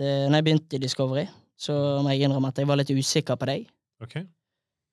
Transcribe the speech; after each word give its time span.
eh, 0.00 0.26
når 0.28 0.38
jeg 0.40 0.44
begynte 0.48 0.76
i 0.78 0.82
Discovery, 0.82 1.26
så 1.56 1.74
må 2.02 2.10
jeg 2.14 2.26
innrømme 2.26 2.48
at 2.50 2.58
jeg 2.58 2.66
var 2.66 2.76
litt 2.80 2.90
usikker 2.90 3.36
på 3.38 3.46
deg. 3.50 3.66
Okay. 4.02 4.24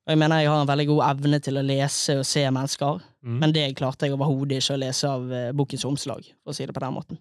Og 0.02 0.10
jeg 0.14 0.18
mener 0.18 0.40
jeg 0.42 0.50
har 0.50 0.60
en 0.64 0.66
veldig 0.70 0.86
god 0.88 1.02
evne 1.12 1.38
til 1.42 1.58
å 1.60 1.62
lese 1.66 2.18
og 2.20 2.26
se 2.26 2.42
mennesker, 2.50 3.00
Mm. 3.22 3.36
men 3.38 3.52
det 3.54 3.76
klarte 3.78 4.02
jeg 4.08 4.16
overhodet 4.16 4.56
ikke 4.58 4.74
å 4.74 4.78
lese 4.82 5.06
av 5.06 5.28
eh, 5.30 5.52
bokens 5.54 5.84
omslag, 5.86 6.24
for 6.42 6.50
å 6.50 6.54
si 6.56 6.64
det 6.66 6.74
på 6.74 6.80
den 6.82 6.94
måten. 6.96 7.18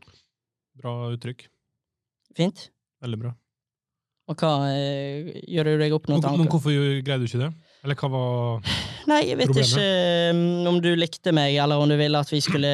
Bra 0.82 1.12
uttrykk. 1.14 1.44
Fint. 2.34 2.72
Veldig 3.06 3.20
bra. 3.22 3.34
Og 4.32 4.36
hva 4.42 4.50
eh, 4.72 5.30
Gjør 5.46 5.70
du 5.70 5.84
deg 5.84 5.94
opp 5.94 6.08
noen 6.10 6.24
tanker? 6.24 6.40
men 6.42 6.50
hvorfor 6.50 6.74
greide 7.06 7.20
du 7.22 7.28
ikke 7.30 7.44
det? 7.44 7.52
Eller 7.84 7.98
hva 8.02 8.10
var 8.14 8.74
Nei, 9.12 9.20
jeg 9.30 9.38
vet 9.44 9.52
problemet? 9.52 9.70
ikke 9.70 9.86
eh, 10.32 10.70
om 10.74 10.82
du 10.82 10.90
likte 10.98 11.34
meg, 11.38 11.54
eller 11.62 11.82
om 11.86 11.90
du 11.90 11.98
ville 12.02 12.18
at 12.26 12.34
vi 12.34 12.42
skulle 12.42 12.74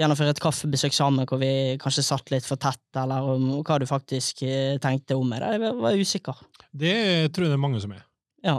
gjennomføre 0.00 0.34
et 0.34 0.42
kaffebesøk 0.42 0.94
sammen, 0.96 1.26
hvor 1.28 1.40
vi 1.42 1.76
kanskje 1.80 2.04
satt 2.06 2.32
litt 2.32 2.46
for 2.48 2.60
tett, 2.60 2.82
eller 2.98 3.28
om 3.34 3.46
hva 3.60 3.78
du 3.80 3.86
faktisk 3.88 4.42
eh, 4.46 4.78
tenkte 4.82 5.18
om 5.18 5.30
det. 5.32 5.40
Jeg 5.44 5.74
var 5.80 6.00
usikker. 6.00 6.42
Det 6.70 6.96
tror 7.34 7.46
jeg 7.46 7.52
det 7.52 7.58
er 7.58 7.64
mange 7.66 7.82
som 7.82 7.94
er. 7.96 8.04
Ja. 8.46 8.58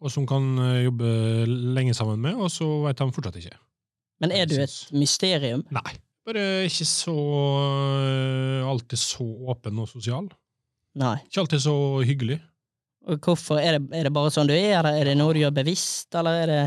Og 0.00 0.12
som 0.12 0.26
kan 0.28 0.52
eh, 0.64 0.84
jobbe 0.86 1.10
lenge 1.76 1.96
sammen 1.96 2.20
med, 2.24 2.38
og 2.40 2.52
så 2.52 2.68
vet 2.86 3.00
de 3.00 3.10
fortsatt 3.16 3.40
ikke. 3.42 3.56
Men 4.20 4.34
er 4.36 4.48
du 4.48 4.56
et 4.60 4.76
mysterium? 4.92 5.64
Nei. 5.72 5.96
Bare 6.28 6.44
ikke 6.68 6.84
så 6.86 7.16
eh, 8.04 8.68
alltid 8.68 9.00
så 9.00 9.24
åpen 9.52 9.80
og 9.80 9.88
sosial. 9.90 10.28
Nei. 11.00 11.16
Ikke 11.28 11.44
alltid 11.44 11.64
så 11.64 11.74
hyggelig. 12.04 12.40
Og 13.08 13.16
hvorfor? 13.24 13.56
Er 13.56 13.78
det, 13.78 13.86
er 13.96 14.06
det 14.06 14.12
bare 14.12 14.32
sånn 14.32 14.48
du 14.50 14.52
er? 14.52 14.74
Er 14.76 14.84
det, 14.84 14.92
er 15.00 15.08
det 15.08 15.16
noe 15.16 15.32
du 15.32 15.40
gjør 15.40 15.54
bevisst, 15.62 16.12
eller 16.20 16.42
er 16.42 16.50
det 16.50 16.62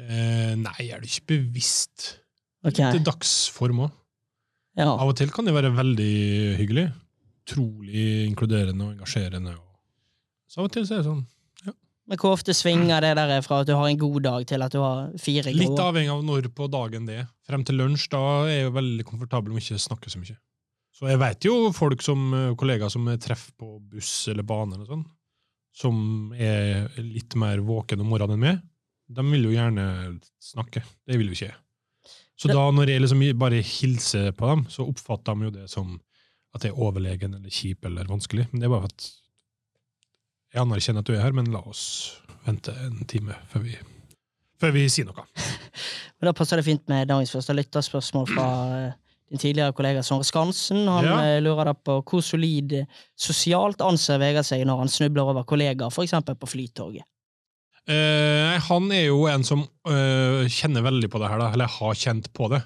Eh, 0.00 0.54
nei, 0.58 0.88
er 0.88 1.02
det 1.02 1.10
ikke 1.10 1.34
bevisst? 1.36 2.21
Ok. 2.62 2.78
Til 2.78 3.02
dagsform 3.06 3.84
òg. 3.86 3.92
Ja. 4.78 4.88
Av 4.94 5.10
og 5.10 5.16
til 5.18 5.32
kan 5.34 5.48
det 5.48 5.54
være 5.56 5.72
veldig 5.74 6.12
hyggelig. 6.60 6.86
Utrolig 7.42 8.06
inkluderende 8.28 8.86
og 8.86 8.94
engasjerende. 8.94 9.56
Så 10.48 10.62
av 10.62 10.68
og 10.68 10.74
til 10.74 10.86
så 10.86 10.96
er 10.96 11.02
det 11.02 11.08
sånn 11.10 11.22
Men 12.10 12.18
hvor 12.18 12.34
ofte 12.36 12.54
svinger 12.56 13.02
det 13.04 13.12
der 13.18 13.44
fra 13.44 13.60
at 13.62 13.68
du 13.68 13.74
har 13.78 13.88
en 13.88 13.98
god 13.98 14.22
dag, 14.24 14.46
til 14.50 14.64
at 14.64 14.74
du 14.74 14.80
har 14.82 15.12
fire 15.22 15.52
Litt 15.54 15.80
avhengig 15.80 16.10
av 16.12 16.24
når 16.26 16.48
på 16.54 16.66
dagen 16.70 17.06
det 17.08 17.20
er. 17.22 17.28
Frem 17.46 17.62
til 17.66 17.78
lunsj 17.78 18.08
da 18.12 18.22
er 18.46 18.56
jeg 18.56 18.66
jo 18.66 18.74
veldig 18.78 19.06
komfortabel 19.08 19.54
med 19.54 19.62
ikke 19.62 19.78
å 19.78 19.84
snakke 19.86 20.12
så 20.12 20.22
mye. 20.22 20.36
Så 20.92 21.08
jeg 21.08 21.20
vet 21.22 21.46
jo 21.46 21.54
folk 21.74 22.02
som 22.04 22.26
eh, 22.36 22.50
kollegaer 22.58 22.92
som 22.92 23.06
treffer 23.22 23.54
på 23.58 23.78
buss 23.94 24.10
eller 24.30 24.44
bane, 24.46 24.76
eller 24.76 24.90
sånn, 24.90 25.06
som 25.72 25.96
er 26.36 26.90
litt 27.00 27.34
mer 27.40 27.62
våken 27.64 28.02
om 28.04 28.12
morgenen 28.12 28.36
enn 28.36 28.44
meg. 28.44 28.60
De 29.12 29.24
vil 29.30 29.48
jo 29.48 29.54
gjerne 29.54 29.86
snakke. 30.42 30.82
Det 31.06 31.16
vil 31.20 31.30
jo 31.30 31.38
ikke 31.38 31.48
jeg. 31.48 31.61
Så 32.42 32.50
da 32.52 32.64
når 32.74 32.90
jeg 32.90 33.02
liksom 33.04 33.22
bare 33.38 33.60
hilser 33.62 34.32
på 34.36 34.48
dem, 34.50 34.64
så 34.72 34.86
oppfatter 34.88 35.38
de 35.38 35.48
jo 35.48 35.54
det 35.54 35.66
som 35.70 35.96
at 36.52 36.66
jeg 36.66 36.74
er 36.74 36.80
overlegen 36.84 37.34
eller 37.38 37.52
kjip 37.54 37.86
eller 37.88 38.08
vanskelig. 38.10 38.48
Men 38.52 38.60
det 38.60 38.68
er 38.68 38.74
bare 38.74 38.90
at 38.90 39.06
jeg 40.52 40.60
anerkjenner 40.62 41.04
at 41.04 41.08
du 41.08 41.14
er 41.16 41.22
her, 41.24 41.32
men 41.36 41.48
la 41.52 41.62
oss 41.70 41.84
vente 42.44 42.74
en 42.84 43.04
time 43.08 43.36
før 43.52 43.64
vi, 43.64 43.76
før 44.60 44.74
vi 44.74 44.88
sier 44.92 45.08
noe. 45.08 45.24
Men 46.22 46.28
Da 46.28 46.32
passer 46.38 46.60
det 46.60 46.66
fint 46.66 46.84
med 46.90 47.08
dagens 47.10 47.32
første 47.34 47.54
lytterspørsmål 47.56 48.28
fra 48.30 48.44
eh, 48.76 48.92
din 49.32 49.40
tidligere 49.42 49.74
kollega 49.74 50.04
Sondre 50.06 50.26
Skansen. 50.28 50.84
Han 50.86 51.04
Ja. 51.08 51.16
eh, 51.24 51.40
lurer 51.42 51.70
da 51.70 51.72
på 51.74 51.96
hvor 52.06 52.22
solid 52.22 52.76
eh, 52.78 53.00
sosialt 53.18 53.80
anser 53.82 54.20
Vegard 54.22 54.46
seg 54.46 54.62
når 54.68 54.84
han 54.84 54.92
snubler 54.92 55.32
over 55.32 55.42
kollegaer, 55.48 55.90
eksempel 56.04 56.36
på 56.38 56.46
Flytoget. 56.52 57.02
Eh, 57.90 58.60
han 58.62 58.92
er 58.94 59.08
jo 59.08 59.24
en 59.26 59.42
som 59.46 59.64
eh, 59.90 60.44
kjenner 60.52 60.84
veldig 60.86 61.08
på 61.10 61.18
det 61.18 61.30
her, 61.32 61.40
da, 61.42 61.48
eller 61.54 61.70
har 61.80 61.98
kjent 61.98 62.28
på 62.34 62.48
det. 62.52 62.62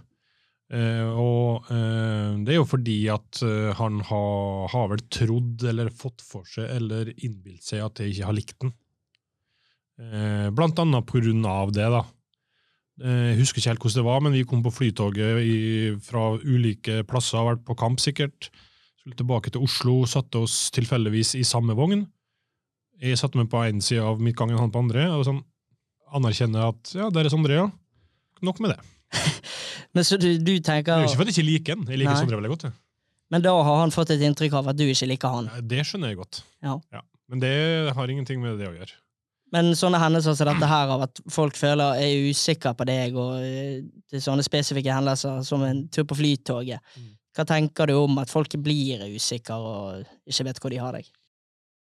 Eh, 0.76 1.06
og 1.06 1.68
det 1.70 2.52
er 2.52 2.58
jo 2.58 2.66
fordi 2.66 2.98
at 3.12 3.38
han 3.78 4.00
har, 4.08 4.66
har 4.72 4.90
vel 4.90 5.04
trodd 5.14 5.62
eller 5.70 5.92
fått 5.94 6.24
for 6.26 6.46
seg 6.50 6.66
eller 6.74 7.12
innbilt 7.14 7.62
seg 7.64 7.84
at 7.84 8.02
jeg 8.02 8.16
ikke 8.16 8.28
har 8.28 8.36
likt 8.36 8.58
den. 8.64 8.74
Blant 10.52 10.76
annet 10.82 11.06
på 11.08 11.22
grunn 11.22 11.46
av 11.48 11.70
det, 11.72 11.86
da. 11.88 12.02
Jeg 13.00 13.38
husker 13.38 13.60
ikke 13.60 13.70
helt 13.70 13.84
hvordan 13.84 14.00
det 14.02 14.08
var, 14.08 14.20
men 14.24 14.34
vi 14.36 14.42
kom 14.48 14.60
på 14.64 14.72
flytoget 14.74 15.40
i, 15.40 15.56
fra 16.04 16.34
ulike 16.42 16.98
plasser, 17.08 17.38
har 17.38 17.54
vært 17.54 17.64
på 17.64 17.78
kamp 17.80 18.02
sikkert. 18.02 18.50
Skulle 19.00 19.16
tilbake 19.16 19.54
til 19.54 19.64
Oslo, 19.64 20.02
satte 20.10 20.42
oss 20.44 20.66
tilfeldigvis 20.76 21.32
i 21.40 21.46
samme 21.48 21.76
vogn. 21.78 22.04
Jeg 23.02 23.18
satte 23.20 23.36
meg 23.38 23.50
på 23.52 23.60
én 23.66 23.82
side 23.84 24.02
av 24.02 24.20
midtgangen, 24.22 24.58
han 24.58 24.72
på 24.72 24.80
andre, 24.84 25.08
og 25.12 25.24
sånn 25.28 25.42
anerkjenner 26.16 26.70
at 26.70 26.92
ja, 26.96 27.08
der 27.12 27.28
er 27.28 27.32
Sondre, 27.32 27.58
ja. 27.58 27.66
Nok 28.46 28.60
med 28.64 28.74
det. 28.74 28.78
Men 29.96 30.04
så 30.04 30.18
du, 30.20 30.28
du 30.38 30.52
Det 30.58 30.68
er 30.72 30.82
jo 30.82 31.08
ikke 31.08 31.18
for 31.18 31.24
at 31.26 31.32
jeg 31.32 31.36
ikke 31.38 31.46
liker 31.50 31.76
han. 31.76 31.86
Jeg 31.88 32.00
liker 32.02 32.12
Nei. 32.12 32.20
Sondre 32.20 32.38
veldig 32.40 32.52
godt. 32.54 32.68
Ja. 32.68 32.74
Men 33.34 33.42
da 33.42 33.52
har 33.58 33.80
han 33.82 33.90
fått 33.94 34.12
et 34.14 34.22
inntrykk 34.22 34.54
av 34.60 34.68
at 34.70 34.78
du 34.78 34.84
ikke 34.86 35.08
liker 35.10 35.32
han. 35.34 35.48
Det 35.66 35.82
skjønner 35.88 36.12
jeg 36.12 36.20
godt. 36.20 36.42
Ja. 36.62 36.76
Men 37.26 37.42
det 37.42 37.54
har 37.96 38.12
ingenting 38.12 38.38
med 38.42 38.60
det 38.60 38.68
å 38.70 38.74
gjøre. 38.76 38.94
Men 39.54 39.72
sånne 39.78 39.98
hendelser 40.02 40.34
som 40.34 40.48
dette 40.50 40.68
her, 40.68 40.90
av 40.94 41.04
at 41.06 41.20
folk 41.30 41.56
føler 41.58 42.00
er 42.02 42.30
usikre 42.30 42.72
på 42.76 42.86
deg, 42.88 43.14
og 43.18 43.36
eh, 43.42 43.82
til 44.10 44.22
sånne 44.22 44.44
spesifikke 44.46 44.94
hendelser 44.94 45.42
som 45.46 45.62
en 45.66 45.84
tur 45.92 46.06
på 46.08 46.18
Flytoget, 46.18 46.82
Mm. 46.96 47.12
hva 47.36 47.44
tenker 47.46 47.90
du 47.90 47.94
om 47.98 48.18
at 48.18 48.30
folk 48.32 48.54
blir 48.62 49.02
usikre 49.12 49.54
og 49.58 50.06
ikke 50.26 50.46
vet 50.48 50.60
hvor 50.62 50.72
de 50.72 50.80
har 50.82 50.96
deg? 50.98 51.10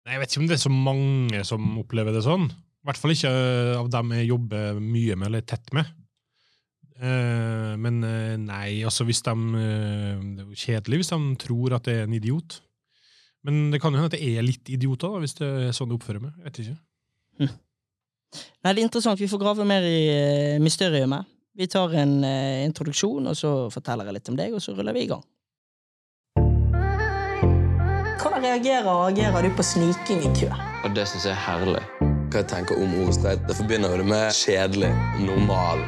Jeg 0.03 0.19
vet 0.19 0.33
ikke 0.33 0.43
om 0.43 0.49
det 0.51 0.57
er 0.57 0.65
så 0.65 0.73
mange 0.75 1.43
som 1.47 1.67
opplever 1.79 2.15
det 2.15 2.25
sånn. 2.27 2.49
I 2.83 2.89
hvert 2.89 2.99
fall 2.99 3.15
ikke 3.15 3.31
eh, 3.31 3.79
av 3.79 3.91
dem 3.93 4.15
jeg 4.17 4.31
jobber 4.33 4.79
mye 4.83 5.19
med 5.19 5.29
eller 5.29 5.45
tett 5.47 5.71
med. 5.77 5.91
Eh, 6.99 7.73
men 7.79 8.03
eh, 8.07 8.35
nei, 8.43 8.83
altså 8.87 9.07
hvis 9.07 9.23
de 9.27 9.35
Det 9.53 10.43
er 10.43 10.49
jo 10.49 10.59
kjedelig 10.65 11.03
hvis 11.03 11.13
de 11.13 11.21
tror 11.45 11.77
at 11.79 11.91
jeg 11.91 12.03
er 12.03 12.09
en 12.09 12.17
idiot. 12.19 12.59
Men 13.47 13.69
det 13.71 13.81
kan 13.83 13.95
jo 13.95 14.01
hende 14.01 14.11
at 14.11 14.19
jeg 14.19 14.39
er 14.39 14.47
litt 14.47 14.71
idioter, 14.71 15.15
da, 15.15 15.23
hvis 15.23 15.39
det 15.39 15.51
er 15.69 15.77
sånn 15.77 15.91
det 15.91 15.99
oppfører 15.99 16.23
meg. 16.23 16.35
Jeg 16.39 16.49
vet 16.49 16.61
ikke. 16.63 17.53
Nei, 18.63 18.71
det 18.71 18.77
er 18.77 18.85
interessant. 18.87 19.23
Vi 19.23 19.31
får 19.31 19.43
grave 19.43 19.67
mer 19.67 19.87
i 19.87 20.59
mysteriet. 20.63 21.11
Vi 21.59 21.67
tar 21.71 21.95
en 21.99 22.13
introduksjon, 22.23 23.27
og 23.27 23.35
så 23.37 23.51
forteller 23.75 24.07
jeg 24.09 24.17
litt 24.17 24.31
om 24.31 24.39
deg, 24.39 24.55
og 24.55 24.63
så 24.63 24.77
ruller 24.77 24.95
vi 24.95 25.03
i 25.09 25.11
gang. 25.11 25.25
Reagerer 28.43 28.89
og 28.91 29.11
agerer 29.11 29.47
du 29.47 29.51
på 29.57 29.65
sniking 29.67 30.25
i 30.27 30.33
kø? 30.41 30.49
Og 30.83 30.95
det 30.97 31.07
syns 31.09 31.29
jeg 31.29 31.35
er 31.37 31.43
herlig. 31.47 31.83
Hva 32.33 32.41
jeg 32.41 32.49
tenker 32.51 32.81
om 32.81 32.95
ordet 33.03 33.15
streit? 33.19 33.43
Det 33.49 33.57
forbinder 33.59 33.93
jo 33.93 34.03
det 34.03 34.09
med 34.09 34.33
kjedelig, 34.37 34.93
normal. 35.21 35.85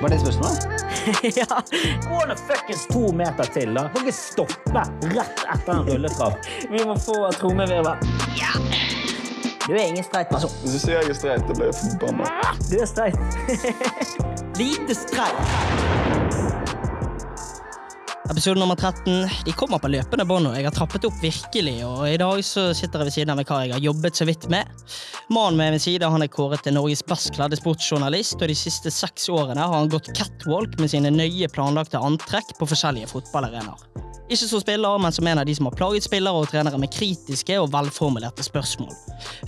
Var 0.00 0.08
det 0.08 0.20
spørsmålet? 0.20 0.68
ja. 1.40 1.62
Gå 2.08 2.20
nå 2.28 2.36
fuckings 2.48 2.86
to 2.92 3.12
meter 3.12 3.44
til, 3.54 3.74
da. 3.74 3.88
Kan 3.94 4.06
ikke 4.06 4.16
stoppe 4.16 4.84
rett 5.14 5.42
etter 5.54 5.72
en 5.74 5.82
rulletrapp. 5.88 6.48
Vi 6.70 6.84
må 6.86 6.96
få 7.02 7.16
trommevirvel. 7.40 8.08
Ja. 8.38 8.52
Du 9.66 9.74
er 9.74 9.82
ingen 9.84 10.04
streit 10.04 10.30
person. 10.32 10.54
Hvis 10.62 10.78
du 10.78 10.84
sier 10.86 11.02
jeg 11.02 11.12
er 11.12 11.18
streit, 11.18 11.44
da 11.48 11.58
blir 11.58 11.68
jeg 11.68 11.76
forbanna. 11.82 12.54
Du 12.70 12.78
er 12.80 12.88
streit. 12.88 13.18
Lite 14.60 14.96
streit. 14.96 16.57
Episode 18.30 18.60
nummer 18.60 18.76
13 18.76 19.28
de 19.44 19.52
kommer 19.52 19.78
på 19.80 19.88
løpende 19.88 20.24
bånd. 20.28 20.50
og 20.50 20.56
Jeg 20.56 20.66
har 20.66 20.74
trappet 20.76 21.06
opp 21.08 21.16
virkelig, 21.22 21.78
og 21.86 22.02
i 22.10 22.18
dag 22.20 22.42
så 22.44 22.66
sitter 22.76 23.00
jeg 23.00 23.08
ved 23.08 23.14
siden 23.14 23.32
av 23.32 23.40
kar 23.48 23.62
jeg 23.64 23.72
har 23.72 23.80
jobbet 23.86 24.20
så 24.20 24.26
vidt 24.28 24.44
med. 24.52 24.68
Mannen 25.32 25.56
med 25.56 25.72
min 25.72 25.80
side 25.80 26.10
han 26.12 26.22
er 26.22 26.28
kåret 26.28 26.60
til 26.66 26.76
Norges 26.76 27.00
best 27.08 27.32
kledde 27.32 27.56
sportsjournalist, 27.56 28.36
og 28.36 28.52
de 28.52 28.58
siste 28.58 28.92
seks 28.92 29.30
årene 29.32 29.64
har 29.64 29.72
han 29.72 29.88
gått 29.88 30.12
catwalk 30.12 30.76
med 30.76 30.92
sine 30.92 31.14
nøye 31.14 31.48
planlagte 31.48 32.04
antrekk 32.04 32.52
på 32.60 32.68
forskjellige 32.68 33.08
fotballarenaer. 33.14 34.04
Ikke 34.28 34.44
som 34.44 34.60
spiller, 34.60 34.98
men 35.00 35.12
som 35.12 35.26
en 35.26 35.40
av 35.40 35.46
de 35.48 35.54
som 35.56 35.64
har 35.70 35.76
plaget 35.78 36.04
spillere 36.04 36.36
og 36.36 36.50
trenere 36.52 36.76
med 36.76 36.92
kritiske 36.92 37.56
og 37.56 37.70
velformulerte 37.72 38.44
spørsmål. 38.44 38.92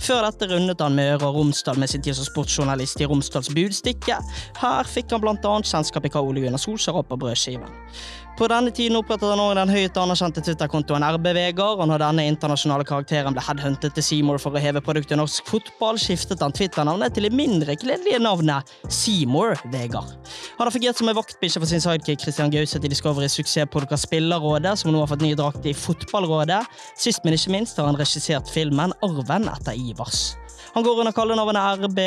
Før 0.01 0.25
dette 0.25 0.47
rundet 0.49 0.81
han 0.81 0.97
Møre 0.97 1.27
og 1.27 1.37
Romsdal 1.37 1.77
med 1.77 1.91
sin 1.91 2.01
tid 2.01 2.17
som 2.17 2.25
sportsjournalist 2.25 2.97
i 2.97 3.05
Romsdals 3.05 3.51
Budstikke. 3.53 4.17
Her 4.57 4.89
fikk 4.89 5.13
han 5.13 5.27
annet 5.29 5.69
kjennskap 5.69 6.09
i 6.09 6.09
hva 6.09 6.25
Ole 6.25 6.41
Gunnar 6.41 6.61
Solskjær 6.61 6.97
har 6.97 7.05
på 7.05 7.19
brødskiven. 7.21 7.69
På 8.39 8.47
denne 8.49 8.71
tiden 8.73 8.95
opprettet 8.97 9.27
han 9.27 9.39
også 9.43 9.55
den 9.59 9.71
høyt 9.73 9.97
anerkjente 9.99 10.41
Twitter-kontoen 10.45 11.03
RB-Vegard, 11.03 11.81
og 11.83 11.89
når 11.91 12.01
denne 12.01 12.23
internasjonale 12.31 12.85
karakteren 12.87 13.35
ble 13.35 13.43
headhuntet 13.43 13.93
til 13.97 14.05
Seymour 14.05 14.39
for 14.41 14.55
å 14.55 14.61
heve 14.63 14.81
produktet 14.81 15.19
norsk 15.19 15.49
fotball, 15.51 15.99
skiftet 16.01 16.41
han 16.41 16.55
Twitter-navnet 16.55 17.13
til 17.13 17.27
det 17.27 17.33
mindre 17.35 17.75
gledelige 17.77 18.21
navnet 18.23 18.71
Seymour 18.87 19.59
Vegard. 19.73 20.15
Han 20.57 20.65
har 20.65 20.73
fungert 20.73 20.97
som 20.97 21.11
en 21.11 21.19
vaktbikkje 21.19 21.61
for 21.61 21.69
sin 21.69 21.83
sidekick 21.83 22.23
Christian 22.23 22.53
Gauseth 22.53 22.87
i 22.87 22.91
Discoverys 22.91 23.35
suksesspodkast 23.37 24.07
Spillerrådet, 24.07 24.77
som 24.79 24.93
nå 24.95 25.03
har 25.03 25.11
fått 25.11 25.25
ny 25.25 25.33
drakt 25.37 25.67
i 25.67 25.75
Fotballrådet. 25.77 26.63
Sist, 26.99 27.25
men 27.27 27.35
ikke 27.37 27.53
minst 27.53 27.77
har 27.77 27.91
han 27.91 27.99
regissert 27.99 28.49
filmen 28.49 28.95
Arven 29.05 29.49
etter 29.51 29.77
Ivars. 29.77 30.31
Han 30.71 30.85
går 30.87 31.03
under 31.03 31.13
kallenavnet 31.13 31.83
RB, 31.83 31.99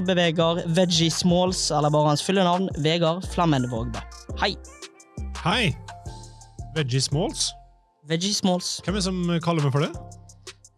RB-Vegard, 0.00 0.64
Veggie 0.78 1.12
Smalls, 1.12 1.68
eller 1.70 1.92
bare 1.92 2.14
hans 2.14 2.24
fulle 2.24 2.46
navn, 2.48 2.70
Vegard 2.80 3.28
Flammen 3.34 3.68
Vågbø. 3.70 4.02
Hei! 4.40 4.56
Hei! 5.46 5.70
Veggie 6.74 6.98
Smalls? 7.00 7.52
Veggie 8.10 8.34
Smalls. 8.34 8.80
Hvem 8.84 8.96
er 8.96 8.98
det 8.98 9.04
som 9.06 9.20
kaller 9.44 9.62
meg 9.66 9.74
for 9.74 9.84
det? 9.84 9.92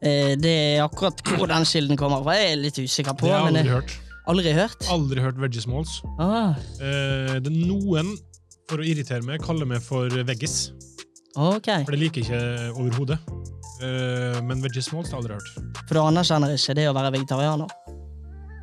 Eh, 0.04 0.34
det 0.38 0.52
er 0.76 0.82
akkurat 0.84 1.22
hvor 1.24 1.48
den 1.50 1.64
kilden 1.68 1.96
kommer 1.98 2.20
fra. 2.26 2.34
Jeg 2.36 2.52
er 2.52 2.60
litt 2.60 2.76
usikker 2.82 3.16
på. 3.18 3.26
Det 3.30 3.32
har 3.32 3.46
jeg 3.46 3.48
aldri 3.48 3.62
jeg- 3.64 3.74
hørt. 3.78 3.94
aldri 4.28 4.52
hørt? 4.58 4.88
Aldri 4.92 5.24
hørt 5.24 5.40
Veggie 5.40 5.62
Smalls. 5.64 6.02
Ah, 6.18 6.54
Eh, 6.80 7.40
det 7.40 7.46
er 7.48 7.66
noen, 7.66 8.16
for 8.68 8.78
å 8.78 8.84
irritere 8.84 9.22
meg, 9.24 9.40
kaller 9.40 9.64
meg 9.66 9.80
for 9.82 10.08
Veggis. 10.10 10.70
Ok, 11.36 11.66
For 11.86 11.92
det 11.92 12.00
liker 12.00 12.20
jeg 12.20 12.28
ikke 12.28 12.76
overhodet. 12.76 13.18
Eh, 13.80 14.40
men 14.42 14.60
veggie 14.60 14.82
smalls 14.82 15.10
har 15.12 15.20
jeg 15.22 15.30
aldri 15.30 15.34
hørt. 15.38 15.86
For 15.86 15.94
du 15.94 16.00
anerkjenner 16.00 16.50
ikke 16.50 16.74
det 16.74 16.88
å 16.88 16.94
være 16.96 17.12
vegetarianer? 17.14 17.68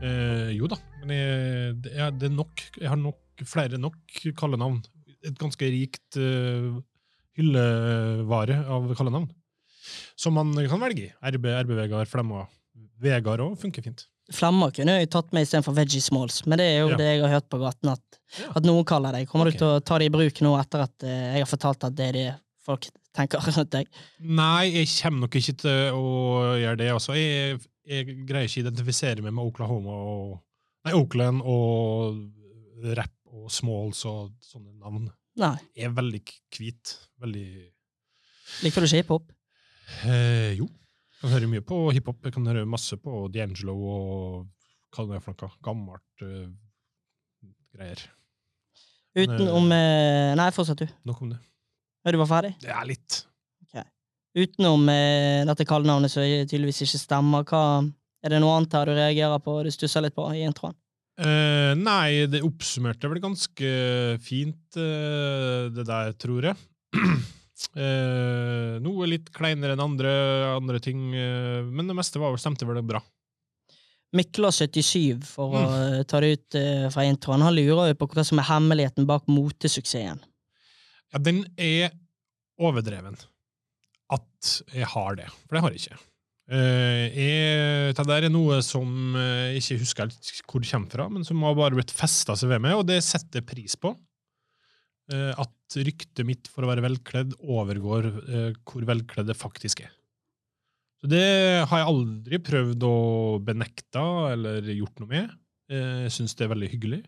Eh, 0.04 0.52
jo 0.58 0.68
da, 0.68 0.76
men 1.06 1.82
jeg, 1.96 2.20
det 2.20 2.24
er 2.30 2.36
nok. 2.36 2.62
Jeg 2.82 2.90
har 2.90 2.98
nok 2.98 3.16
flere 3.46 3.78
nok 3.80 3.96
kallenavn. 4.36 4.84
Et 5.26 5.38
ganske 5.40 5.70
rikt 5.74 6.20
uh, 6.22 6.76
hyllevare 7.40 8.60
av 8.72 8.92
kallenavn. 8.98 9.30
Som 10.18 10.38
man 10.40 10.54
kan 10.70 10.82
velge 10.82 11.10
i. 11.10 11.14
RB, 11.36 11.48
RB-Vegard, 11.66 12.10
Flemma. 12.10 12.46
Vegard 13.02 13.44
òg 13.44 13.58
funker 13.60 13.84
fint. 13.86 14.06
Flemma 14.34 14.72
kunne 14.74 14.96
jeg 14.98 15.12
tatt 15.14 15.30
med 15.36 15.46
istedenfor 15.46 15.76
Veggie 15.78 16.02
Smalls, 16.02 16.40
men 16.50 16.58
det 16.58 16.66
er 16.72 16.80
jo 16.80 16.90
Ja. 16.94 16.98
det 16.98 17.10
jeg 17.12 17.22
har 17.22 17.34
hørt 17.36 17.50
på 17.50 17.60
gaten 17.62 17.92
at, 17.92 18.20
Ja. 18.40 18.52
at 18.56 18.64
noen 18.64 18.86
kaller 18.86 19.12
deg. 19.12 19.28
Kommer 19.30 19.48
okay. 19.48 19.58
du 19.58 19.58
til 19.60 19.68
å 19.68 19.84
ta 19.84 20.00
det 20.00 20.08
i 20.08 20.14
bruk 20.16 20.42
nå 20.42 20.56
etter 20.60 20.82
at 20.88 21.04
uh, 21.04 21.10
jeg 21.10 21.44
har 21.44 21.52
fortalt 21.52 21.84
at 21.84 21.96
det 21.96 22.08
er 22.08 22.12
det 22.14 22.30
folk 22.66 22.88
tenker 23.14 23.40
rundt 23.58 23.72
deg? 23.76 23.88
Nei, 24.20 24.66
jeg 24.74 24.90
kommer 25.04 25.28
nok 25.28 25.36
ikke 25.36 25.58
til 25.62 25.94
å 25.94 26.58
gjøre 26.58 26.80
det. 26.82 26.90
Altså. 26.96 27.14
Jeg, 27.20 27.60
jeg 27.86 28.26
greier 28.26 28.50
ikke 28.50 28.64
å 28.64 28.66
identifisere 28.66 29.22
meg 29.22 29.36
med 29.36 29.46
Oklahoma 29.46 30.00
og 30.16 30.42
Nei, 30.86 30.94
Oakland 30.94 31.42
og 31.42 32.20
rap 32.98 33.15
og 33.36 33.52
Smalls 33.52 34.02
og 34.10 34.32
sånne 34.46 34.74
navn. 34.80 35.10
Nei. 35.42 35.56
Er 35.76 35.92
veldig 35.96 36.22
hvit. 36.56 36.96
Veldig 37.22 37.46
Liker 38.64 38.84
du 38.84 38.88
ikke 38.88 39.02
hiphop? 39.02 39.32
eh, 40.08 40.54
Jo. 40.56 40.70
Jeg 41.16 41.22
kan 41.22 41.34
høre 41.34 41.48
mye 41.50 41.64
på 41.66 41.78
hiphop. 41.96 42.20
Jeg 42.28 42.36
kan 42.36 42.46
høre 42.48 42.66
masse 42.70 42.98
på 43.02 43.26
D'Angelo 43.34 43.76
og 43.90 44.48
hva 44.96 45.06
det 45.10 45.18
er 45.18 45.24
for 45.26 45.36
noe. 45.42 45.56
Gammelt 45.66 46.24
uh, 46.24 46.52
greier. 47.74 48.04
Utenom 49.16 49.72
eh, 49.72 50.34
Nei, 50.38 50.50
fortsett 50.56 50.84
du. 50.84 50.88
Nok 51.08 51.22
om 51.24 51.32
det. 51.34 51.40
Er 52.06 52.14
Du 52.14 52.20
var 52.22 52.30
ferdig? 52.30 52.54
Ja, 52.64 52.84
litt. 52.86 53.24
litt. 53.64 53.88
Utenom 54.36 54.84
eh, 54.92 55.46
dette 55.48 55.66
kallenavnet 55.66 56.12
som 56.12 56.22
tydeligvis 56.28 56.84
ikke 56.84 57.00
stemmer, 57.00 57.46
hva 57.48 57.62
er 58.26 58.34
det 58.34 58.42
noe 58.44 58.58
annet 58.60 58.74
her 58.76 58.90
du 58.92 58.98
reagerer 58.98 59.40
på 59.40 59.54
og 59.62 59.72
stusser 59.72 60.04
litt 60.04 60.16
på 60.18 60.26
i 60.36 60.44
introen? 60.44 60.76
Eh, 61.16 61.72
nei, 61.80 62.28
det 62.28 62.44
oppsummerte 62.44 63.08
vel 63.08 63.22
ganske 63.24 63.70
fint, 64.24 64.76
uh, 64.76 65.72
det 65.72 65.86
der, 65.88 66.12
tror 66.20 66.50
jeg. 66.50 66.58
Uh, 67.72 68.76
noe 68.86 69.08
litt 69.08 69.32
kleinere 69.36 69.78
enn 69.78 69.84
andre, 69.84 70.12
andre 70.58 70.82
ting, 70.84 71.08
men 71.16 71.88
det 71.88 71.96
meste 71.96 72.20
var, 72.20 72.36
stemte 72.42 72.68
vel 72.68 72.84
bra. 72.84 73.00
Mikla77, 74.16 75.24
for 75.28 75.56
å 75.60 75.62
eh, 75.76 76.02
ta 76.08 76.22
det 76.24 76.30
ut 76.38 76.58
fra 76.94 77.04
introen, 77.04 77.44
han 77.44 77.56
lurer 77.56 77.90
jo 77.90 77.98
på 78.00 78.08
hva 78.14 78.24
som 78.24 78.40
er 78.40 78.48
hemmeligheten 78.48 79.08
bak 79.10 79.26
motesuksessen. 79.28 80.22
Ja, 81.12 81.20
den 81.20 81.42
er 81.60 81.92
overdreven. 82.62 83.18
At 84.14 84.52
jeg 84.72 84.88
har 84.94 85.18
det, 85.20 85.28
for 85.48 85.58
det 85.58 85.64
har 85.66 85.76
jeg 85.76 85.84
ikke. 85.84 86.00
Eh, 86.46 87.06
jeg, 87.10 87.94
det 87.98 88.04
der 88.06 88.28
er 88.28 88.34
noe 88.34 88.60
som 88.62 89.16
eh, 89.18 89.56
jeg 89.56 89.64
ikke 89.64 89.80
husker 89.82 90.06
helt 90.06 90.44
hvor 90.46 90.62
det 90.62 90.70
kommer 90.70 90.92
fra, 90.94 91.08
men 91.10 91.26
som 91.26 91.42
har 91.42 91.56
bare 91.58 91.78
blitt 91.78 91.94
festa 91.94 92.36
seg 92.38 92.52
ved 92.54 92.62
meg, 92.62 92.76
og 92.78 92.86
det 92.90 93.02
setter 93.06 93.46
pris 93.46 93.78
på. 93.80 93.96
Uh, 95.06 95.38
at 95.38 95.76
ryktet 95.86 96.26
mitt 96.26 96.48
for 96.50 96.66
å 96.66 96.70
være 96.72 96.82
velkledd 96.82 97.36
overgår 97.38 98.08
uh, 98.10 98.56
hvor 98.66 98.88
velkledd 98.90 99.28
det 99.30 99.36
faktisk 99.38 99.84
er. 99.86 99.92
Så 100.98 101.12
det 101.12 101.28
har 101.70 101.78
jeg 101.78 101.90
aldri 101.92 102.40
prøvd 102.42 102.86
å 102.88 102.96
benekte 103.46 104.02
eller 104.32 104.66
gjort 104.74 105.04
noe 105.04 105.12
med. 105.12 105.36
Jeg 105.70 106.10
syns 106.14 106.34
det 106.34 106.48
er 106.48 106.52
veldig 106.56 106.70
hyggelig. 106.72 107.00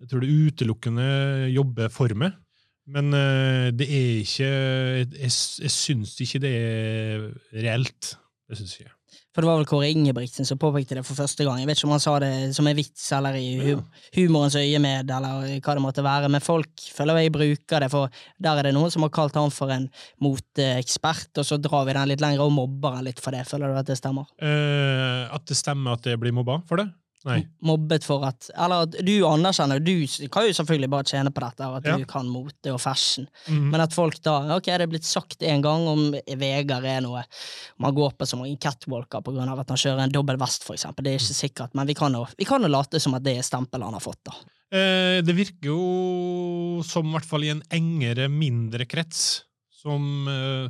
Jeg 0.00 0.08
tror 0.08 0.24
det 0.24 0.32
utelukkende 0.32 1.06
jobber 1.52 1.92
for 1.92 2.16
meg. 2.16 2.38
Men 2.88 3.12
det 3.76 3.84
er 3.84 4.22
ikke 4.22 4.48
jeg, 4.48 5.10
jeg 5.20 5.72
syns 5.74 6.14
ikke 6.24 6.40
det 6.46 6.54
er 6.56 7.26
reelt. 7.66 8.14
Det 8.50 8.56
syns 8.58 8.72
jeg. 8.80 8.88
For 9.30 9.44
det 9.44 9.46
var 9.46 9.60
vel 9.60 9.68
Kåre 9.70 9.88
Ingebrigtsen 9.92 10.46
som 10.46 10.58
påpekte 10.58 10.96
det 10.98 11.04
for 11.06 11.14
første 11.14 11.44
gang. 11.46 11.60
Jeg 11.62 11.68
vet 11.68 11.78
ikke 11.78 11.86
om 11.86 11.94
han 11.94 12.02
sa 12.02 12.16
det 12.22 12.30
som 12.56 12.66
en 12.66 12.74
vits 12.74 13.04
eller 13.14 13.36
i 13.38 13.46
hu 13.62 13.76
humorens 14.16 14.56
øyemed, 14.58 15.12
eller 15.14 15.52
hva 15.62 15.76
det 15.78 15.84
måtte 15.84 16.02
være, 16.02 16.30
men 16.34 16.42
folk 16.42 16.82
føler 16.96 17.20
jeg 17.22 17.34
bruker 17.36 17.84
det, 17.84 17.90
for 17.92 18.10
der 18.42 18.58
er 18.58 18.66
det 18.66 18.74
noen 18.74 18.90
som 18.90 19.06
har 19.06 19.12
kalt 19.14 19.38
han 19.38 19.54
for 19.54 19.70
en 19.70 19.86
moteekspert, 20.26 21.30
og 21.38 21.46
så 21.46 21.60
drar 21.62 21.86
vi 21.86 21.94
den 21.94 22.10
litt 22.10 22.24
lenger 22.24 22.42
og 22.42 22.56
mobber 22.58 22.98
han 22.98 23.06
litt 23.06 23.22
for 23.22 23.36
det. 23.36 23.46
Føler 23.46 23.70
du 23.70 23.78
at 23.78 23.92
det 23.92 24.00
stemmer? 24.02 24.26
Eh, 24.42 25.30
at 25.30 25.46
det 25.46 25.58
stemmer 25.58 25.94
at 25.94 26.10
det 26.10 26.18
blir 26.18 26.34
mobba 26.34 26.58
for 26.66 26.82
det? 26.82 26.90
Nei. 27.28 27.42
Mobbet 27.62 28.04
for 28.08 28.22
at 28.24 28.46
Eller 28.56 28.86
at 28.86 28.94
du 29.04 29.10
anerkjenner 29.28 29.76
Du 29.84 29.92
kan 30.32 30.46
jo 30.46 30.54
selvfølgelig 30.56 30.88
bare 30.88 31.04
tjene 31.04 31.28
på 31.30 31.42
dette, 31.44 31.66
at 31.76 31.84
Ja. 31.84 31.98
du 31.98 32.06
kan 32.08 32.26
mote 32.26 32.72
og 32.72 32.80
fashion, 32.80 33.26
Mhm. 33.46 33.70
men 33.70 33.80
at 33.84 33.92
folk 33.92 34.22
da 34.22 34.56
Ok, 34.56 34.64
det 34.64 34.80
er 34.80 34.86
blitt 34.86 35.04
sagt 35.04 35.42
en 35.42 35.60
gang 35.60 35.86
om 35.86 36.12
Vegard 36.40 36.84
er 36.88 37.00
noe 37.02 37.22
man 37.78 37.94
går 37.94 38.14
på 38.16 38.26
som 38.26 38.40
en 38.42 38.56
catwalker 38.56 39.20
på 39.22 39.34
grunn 39.34 39.48
av 39.52 39.58
at 39.60 39.68
han 39.68 39.76
kjører 39.76 40.00
en 40.04 40.10
dobbel 40.12 40.38
vest, 40.38 40.64
for 40.64 40.74
eksempel. 40.74 41.04
Det 41.04 41.12
er 41.12 41.18
ikke 41.18 41.36
sikkert, 41.50 41.74
men 41.74 41.86
vi 41.86 41.94
kan 41.94 42.12
jo, 42.12 42.26
vi 42.38 42.44
kan 42.46 42.62
jo 42.62 42.68
late 42.68 42.98
som 43.00 43.14
at 43.14 43.22
det 43.22 43.36
er 43.36 43.42
stempelet 43.42 43.84
han 43.84 43.92
har 43.92 44.00
fått, 44.00 44.22
da. 44.24 44.32
Eh, 44.72 45.20
det 45.20 45.34
virker 45.36 45.64
jo 45.66 46.82
som, 46.82 47.04
i 47.06 47.12
hvert 47.18 47.24
fall 47.26 47.44
i 47.44 47.50
en 47.50 47.62
engere, 47.70 48.28
mindre 48.30 48.86
krets, 48.86 49.42
som 49.82 50.26
eh, 50.28 50.68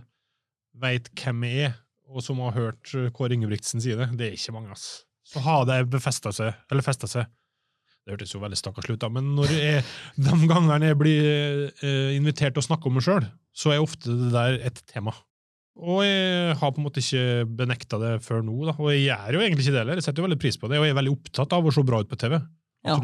veit 0.80 1.10
hvem 1.14 1.42
jeg 1.44 1.66
er, 1.70 1.74
og 2.08 2.22
som 2.22 2.38
har 2.38 2.52
hørt 2.52 2.94
eh, 2.94 3.10
Kåre 3.10 3.36
Ingebrigtsen 3.36 3.80
si 3.80 3.94
det. 3.94 4.16
Det 4.16 4.28
er 4.32 4.36
ikke 4.36 4.52
mange, 4.56 4.70
ass. 4.72 5.04
Så 5.30 5.42
har 5.44 5.66
det 5.68 5.84
befesta 5.92 6.32
seg, 6.34 6.56
eller 6.72 6.86
festa 6.86 7.08
seg. 7.10 7.28
Det 8.00 8.14
hørtes 8.14 8.32
jo 8.32 8.40
veldig 8.42 8.58
stakkarslig 8.58 8.96
ut, 8.96 9.02
da, 9.02 9.10
men 9.12 9.34
når 9.36 9.52
jeg, 9.54 9.82
de 10.26 10.36
gangene 10.50 10.90
jeg 10.90 10.98
blir 10.98 11.26
eh, 11.84 12.14
invitert 12.16 12.56
til 12.56 12.64
å 12.64 12.68
snakke 12.70 12.88
om 12.90 12.96
meg 12.98 13.06
sjøl, 13.06 13.26
så 13.54 13.74
er 13.74 13.82
ofte 13.82 14.14
det 14.16 14.30
der 14.34 14.56
et 14.70 14.80
tema. 14.90 15.14
Og 15.80 16.02
jeg 16.04 16.56
har 16.60 16.72
på 16.74 16.80
en 16.80 16.86
måte 16.88 17.00
ikke 17.00 17.44
benekta 17.56 18.00
det 18.02 18.14
før 18.24 18.42
nå, 18.44 18.56
da. 18.68 18.74
og 18.76 18.90
jeg 18.92 19.06
gjør 19.06 19.36
jo 19.36 19.44
egentlig 19.44 19.66
ikke 19.66 19.74
det 19.76 19.82
heller. 19.84 20.00
Jeg 20.00 20.08
setter 20.08 20.22
jo 20.22 20.26
veldig 20.26 20.40
pris 20.42 20.58
på 20.60 20.68
det, 20.68 20.80
og 20.80 20.88
jeg 20.88 20.94
er 20.94 20.98
veldig 20.98 21.14
opptatt 21.14 21.54
av 21.56 21.68
å 21.68 21.74
se 21.74 21.84
bra 21.86 22.00
ut 22.02 22.10
på 22.10 22.18
TV. 22.20 22.40
Ja. 22.88 22.96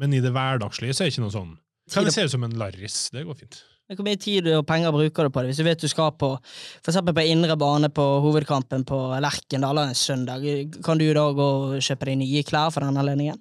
Men 0.00 0.16
i 0.16 0.22
det 0.24 0.32
hverdagslige 0.34 0.96
så 0.96 1.04
er 1.04 1.10
det 1.10 1.14
ikke 1.14 1.26
noe 1.26 1.34
sånn. 1.34 1.52
Kan 1.90 2.06
det 2.06 2.14
se 2.14 2.24
ut 2.24 2.32
som 2.32 2.46
en 2.46 2.56
larris? 2.58 3.02
Det 3.12 3.26
går 3.26 3.38
fint. 3.42 3.60
Men 3.90 3.98
Hvor 3.98 4.06
mye 4.06 4.18
tid 4.22 4.46
og 4.54 4.66
penger 4.68 4.92
bruker 4.94 5.26
du 5.26 5.32
på 5.34 5.42
det? 5.42 5.50
Hvis 5.50 5.58
du 5.58 5.66
vet 5.66 5.80
du 5.82 5.90
skal 5.90 6.12
på 6.14 6.28
for 6.86 7.10
på 7.10 7.22
indre 7.26 7.56
bane 7.58 7.88
på 7.90 8.04
hovedkampen 8.22 8.84
på 8.86 8.98
Lerkendal 9.18 9.82
en 9.82 9.94
søndag, 9.98 10.46
kan 10.84 10.98
du 10.98 11.08
da 11.12 11.24
gå 11.34 11.48
og 11.74 11.82
kjøpe 11.82 12.06
deg 12.06 12.20
nye 12.20 12.44
klær 12.46 12.70
for 12.70 12.86
den 12.86 12.96
anledningen? 12.96 13.40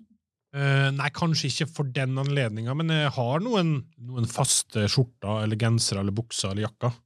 Uh, 0.50 0.90
nei, 0.90 1.12
kanskje 1.14 1.52
ikke 1.52 1.70
for 1.70 1.92
den 1.94 2.18
anledninga, 2.18 2.74
men 2.74 2.90
jeg 2.90 3.14
har 3.14 3.46
noen, 3.46 3.76
noen 4.02 4.26
faste 4.26 4.88
skjorter 4.90 5.44
eller 5.44 5.62
gensere 5.62 6.02
eller 6.02 6.18
bukser 6.18 6.50
eller 6.50 6.66
jakker 6.66 6.98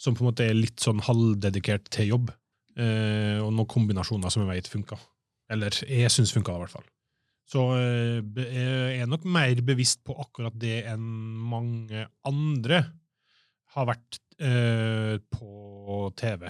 som 0.00 0.16
på 0.16 0.24
en 0.24 0.32
måte 0.32 0.48
er 0.48 0.58
litt 0.58 0.82
sånn 0.82 1.02
halvdedikert 1.06 1.86
til 1.94 2.14
jobb. 2.16 2.34
uh, 2.80 3.38
og 3.44 3.52
noen 3.52 3.68
kombinasjoner 3.70 4.32
som 4.32 4.42
jeg 4.42 4.50
vet 4.50 4.68
funker. 4.72 4.98
Eller 5.52 5.74
jeg 5.86 6.10
syns 6.10 6.32
funker, 6.34 6.56
i 6.56 6.64
hvert 6.64 6.74
fall. 6.74 6.86
Så 7.50 7.64
eh, 7.74 8.20
jeg 8.46 9.02
er 9.02 9.10
nok 9.10 9.26
mer 9.26 9.58
bevisst 9.66 10.04
på 10.06 10.14
akkurat 10.22 10.54
det 10.60 10.84
enn 10.92 11.02
mange 11.50 12.04
andre 12.28 12.84
har 13.74 13.88
vært 13.90 14.20
eh, 14.38 15.16
på 15.30 16.10
TV. 16.18 16.46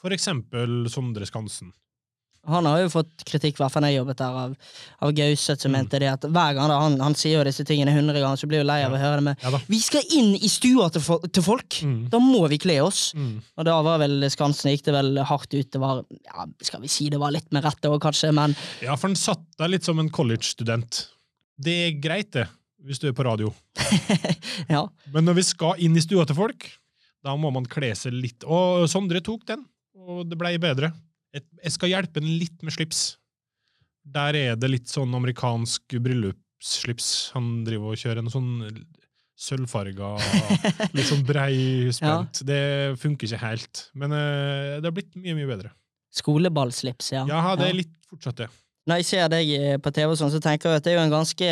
For 0.00 0.12
eksempel 0.16 0.88
Sondre 0.92 1.28
Skansen. 1.28 1.72
Han 2.48 2.64
har 2.64 2.78
jo 2.80 2.88
fått 2.88 3.20
kritikk, 3.28 3.58
i 3.58 3.62
hvert 3.62 3.72
fall 3.74 3.84
jeg 3.84 3.98
jobbet 3.98 4.16
der, 4.16 4.36
av, 4.42 4.54
av 5.04 5.10
Gauseth, 5.12 5.60
som 5.60 5.70
Mm. 5.70 5.76
mente 5.76 5.98
det 6.00 6.08
at 6.08 6.22
hver 6.24 6.54
gang 6.56 6.70
da, 6.72 6.78
han, 6.80 6.94
han 7.04 7.14
sier 7.14 7.36
jo 7.36 7.44
disse 7.44 7.66
tingene 7.68 7.92
hundre 7.92 8.16
ganger, 8.16 8.40
så 8.40 8.48
blir 8.48 8.62
jo 8.62 8.66
lei 8.66 8.78
av 8.86 8.94
å 8.96 8.98
høre 8.98 9.18
det 9.20 9.24
med 9.26 9.42
Ja. 9.44 9.60
Vi 9.68 9.80
skal 9.84 10.02
inn 10.16 10.32
i 10.38 10.48
stua 10.48 10.88
til, 10.90 11.04
til 11.28 11.44
folk! 11.44 11.76
Mm. 11.84 12.08
Da 12.10 12.18
må 12.18 12.40
vi 12.48 12.56
kle 12.58 12.78
oss! 12.82 13.12
Mm. 13.14 13.42
Og 13.60 13.64
da 13.68 13.76
var 13.84 14.00
vel 14.00 14.24
Skansen 14.32 14.72
gikk 14.72 14.86
det 14.88 14.94
vel 14.96 15.20
hardt 15.28 15.52
ut. 15.52 15.68
Det 15.70 15.80
var, 15.82 16.00
ja, 16.24 16.46
skal 16.64 16.80
vi 16.80 16.88
si 16.88 17.10
det 17.12 17.20
var 17.20 17.30
litt 17.36 17.52
med 17.52 17.62
rette 17.68 17.92
òg, 17.92 18.00
kanskje, 18.00 18.32
men 18.32 18.56
Ja, 18.80 18.96
for 18.96 19.10
han 19.12 19.16
satt 19.20 19.44
der 19.60 19.68
litt 19.76 19.84
som 19.84 20.00
en 20.00 20.08
college-student. 20.10 21.04
Det 21.60 21.76
er 21.90 22.00
greit, 22.00 22.32
det, 22.32 22.46
hvis 22.88 22.98
du 23.04 23.10
er 23.10 23.12
på 23.12 23.28
radio. 23.28 23.52
ja. 24.72 24.86
Men 25.12 25.28
når 25.28 25.36
vi 25.42 25.46
skal 25.50 25.76
inn 25.84 25.96
i 25.98 26.00
stua 26.04 26.24
til 26.24 26.38
folk, 26.40 26.66
da 27.20 27.36
må 27.36 27.52
man 27.52 27.68
kle 27.68 27.92
seg 27.94 28.16
litt. 28.16 28.48
Og 28.48 28.88
Sondre 28.88 29.20
tok 29.20 29.44
den, 29.52 29.66
og 30.00 30.24
det 30.30 30.38
blei 30.40 30.54
bedre. 30.56 30.88
Jeg 31.34 31.44
jeg 31.62 31.72
skal 31.76 31.92
hjelpe 31.92 32.20
den 32.20 32.38
litt 32.40 32.62
med 32.66 32.74
slips. 32.74 33.02
Der 34.10 34.34
er 34.34 34.56
det 34.58 34.70
litt 34.72 34.88
sånn 34.90 35.12
amerikansk 35.14 35.94
bryllupsslips. 36.02 37.30
Han 37.36 37.60
driver 37.66 37.92
og 37.92 38.00
kjører 38.00 38.22
en 38.24 38.32
sånn 38.32 38.48
sølvfarga, 39.40 40.08
litt 40.96 41.08
sånn 41.08 41.22
brei 41.24 41.88
spent. 41.96 42.42
Det 42.48 42.96
funker 43.00 43.28
ikke 43.28 43.40
helt. 43.44 43.84
Men 43.96 44.12
uh, 44.12 44.80
det 44.80 44.88
har 44.88 44.96
blitt 44.96 45.14
mye, 45.16 45.36
mye 45.38 45.48
bedre. 45.48 45.70
Skoleballslips, 46.12 47.12
ja. 47.14 47.22
Ja, 47.30 47.54
det 47.56 47.68
Ja. 47.68 47.70
er 47.70 47.78
litt 47.84 47.94
fortsatt 48.10 48.42
det. 48.42 48.48
Når 48.88 49.00
jeg 49.00 49.06
ser 49.10 49.28
deg 49.30 49.50
eh, 49.54 49.76
på 49.78 49.92
TV, 49.94 50.12
sånn, 50.18 50.32
så 50.32 50.40
tenker 50.42 50.72
jeg 50.72 50.80
at 50.80 50.84
det 50.86 50.92
er 50.94 50.98
jo 50.98 51.04
en 51.06 51.12
ganske 51.12 51.50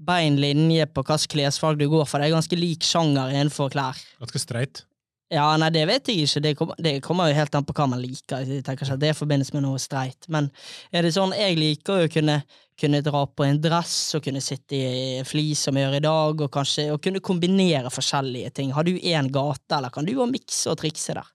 bein 0.00 0.36
linje 0.40 0.84
på 0.92 1.02
hvilket 1.02 1.32
klesfag 1.32 1.78
du 1.80 1.86
går 1.90 2.06
for. 2.06 2.20
Det 2.22 2.28
er 2.28 2.36
ganske 2.36 2.56
lik 2.60 2.84
sjanger 2.86 3.32
innenfor 3.34 3.72
klær. 3.72 3.98
Ganske 4.20 4.40
streit. 4.40 4.84
Ja, 5.30 5.44
nei, 5.62 5.68
det 5.70 5.84
vet 5.86 6.08
jeg 6.10 6.24
ikke. 6.24 6.40
Det 6.42 6.50
kommer, 6.58 6.78
det 6.82 6.92
kommer 7.06 7.28
jo 7.30 7.36
helt 7.38 7.54
an 7.54 7.66
på 7.66 7.74
hva 7.78 7.84
man 7.92 8.00
liker. 8.02 8.42
Jeg 8.42 8.64
tenker 8.66 8.82
ikke 8.82 8.96
at 8.96 9.02
det 9.04 9.12
forbindes 9.14 9.52
med 9.54 9.62
noe 9.62 9.78
streit. 9.78 10.26
Men 10.26 10.48
er 10.90 11.06
det 11.06 11.12
sånn, 11.14 11.34
jeg 11.38 11.58
liker 11.58 12.02
å 12.02 12.08
kunne, 12.10 12.40
kunne 12.80 13.02
dra 13.06 13.20
på 13.30 13.46
en 13.46 13.60
dress 13.62 13.94
og 14.18 14.24
kunne 14.26 14.42
sitte 14.42 14.74
i 14.74 15.20
flis 15.28 15.62
som 15.68 15.78
jeg 15.78 15.86
gjør 15.86 15.98
i 16.00 16.02
dag, 16.08 16.42
og 16.42 16.50
kanskje 16.56 16.88
og 16.90 16.98
kunne 17.04 17.22
kombinere 17.22 17.92
forskjellige 17.94 18.50
ting. 18.58 18.74
Har 18.74 18.88
du 18.88 18.96
én 18.98 19.30
gate, 19.30 19.70
eller 19.78 19.94
kan 19.94 20.08
du 20.08 20.16
jo 20.16 20.26
mikse 20.26 20.72
og 20.72 20.80
trikse 20.82 21.14
der? 21.14 21.30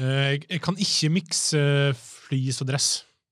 Eh, 0.00 0.24
Jeg, 0.30 0.42
jeg 0.48 0.64
kan 0.64 0.80
ikke 0.80 1.12
mikse 1.20 1.62
flis 2.00 2.64
og 2.64 2.72
dress. 2.72 2.90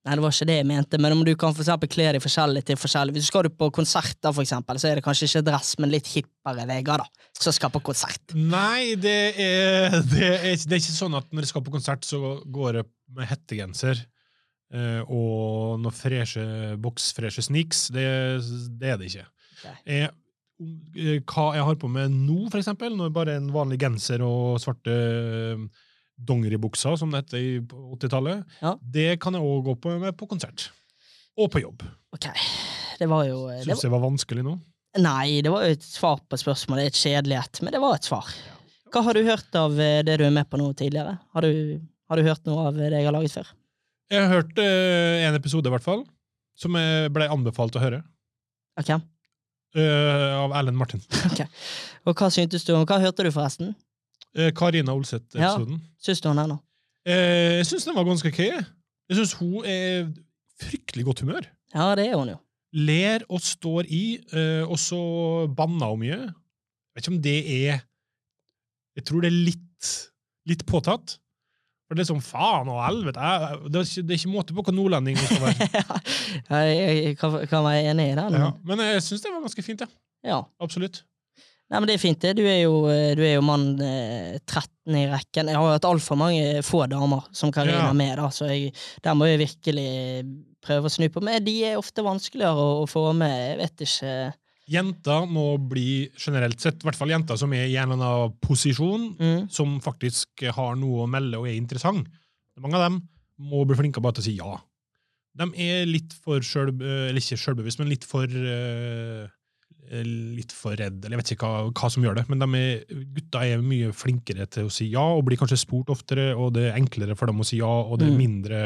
Nei, 0.09 0.17
det 0.17 0.23
var 0.25 0.33
ikke 0.33 0.47
det 0.49 0.55
jeg 0.57 0.67
mente, 0.69 0.99
men 1.05 1.13
om 1.13 1.23
du 1.27 1.35
kan 1.37 1.53
for 1.53 1.61
eksempel 1.61 1.91
kle 1.93 2.07
deg 2.17 2.23
forskjellig 2.25 2.63
til 2.65 2.79
forskjellig 2.81 3.13
Hvis 3.13 3.27
du 3.27 3.29
skal 3.29 3.49
på 3.53 3.67
konsert, 3.77 4.17
da, 4.25 4.31
for 4.33 4.41
eksempel, 4.41 4.79
så 4.81 4.89
er 4.89 4.97
det 4.97 5.05
kanskje 5.05 5.27
ikke 5.29 5.43
dress, 5.51 5.75
men 5.83 5.93
litt 5.93 6.09
hippere 6.15 6.65
Vegard, 6.71 7.05
da, 7.05 7.27
som 7.37 7.53
skal 7.53 7.73
på 7.75 7.83
konsert. 7.91 8.33
Nei, 8.33 8.95
det 8.97 9.19
er, 9.37 9.99
det, 10.09 10.31
er, 10.39 10.55
det 10.65 10.79
er 10.79 10.81
ikke 10.81 10.95
sånn 10.97 11.19
at 11.19 11.29
når 11.29 11.45
jeg 11.45 11.51
skal 11.53 11.67
på 11.67 11.75
konsert, 11.75 12.09
så 12.09 12.39
går 12.49 12.81
jeg 12.81 12.89
med 13.19 13.29
hettegenser 13.29 14.01
eh, 14.01 15.03
og 15.05 15.83
noen 15.83 15.99
freshe 15.99 16.47
boksfreshe 16.81 17.45
sneaks. 17.45 17.89
Det, 17.93 18.07
det 18.81 18.95
er 18.95 19.03
det 19.03 19.11
ikke. 19.13 19.27
Jeg, 19.85 20.09
eh, 20.09 21.21
hva 21.29 21.51
jeg 21.59 21.69
har 21.69 21.83
på 21.85 21.93
meg 21.93 22.09
nå, 22.15 22.47
for 22.49 22.63
eksempel, 22.63 22.97
når 22.97 23.13
bare 23.13 23.37
en 23.43 23.53
vanlig 23.53 23.83
genser 23.85 24.25
og 24.25 24.57
svarte 24.65 24.97
eh, 24.97 25.85
dongeribukser, 26.19 26.97
som 26.99 27.11
det 27.13 27.25
heter 27.25 27.39
i- 27.39 27.61
på 27.61 27.77
80-tallet, 27.99 28.45
Ja. 28.63 28.77
det 28.83 29.21
kan 29.21 29.35
jeg 29.35 29.43
òg 29.43 29.65
gå 29.65 29.75
på 29.81 29.99
med 30.01 30.17
på 30.17 30.27
konsert. 30.29 30.71
Og 31.39 31.51
på 31.51 31.61
jobb. 31.63 31.83
Ok, 32.13 32.27
det 32.99 33.07
var 33.09 33.25
jo 33.29 33.47
det 33.49 33.67
var... 33.69 33.83
jeg 33.83 33.91
var 33.93 34.01
vanskelig 34.03 34.43
nå. 34.45 34.57
Nei, 34.99 35.41
det 35.45 35.51
var 35.53 35.63
jo 35.67 35.73
et 35.77 35.83
svar 35.85 36.19
på 36.27 36.37
spørsmålet. 36.41 36.87
Et 36.89 36.95
kjedelighet, 36.99 37.61
men 37.63 37.73
det 37.73 37.81
var 37.81 37.95
et 37.95 38.05
svar. 38.09 38.27
Hva 38.91 39.03
har 39.05 39.15
du 39.15 39.23
hørt 39.23 39.55
av 39.55 39.79
eh, 39.79 40.01
det 40.03 40.17
du 40.19 40.25
er 40.27 40.33
med 40.35 40.49
på 40.51 40.59
nå 40.59 40.73
tidligere? 40.75 41.19
Har 41.37 41.43
du, 41.45 41.79
har 42.09 42.17
du 42.17 42.23
hørt 42.27 42.47
noe 42.49 42.67
av 42.71 42.75
det 42.75 42.89
jeg 42.91 43.05
har 43.05 43.13
laget 43.15 43.35
før? 43.37 43.51
Jeg 44.11 44.25
har 44.25 44.33
hørt 44.33 44.59
eh, 44.59 45.27
en 45.29 45.37
episode, 45.37 45.69
i 45.69 45.71
hvert 45.71 45.85
fall, 45.85 46.07
som 46.57 46.75
jeg 46.81 47.13
ble 47.13 47.29
anbefalt 47.29 47.77
å 47.77 47.83
høre. 47.85 48.03
Okay. 48.81 48.97
eh, 49.77 50.33
av 50.41 50.55
Erlend 50.57 50.79
Martin. 50.81 51.03
Og 52.09 52.15
hva 52.17 52.31
syntes 52.33 52.65
du 52.65 52.73
om 52.75 52.87
Hva 52.89 52.99
hørte 53.03 53.23
du, 53.27 53.31
forresten? 53.35 53.75
Eh, 54.39 54.53
Karina 54.55 54.95
Olseth-episoden. 54.95 55.79
Ja, 55.81 56.03
Syns 56.05 56.21
du 56.23 56.29
hun 56.31 56.39
er 56.39 56.47
nå? 56.53 56.59
Eh, 57.09 57.59
jeg 57.59 57.67
syns 57.67 57.85
den 57.89 57.97
var 57.97 58.05
ganske 58.07 58.31
ok. 58.31 58.39
Jeg 59.09 59.17
syns 59.19 59.33
hun 59.41 59.65
er 59.67 60.11
fryktelig 60.63 61.05
godt 61.09 61.23
humør. 61.25 61.47
Ja, 61.75 61.89
det 61.99 62.07
er 62.11 62.17
hun 62.21 62.29
jo. 62.35 62.39
Ler 62.79 63.25
og 63.33 63.41
står 63.43 63.87
i, 63.89 64.19
eh, 64.33 64.63
og 64.69 64.77
så 64.79 64.99
banner 65.57 65.91
hun 65.95 66.03
mye. 66.05 66.19
Jeg 66.19 66.99
vet 66.99 67.07
ikke 67.07 67.15
om 67.17 67.23
det 67.23 67.39
er 67.69 67.81
Jeg 68.99 69.05
tror 69.07 69.21
det 69.23 69.29
er 69.31 69.39
litt, 69.47 69.89
litt 70.51 70.65
påtatt. 70.67 71.19
For 71.89 71.97
det 71.97 72.03
er 72.05 72.09
sånn 72.11 72.21
faen 72.21 72.69
og 72.69 72.83
helvete 72.85 73.23
Det 73.73 73.79
er 73.81 73.87
ikke, 73.87 74.03
det 74.05 74.13
er 74.13 74.19
ikke 74.19 74.33
måte 74.35 74.53
på 74.57 74.65
hva 74.67 74.75
nordlending 74.77 75.17
skal 75.17 75.41
være. 75.47 75.69
jeg, 76.69 77.15
kan, 77.17 77.39
kan 77.49 77.65
være 77.65 77.87
enig 77.95 78.11
i 78.13 78.17
det. 78.19 78.27
Ja. 78.35 78.51
men- 78.65 78.77
Men 78.77 78.83
jeg 78.93 79.03
syns 79.07 79.23
det 79.25 79.33
var 79.33 79.41
ganske 79.47 79.63
fint, 79.65 79.81
ja. 79.81 79.87
Ja. 80.25 80.41
Absolutt. 80.61 81.05
Nei, 81.69 81.81
men 81.83 81.87
Det 81.91 81.99
er 81.99 82.01
fint, 82.01 82.21
det. 82.25 82.35
Du 82.39 82.47
er 82.49 82.63
jo, 82.63 82.81
du 82.89 83.23
er 83.27 83.35
jo 83.35 83.45
mann 83.45 83.75
eh, 83.85 84.39
13 84.41 84.97
i 84.97 85.05
rekken. 85.11 85.51
Jeg 85.53 85.59
har 85.59 85.67
jo 85.67 85.77
hatt 85.77 85.89
altfor 85.89 86.17
mange 86.17 86.63
få 86.65 86.87
damer 86.89 87.27
som 87.37 87.53
Karina 87.53 87.91
Ja. 87.91 87.93
med, 87.93 88.15
da, 88.17 88.31
så 88.33 88.49
jeg, 88.49 88.73
der 89.05 89.17
må 89.19 89.29
jeg 89.29 89.43
virkelig 89.43 89.89
prøve 90.65 90.89
å 90.89 90.93
snu 90.93 91.09
på. 91.13 91.21
Men 91.25 91.45
de 91.45 91.55
er 91.69 91.81
ofte 91.81 92.05
vanskeligere 92.05 92.57
å, 92.57 92.85
å 92.85 92.89
få 92.89 93.11
med. 93.17 93.37
Jeg 93.53 93.59
vet 93.63 93.85
ikke 93.89 94.13
Jenter 94.69 95.25
må 95.25 95.55
bli, 95.65 96.11
generelt 96.21 96.61
sett, 96.61 96.83
i 96.83 96.89
hvert 96.89 96.99
fall 96.99 97.09
jenter 97.09 97.39
som 97.41 97.53
er 97.57 97.71
i 97.71 97.77
en 97.81 97.95
eller 97.95 98.05
annen 98.05 98.35
posisjon, 98.45 99.07
mm. 99.17 99.47
som 99.49 99.79
faktisk 99.81 100.45
har 100.53 100.77
noe 100.77 101.07
å 101.07 101.09
melde 101.09 101.41
og 101.41 101.49
er 101.49 101.57
interessant. 101.57 102.05
Mange 102.61 102.77
av 102.77 102.85
dem 102.85 102.99
må 103.49 103.63
bli 103.65 103.79
flinke 103.79 104.03
bare 104.05 104.19
til 104.19 104.25
å 104.25 104.27
si 104.27 104.35
ja. 104.37 104.59
De 105.39 105.47
er 105.65 105.89
litt 105.89 106.13
for 106.21 106.45
sjølbevisst, 106.45 107.81
men 107.81 107.89
litt 107.89 108.05
for 108.09 108.29
eh, 108.29 109.25
litt 110.05 110.53
for 110.55 110.77
redd, 110.79 111.01
eller 111.01 111.17
jeg 111.17 111.23
vet 111.23 111.33
ikke 111.35 111.49
hva, 111.49 111.73
hva 111.73 111.91
som 111.91 112.05
gjør 112.05 112.21
det, 112.21 112.27
men 112.29 112.43
de 112.43 112.49
er, 112.61 113.03
gutta 113.17 113.43
er 113.47 113.65
mye 113.65 113.91
flinkere 113.97 114.47
til 114.53 114.69
å 114.69 114.73
si 114.73 114.91
ja, 114.93 115.03
og 115.17 115.25
blir 115.29 115.41
kanskje 115.41 115.61
spurt 115.61 115.91
oftere, 115.95 116.31
og 116.37 116.55
det 116.57 116.69
er 116.69 116.79
enklere 116.79 117.17
for 117.19 117.31
dem 117.31 117.41
å 117.41 117.47
si 117.47 117.61
ja, 117.63 117.69
og 117.69 117.99
det 118.01 118.09
er 118.09 118.15
Mm. 118.17 118.19
mindre 118.19 118.63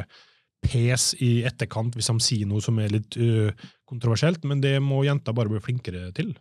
pes 0.63 1.15
i 1.19 1.43
etterkant 1.43 1.97
hvis 1.99 2.07
de 2.07 2.23
sier 2.23 2.47
noe 2.47 2.63
som 2.63 2.79
er 2.79 2.93
litt 2.95 3.17
øh, 3.19 3.51
kontroversielt, 3.89 4.45
men 4.45 4.61
det 4.63 4.77
må 4.83 5.03
jenter 5.05 5.35
bare 5.35 5.51
bli 5.51 5.61
flinkere 5.61 6.13
til. 6.15 6.35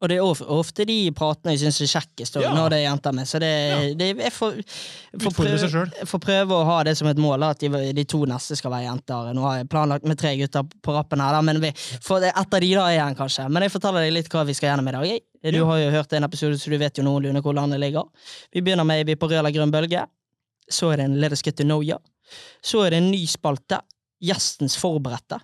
Og 0.00 0.08
det 0.08 0.16
er 0.18 0.22
of- 0.22 0.42
ofte 0.46 0.84
de 0.86 1.10
pratene 1.10 1.56
jeg 1.56 1.58
syns 1.64 1.80
er 1.82 1.88
kjekkest 2.00 2.36
Ja. 2.40 2.52
når 2.54 2.70
det 2.70 2.76
er 2.78 2.84
jenter 2.86 3.12
med. 3.16 3.26
Så 3.26 3.40
det, 3.42 3.48
Ja. 3.50 3.94
det 3.98 4.16
jeg 4.16 4.32
får, 4.32 4.52
får, 5.18 5.32
prøve, 5.34 6.06
får 6.06 6.20
prøve 6.22 6.54
å 6.54 6.64
ha 6.64 6.76
det 6.84 6.96
som 6.96 7.08
et 7.08 7.16
mål, 7.18 7.42
at 7.42 7.58
de, 7.58 7.68
de 7.92 8.04
to 8.04 8.20
neste 8.24 8.54
skal 8.56 8.70
være 8.70 8.84
jenter. 8.86 9.32
Nå 9.34 9.42
har 9.42 9.56
jeg 9.58 9.68
planlagt 9.68 10.04
med 10.06 10.16
tre 10.20 10.36
gutter 10.38 10.62
på 10.62 10.94
rappen 10.94 11.18
her, 11.18 11.32
da, 11.34 11.40
men 11.42 11.58
vi, 11.60 11.72
for 12.00 12.20
det, 12.22 12.30
ett 12.30 12.54
av 12.54 12.60
de 12.60 12.70
da 12.74 12.86
er 12.92 13.00
han 13.00 13.16
kanskje. 13.18 13.48
Men 13.50 13.62
jeg 13.66 13.72
forteller 13.74 14.06
deg 14.06 14.12
litt 14.12 14.28
hva 14.30 14.46
vi 14.46 14.54
skal 14.54 14.70
gjennom 14.76 14.88
i 14.88 14.92
dag. 14.92 15.20
Du 15.52 15.64
har 15.64 15.78
jo 15.78 15.90
hørt 15.90 16.12
en 16.12 16.24
episode, 16.24 16.54
så 16.62 16.70
du 16.70 16.78
vet 16.78 16.94
jo 16.98 17.02
noenlunde 17.02 17.42
hvor 17.42 17.54
landet 17.58 17.80
ligger. 17.80 18.04
Vi 18.54 18.60
begynner 18.62 18.86
med 18.86 19.04
Vi 19.06 19.16
på 19.16 19.26
eller 19.32 19.50
grønn 19.50 19.72
bølge. 19.74 20.06
Så 20.70 20.92
er 20.92 20.96
det 20.98 21.04
en 21.06 21.20
Let 21.20 21.32
us 21.32 21.42
get 21.42 21.56
to 21.56 21.64
know 21.64 21.80
ya. 21.82 21.98
Så 22.62 22.84
er 22.86 22.90
det 22.90 22.98
en 23.02 23.10
ny 23.10 23.24
spalte. 23.26 23.80
Gjestens 24.22 24.76
forberedte. 24.76 25.40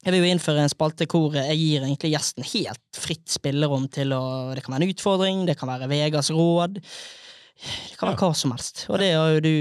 Jeg 0.00 0.14
vil 0.14 0.22
jo 0.24 0.30
innføre 0.32 0.62
en 0.64 0.72
spalte 0.72 1.04
hvor 1.10 1.34
jeg 1.36 1.56
gir 1.60 1.82
egentlig 1.84 2.14
gjesten 2.14 2.46
helt 2.54 2.96
fritt 2.96 3.28
spillerom 3.28 3.84
til 3.92 4.14
å 4.16 4.20
Det 4.56 4.62
kan 4.64 4.72
være 4.74 4.86
en 4.88 4.94
utfordring, 4.94 5.42
det 5.46 5.58
kan 5.60 5.68
være 5.68 5.88
Vegas 5.92 6.30
råd. 6.32 6.78
Det 6.80 7.98
kan 8.00 8.08
være 8.08 8.16
hva 8.22 8.30
som 8.34 8.54
helst. 8.54 8.86
Og 8.88 8.96
det 9.02 9.10
har 9.12 9.34
jo 9.36 9.42
du 9.44 9.52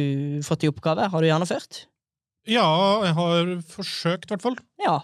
fått 0.48 0.63
i 0.63 0.69
oppgave. 0.72 1.10
Har 1.12 1.19
du 1.22 1.27
gjennomført? 1.27 1.81
Ja, 2.48 2.63
jeg 3.03 3.13
har 3.17 3.50
forsøkt, 3.67 4.29
i 4.29 4.34
hvert 4.34 4.46
fall. 4.46 4.55
Ja. 4.79 5.01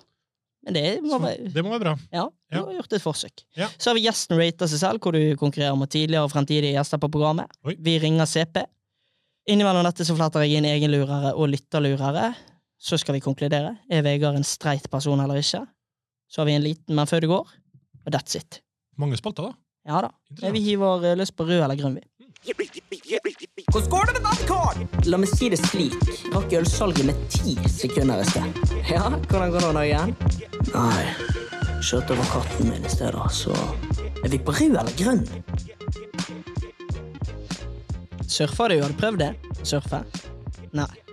Men 0.65 0.73
det 0.79 0.85
må 1.03 1.19
være 1.21 1.51
det 1.53 1.61
må 1.61 1.73
være 1.75 1.83
bra. 1.83 1.95
Ja, 2.15 2.23
du 2.31 2.55
Ja. 2.55 2.63
har 2.63 2.73
gjort 2.79 2.93
et 2.95 3.03
forsøk. 3.03 3.43
Ja. 3.59 3.67
Så 3.77 3.91
har 3.91 3.95
vi 3.99 4.05
Gjesten 4.07 4.39
rater 4.39 4.67
seg 4.71 4.79
selv, 4.79 4.99
hvor 5.03 5.11
du 5.13 5.35
konkurrerer 5.37 5.75
mot 5.77 5.89
tidligere 5.91 6.23
og 6.23 6.31
fremtidige 6.31 6.73
gjester 6.79 6.97
på 6.97 7.11
programmet. 7.11 7.51
Oi. 7.67 7.75
Vi 7.77 7.99
ringer 7.99 8.25
CP. 8.25 8.63
Innimellom 9.51 9.83
dette 9.85 10.07
så 10.07 10.15
fletter 10.15 10.41
jeg 10.47 10.57
inn 10.57 10.65
egenlurere 10.65 11.35
og 11.35 11.51
lytterlurere. 11.51 12.31
Så 12.85 12.99
skal 13.01 13.17
vi 13.17 13.23
konkludere. 13.23 13.75
Er 13.89 14.03
Vegard 14.05 14.37
en 14.37 14.45
streit 14.45 14.85
person 14.93 15.21
eller 15.21 15.39
ikke? 15.41 15.63
Så 16.29 16.41
har 16.41 16.45
vi 16.45 16.53
en 16.53 16.65
liten 16.65 16.95
Men 16.95 17.07
før 17.09 17.23
du 17.23 17.27
går, 17.31 17.53
og 18.05 18.13
that's 18.13 18.37
it. 18.37 18.59
Mange 18.97 19.17
spalter, 19.17 19.49
da. 19.49 19.53
Ja 19.85 20.01
da. 20.05 20.11
Vi 20.53 20.61
hiver 20.61 21.03
eh, 21.05 21.15
løs 21.17 21.31
på 21.31 21.45
rød 21.45 21.63
eller 21.63 21.77
grønn, 21.77 21.97
vi. 21.97 22.05
Hvordan 22.45 23.89
går 23.89 24.05
det 24.05 24.13
med 24.13 24.23
badekar? 24.25 24.77
La 25.09 25.17
meg 25.17 25.29
si 25.33 25.49
det 25.49 25.57
slik. 25.61 25.95
Rakk 26.33 26.53
ølsalget 26.59 27.07
med 27.09 27.23
ti 27.33 27.55
sekunder 27.69 28.21
i 28.21 28.27
sted. 28.29 28.59
Ja, 28.89 29.07
hvordan 29.09 29.53
går 29.53 29.65
det 29.65 29.71
nå 29.77 29.85
igjen? 29.85 30.13
Nei, 30.73 31.05
kjørte 31.81 32.13
over 32.13 32.29
katten 32.33 32.69
min 32.69 32.85
i 32.85 32.93
sted, 32.93 33.17
da, 33.17 33.25
så 33.33 33.53
Er 34.25 34.29
vi 34.33 34.39
på 34.41 34.53
rød 34.57 34.77
eller 34.77 34.93
grønn? 34.97 35.25
Surfer 38.29 38.73
du? 38.73 38.79
Har 38.81 38.93
du 38.93 39.01
prøvd 39.01 39.21
det? 39.21 39.33
Surfe? 39.63 40.03
Nei. 40.73 41.04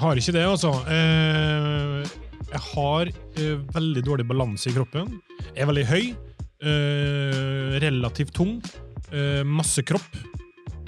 Har 0.00 0.16
ikke 0.16 0.32
det, 0.32 0.46
altså. 0.48 0.70
Eh, 0.88 2.06
jeg 2.50 2.60
har 2.70 3.10
eh, 3.36 3.58
veldig 3.74 4.02
dårlig 4.06 4.24
balanse 4.30 4.70
i 4.70 4.72
kroppen. 4.72 5.10
Jeg 5.52 5.60
er 5.60 5.68
veldig 5.68 5.86
høy. 5.90 6.04
eh, 6.64 7.80
relativt 7.84 8.32
tung. 8.34 8.60
masse 9.44 9.82
kropp. 9.82 10.16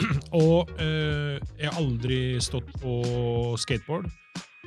Og 0.33 0.69
jeg 0.79 1.67
har 1.67 1.77
aldri 1.77 2.39
stått 2.41 2.71
på 2.81 3.57
skateboard. 3.59 4.07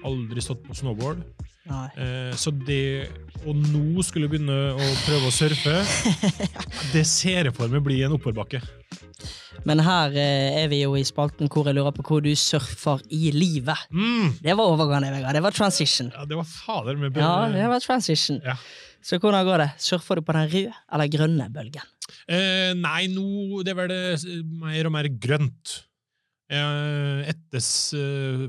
Aldri 0.03 0.41
stått 0.43 0.61
på 0.67 0.75
snowboard. 0.75 1.23
Eh, 1.65 2.33
så 2.37 2.53
det 2.53 3.09
å 3.45 3.53
nå 3.57 4.03
skulle 4.05 4.29
begynne 4.29 4.57
å 4.75 4.89
prøve 5.05 5.29
å 5.29 5.33
surfe, 5.33 5.79
det 6.93 7.05
ser 7.09 7.49
jeg 7.49 7.55
for 7.57 7.71
meg 7.71 7.83
blir 7.85 8.05
en 8.05 8.15
oppoverbakke. 8.17 8.61
Men 9.65 9.81
her 9.81 10.13
eh, 10.19 10.59
er 10.61 10.69
vi 10.69 10.83
jo 10.83 10.93
i 10.97 11.05
spalten 11.07 11.49
hvor 11.49 11.65
jeg 11.65 11.77
lurer 11.77 11.95
på 11.95 12.05
hvor 12.05 12.21
du 12.25 12.31
surfer 12.37 13.01
i 13.13 13.31
livet. 13.33 13.87
Mm. 13.89 14.35
Det 14.43 14.53
var 14.57 14.73
overgangen, 14.75 15.15
Vegard. 15.15 15.37
Det 15.37 15.45
var 15.45 15.55
transition. 15.57 16.11
Ja, 16.13 16.27
det 16.29 16.37
var 16.37 16.49
fader 16.49 16.99
med 17.01 17.17
Ja, 17.17 17.47
det 17.53 17.65
var 17.71 17.81
transition. 17.81 18.41
Ja. 18.45 18.57
Så 19.05 19.19
hvordan 19.21 19.45
går 19.45 19.61
det? 19.61 19.71
Surfer 19.81 20.17
du 20.17 20.25
på 20.25 20.33
den 20.33 20.47
røde 20.49 20.77
eller 20.93 21.09
grønne 21.13 21.49
bølgen? 21.53 21.91
Eh, 22.29 22.71
nei, 22.77 23.05
nå 23.13 23.61
det 23.65 23.73
er 23.73 23.77
vel 23.77 23.91
det 23.91 24.39
mer 24.61 24.89
og 24.89 24.95
mer 24.95 25.09
grønt. 25.09 25.75
Eh, 26.45 27.29
etter 27.31 27.57
eh, 27.97 28.43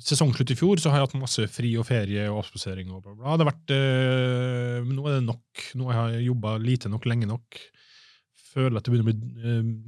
sesongslutt 0.00 0.54
i 0.54 0.56
fjor 0.56 0.80
så 0.80 0.88
har 0.88 1.02
jeg 1.02 1.10
hatt 1.10 1.18
masse 1.20 1.44
fri 1.52 1.74
og 1.76 1.84
ferie 1.84 2.24
og 2.30 2.40
avspasering. 2.40 2.88
og 2.94 3.02
bla, 3.04 3.12
bla. 3.12 3.36
Det 3.36 3.44
har 3.44 3.50
vært, 3.50 3.74
eh, 3.76 4.78
men 4.86 4.96
nå 4.96 5.06
er 5.06 5.18
det 5.18 5.26
nok. 5.26 5.64
Nå 5.78 5.90
har 5.92 6.14
jeg 6.14 6.28
jobba 6.30 6.56
lite 6.62 6.92
nok, 6.92 7.08
lenge 7.12 7.28
nok. 7.28 7.60
Føler 8.52 8.80
at 8.80 8.88
det 8.88 9.04
bli, 9.04 9.16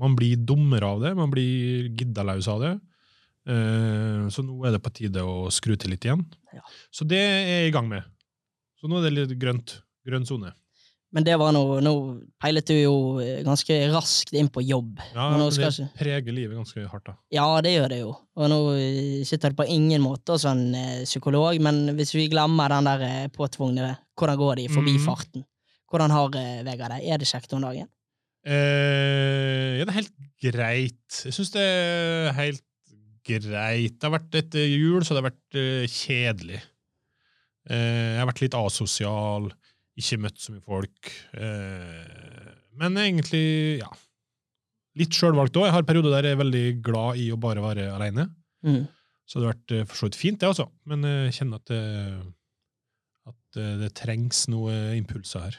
Man 0.01 0.17
blir 0.17 0.37
dummere 0.41 0.89
av 0.89 1.01
det. 1.01 1.15
Man 1.17 1.33
blir 1.33 1.89
giddalaus 1.93 2.49
av 2.49 2.61
det. 2.65 2.75
Så 3.45 4.41
nå 4.41 4.55
er 4.65 4.73
det 4.73 4.81
på 4.81 4.89
tide 4.97 5.21
å 5.21 5.51
skru 5.53 5.75
til 5.77 5.93
litt 5.93 6.07
igjen. 6.07 6.23
Så 6.89 7.05
det 7.05 7.19
er 7.21 7.43
jeg 7.45 7.69
i 7.69 7.75
gang 7.77 7.91
med. 7.91 8.07
Så 8.81 8.89
nå 8.89 8.97
er 8.97 9.05
det 9.05 9.13
litt 9.13 9.35
grønt. 9.37 9.83
Grønn 10.09 10.25
sone. 10.25 10.55
Men 11.15 11.23
det 11.23 11.37
var 11.39 11.53
noe, 11.55 11.79
nå 11.85 11.93
peilet 12.43 12.67
du 12.67 12.75
jo 12.75 12.95
eh, 13.23 13.39
ganske 13.47 13.77
raskt 13.93 14.35
inn 14.35 14.49
på 14.51 14.65
jobb. 14.67 14.99
Ja, 15.15 15.29
Men 15.31 15.47
skal 15.55 15.71
det 15.71 15.87
preger 15.99 16.35
livet 16.35 16.59
ganske 16.59 16.87
hardt, 16.91 17.07
da. 17.07 17.15
Ja, 17.35 17.47
det 17.63 17.77
gjør 17.77 17.93
det 17.93 18.01
jo. 18.01 18.11
Og 18.35 18.51
nå 18.51 18.59
eh, 18.75 19.23
sitter 19.27 19.55
det 19.55 19.61
på 19.61 19.69
ingen 19.71 20.03
måte 20.03 20.35
som 20.43 20.59
en 20.59 20.75
eh, 20.75 21.05
psykolog, 21.07 21.61
men 21.63 21.95
hvis 21.95 22.17
vi 22.17 22.27
glemmer 22.33 22.75
den 22.75 22.91
der 22.91 23.31
påtvungne 23.35 23.95
'hvordan 24.19 24.41
går 24.43 24.55
det 24.57 24.67
i 24.67 24.75
forbifarten', 24.75 25.47
hvordan 25.91 26.11
har 26.11 26.29
Vegard 26.67 26.97
det? 26.97 27.01
Er 27.07 27.19
det 27.19 27.31
kjekt 27.31 27.53
om 27.55 27.63
dagen? 27.63 27.87
Eh, 28.45 29.79
ja, 29.79 29.85
det 29.85 29.93
er 29.95 30.01
helt 30.03 30.19
greit. 30.43 31.23
Jeg 31.25 31.33
syns 31.33 31.55
det 31.55 31.63
er 31.63 32.33
helt 32.35 32.65
greit. 33.23 33.95
Det 34.01 34.03
har 34.03 34.19
vært 34.19 34.35
etter 34.35 34.67
jul, 34.67 35.05
så 35.05 35.15
det 35.15 35.23
har 35.23 35.31
vært 35.31 35.91
kjedelig. 35.95 36.61
Eh, 37.71 38.13
jeg 38.13 38.21
har 38.21 38.29
vært 38.29 38.43
litt 38.45 38.57
asosial, 38.59 39.49
ikke 40.01 40.21
møtt 40.25 40.41
så 40.43 40.55
mye 40.55 40.65
folk. 40.65 41.13
Eh, 41.39 42.51
men 42.81 42.99
egentlig, 43.05 43.47
ja 43.83 43.93
Litt 44.95 45.11
sjølvalgt 45.11 45.57
òg. 45.59 45.65
Jeg 45.67 45.75
har 45.75 45.87
perioder 45.89 46.13
der 46.15 46.29
jeg 46.29 46.37
er 46.37 46.39
veldig 46.39 46.67
glad 46.87 47.17
i 47.19 47.25
å 47.35 47.39
bare 47.43 47.63
være 47.65 47.89
aleine. 47.97 48.29
Mm. 48.63 48.85
Så 49.27 49.41
det 49.41 49.49
har 49.49 49.57
vært 49.57 49.73
eh, 49.75 49.87
for 49.91 49.99
så 49.99 50.07
vidt 50.07 50.19
fint, 50.21 50.39
det, 50.39 50.53
altså. 50.53 50.69
Men 50.87 51.03
jeg 51.09 51.33
kjenner 51.35 51.59
at 51.59 51.73
det, 51.73 51.81
at 53.27 53.59
eh, 53.59 53.73
det 53.81 53.89
trengs 53.99 54.45
noen 54.53 54.93
impulser 54.95 55.49
her. 55.49 55.57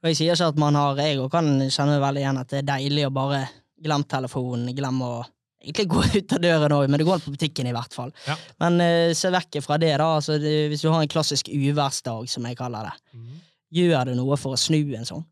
Og 0.00 0.08
jeg 0.08 0.16
sier 0.16 0.32
ikke 0.32 0.48
at 0.54 0.62
man 0.62 0.78
har 0.80 0.96
Jeg 0.96 1.18
også 1.18 1.34
kan 1.34 1.50
kjenne 1.66 1.92
meg 1.92 2.00
veldig 2.06 2.22
igjen 2.22 2.40
at 2.40 2.54
det 2.54 2.62
er 2.62 2.70
deilig 2.70 3.04
å 3.04 3.12
bare 3.20 3.42
glemme 3.84 4.08
telefonen, 4.08 4.72
glemme 4.76 5.12
å 5.12 5.20
egentlig 5.60 5.88
gå 5.92 6.06
ut 6.16 6.34
av 6.38 6.42
døren 6.46 6.76
òg, 6.78 6.88
men 6.88 7.02
det 7.02 7.08
går 7.10 7.18
an 7.18 7.26
på 7.26 7.36
butikken 7.36 7.68
i 7.68 7.76
hvert 7.76 8.00
fall. 8.00 8.16
Ja. 8.24 8.38
Men 8.64 8.80
se 9.12 9.28
vekk 9.36 9.60
fra 9.66 9.76
det, 9.76 9.92
da. 10.00 10.08
Altså, 10.16 10.40
det, 10.40 10.56
hvis 10.72 10.86
du 10.86 10.88
har 10.88 11.04
en 11.04 11.12
klassisk 11.12 11.52
uværsdag, 11.52 12.32
som 12.32 12.48
jeg 12.48 12.56
kaller 12.56 12.88
det, 12.88 12.96
gjør 13.74 14.04
det 14.10 14.16
noe 14.18 14.36
for 14.40 14.56
å 14.56 14.58
snu 14.60 14.80
en 14.96 15.04
sånn? 15.08 15.24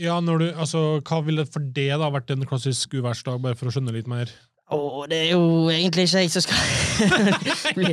Ja, 0.00 0.20
når 0.24 0.38
du, 0.40 0.46
altså, 0.56 1.00
Hva 1.04 1.18
ville 1.24 1.44
for 1.44 1.60
det 1.60 1.90
da 2.00 2.08
vært 2.10 2.30
en 2.32 2.46
klassisk 2.48 2.94
uværsdag, 2.96 3.42
bare 3.44 3.54
for 3.60 3.68
å 3.68 3.74
skjønne 3.74 3.92
litt 3.92 4.08
mer? 4.08 4.30
Oh, 4.72 5.02
det 5.04 5.18
er 5.26 5.30
jo 5.34 5.68
egentlig 5.68 6.06
ikke 6.08 6.22
jeg 6.22 6.30
som 6.32 6.44
skal 6.46 7.10
bli, 7.76 7.90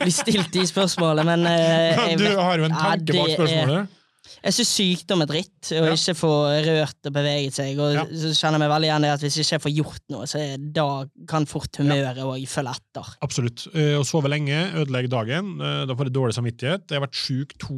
bli 0.00 0.12
stilt 0.14 0.48
de 0.54 0.62
spørsmålene, 0.64 1.26
men 1.28 1.44
eh, 1.50 2.14
Du 2.16 2.24
vet- 2.24 2.38
har 2.40 2.58
jo 2.62 2.70
en 2.70 2.78
tanke 2.78 3.12
bak 3.18 3.28
er- 3.28 3.36
spørsmålet. 3.36 3.98
Jeg 4.42 4.54
syns 4.56 4.70
sykdom 4.74 5.20
er 5.22 5.28
dritt, 5.30 5.68
og 5.76 5.84
Ja. 5.86 5.92
ikke 5.94 6.14
få 6.18 6.30
rørt 6.64 7.06
og 7.06 7.12
beveget 7.14 7.54
seg. 7.58 7.78
Og 7.78 7.92
Ja. 7.94 8.04
så 8.06 8.30
kjenner 8.34 8.56
jeg 8.58 8.62
meg 8.64 8.70
veldig 8.72 8.88
igjen 8.88 9.04
i 9.04 9.10
at 9.12 9.20
hvis 9.20 9.36
jeg 9.36 9.44
ikke 9.46 9.62
får 9.66 9.74
gjort 9.76 10.02
noe, 10.14 10.26
så 10.26 10.40
da 10.72 10.86
kan 11.28 11.44
fort 11.46 11.76
humøret 11.78 12.18
òg 12.24 12.48
følge 12.48 12.72
etter. 12.74 13.12
Absolutt. 13.22 13.66
Eh, 13.74 13.94
Å 14.00 14.02
sove 14.06 14.30
lenge 14.32 14.56
ødelegger 14.80 15.10
dagen. 15.12 15.52
Eh, 15.60 15.84
Da 15.86 15.94
får 15.94 16.08
jeg 16.08 16.14
dårlig 16.16 16.34
samvittighet. 16.38 16.88
Jeg 16.88 16.98
har 16.98 17.06
vært 17.06 17.20
sjuk 17.20 17.54
to, 17.58 17.76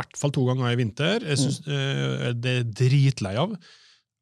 hvert 0.00 0.18
fall 0.18 0.32
to 0.34 0.46
ganger 0.48 0.72
i 0.72 0.78
vinter. 0.80 1.22
Jeg 1.28 1.38
synes, 1.40 1.60
eh, 1.68 2.32
Det 2.34 2.56
er 2.60 2.68
dritlei 2.82 3.36
av. 3.40 3.54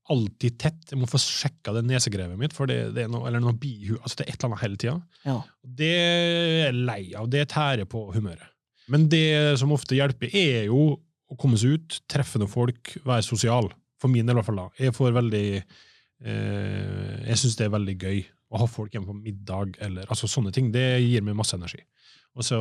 Alltid 0.09 0.55
tett. 0.59 0.87
Jeg 0.91 0.99
må 1.01 1.09
få 1.11 1.19
sjekka 1.21 1.75
det 1.77 1.83
nesegrevet 1.85 2.39
mitt, 2.41 2.55
for 2.57 2.67
det, 2.71 2.95
det 2.97 3.05
er 3.05 3.11
noe, 3.13 3.27
eller 3.29 3.43
noe 3.45 3.53
bihu, 3.61 3.99
altså 4.01 4.21
det 4.21 4.25
er 4.27 4.33
et 4.33 4.39
eller 4.39 4.49
annet 4.55 4.63
hele 4.65 4.79
tida. 4.81 4.95
Ja. 5.29 5.35
Det 5.83 5.91
er 5.99 6.63
jeg 6.63 6.79
lei 6.79 7.03
av. 7.15 7.29
Det 7.31 7.43
tærer 7.53 7.85
på 7.89 8.07
humøret. 8.15 8.49
Men 8.89 9.05
det 9.13 9.59
som 9.61 9.75
ofte 9.77 9.99
hjelper, 9.99 10.33
er 10.33 10.65
jo 10.71 10.97
å 11.29 11.37
komme 11.37 11.59
seg 11.61 11.77
ut, 11.77 11.99
treffe 12.09 12.41
noen 12.41 12.49
folk, 12.49 12.95
være 13.05 13.27
sosial. 13.27 13.69
For 14.01 14.09
min 14.09 14.25
del, 14.25 14.33
i 14.37 14.39
hvert 14.41 14.49
fall. 14.49 14.63
da. 14.63 14.69
Jeg 14.81 14.95
får 14.97 15.13
veldig 15.13 15.45
eh, 16.25 17.27
Jeg 17.29 17.37
syns 17.43 17.57
det 17.59 17.67
er 17.67 17.75
veldig 17.77 17.97
gøy 18.01 18.21
å 18.49 18.63
ha 18.63 18.69
folk 18.71 18.95
hjemme 18.95 19.11
på 19.11 19.19
middag, 19.19 19.77
eller 19.85 20.09
altså 20.09 20.29
sånne 20.31 20.53
ting. 20.57 20.71
Det 20.73 20.87
gir 21.05 21.25
meg 21.27 21.37
masse 21.37 21.53
energi. 21.59 21.83
Og 22.39 22.47
så 22.47 22.59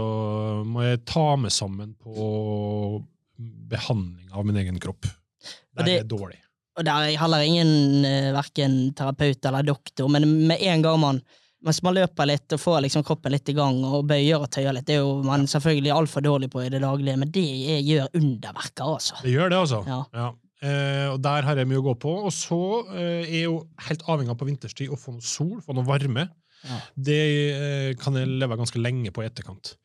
må 0.66 0.84
jeg 0.88 1.04
ta 1.06 1.36
meg 1.38 1.54
sammen 1.54 1.94
på 2.02 3.04
behandling 3.70 4.32
av 4.34 4.46
min 4.48 4.58
egen 4.58 4.80
kropp. 4.82 5.06
Der 5.78 5.86
det- 5.86 6.00
er 6.02 6.08
dårlig. 6.10 6.40
Og 6.78 6.86
der 6.86 7.10
er 7.10 7.18
heller 7.18 7.42
ingen 7.42 8.04
verken 8.34 8.34
hverken 8.34 8.96
terapeut 8.96 9.46
eller 9.46 9.64
doktor, 9.64 10.08
men 10.10 10.48
med 10.48 10.62
en 10.62 10.82
gang 10.82 11.00
man 11.00 11.22
mens 11.66 11.82
man 11.82 11.96
løper 11.96 12.28
litt 12.30 12.54
og 12.54 12.60
får 12.62 12.84
liksom 12.86 13.04
kroppen 13.04 13.32
litt 13.34 13.50
i 13.50 13.54
gang 13.58 13.84
og 13.84 14.06
bøyer 14.06 14.40
og 14.40 14.50
tøyer 14.54 14.74
litt, 14.74 14.86
det 14.86 14.96
er 14.96 15.02
jo 15.02 15.24
man 15.26 15.48
selvfølgelig 15.50 15.92
altfor 15.92 16.22
dårlig 16.22 16.52
på 16.54 16.62
i 16.64 16.70
det 16.70 16.84
daglige, 16.84 17.18
men 17.18 17.32
det 17.34 17.46
er, 17.74 17.80
gjør 17.82 18.14
underverker, 18.14 18.86
altså. 18.86 19.18
Det 19.24 19.34
gjør 19.34 19.50
det, 19.50 19.58
altså. 19.58 19.82
Ja. 20.14 20.28
Eh, 20.62 21.08
og 21.12 21.20
der 21.22 21.46
har 21.46 21.60
jeg 21.60 21.70
mye 21.70 21.82
å 21.82 21.86
gå 21.86 21.96
på. 22.02 22.14
Og 22.26 22.34
så 22.34 22.60
eh, 22.96 23.26
er 23.26 23.34
jeg 23.36 23.44
jo 23.46 23.58
helt 23.88 24.06
avhengig 24.10 24.34
av 24.34 24.40
på 24.40 24.48
vinterstid 24.50 24.94
å 24.94 24.98
få 24.98 25.14
noe 25.18 25.26
sol, 25.26 25.58
få 25.66 25.76
noe 25.78 25.86
varme. 25.86 26.28
Ja. 26.66 26.80
Det 27.10 27.20
eh, 27.52 27.92
kan 28.00 28.18
jeg 28.18 28.32
leve 28.32 28.58
ganske 28.60 28.82
lenge 28.82 29.14
på 29.14 29.24
i 29.24 29.30
etterkant. 29.30 29.76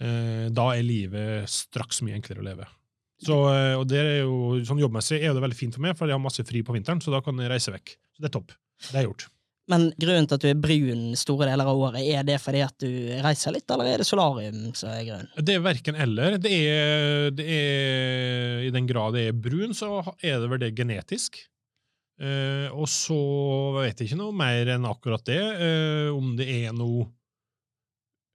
Eh, 0.00 0.46
da 0.52 0.70
er 0.74 0.86
livet 0.86 1.50
straks 1.50 2.02
mye 2.04 2.18
enklere 2.18 2.44
å 2.44 2.46
leve. 2.46 2.68
Så, 3.20 3.36
eh, 3.52 3.74
og 3.76 3.84
det 3.90 4.00
er 4.00 4.22
jo, 4.22 4.60
sånn 4.64 4.80
Jobbmessig 4.80 5.20
er 5.20 5.34
det 5.36 5.44
veldig 5.44 5.58
fint 5.58 5.76
for 5.76 5.84
meg, 5.84 5.96
for 5.98 6.08
jeg 6.08 6.16
har 6.16 6.22
masse 6.22 6.44
fri 6.48 6.64
på 6.64 6.76
vinteren, 6.76 7.02
så 7.04 7.12
da 7.12 7.20
kan 7.24 7.40
jeg 7.40 7.52
reise 7.52 7.74
vekk. 7.74 7.94
Så 8.16 8.24
det 8.24 8.30
er 8.30 8.38
topp. 8.38 8.56
Det 8.88 8.96
er 8.96 9.06
gjort. 9.08 9.28
Men 9.70 9.90
grunnen 10.00 10.26
til 10.26 10.38
at 10.38 10.42
du 10.42 10.48
er 10.50 10.58
brun 10.58 11.02
store 11.18 11.46
deler 11.46 11.68
av 11.68 11.78
året, 11.78 12.00
er 12.02 12.24
det 12.26 12.40
fordi 12.42 12.62
at 12.64 12.74
du 12.82 12.90
reiser 13.22 13.54
litt, 13.54 13.68
eller 13.70 13.86
er 13.86 14.02
det 14.02 14.08
solarium 14.08 14.72
som 14.74 14.90
er 14.90 15.04
grunnen? 15.06 15.30
Det 15.46 15.54
er 15.54 15.62
verken 15.62 16.00
eller. 16.00 16.40
Det 16.42 16.54
er, 16.56 17.28
det 17.36 17.46
er 17.54 18.64
I 18.66 18.72
den 18.74 18.88
grad 18.88 19.14
det 19.14 19.28
er 19.28 19.38
brun, 19.46 19.76
så 19.76 20.00
er 20.16 20.40
det 20.42 20.50
vel 20.50 20.62
det 20.64 20.72
genetisk. 20.80 21.38
Eh, 22.20 22.68
og 22.76 22.84
så 22.92 23.16
vet 23.80 23.96
jeg 24.02 24.10
ikke 24.10 24.20
noe 24.20 24.34
mer 24.36 24.68
enn 24.76 24.84
akkurat 24.84 25.24
det. 25.24 25.40
Uh, 25.40 26.10
om 26.12 26.34
det 26.36 26.46
er 26.52 26.74
noe 26.76 27.06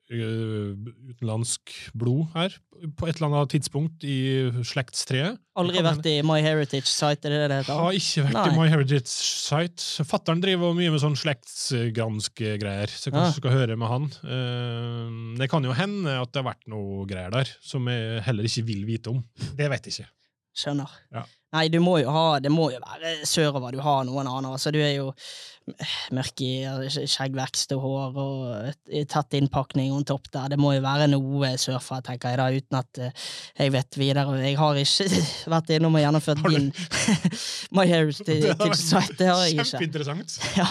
uh, 0.10 0.72
utenlandsk 1.12 1.72
blod 1.98 2.26
her 2.36 2.56
på 2.98 3.08
et 3.08 3.16
eller 3.20 3.30
annet 3.30 3.54
tidspunkt 3.56 4.04
i 4.10 4.16
slektstreet. 4.68 5.38
Aldri 5.62 5.84
vært 5.86 6.10
i 6.12 6.16
My 6.28 6.40
Heritage 6.44 6.90
Site, 6.92 7.30
er 7.30 7.36
det 7.36 7.44
det 7.54 7.60
heter? 7.62 7.78
har 7.80 7.96
ikke 8.00 8.26
vært 8.26 8.36
Nei. 8.40 8.48
i 8.50 8.58
My 8.58 8.68
Heritage 8.74 9.14
Site. 9.14 10.06
Fattern 10.10 10.42
driver 10.44 10.74
mye 10.78 10.92
med 10.94 11.02
sånn 11.06 11.16
slektsgranske 11.22 12.58
greier, 12.62 12.92
så 12.92 13.10
jeg 13.10 13.14
Ah. 13.16 13.22
kanskje 13.22 13.40
skal 13.44 13.56
høre 13.56 13.78
med 13.80 13.88
han. 13.94 14.10
Det 15.40 15.50
kan 15.50 15.64
jo 15.64 15.78
hende 15.78 16.18
at 16.22 16.34
det 16.34 16.42
har 16.44 16.50
vært 16.52 16.68
noe 16.68 17.06
greier 17.10 17.32
der 17.32 17.50
som 17.62 17.88
jeg 17.88 18.22
heller 18.28 18.44
ikke 18.50 18.66
vil 18.68 18.84
vite 18.90 19.14
om. 19.14 19.24
Det 19.56 19.70
vet 19.72 19.88
jeg 19.90 19.94
ikke. 20.00 20.12
Skjønner. 20.56 20.92
Ja. 21.12 21.24
Nei, 21.56 21.66
du 21.72 21.80
må 21.84 21.98
jo 22.04 22.12
ha, 22.12 22.28
det 22.44 22.52
må 22.54 22.70
jo 22.74 22.80
være 22.84 23.18
sørover 23.28 23.76
du 23.78 23.84
har 23.86 24.04
noen 24.08 24.28
annen. 24.28 24.52
Altså, 24.52 24.74
du 24.76 24.82
er 24.84 24.98
jo 25.00 25.12
mørk 26.14 26.42
i 26.46 26.50
skjeggvekst 27.10 27.72
og 27.74 27.80
hår 27.82 28.18
og 28.22 28.68
et- 28.94 29.08
tett 29.10 29.34
innpakning 29.40 29.96
on 29.96 30.04
topp 30.06 30.28
der. 30.36 30.50
Det 30.54 30.60
må 30.62 30.76
jo 30.76 30.82
være 30.84 31.08
noe 31.10 31.50
sørfra, 31.58 32.02
tenker 32.06 32.30
jeg 32.36 32.38
da, 32.38 32.46
uten 32.54 32.78
at 32.78 33.00
eh, 33.02 33.24
jeg 33.64 33.74
vet 33.74 33.98
videre. 33.98 34.28
Jeg 34.44 34.60
har 34.60 34.78
ikke 34.78 35.08
vært 35.56 35.74
innom 35.74 35.98
og 35.98 36.04
gjennomført 36.04 36.44
din 36.52 36.68
My 37.80 37.88
Heritage 37.90 38.78
Site. 38.84 39.18
Det 39.18 39.32
har 39.32 39.42
jeg 39.48 39.56
ikke. 39.58 39.68
Kjempeinteressant. 39.72 40.38
Ja, 40.60 40.70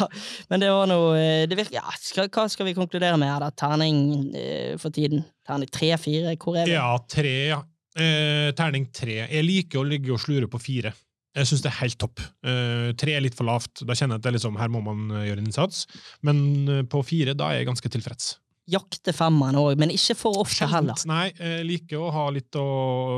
men 0.53 0.62
det 0.62 0.70
var 0.70 0.87
noe 0.92 1.18
eh, 1.18 1.44
det 1.51 1.59
virker, 1.59 1.81
ja, 1.81 1.99
skal, 1.99 2.31
Hva 2.31 2.47
skal 2.53 2.70
vi 2.70 2.77
konkludere 2.79 3.18
med 3.18 3.33
her, 3.35 3.42
da? 3.49 3.51
Terning 3.64 3.99
eh, 4.38 4.75
for 4.79 4.94
tiden? 4.94 5.25
Terning 5.49 5.75
tre, 5.75 5.90
fire? 5.99 6.37
Hvor 6.38 6.61
er 6.62 6.68
vi? 6.70 6.77
Ja, 6.79 6.92
tre. 7.11 7.35
ja. 7.51 7.62
Eh, 7.99 8.51
terning 8.59 8.89
tre. 8.95 9.21
Jeg 9.31 9.45
liker 9.47 9.81
å 9.83 9.87
ligge 9.89 10.13
og 10.15 10.21
slure 10.23 10.49
på 10.51 10.61
fire. 10.63 10.93
Jeg 11.35 11.49
syns 11.51 11.63
det 11.65 11.71
er 11.73 11.81
helt 11.81 11.99
topp. 11.99 12.21
Eh, 12.47 12.93
tre 12.99 13.15
er 13.17 13.23
litt 13.25 13.35
for 13.39 13.47
lavt. 13.49 13.83
Da 13.87 13.95
kjenner 13.99 14.17
jeg 14.17 14.23
at 14.23 14.27
det 14.29 14.33
liksom, 14.37 14.57
her 14.59 14.71
må 14.71 14.81
man 14.87 15.05
eh, 15.15 15.29
gjøre 15.29 15.43
en 15.43 15.49
innsats. 15.51 15.85
Men 16.27 16.41
eh, 16.71 16.83
på 16.91 17.03
fire, 17.07 17.35
da 17.39 17.51
er 17.51 17.61
jeg 17.63 17.69
ganske 17.71 17.91
tilfreds. 17.91 18.33
Jakte 18.71 19.13
femmeren 19.13 19.59
òg, 19.61 19.75
men 19.77 19.91
ikke 19.93 20.15
for 20.17 20.39
ofte 20.41 20.65
heller. 20.71 20.97
Nei, 21.11 21.27
jeg 21.37 21.67
liker 21.69 22.01
å 22.01 22.13
ha 22.15 22.23
litt 22.33 22.57
å 22.57 22.63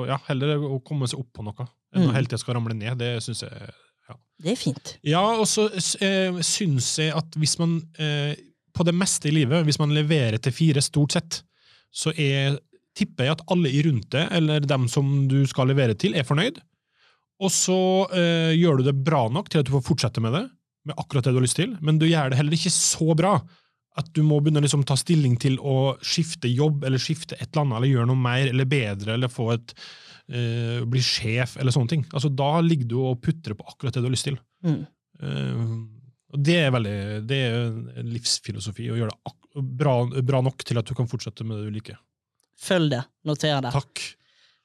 Ja, 0.09 0.17
heller 0.27 0.57
å 0.59 0.81
komme 0.83 1.07
seg 1.07 1.21
opp 1.23 1.29
på 1.39 1.45
noe 1.47 1.69
enn 1.97 2.09
Mm. 2.09 2.11
hele 2.13 2.27
tida 2.27 2.41
skal 2.43 2.57
ramle 2.59 2.75
ned. 2.77 2.99
Det 2.99 3.13
syns 3.25 3.45
jeg 3.45 3.53
ja. 4.09 4.17
Det 4.43 4.51
er 4.53 4.59
fint. 4.61 4.91
Ja, 5.07 5.23
og 5.39 5.47
så 5.49 5.69
eh, 6.05 6.35
syns 6.45 6.91
jeg 6.99 7.15
at 7.17 7.39
hvis 7.41 7.55
man 7.63 7.79
eh, 7.99 8.35
På 8.75 8.85
det 8.85 8.93
meste 8.93 9.31
i 9.31 9.33
livet, 9.33 9.65
hvis 9.65 9.79
man 9.81 9.95
leverer 9.97 10.37
til 10.43 10.53
fire, 10.53 10.83
stort 10.85 11.15
sett, 11.17 11.39
så 11.95 12.11
er, 12.13 12.59
tipper 12.97 13.29
jeg 13.29 13.37
at 13.37 13.45
alle 13.53 13.73
i 13.73 13.83
rundt 13.87 14.09
deg, 14.15 14.31
eller 14.39 14.65
dem 14.65 14.87
som 14.93 15.27
du 15.31 15.43
skal 15.49 15.71
levere 15.71 15.97
til, 15.99 16.17
er 16.17 16.27
fornøyd. 16.27 16.63
Og 17.45 17.53
så 17.53 17.79
eh, 18.17 18.55
gjør 18.57 18.81
du 18.81 18.89
det 18.89 18.97
bra 19.05 19.27
nok 19.33 19.51
til 19.53 19.61
at 19.61 19.69
du 19.69 19.75
får 19.75 19.85
fortsette 19.91 20.23
med 20.25 20.33
det, 20.39 20.47
med 20.89 20.97
akkurat 20.97 21.27
det 21.27 21.35
du 21.35 21.41
har 21.41 21.47
lyst 21.47 21.59
til, 21.61 21.77
men 21.85 22.01
du 22.01 22.07
gjør 22.09 22.33
det 22.33 22.41
heller 22.41 22.57
ikke 22.57 22.73
så 22.73 23.17
bra 23.19 23.37
at 23.97 24.09
du 24.13 24.21
må 24.25 24.39
begynne 24.45 24.61
å 24.61 24.65
liksom 24.67 24.85
ta 24.89 24.97
stilling 24.99 25.39
til 25.41 25.57
å 25.65 25.97
skifte 26.05 26.51
jobb, 26.53 26.85
eller 26.85 27.01
skifte 27.01 27.37
et 27.39 27.49
eller 27.49 27.63
annet, 27.63 27.77
eller 27.79 27.93
gjøre 27.95 28.11
noe 28.11 28.25
mer 28.27 28.51
eller 28.51 28.69
bedre, 28.69 29.15
eller 29.17 29.33
få 29.33 29.49
et 29.55 29.73
eh, 30.29 30.83
bli 30.85 31.03
sjef, 31.05 31.57
eller 31.61 31.73
sånne 31.73 31.93
ting. 31.95 32.05
Altså, 32.13 32.29
da 32.29 32.51
ligger 32.65 32.91
du 32.91 32.97
og 33.01 33.23
putrer 33.25 33.57
på 33.57 33.65
akkurat 33.65 33.97
det 33.97 34.03
du 34.05 34.09
har 34.11 34.13
lyst 34.13 34.29
til. 34.29 34.37
Mm. 34.67 34.83
Eh, 35.23 35.63
og 36.37 36.45
det 36.45 36.59
er 36.61 36.75
veldig, 36.75 36.99
det 37.29 37.41
er 37.47 37.57
en 38.03 38.13
livsfilosofi 38.13 38.91
å 38.93 38.99
gjøre 39.01 39.17
det 39.17 39.65
bra, 39.81 39.97
bra 40.21 40.43
nok 40.45 40.65
til 40.67 40.81
at 40.81 40.89
du 40.89 40.93
kan 40.97 41.09
fortsette 41.09 41.47
med 41.47 41.61
det 41.61 41.71
du 41.71 41.79
liker. 41.79 42.01
Følg 42.57 42.91
det. 42.93 43.03
Noter 43.29 43.61
det. 43.65 43.73
Takk. 43.75 44.05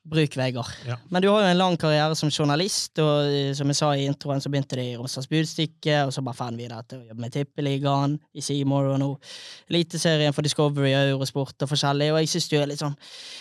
Bruk 0.03 0.33
Vegard. 0.37 0.71
Ja. 0.87 0.95
Men 1.13 1.21
du 1.21 1.27
har 1.29 1.43
jo 1.43 1.49
en 1.51 1.59
lang 1.59 1.75
karriere 1.77 2.15
som 2.17 2.31
journalist, 2.33 2.97
og 3.03 3.27
eh, 3.29 3.51
som 3.53 3.69
jeg 3.69 3.77
sa 3.77 3.91
i 3.93 4.07
introen, 4.09 4.41
så 4.41 4.49
begynte 4.49 4.75
det 4.79 4.85
i 4.89 4.95
Romsdals 4.97 5.29
Budstikke, 5.29 5.99
og 6.07 6.13
så 6.15 6.23
bare 6.25 6.39
fan 6.39 6.57
videre 6.57 6.81
til 6.89 7.03
å 7.03 7.11
jobbe 7.11 7.21
med 7.21 7.35
Tippeligaen, 7.35 8.15
i 8.33 8.41
Seymour 8.41 8.89
og 8.93 8.97
nå 9.01 9.09
Eliteserien 9.69 10.33
for 10.33 10.41
Discovery 10.45 10.93
og 10.97 11.11
Eurosport 11.15 11.61
og 11.61 11.69
forskjellig, 11.69 12.09
og 12.13 12.19
jeg 12.23 12.31
syns 12.33 12.49
det 12.49 12.61
er 12.61 12.71
litt 12.71 12.81
sånn 12.81 12.95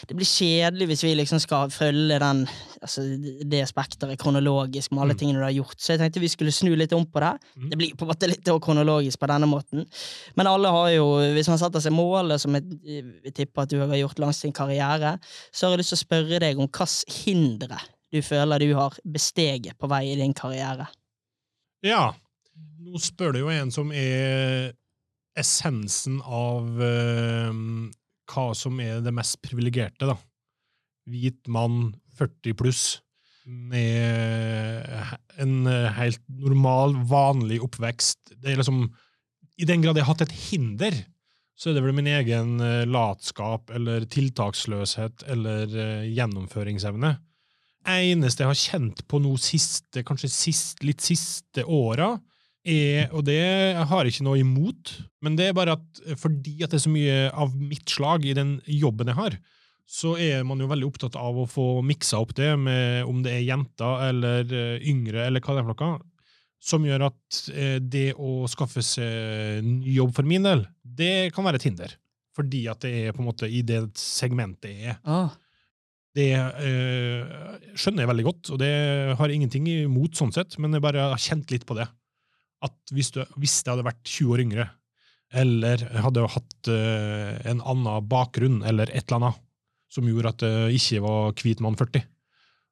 Det 0.09 0.17
blir 0.19 0.29
kjedelig 0.29 0.91
hvis 0.91 1.05
vi 1.07 1.15
liksom 1.17 1.41
skal 1.43 1.73
følge 1.73 2.19
den 2.21 2.45
altså 2.81 3.05
det 3.51 3.63
spekteret 3.69 4.21
kronologisk 4.21 4.93
med 4.93 5.03
alle 5.05 5.15
Mm. 5.15 5.19
tingene 5.21 5.41
du 5.41 5.45
har 5.45 5.53
gjort, 5.57 5.77
så 5.81 5.93
jeg 5.93 6.01
tenkte 6.01 6.21
vi 6.23 6.29
skulle 6.33 6.53
snu 6.55 6.71
litt 6.77 6.93
om 6.97 7.05
på 7.05 7.21
det. 7.21 7.33
Mm. 7.57 7.71
Det 7.71 7.79
blir 7.79 7.97
på 7.97 8.05
en 8.07 8.13
måte 8.13 8.29
litt 8.29 8.45
kronologisk 8.45 9.21
på 9.21 9.29
denne 9.29 9.49
måten. 9.49 9.85
Men 10.37 10.47
alle 10.47 10.69
har 10.69 10.89
jo, 10.95 11.07
hvis 11.35 11.49
man 11.49 11.59
setter 11.59 11.81
seg 11.81 11.93
målet, 11.93 12.41
som 12.41 12.55
jeg 12.57 12.65
jeg 13.25 13.35
tipper 13.35 13.63
at 13.63 13.71
du 13.71 13.79
har 13.81 13.97
gjort 13.97 14.19
langs 14.19 14.41
din 14.43 14.53
karriere, 14.53 15.19
så 15.53 15.67
har 15.67 15.75
jeg 15.75 15.83
lyst 15.83 15.93
til 15.95 15.99
å 15.99 16.05
spørre 16.05 16.41
deg 16.41 16.50
om 16.59 16.67
hvilke 16.67 17.15
hindre 17.21 17.79
du 18.11 18.19
føler 18.27 18.63
du 18.63 18.73
har 18.75 18.97
besteget 19.07 19.79
på 19.79 19.89
vei 19.91 20.09
i 20.11 20.19
din 20.19 20.35
karriere. 20.35 20.89
Ja. 21.87 22.11
Nå 22.81 22.99
spør 23.01 23.37
du 23.37 23.45
jo 23.45 23.53
en 23.53 23.71
som 23.73 23.93
er 23.95 24.73
essensen 25.39 26.19
av 26.27 26.81
eh, 26.83 27.61
hva 28.31 28.49
som 28.59 28.81
er 28.83 28.99
det 29.05 29.15
mest 29.15 29.39
privilegerte, 29.45 30.09
da. 30.11 30.17
Hvit 31.11 31.47
mann, 31.51 31.95
40 32.19 32.59
pluss, 32.59 32.83
med 33.51 34.85
en 35.41 35.55
helt 35.97 36.21
normal, 36.29 36.95
vanlig 37.09 37.59
oppvekst. 37.65 38.35
Det 38.37 38.53
er 38.53 38.61
liksom 38.61 38.85
I 39.61 39.67
den 39.69 39.83
grad 39.83 39.99
jeg 39.99 40.07
har 40.07 40.15
hatt 40.15 40.27
et 40.29 40.37
hinder, 40.51 40.99
så 41.61 41.71
er 41.71 41.77
det 41.77 41.83
vel 41.85 41.97
min 41.97 42.09
egen 42.09 42.55
eh, 42.65 42.87
latskap 42.89 43.73
eller 43.77 44.07
tiltaksløshet 44.09 45.27
eller 45.29 45.69
eh, 45.69 46.09
gjennomføringsevne. 46.17 47.13
Eneste 47.91 48.45
jeg 48.45 48.51
har 48.51 48.61
kjent 48.61 49.05
på 49.09 49.21
nå 49.21 49.35
siste, 49.41 50.05
kanskje 50.07 50.33
sist, 50.33 50.81
litt 50.85 51.05
siste 51.05 51.65
åra, 51.65 52.15
er, 52.65 53.07
og 53.17 53.25
det 53.25 53.41
har 53.89 54.05
jeg 54.05 54.13
ikke 54.13 54.27
noe 54.27 54.41
imot, 54.41 54.93
men 55.25 55.37
det 55.37 55.49
er 55.49 55.57
bare 55.57 55.79
at 55.79 56.03
fordi 56.21 56.59
at 56.61 56.73
det 56.73 56.77
er 56.77 56.85
så 56.85 56.93
mye 56.93 57.23
av 57.33 57.55
mitt 57.57 57.89
slag 57.89 58.27
i 58.29 58.37
den 58.37 58.59
jobben 58.69 59.09
jeg 59.09 59.17
har, 59.17 59.39
så 59.91 60.15
er 60.21 60.45
man 60.47 60.61
jo 60.61 60.69
veldig 60.71 60.87
opptatt 60.87 61.17
av 61.19 61.41
å 61.41 61.49
få 61.51 61.81
miksa 61.83 62.21
opp 62.23 62.35
det 62.39 62.53
med 62.61 63.09
om 63.09 63.25
det 63.25 63.33
er 63.35 63.49
jenter 63.49 64.05
eller 64.11 64.53
eh, 64.55 64.77
yngre, 64.87 65.25
eller 65.27 65.43
hva 65.43 65.57
det 65.57 65.65
er 65.65 65.71
for 65.71 65.87
noe, 65.89 66.01
som 66.61 66.85
gjør 66.85 67.07
at 67.09 67.41
eh, 67.55 67.79
det 67.81 68.11
å 68.21 68.45
skaffe 68.53 68.83
seg 68.85 69.65
ny 69.65 69.95
jobb 69.97 70.13
for 70.17 70.29
min 70.29 70.45
del, 70.45 70.67
det 70.85 71.31
kan 71.35 71.47
være 71.47 71.61
et 71.61 71.69
hinder. 71.71 71.95
Fordi 72.37 72.67
at 72.71 72.85
det 72.85 72.91
er 73.09 73.15
på 73.17 73.23
en 73.25 73.31
måte 73.31 73.49
i 73.51 73.63
det 73.67 73.81
segmentet 73.99 74.71
jeg 74.71 74.93
er. 74.93 74.99
Ah, 75.09 75.33
Det 76.15 76.29
øh, 76.35 77.25
skjønner 77.79 78.03
jeg 78.05 78.11
veldig 78.11 78.27
godt, 78.27 78.51
og 78.51 78.59
det 78.63 78.71
har 79.19 79.29
jeg 79.31 79.41
ingenting 79.41 79.67
imot 79.71 80.19
sånn 80.19 80.33
sett, 80.35 80.57
men 80.59 80.75
jeg 80.75 80.83
bare 80.85 81.09
har 81.13 81.23
kjent 81.23 81.51
litt 81.55 81.67
på 81.69 81.77
det. 81.79 81.87
At 82.67 82.93
hvis, 82.93 83.13
du, 83.15 83.23
hvis 83.41 83.61
jeg 83.63 83.73
hadde 83.73 83.87
vært 83.87 84.03
20 84.05 84.35
år 84.35 84.43
yngre, 84.45 84.67
eller 85.31 85.85
hadde 86.03 86.25
hatt 86.35 86.71
øh, 86.75 87.37
en 87.53 87.61
annen 87.63 88.09
bakgrunn, 88.11 88.61
eller 88.67 88.91
et 88.91 89.05
eller 89.07 89.21
annet, 89.21 89.45
som 89.91 90.07
gjorde 90.07 90.33
at 90.35 90.43
jeg 90.47 90.81
ikke 90.81 91.03
var 91.07 91.33
hvit 91.39 91.63
mann 91.65 91.79
40, 91.79 92.03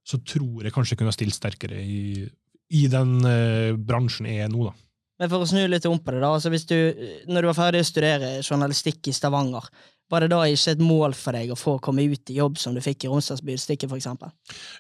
så 0.09 0.19
tror 0.27 0.67
jeg 0.67 0.75
kanskje 0.75 0.95
jeg 0.95 1.01
kunne 1.03 1.15
stilt 1.17 1.37
sterkere 1.37 1.79
i, 1.83 2.27
i 2.75 2.87
den 2.93 3.19
eh, 3.27 3.77
bransjen 3.77 4.29
jeg 4.29 4.47
er 4.47 4.53
nå, 4.53 4.69
da. 4.69 4.75
Men 5.19 5.31
for 5.33 5.43
å 5.43 5.51
snu 5.51 5.65
litt 5.67 5.87
om 5.89 5.99
på 5.99 6.15
det, 6.15 6.23
da. 6.23 6.31
Altså 6.31 6.51
hvis 6.53 6.67
du, 6.71 6.77
når 7.27 7.43
du 7.43 7.51
var 7.51 7.59
ferdig 7.59 7.83
å 7.83 7.87
studere 7.89 8.35
journalistikk 8.39 9.11
i 9.11 9.15
Stavanger, 9.17 9.67
var 10.09 10.25
det 10.25 10.31
da 10.33 10.39
ikke 10.49 10.73
et 10.73 10.81
mål 10.81 11.13
for 11.19 11.37
deg 11.37 11.51
å 11.53 11.59
få 11.59 11.75
komme 11.85 12.07
ut 12.09 12.31
i 12.33 12.39
jobb 12.39 12.57
som 12.61 12.73
du 12.73 12.81
fikk 12.81 13.05
i 13.05 13.11
Romsdals 13.11 13.43
Budstikke, 13.45 13.89
for 13.91 13.99
eksempel? 13.99 14.31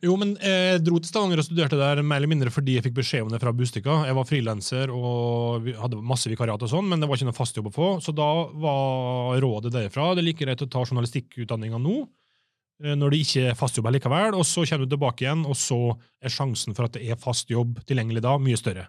Jo, 0.04 0.14
men 0.20 0.36
jeg 0.40 0.80
dro 0.86 1.00
til 1.02 1.10
Stavanger 1.10 1.42
og 1.42 1.48
studerte 1.48 1.80
der 1.80 2.00
mer 2.00 2.22
eller 2.22 2.32
mindre 2.32 2.52
fordi 2.54 2.78
jeg 2.78 2.86
fikk 2.86 2.96
beskjed 3.00 3.26
om 3.26 3.34
det 3.34 3.42
fra 3.42 3.52
Bustika. 3.56 3.98
Jeg 4.08 4.16
var 4.16 4.28
frilanser 4.28 4.94
og 4.94 5.68
hadde 5.82 6.00
masse 6.00 6.32
vikariat 6.32 6.64
og 6.64 6.72
sånn, 6.72 6.88
men 6.88 7.02
det 7.02 7.10
var 7.10 7.20
ikke 7.20 7.28
noe 7.28 7.36
fast 7.36 7.60
jobb 7.60 7.68
å 7.68 7.74
få. 7.74 7.90
Så 8.04 8.14
da 8.16 8.30
var 8.62 9.36
rådet 9.44 9.74
derfra 9.74 10.14
det 10.14 10.24
er 10.24 10.30
like 10.30 10.46
greit 10.46 10.64
å 10.64 10.70
ta 10.70 10.86
journalistikkutdanninga 10.86 11.82
nå, 11.82 11.98
når 12.78 13.10
det 13.10 13.18
ikke 13.24 13.42
er 13.50 13.56
fast 13.58 13.78
jobb 13.78 13.88
likevel, 13.90 14.36
og 14.38 14.44
så 14.46 14.62
kommer 14.62 14.86
du 14.86 14.92
tilbake 14.94 15.24
igjen, 15.24 15.40
og 15.48 15.56
så 15.58 15.78
er 16.22 16.30
sjansen 16.30 16.76
for 16.78 16.86
at 16.86 16.94
det 16.94 17.08
er 17.10 17.18
fast 17.18 17.50
jobb 17.50 17.80
tilgjengelig 17.88 18.22
da, 18.22 18.36
mye 18.38 18.60
større. 18.60 18.86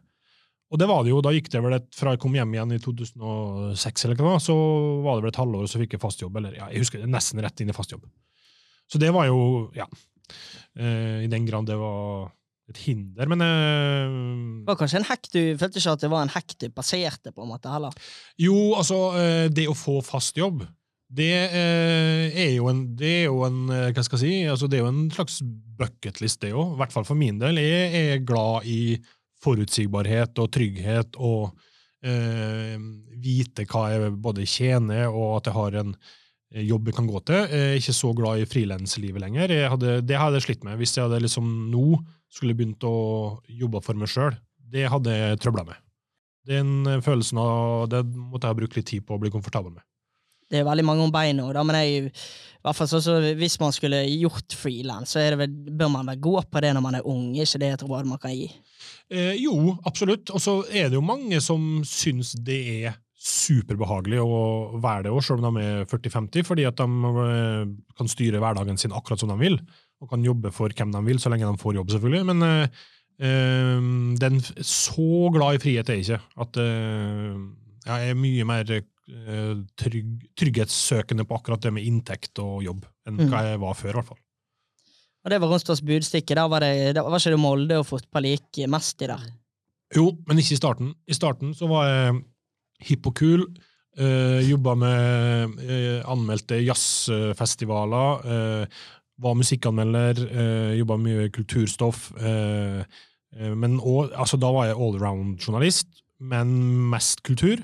Og 0.69 0.78
det 0.78 0.86
var 0.89 1.02
det 1.02 1.10
jo, 1.10 1.21
da 1.25 1.34
gikk 1.34 1.49
det 1.49 1.62
vel 1.65 1.75
et, 1.80 1.88
fra 1.97 2.13
jeg 2.13 2.21
kom 2.21 2.36
hjem 2.38 2.52
igjen 2.54 2.75
i 2.75 2.82
2006, 2.84 4.06
eller 4.06 4.19
hva, 4.21 4.36
så 4.43 4.56
var 5.02 5.17
det 5.17 5.25
vel 5.25 5.32
et 5.32 5.39
halvår, 5.41 5.65
og 5.65 5.71
så 5.71 5.82
fikk 5.82 5.95
jeg 5.95 6.04
fast 6.04 6.21
jobb, 6.21 6.38
eller 6.38 6.58
ja, 6.60 6.67
jeg 6.69 6.84
husker 6.84 7.02
det, 7.02 7.10
nesten 7.10 7.41
rett 7.41 7.63
inn 7.63 7.71
i 7.73 7.75
fast 7.75 7.95
jobb. 7.95 8.06
Så 8.89 9.02
det 9.02 9.10
var 9.13 9.25
jo, 9.30 9.39
ja, 9.78 9.88
eh, 10.78 11.25
i 11.25 11.32
den 11.32 11.47
grad 11.49 11.65
det 11.69 11.78
var 11.80 12.30
et 12.69 12.82
hinder, 12.86 13.25
men 13.32 13.41
uh, 13.41 14.17
Det 14.62 14.69
var 14.69 14.78
kanskje 14.78 14.99
en 14.99 15.08
hekk 15.10 15.30
du 15.34 15.39
følte 15.58 15.82
ikke 15.82 15.93
at 15.97 16.04
det 16.04 16.12
var 16.13 16.25
en 16.25 16.34
hekk 16.36 16.54
du 16.62 16.67
passerte, 16.69 17.34
på 17.34 17.41
en 17.41 17.49
måte, 17.49 17.71
heller? 17.73 17.95
Jo, 18.38 18.75
altså, 18.78 18.99
eh, 19.17 19.47
det 19.49 19.65
å 19.71 19.78
få 19.78 19.97
fast 20.06 20.38
jobb, 20.38 20.62
det 21.10 21.32
eh, 21.34 22.36
er 22.38 22.52
jo 22.54 22.67
en, 22.69 22.84
det 22.98 23.10
er 23.24 23.24
jo 23.32 23.41
en 23.48 23.63
eh, 23.74 23.88
Hva 23.95 24.04
skal 24.06 24.19
jeg 24.22 24.26
si? 24.28 24.34
Altså, 24.45 24.67
det 24.69 24.78
er 24.78 24.84
jo 24.84 24.91
en 24.91 25.08
slags 25.13 25.39
bucketlist, 25.80 26.41
det 26.43 26.54
òg. 26.54 26.76
I 26.76 26.80
hvert 26.84 26.93
fall 26.93 27.08
for 27.08 27.17
min 27.17 27.39
del. 27.41 27.58
Jeg 27.63 28.13
er 28.13 28.22
glad 28.28 28.67
i 28.69 29.00
forutsigbarhet 29.41 30.38
og 30.43 30.52
trygghet 30.54 31.17
og 31.17 31.50
eh, 32.06 32.78
vite 33.17 33.65
hva 33.72 33.88
jeg 33.95 34.13
både 34.22 34.45
tjener, 34.45 35.10
og 35.10 35.39
at 35.39 35.50
jeg 35.50 35.58
har 35.58 35.80
en 35.82 35.95
eh, 35.95 36.67
jobb 36.67 36.91
jeg 36.91 37.00
kan 37.00 37.10
gå 37.10 37.26
til. 37.26 37.41
Jeg 37.41 37.72
er 37.72 37.82
ikke 37.82 38.00
så 38.04 38.13
glad 38.22 38.43
i 38.43 38.48
frilanslivet 38.54 39.26
lenger. 39.26 39.58
Hadde, 39.74 40.00
det 40.06 40.22
hadde 40.22 40.38
jeg 40.38 40.50
slitt 40.52 40.65
med. 40.67 40.78
Hvis 40.78 40.93
jeg 40.93 41.08
hadde 41.08 41.24
liksom 41.26 41.52
nå 41.74 41.88
skulle 42.30 42.54
begynt 42.54 42.86
å 42.86 43.39
jobbe 43.50 43.82
for 43.82 43.98
meg 43.98 44.13
sjøl, 44.13 44.38
det 44.69 44.86
hadde 44.93 45.17
jeg 45.17 45.41
trøbla 45.41 45.65
med. 45.72 45.86
Den 46.50 47.02
følelsen 47.02 47.41
av 47.41 47.89
det 47.89 48.06
måtte 48.06 48.45
jeg 48.45 48.54
ha 48.54 48.62
brukt 48.62 48.78
litt 48.78 48.93
tid 48.93 49.06
på 49.08 49.17
å 49.17 49.22
bli 49.22 49.34
komfortabel 49.34 49.74
med. 49.74 49.88
Det 50.49 50.59
er 50.59 50.67
veldig 50.67 50.85
mange 50.88 51.05
om 51.05 51.12
beina, 51.13 51.45
da, 51.53 51.63
men 51.67 51.77
jeg, 51.77 52.13
sånn 52.65 53.03
så 53.05 53.17
hvis 53.38 53.59
man 53.62 53.73
skulle 53.75 54.01
gjort 54.09 54.55
frilans, 54.57 55.13
så 55.13 55.25
vel, 55.38 55.51
bør 55.51 55.91
man 55.93 56.09
vel 56.09 56.23
gå 56.23 56.33
på 56.41 56.63
det 56.65 56.73
når 56.73 56.85
man 56.85 56.97
er 56.97 57.05
ung, 57.07 57.27
er 57.38 57.45
ikke 57.45 57.62
det 57.62 57.75
et 57.75 57.85
råd 57.85 58.09
man 58.09 58.21
kan 58.21 58.33
gi? 58.33 58.49
Eh, 59.09 59.35
jo, 59.41 59.75
absolutt. 59.89 60.31
Og 60.33 60.41
så 60.41 60.59
er 60.69 60.89
det 60.89 60.97
jo 60.97 61.05
mange 61.05 61.39
som 61.41 61.83
syns 61.88 62.33
det 62.45 62.59
er 62.79 62.97
superbehagelig 63.19 64.21
å 64.23 64.41
være 64.79 65.07
det 65.07 65.13
òg, 65.13 65.21
selv 65.25 65.43
om 65.43 65.57
de 65.59 65.65
er 65.65 65.88
40-50, 65.89 66.45
fordi 66.47 66.65
at 66.69 66.79
de 66.79 67.13
eh, 67.25 67.71
kan 67.99 68.12
styre 68.12 68.41
hverdagen 68.41 68.79
sin 68.79 68.95
akkurat 68.95 69.21
som 69.21 69.31
de 69.33 69.39
vil, 69.41 69.59
og 69.99 70.12
kan 70.12 70.23
jobbe 70.23 70.53
for 70.55 70.71
hvem 70.71 70.93
de 70.95 71.03
vil, 71.05 71.19
så 71.19 71.31
lenge 71.31 71.49
de 71.49 71.62
får 71.62 71.77
jobb, 71.77 71.91
selvfølgelig. 71.93 72.25
Men 72.31 72.45
eh, 72.47 73.89
den, 74.23 74.39
så 74.63 75.27
glad 75.35 75.57
i 75.57 75.63
frihet 75.63 75.89
er 75.91 75.99
jeg 75.99 76.07
ikke. 76.07 76.21
At 76.45 76.62
eh, 76.63 77.41
jeg 77.89 78.13
er 78.13 78.23
mye 78.23 78.47
mer 78.47 78.79
trygg, 79.80 80.10
trygghetssøkende 80.38 81.26
på 81.28 81.36
akkurat 81.39 81.62
det 81.62 81.72
med 81.74 81.86
inntekt 81.86 82.39
og 82.39 82.63
jobb 82.63 82.86
enn 83.08 83.17
Mm. 83.19 83.30
hva 83.32 83.43
jeg 83.50 83.60
var 83.60 83.74
før, 83.74 83.89
i 83.89 83.98
hvert 84.00 84.08
fall. 84.13 84.19
Og 85.26 85.32
det 85.32 85.41
var 85.41 85.50
Ronstads 85.52 85.82
Budstikke. 85.82 86.36
Der 86.36 86.48
var, 86.48 86.60
det, 86.63 86.95
der 86.95 87.02
var 87.04 87.17
ikke 87.19 87.32
det 87.36 87.39
Molde 87.39 87.78
og 87.80 87.86
fotball 87.86 88.24
gikk 88.24 88.62
mest 88.69 89.02
i 89.02 89.08
der. 89.08 89.19
Jo, 89.95 90.17
men 90.28 90.38
ikke 90.38 90.54
i 90.54 90.60
starten. 90.62 90.93
I 91.08 91.13
starten 91.17 91.54
så 91.54 91.67
var 91.67 91.88
jeg 91.89 92.22
hipp 92.88 93.08
og 93.08 93.15
kul. 93.15 93.43
Uh, 94.00 94.39
jobba 94.50 94.76
med 94.80 95.58
øh, 95.60 96.04
anmeldte 96.08 96.56
jazzfestivaler. 96.63 98.22
Øh, 98.26 98.67
var 99.19 99.34
musikkanmelder. 99.36 100.22
Øh, 100.32 100.80
jobba 100.80 100.95
med 100.98 101.04
mye 101.17 101.30
kulturstoff. 101.30 102.12
eh, 102.15 102.84
eh, 103.36 103.58
men 103.58 103.80
også, 103.80 104.13
altså, 104.15 104.38
da 104.38 104.45
var 104.56 104.65
jeg 104.65 104.76
allround-journalist, 104.78 105.88
men 106.19 106.48
mest 106.89 107.24
kultur. 107.24 107.58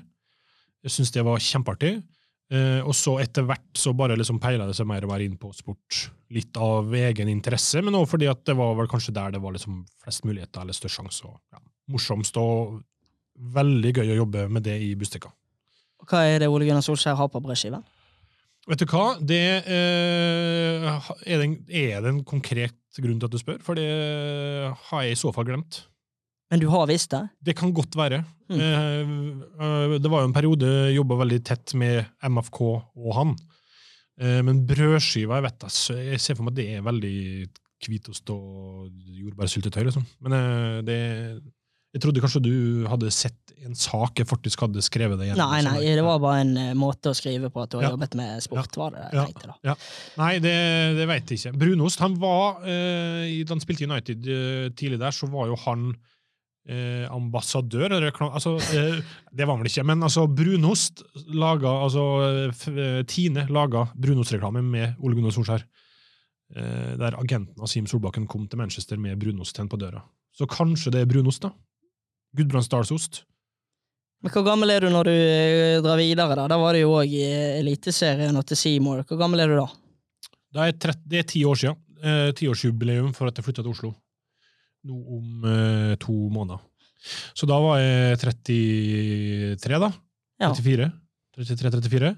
Jeg 0.86 0.94
syns 0.94 1.14
det 1.16 1.26
var 1.26 1.42
kjempeartig. 1.42 1.96
Eh, 2.54 2.82
og 2.86 2.94
så 2.94 3.16
etter 3.24 3.46
hvert 3.48 3.80
så 3.80 3.96
bare 3.98 4.18
liksom 4.20 4.38
peila 4.42 4.68
det 4.70 4.76
seg 4.78 4.86
mer 4.86 5.06
og 5.08 5.10
mer 5.16 5.24
inn 5.26 5.38
på 5.42 5.50
sport. 5.58 6.04
Litt 6.34 6.58
av 6.62 6.94
egen 6.94 7.32
interesse, 7.32 7.82
men 7.82 7.98
også 7.98 8.16
fordi 8.16 8.30
at 8.30 8.44
det 8.46 8.58
var 8.60 8.76
vel 8.78 8.90
kanskje 8.92 9.16
der 9.16 9.34
det 9.34 9.42
var 9.42 9.56
liksom 9.56 9.82
flest 10.04 10.28
muligheter 10.28 10.62
eller 10.62 10.78
størst 10.78 11.00
sjanse. 11.00 11.26
ja, 11.26 11.64
morsomst 11.90 12.38
og 12.42 12.84
veldig 13.56 13.92
gøy 13.98 14.14
å 14.14 14.22
jobbe 14.22 14.46
med 14.50 14.66
det 14.66 14.78
i 14.82 14.94
Bustika. 14.98 15.34
Hva 16.06 16.22
er 16.30 16.44
det 16.44 16.50
Ole 16.52 16.68
Gunnar 16.68 16.86
Solskjær 16.86 17.18
har 17.18 17.32
på 17.34 17.42
brødskiven? 17.42 17.84
Vet 18.66 18.82
du 18.82 18.86
hva? 18.90 19.18
Det 19.22 19.42
eh, 19.66 20.86
er, 20.86 21.42
det 21.42 21.42
en, 21.46 21.58
er 21.70 22.00
det 22.02 22.14
en 22.14 22.24
konkret 22.26 22.78
grunn 23.02 23.20
til 23.20 23.28
at 23.28 23.34
du 23.34 23.42
spør, 23.42 23.60
for 23.66 23.78
det 23.78 23.90
har 24.90 25.06
jeg 25.06 25.18
i 25.18 25.20
så 25.20 25.34
fall 25.34 25.50
glemt. 25.50 25.84
Men 26.52 26.62
du 26.62 26.68
har 26.70 26.86
visst 26.90 27.10
det? 27.16 27.24
Det 27.42 27.56
kan 27.58 27.74
godt 27.74 27.96
være. 27.98 28.22
Mm. 28.52 28.60
Eh, 28.62 29.14
eh, 29.66 29.96
det 29.98 30.12
var 30.12 30.22
jo 30.22 30.30
en 30.30 30.36
periode 30.36 30.70
jeg 30.70 30.98
jobba 31.00 31.18
veldig 31.24 31.40
tett 31.48 31.74
med 31.82 32.06
MFK 32.22 32.62
og 32.62 33.12
han. 33.18 33.36
Eh, 34.22 34.42
men 34.46 34.62
brødskiva, 34.70 35.40
jeg 35.40 35.48
vet 35.48 35.60
da, 35.66 35.72
jeg 36.06 36.22
ser 36.22 36.38
for 36.38 36.46
meg 36.46 36.54
at 36.54 36.60
det 36.62 36.68
er 36.78 36.86
veldig 36.86 37.16
hvitost 37.86 38.30
og 38.34 38.88
jordbærsyltetøy, 39.20 39.84
liksom. 39.90 40.06
Men 40.26 40.86
det 40.88 40.98
Jeg 41.96 42.02
trodde 42.04 42.20
kanskje 42.20 42.42
du 42.44 42.56
hadde 42.92 43.08
sett 43.14 43.54
en 43.64 43.76
sak 43.80 44.20
jeg 44.20 44.28
faktisk 44.28 44.66
hadde 44.66 44.82
skrevet 44.84 45.16
det 45.18 45.30
gjennom. 45.30 45.48
Nei, 45.48 45.62
nei, 45.64 45.94
det 45.96 46.04
var 46.04 46.18
bare 46.20 46.42
en 46.44 46.78
måte 46.78 47.08
å 47.14 47.16
skrive 47.16 47.48
på 47.50 47.62
at 47.64 47.70
du 47.72 47.78
har 47.78 47.86
Ja. 47.86 47.92
jobbet 47.94 48.18
med 48.20 48.44
sport, 48.44 48.76
var 48.76 48.92
det 48.92 49.00
jeg 49.06 49.14
Ja. 49.16 49.26
tenkte 49.26 49.48
da. 49.48 49.56
Ja. 49.64 49.76
Nei, 50.18 50.34
det, 50.40 50.98
det 50.98 51.08
veit 51.08 51.30
jeg 51.32 51.40
ikke. 51.40 51.58
Brunost 51.58 52.00
han 52.00 52.16
var, 52.20 52.60
eh, 52.68 53.44
Da 53.46 53.54
han 53.54 53.62
spilte 53.64 53.84
i 53.86 53.88
United 53.88 54.22
tidlig 54.76 55.00
der, 55.00 55.12
så 55.16 55.30
var 55.32 55.48
jo 55.48 55.56
han 55.56 55.96
eh, 56.70 57.06
ambassadør. 57.12 57.92
Eller, 57.98 58.12
altså, 58.30 58.56
eh, 58.76 59.00
det 59.32 59.48
var 59.48 59.58
vel 59.60 59.70
ikke, 59.70 59.84
men 59.86 60.04
altså, 60.04 60.26
Brunost 60.28 61.04
laga 61.34 61.72
altså, 61.86 62.06
eh, 62.72 63.04
Tine 63.10 63.48
laga 63.50 63.88
brunostreklame 63.96 64.64
med 64.64 64.96
Ole 65.02 65.16
Gunnar 65.20 65.32
Solskjær. 65.36 65.64
Eh, 66.56 66.92
der 67.02 67.16
agenten 67.18 67.56
Asim 67.66 67.88
Solbakken 67.90 68.28
kom 68.30 68.48
til 68.48 68.60
Manchester 68.62 68.98
med 69.02 69.18
brunostten 69.22 69.70
på 69.70 69.80
døra. 69.82 70.04
Så 70.36 70.46
kanskje 70.52 70.92
det 70.94 71.02
er 71.06 71.10
brunost, 71.10 71.42
da. 71.42 71.52
Gudbrand 72.36 72.66
Starsost. 72.68 73.24
Men 74.24 74.32
hvor 74.34 74.44
gammel 74.44 74.72
er 74.74 74.84
du 74.84 74.90
når 74.92 75.08
du 75.08 75.12
eh, 75.14 75.82
drar 75.84 75.98
videre? 76.00 76.36
Da 76.36 76.48
Da 76.52 76.58
var 76.60 76.74
det 76.76 76.82
jo 76.84 76.92
òg 76.98 77.08
i 77.14 77.24
Eliteserien 77.62 78.36
og 78.36 78.46
til 78.50 78.58
Seymour. 78.58 79.04
Hvor 79.08 79.18
gammel 79.22 79.40
er 79.44 79.48
du 79.52 79.56
da? 79.60 79.68
Det 80.56 80.62
er, 80.70 80.78
trett- 80.80 81.04
det 81.08 81.20
er 81.22 81.28
ti 81.30 81.44
år 81.48 81.56
siden. 81.60 81.78
Eh, 82.06 82.32
Tiårsjubileum 82.38 83.14
for 83.16 83.28
at 83.32 83.38
jeg 83.40 83.46
flytta 83.48 83.64
til 83.64 83.72
Oslo. 83.72 83.92
Nå 84.86 84.96
om 85.18 85.46
eh, 85.50 85.94
to 86.02 86.16
måneder. 86.34 86.62
Så 87.38 87.48
da 87.50 87.58
var 87.62 87.80
jeg 87.82 88.20
33, 88.22 89.80
da. 89.82 89.92
Ja. 90.42 90.52
34. 90.54 90.90
33-34. 91.38 92.12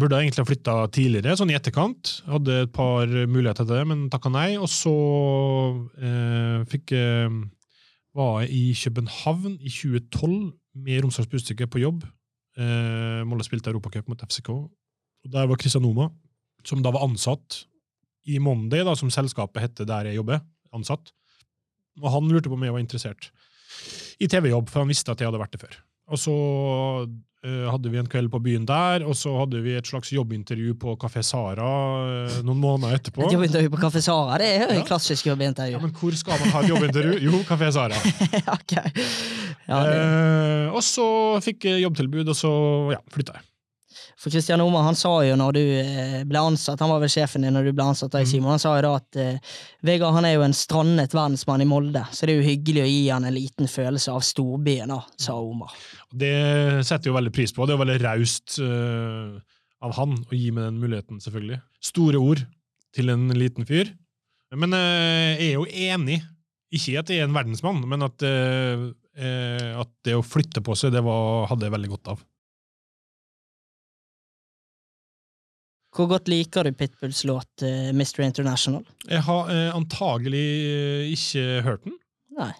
Burde 0.00 0.20
egentlig 0.20 0.44
ha 0.44 0.46
flytta 0.46 0.74
tidligere, 0.94 1.34
sånn 1.38 1.50
i 1.50 1.56
etterkant. 1.58 2.12
Hadde 2.30 2.60
et 2.64 2.74
par 2.74 3.10
muligheter 3.10 3.66
til 3.66 3.74
det, 3.74 3.86
men 3.90 4.04
takka 4.12 4.30
nei. 4.30 4.52
Og 4.60 4.68
så 4.70 4.94
eh, 5.98 6.60
fikk 6.70 6.94
jeg 6.94 7.32
var 8.16 8.40
jeg 8.42 8.50
i 8.50 8.62
København 8.74 9.58
i 9.60 9.70
2012 9.70 10.52
med 10.82 11.02
Romsdals 11.04 11.30
Budstikke 11.30 11.68
på 11.70 11.82
jobb. 11.82 12.04
Eh, 12.58 13.22
Molde 13.26 13.46
spilte 13.46 13.70
Europacup 13.70 14.08
mot 14.10 14.22
FCK. 14.26 14.50
Og 14.50 15.32
Der 15.32 15.46
var 15.46 15.58
Christian 15.60 15.82
Noma, 15.82 16.10
som 16.64 16.82
da 16.82 16.90
var 16.90 17.06
ansatt 17.06 17.64
i 18.26 18.38
Monday, 18.38 18.84
da, 18.84 18.94
som 18.94 19.10
selskapet 19.10 19.62
heter 19.62 19.86
der 19.86 20.10
jeg 20.10 20.20
jobber. 20.20 20.40
ansatt. 20.72 21.10
Og 22.02 22.10
han 22.16 22.28
lurte 22.32 22.48
på 22.52 22.56
om 22.58 22.64
jeg 22.66 22.72
var 22.76 22.82
interessert 22.82 23.30
i 24.20 24.28
TV-jobb, 24.28 24.68
for 24.68 24.82
han 24.84 24.90
visste 24.92 25.12
at 25.14 25.20
jeg 25.22 25.30
hadde 25.30 25.40
vært 25.40 25.54
det 25.56 25.60
før. 25.62 25.76
Og 26.10 26.18
så 26.20 26.32
eh, 27.46 27.66
hadde 27.70 27.88
vi 27.92 28.00
en 28.00 28.08
kveld 28.10 28.28
på 28.32 28.40
byen 28.42 28.66
der, 28.68 29.04
og 29.06 29.14
så 29.16 29.32
hadde 29.38 29.60
vi 29.64 29.76
et 29.78 29.86
slags 29.88 30.10
jobbintervju 30.12 30.74
på 30.82 30.96
Kafé 31.00 31.22
Sara 31.24 31.68
eh, 32.26 32.40
noen 32.44 32.60
måneder 32.60 32.98
etterpå. 32.98 33.24
Et 33.28 33.36
jobbintervju 33.36 33.70
på 33.72 33.80
Kafé 33.80 34.02
Sara, 34.04 34.36
det 34.42 34.48
er 34.58 34.64
jo 34.74 34.80
Ja. 34.82 34.86
klassisk 34.90 35.30
jobbintervju. 35.30 35.76
Ja, 35.78 35.82
men 35.84 35.94
hvor 35.96 36.16
skal 36.18 36.40
man 36.42 36.52
ha 36.56 36.64
et 36.64 36.72
jobbintervju? 36.74 37.20
Jo, 37.28 37.40
Kafé 37.48 37.70
Sara. 37.72 37.96
ok. 38.58 38.74
Ja, 39.70 39.84
det, 39.86 40.00
Eh, 40.00 40.66
og 40.74 40.82
så 40.86 41.06
fikk 41.44 41.64
jeg 41.70 41.82
jobbtilbud, 41.86 42.28
og 42.30 42.36
så 42.38 42.50
ja, 42.92 43.00
flytta 43.14 43.38
jeg. 43.38 43.46
For 44.20 44.32
Kristian 44.32 44.60
Oma 44.60 44.82
han 44.84 44.98
sa 44.98 45.12
jo 45.24 45.36
når 45.38 45.56
du 45.56 45.60
eh, 45.80 46.16
ble 46.28 46.40
ansatt, 46.50 46.80
han 46.82 46.90
var 46.92 47.00
vel 47.00 47.12
sjefen 47.12 47.46
din 47.46 47.54
når 47.56 47.70
du 47.70 47.72
ble 47.76 47.86
ansatt 47.88 48.12
i 48.18 48.20
Mm. 48.20 48.28
Simon, 48.28 48.52
han 48.52 48.60
sa 48.60 48.74
jo 48.76 48.82
da 48.84 48.90
at 48.98 49.16
uh, 49.16 49.54
Vegard 49.86 50.12
han 50.18 50.26
er 50.28 50.34
jo 50.34 50.42
en 50.44 50.56
strandet 50.56 51.14
verdensmann 51.16 51.64
i 51.64 51.68
Molde, 51.68 52.02
så 52.12 52.28
det 52.28 52.34
er 52.34 52.42
jo 52.42 52.50
hyggelig 52.50 52.82
å 52.82 52.90
gi 52.90 53.06
han 53.08 53.24
en 53.24 53.34
liten 53.34 53.70
følelse 53.70 54.12
av 54.12 54.20
storbyen, 54.26 54.92
da, 54.92 55.00
sa 55.16 55.38
Omar. 55.40 55.72
Det 56.12 56.34
setter 56.84 57.08
jo 57.10 57.16
veldig 57.16 57.32
pris 57.32 57.54
på. 57.56 57.64
Det 57.64 57.74
er 57.74 57.80
veldig 57.80 57.98
raust 58.04 58.58
uh, 58.60 59.40
av 59.80 59.96
han 59.96 60.18
å 60.20 60.36
gi 60.36 60.50
meg 60.52 60.68
den 60.68 60.82
muligheten, 60.82 61.22
selvfølgelig. 61.24 61.62
Store 61.80 62.20
ord 62.20 62.44
til 62.92 63.14
en 63.14 63.24
liten 63.32 63.64
fyr. 63.68 63.94
Men 64.52 64.76
uh, 64.76 65.32
jeg 65.32 65.48
er 65.48 65.56
jo 65.56 65.64
enig. 65.64 66.20
Ikke 66.70 67.00
at 67.00 67.08
jeg 67.10 67.24
er 67.24 67.26
en 67.26 67.34
verdensmann, 67.34 67.80
men 67.88 68.04
at, 68.06 68.22
at 68.22 69.94
det 70.06 70.12
å 70.14 70.22
flytte 70.22 70.60
på 70.62 70.76
seg, 70.78 70.92
det 70.94 71.00
var, 71.02 71.48
hadde 71.50 71.66
jeg 71.66 71.74
veldig 71.74 71.90
godt 71.96 72.12
av. 72.12 72.20
Hvor 75.90 76.06
godt 76.10 76.30
liker 76.30 76.66
du 76.66 76.72
Pitbulls 76.76 77.24
låt 77.26 77.64
uh, 77.66 77.90
Mr. 77.90 78.22
International? 78.26 78.84
Jeg 79.08 79.24
har 79.26 79.50
uh, 79.50 79.70
antagelig 79.74 80.48
uh, 80.70 81.06
ikke 81.10 81.46
hørt 81.66 81.86
den. 81.86 81.96
Nei. 82.38 82.52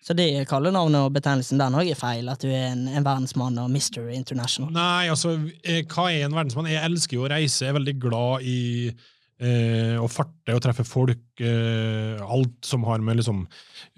Så 0.00 0.14
det 0.16 0.46
kallenavnet 0.48 1.04
og 1.04 1.12
betegnelsen 1.12 1.60
den 1.60 1.76
òg 1.76 1.90
er 1.92 1.98
feil, 1.98 2.28
at 2.32 2.40
du 2.40 2.48
er 2.48 2.70
en, 2.70 2.86
en 2.88 3.04
verdensmann 3.04 3.58
og 3.60 3.68
Mr. 3.68 4.06
International? 4.14 4.70
Nei, 4.72 5.10
altså, 5.12 5.34
jeg, 5.60 5.84
hva 5.92 6.06
er 6.08 6.24
en 6.24 6.36
verdensmann? 6.36 6.70
Jeg 6.72 6.86
elsker 6.88 7.18
jo 7.18 7.26
å 7.26 7.32
reise, 7.32 7.66
jeg 7.66 7.74
er 7.74 7.76
veldig 7.76 7.96
glad 8.00 8.46
i 8.48 8.60
eh, 8.88 9.96
å 10.00 10.08
farte 10.08 10.56
og 10.56 10.62
treffe 10.64 10.86
folk. 10.88 11.26
Eh, 11.36 12.16
alt 12.24 12.56
som 12.64 12.88
har 12.88 13.04
med 13.04 13.20
liksom, 13.20 13.44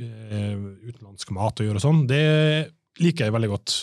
eh, 0.03 0.67
utenlandsk 0.91 1.31
mat 1.39 1.63
å 1.63 1.69
gjøre 1.69 1.79
og 1.79 1.87
sånn, 1.87 2.03
det 2.11 2.27
liker 3.03 3.29
jeg 3.29 3.37
veldig 3.39 3.53
godt. 3.55 3.79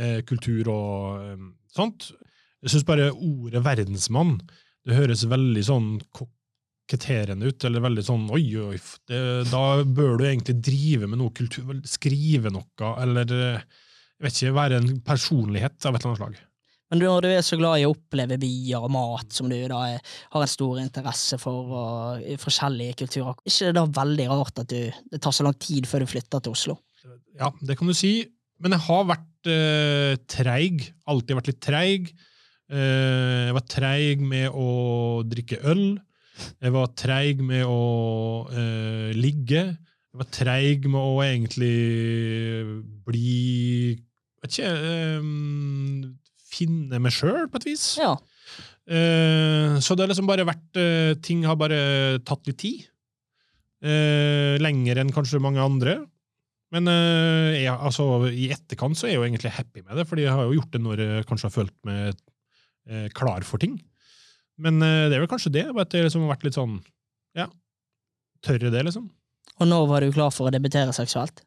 Eh, 0.00 0.18
kultur 0.24 0.72
og 0.72 1.26
eh, 1.26 1.46
sånt. 1.76 2.08
Jeg 2.60 2.74
syns 2.74 2.88
bare 2.88 3.12
ordet 3.14 3.62
verdensmann 3.64 4.36
det 4.88 4.96
høres 4.96 5.26
veldig 5.28 5.62
sånn 5.64 5.88
koketterende 6.16 7.50
ut, 7.50 7.64
eller 7.68 7.84
veldig 7.84 8.04
sånn 8.04 8.28
oi, 8.32 8.44
oi, 8.60 8.76
det, 9.10 9.20
da 9.50 9.64
bør 9.84 10.20
du 10.20 10.26
egentlig 10.28 10.56
drive 10.64 11.08
med 11.10 11.20
noe 11.20 11.34
kultur, 11.36 11.74
skrive 11.88 12.52
noe, 12.52 12.92
eller 13.02 13.28
jeg 13.28 14.24
vet 14.24 14.38
ikke, 14.38 14.54
være 14.56 14.80
en 14.80 14.94
personlighet 15.04 15.76
av 15.84 15.96
et 15.96 16.00
eller 16.00 16.12
annet 16.12 16.22
slag. 16.22 16.46
Men 16.90 16.98
du, 16.98 17.04
når 17.06 17.22
du 17.22 17.28
er 17.30 17.44
så 17.46 17.54
glad 17.54 17.78
i 17.78 17.84
å 17.86 17.92
oppleve 17.92 18.40
byer 18.42 18.82
og 18.82 18.90
mat, 18.90 19.28
som 19.30 19.46
du 19.46 19.54
da 19.70 19.78
er, 19.92 20.14
har 20.32 20.42
en 20.42 20.50
stor 20.50 20.80
interesse 20.82 21.38
for, 21.38 21.68
og 21.70 22.24
i 22.26 22.34
forskjellige 22.40 22.96
kulturer, 23.04 23.36
er 23.36 23.52
ikke 23.52 23.68
det 23.68 23.76
da 23.76 23.84
veldig 24.00 24.26
rart 24.32 24.58
at 24.64 24.72
du, 24.72 24.88
det 25.12 25.20
tar 25.22 25.36
så 25.36 25.46
lang 25.46 25.54
tid 25.62 25.86
før 25.86 26.02
du 26.02 26.10
flytter 26.10 26.42
til 26.42 26.56
Oslo? 26.56 26.76
Ja, 27.38 27.52
det 27.62 27.78
kan 27.78 27.86
du 27.86 27.94
si. 27.94 28.26
Men 28.60 28.74
jeg 28.74 28.84
har 28.88 29.06
vært 29.08 29.52
eh, 29.54 30.16
treig. 30.28 30.90
Alltid 31.08 31.38
vært 31.38 31.52
litt 31.52 31.62
treig. 31.62 32.10
Eh, 32.70 33.48
jeg 33.48 33.56
var 33.56 33.66
treig 33.66 34.22
med 34.22 34.54
å 34.54 34.70
drikke 35.26 35.58
øl. 35.72 35.84
Jeg 36.62 36.72
var 36.72 36.92
treig 36.96 37.42
med 37.44 37.66
å 37.68 37.80
uh, 38.48 39.10
ligge. 39.16 39.64
Jeg 39.74 40.20
var 40.20 40.28
treig 40.32 40.86
med 40.88 41.00
å 41.00 41.18
egentlig 41.24 41.74
bli 43.06 43.98
Vet 44.40 44.56
ikke 44.56 44.70
um, 45.20 46.06
Finne 46.50 46.98
meg 47.02 47.12
sjøl, 47.12 47.44
på 47.50 47.60
et 47.60 47.66
vis. 47.68 47.84
Ja. 48.00 48.14
Uh, 48.88 49.76
så 49.82 49.94
det 49.94 50.06
har 50.06 50.10
liksom 50.10 50.30
bare 50.30 50.48
vært 50.48 50.80
uh, 50.80 51.12
Ting 51.20 51.44
har 51.46 51.58
bare 51.60 52.22
tatt 52.24 52.48
litt 52.48 52.62
tid. 52.62 52.86
Lenger 53.80 54.98
enn 55.00 55.12
kanskje 55.12 55.38
mange 55.40 55.62
andre. 55.64 55.94
Men 56.70 56.84
jeg, 56.86 57.72
altså, 57.72 58.26
i 58.28 58.50
etterkant 58.52 58.98
så 58.98 59.06
er 59.06 59.14
jeg 59.14 59.16
jo 59.16 59.24
egentlig 59.24 59.54
happy 59.56 59.80
med 59.80 59.96
det, 59.96 60.04
fordi 60.06 60.26
jeg 60.26 60.36
har 60.36 60.44
jo 60.44 60.58
gjort 60.58 60.74
det 60.74 60.80
når 60.84 61.00
jeg 61.02 61.24
kanskje 61.30 61.48
har 61.48 61.54
følt 61.54 61.72
meg 61.88 62.20
eh, 62.88 63.08
klar 63.16 63.44
for 63.46 63.58
ting. 63.62 63.78
Men 64.60 64.80
eh, 64.84 65.08
det 65.08 65.16
er 65.16 65.24
vel 65.24 65.30
kanskje 65.30 65.52
det, 65.54 65.66
bare 65.72 65.86
at 65.88 65.92
det 65.94 66.04
liksom 66.06 66.26
har 66.26 66.34
vært 66.36 66.46
litt 66.48 66.58
sånn 66.58 66.78
Ja, 67.38 67.46
tørre 68.44 68.70
det, 68.72 68.82
liksom. 68.88 69.10
Og 69.60 69.68
når 69.68 69.86
var 69.90 70.00
du 70.04 70.12
klar 70.14 70.32
for 70.32 70.48
å 70.48 70.54
debutere 70.54 70.92
seksuelt? 70.96 71.42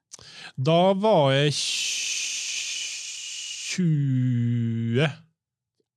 Da 0.55 0.93
var 0.93 1.33
jeg 1.33 1.53
20 3.73 5.09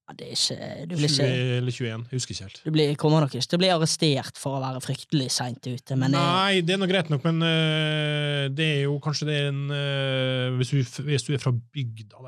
Ja, 0.06 0.14
det 0.14 0.26
er 0.28 0.34
ikke, 0.36 0.66
du 0.86 0.92
20 0.94 1.00
blir 1.00 1.10
ikke 1.10 1.24
eller 1.56 1.74
21, 1.74 1.86
jeg 1.90 2.20
husker 2.20 2.34
ikke 2.34 2.44
helt. 2.46 2.60
du 2.62 2.70
blir, 2.76 2.90
kommer 3.00 3.24
nok 3.24 3.32
ikke 3.34 3.48
til 3.50 3.58
å 3.58 3.62
bli 3.64 3.70
arrestert 3.74 4.38
for 4.38 4.54
å 4.54 4.60
være 4.62 4.82
fryktelig 4.84 5.26
seint 5.34 5.66
ute, 5.66 5.98
men 5.98 6.14
eh, 6.14 6.26
Nei, 6.30 6.60
det 6.62 6.76
er 6.76 6.78
nå 6.78 6.86
greit 6.86 7.10
nok, 7.10 7.26
men 7.26 7.42
øh, 7.42 8.44
det 8.54 8.68
er 8.76 8.80
jo 8.84 9.00
kanskje 9.02 9.26
det 9.26 9.38
er 9.40 9.48
en 9.50 9.64
øh, 9.74 10.56
hvis, 10.60 10.70
du, 10.70 11.02
hvis 11.08 11.26
du 11.26 11.32
er 11.34 11.42
fra 11.42 11.50
bygda, 11.50 12.22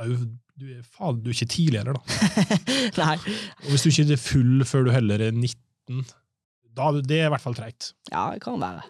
du 0.59 0.73
er, 0.75 0.83
faen, 0.83 1.21
du 1.23 1.31
er 1.31 1.37
ikke 1.37 1.53
tidligere, 1.55 1.95
da. 1.95 2.19
Nei. 3.05 3.17
Og 3.62 3.71
hvis 3.71 3.87
du 3.87 3.93
ikke 3.93 4.09
er 4.17 4.25
full 4.27 4.67
før 4.67 4.88
du 4.88 4.95
heller 4.97 5.23
er 5.29 5.37
19, 5.38 6.03
da 6.79 6.91
det 6.99 7.21
er 7.21 7.29
i 7.29 7.33
hvert 7.37 7.45
fall 7.45 7.57
treigt. 7.59 7.93
Ja, 8.11 8.33
det 8.35 8.43
kan 8.43 8.59
være. 8.59 8.83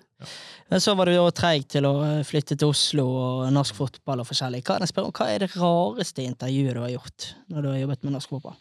Men 0.73 0.81
så 0.83 0.95
var 0.99 1.09
du 1.09 1.15
jo 1.15 1.27
treig 1.37 1.69
til 1.71 1.87
å 1.89 1.93
flytte 2.27 2.57
til 2.59 2.73
Oslo 2.73 3.05
og 3.07 3.45
norsk 3.55 3.77
fotball 3.79 4.25
og 4.25 4.29
forskjellig. 4.29 4.65
Hva, 4.67 4.81
spør 4.89 5.13
hva 5.13 5.29
er 5.31 5.45
det 5.45 5.53
rareste 5.55 6.25
intervjuet 6.25 6.75
du 6.75 6.83
har 6.83 6.95
gjort 6.97 7.29
når 7.53 7.63
du 7.63 7.71
har 7.71 7.79
jobbet 7.85 8.09
med 8.09 8.17
norsk 8.17 8.35
fotball? 8.35 8.57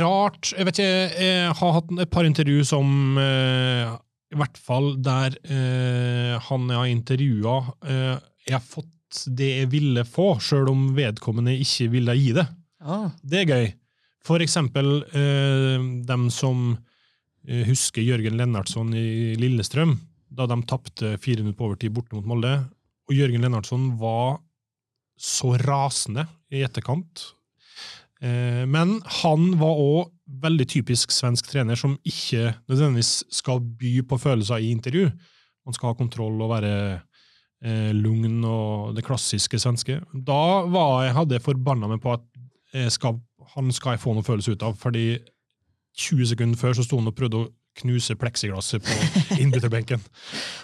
Rart. 0.00 0.54
Jeg 0.56 0.64
vet 0.64 0.78
ikke, 0.80 1.24
jeg 1.26 1.54
har 1.60 1.72
hatt 1.76 1.90
et 2.00 2.10
par 2.12 2.24
intervju 2.24 2.64
som 2.64 3.18
øh, 3.20 3.92
I 4.32 4.38
hvert 4.40 4.56
fall 4.56 4.94
der 5.04 5.36
øh, 5.44 6.40
han 6.40 6.68
jeg 6.72 6.78
har 6.80 6.88
intervjua, 6.88 7.56
øh, 7.84 8.14
jeg 8.48 8.56
har 8.56 8.64
fått 8.64 8.90
det 9.38 9.50
jeg 9.60 9.70
ville 9.70 10.02
få, 10.08 10.38
sjøl 10.42 10.72
om 10.72 10.88
vedkommende 10.96 11.52
ikke 11.60 11.90
ville 11.92 12.16
gi 12.18 12.32
det. 12.34 12.46
Ah, 12.80 13.10
Det 13.22 13.42
er 13.44 13.50
gøy. 13.52 13.68
For 14.24 14.40
eksempel 14.42 15.04
eh, 15.12 15.76
dem 16.08 16.30
som 16.32 16.78
eh, 17.46 17.62
husker 17.68 18.02
Jørgen 18.02 18.38
Lennartson 18.40 18.90
i 18.96 19.34
Lillestrøm, 19.38 19.98
da 20.34 20.48
de 20.50 20.56
tapte 20.66 21.14
400 21.20 21.52
på 21.54 21.68
overtid 21.68 21.92
borte 21.94 22.16
mot 22.16 22.26
Molde. 22.26 22.56
Og 23.06 23.14
Jørgen 23.14 23.44
Lennartson 23.44 23.92
var 24.00 24.40
så 25.20 25.52
rasende 25.60 26.24
i 26.50 26.64
etterkant. 26.64 27.28
Eh, 28.24 28.62
men 28.70 28.96
han 29.20 29.50
var 29.60 29.80
òg 29.80 30.12
veldig 30.44 30.66
typisk 30.72 31.12
svensk 31.12 31.50
trener 31.52 31.76
som 31.78 31.98
ikke 32.08 32.54
nødvendigvis 32.70 33.18
skal 33.32 33.60
by 33.60 33.98
på 34.08 34.18
følelser 34.20 34.64
i 34.64 34.72
intervju. 34.72 35.10
Man 35.64 35.76
skal 35.76 35.92
ha 35.92 35.98
kontroll 35.98 36.40
og 36.40 36.54
være 36.54 36.72
eh, 37.64 37.92
lugn 37.96 38.40
og 38.48 38.96
det 38.96 39.04
klassiske 39.04 39.60
svenske. 39.60 40.00
Da 40.14 40.64
var 40.72 41.04
jeg, 41.04 41.16
hadde 41.18 41.38
jeg 41.38 41.46
forbanna 41.46 41.90
meg 41.92 42.02
på 42.04 42.16
at 42.16 42.24
skal, 42.90 43.20
han 43.54 43.68
skal 43.70 43.94
jeg 43.94 44.00
få 44.02 44.16
noe 44.16 44.26
følelse 44.26 44.56
ut 44.56 44.62
av, 44.66 44.72
fordi 44.74 45.12
20 45.94 46.26
sekunder 46.32 46.58
før 46.58 46.72
så 46.74 46.82
sto 46.82 46.98
han 46.98 47.06
og 47.06 47.14
prøvde 47.14 47.38
å 47.38 47.50
knuse 47.78 48.16
pleksiglasset 48.18 48.84
på 48.84 48.96
innbytterbenken. 49.42 50.02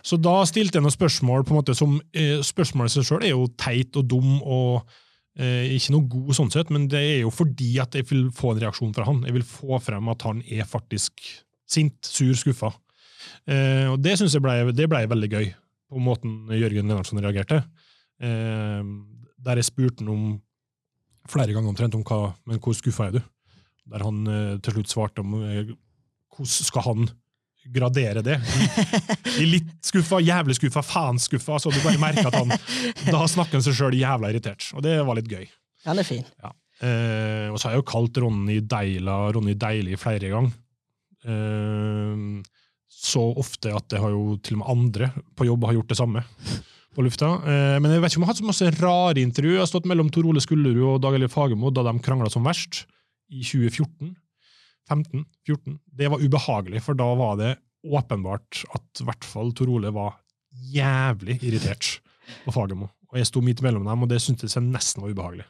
Så 0.02 0.18
da 0.20 0.40
stilte 0.48 0.78
jeg 0.78 0.86
noen 0.86 0.94
spørsmål 0.94 1.44
på 1.44 1.54
en 1.54 1.60
måte 1.60 1.76
som 1.78 1.98
eh, 2.14 2.38
Spørsmålet 2.46 2.92
i 2.92 2.98
seg 2.98 3.08
sjøl 3.08 3.26
er 3.26 3.34
jo 3.34 3.48
teit 3.58 3.96
og 3.98 4.06
dum 4.10 4.38
og 4.40 4.98
eh, 5.38 5.70
ikke 5.76 5.94
noe 5.94 6.08
god 6.10 6.36
sånn 6.38 6.52
sett, 6.52 6.72
men 6.74 6.88
det 6.90 7.00
er 7.00 7.18
jo 7.22 7.32
fordi 7.34 7.72
at 7.82 7.94
jeg 7.96 8.08
vil 8.10 8.28
få 8.34 8.54
en 8.54 8.62
reaksjon 8.64 8.94
fra 8.96 9.06
han. 9.08 9.22
Jeg 9.28 9.36
vil 9.38 9.46
få 9.46 9.80
frem 9.82 10.10
at 10.12 10.26
han 10.26 10.42
er 10.48 10.68
faktisk 10.68 11.22
sint, 11.70 11.98
sur, 12.06 12.32
skuffa. 12.38 12.72
Eh, 13.46 13.86
og 13.90 14.00
det 14.02 14.16
syns 14.18 14.34
jeg 14.36 14.44
ble, 14.44 14.72
det 14.76 14.88
ble 14.90 15.04
veldig 15.10 15.30
gøy, 15.30 15.50
på 15.90 16.02
måten 16.02 16.50
Jørgen 16.54 16.88
Lennartsen 16.88 17.22
reagerte. 17.22 17.62
Eh, 18.20 18.82
der 19.40 19.60
jeg 19.60 19.70
spurte 19.70 20.04
han 20.04 20.12
om 20.12 20.24
flere 21.30 21.54
ganger 21.54 21.72
omtrent 21.72 21.96
om 21.96 22.04
hva, 22.06 22.34
men 22.48 22.60
hvor 22.62 22.76
skuffa 22.76 23.08
er 23.08 23.18
du? 23.18 23.20
Der 23.90 24.04
han 24.04 24.22
eh, 24.28 24.58
til 24.62 24.78
slutt 24.78 24.92
svarte 24.92 25.24
om 25.24 25.38
eh, 25.40 25.72
hvordan 26.30 26.68
skal 26.70 26.86
han 26.86 27.10
gradere 27.72 28.22
det? 28.24 28.38
I 29.42 29.46
litt 29.48 29.72
skuffa, 29.86 30.20
jævlig 30.24 30.56
skuffa, 30.58 30.82
faen 30.86 31.20
skuffa. 31.22 31.58
Så 31.62 31.72
du 31.72 31.80
bare 31.84 32.00
merker 32.02 32.30
at 32.30 32.38
han 32.40 32.54
da 33.14 33.24
snakker 33.30 33.58
han 33.58 33.66
seg 33.66 33.76
sjøl 33.78 33.98
jævla 33.98 34.32
irritert. 34.32 34.70
Og 34.76 34.84
det 34.86 34.96
var 35.06 35.18
litt 35.18 35.30
gøy. 35.30 35.46
Den 35.86 36.02
er 36.02 36.06
fin. 36.06 36.26
Eh, 36.80 37.46
og 37.52 37.58
så 37.60 37.68
har 37.68 37.76
jeg 37.76 37.82
jo 37.82 37.90
kalt 37.90 38.18
Ronny 38.22 38.60
Deila 38.64 39.18
Ronny 39.36 39.54
Deilig 39.60 40.00
flere 40.00 40.32
ganger. 40.32 40.56
Eh, 41.28 42.26
så 43.00 43.22
ofte 43.40 43.72
at 43.76 43.86
det 43.92 44.00
har 44.02 44.12
jo 44.12 44.36
til 44.44 44.58
og 44.58 44.62
med 44.62 44.72
andre 44.74 45.10
på 45.38 45.46
jobb 45.48 45.64
har 45.68 45.78
gjort 45.78 45.92
det 45.92 45.98
samme 46.00 46.24
på 46.94 47.04
lufta. 47.06 47.34
Eh, 47.44 47.76
men 47.80 47.94
jeg 47.94 48.02
vet 48.02 48.12
ikke 48.12 48.20
om 48.20 48.24
jeg 48.24 48.28
har 48.28 48.34
hatt 48.34 48.42
så 48.42 48.48
masse 48.48 48.72
rare 48.80 49.22
intervju. 49.22 49.54
Jeg 49.54 49.62
har 49.62 49.70
stått 49.70 49.88
mellom 49.88 50.10
Tor 50.12 50.26
Ole 50.28 50.42
Skullerud 50.42 50.96
og 50.96 51.04
Dag 51.04 51.16
Eilif 51.16 51.36
Fagermo 51.36 51.72
da 51.74 51.84
de 51.86 51.94
krangla 52.02 52.30
som 52.32 52.46
verst, 52.46 52.84
i 53.30 53.44
2014. 53.46 54.10
15, 54.90 55.24
14. 55.46 55.78
Det 56.00 56.10
var 56.10 56.22
ubehagelig, 56.22 56.82
for 56.84 56.98
da 56.98 57.06
var 57.18 57.38
det 57.40 57.54
åpenbart 57.86 58.64
at 58.74 59.02
i 59.02 59.06
hvert 59.08 59.26
fall 59.26 59.54
Tor 59.56 59.70
Ole 59.72 59.92
var 59.94 60.18
jævlig 60.50 61.38
irritert 61.46 62.00
på 62.44 62.54
Fagermo. 62.54 62.90
Og 63.10 63.18
jeg 63.18 63.30
sto 63.30 63.42
midt 63.42 63.62
mellom 63.64 63.86
dem, 63.88 64.04
og 64.04 64.10
det 64.10 64.20
syntes 64.22 64.54
jeg 64.56 64.66
nesten 64.66 65.02
var 65.04 65.14
ubehagelig. 65.14 65.46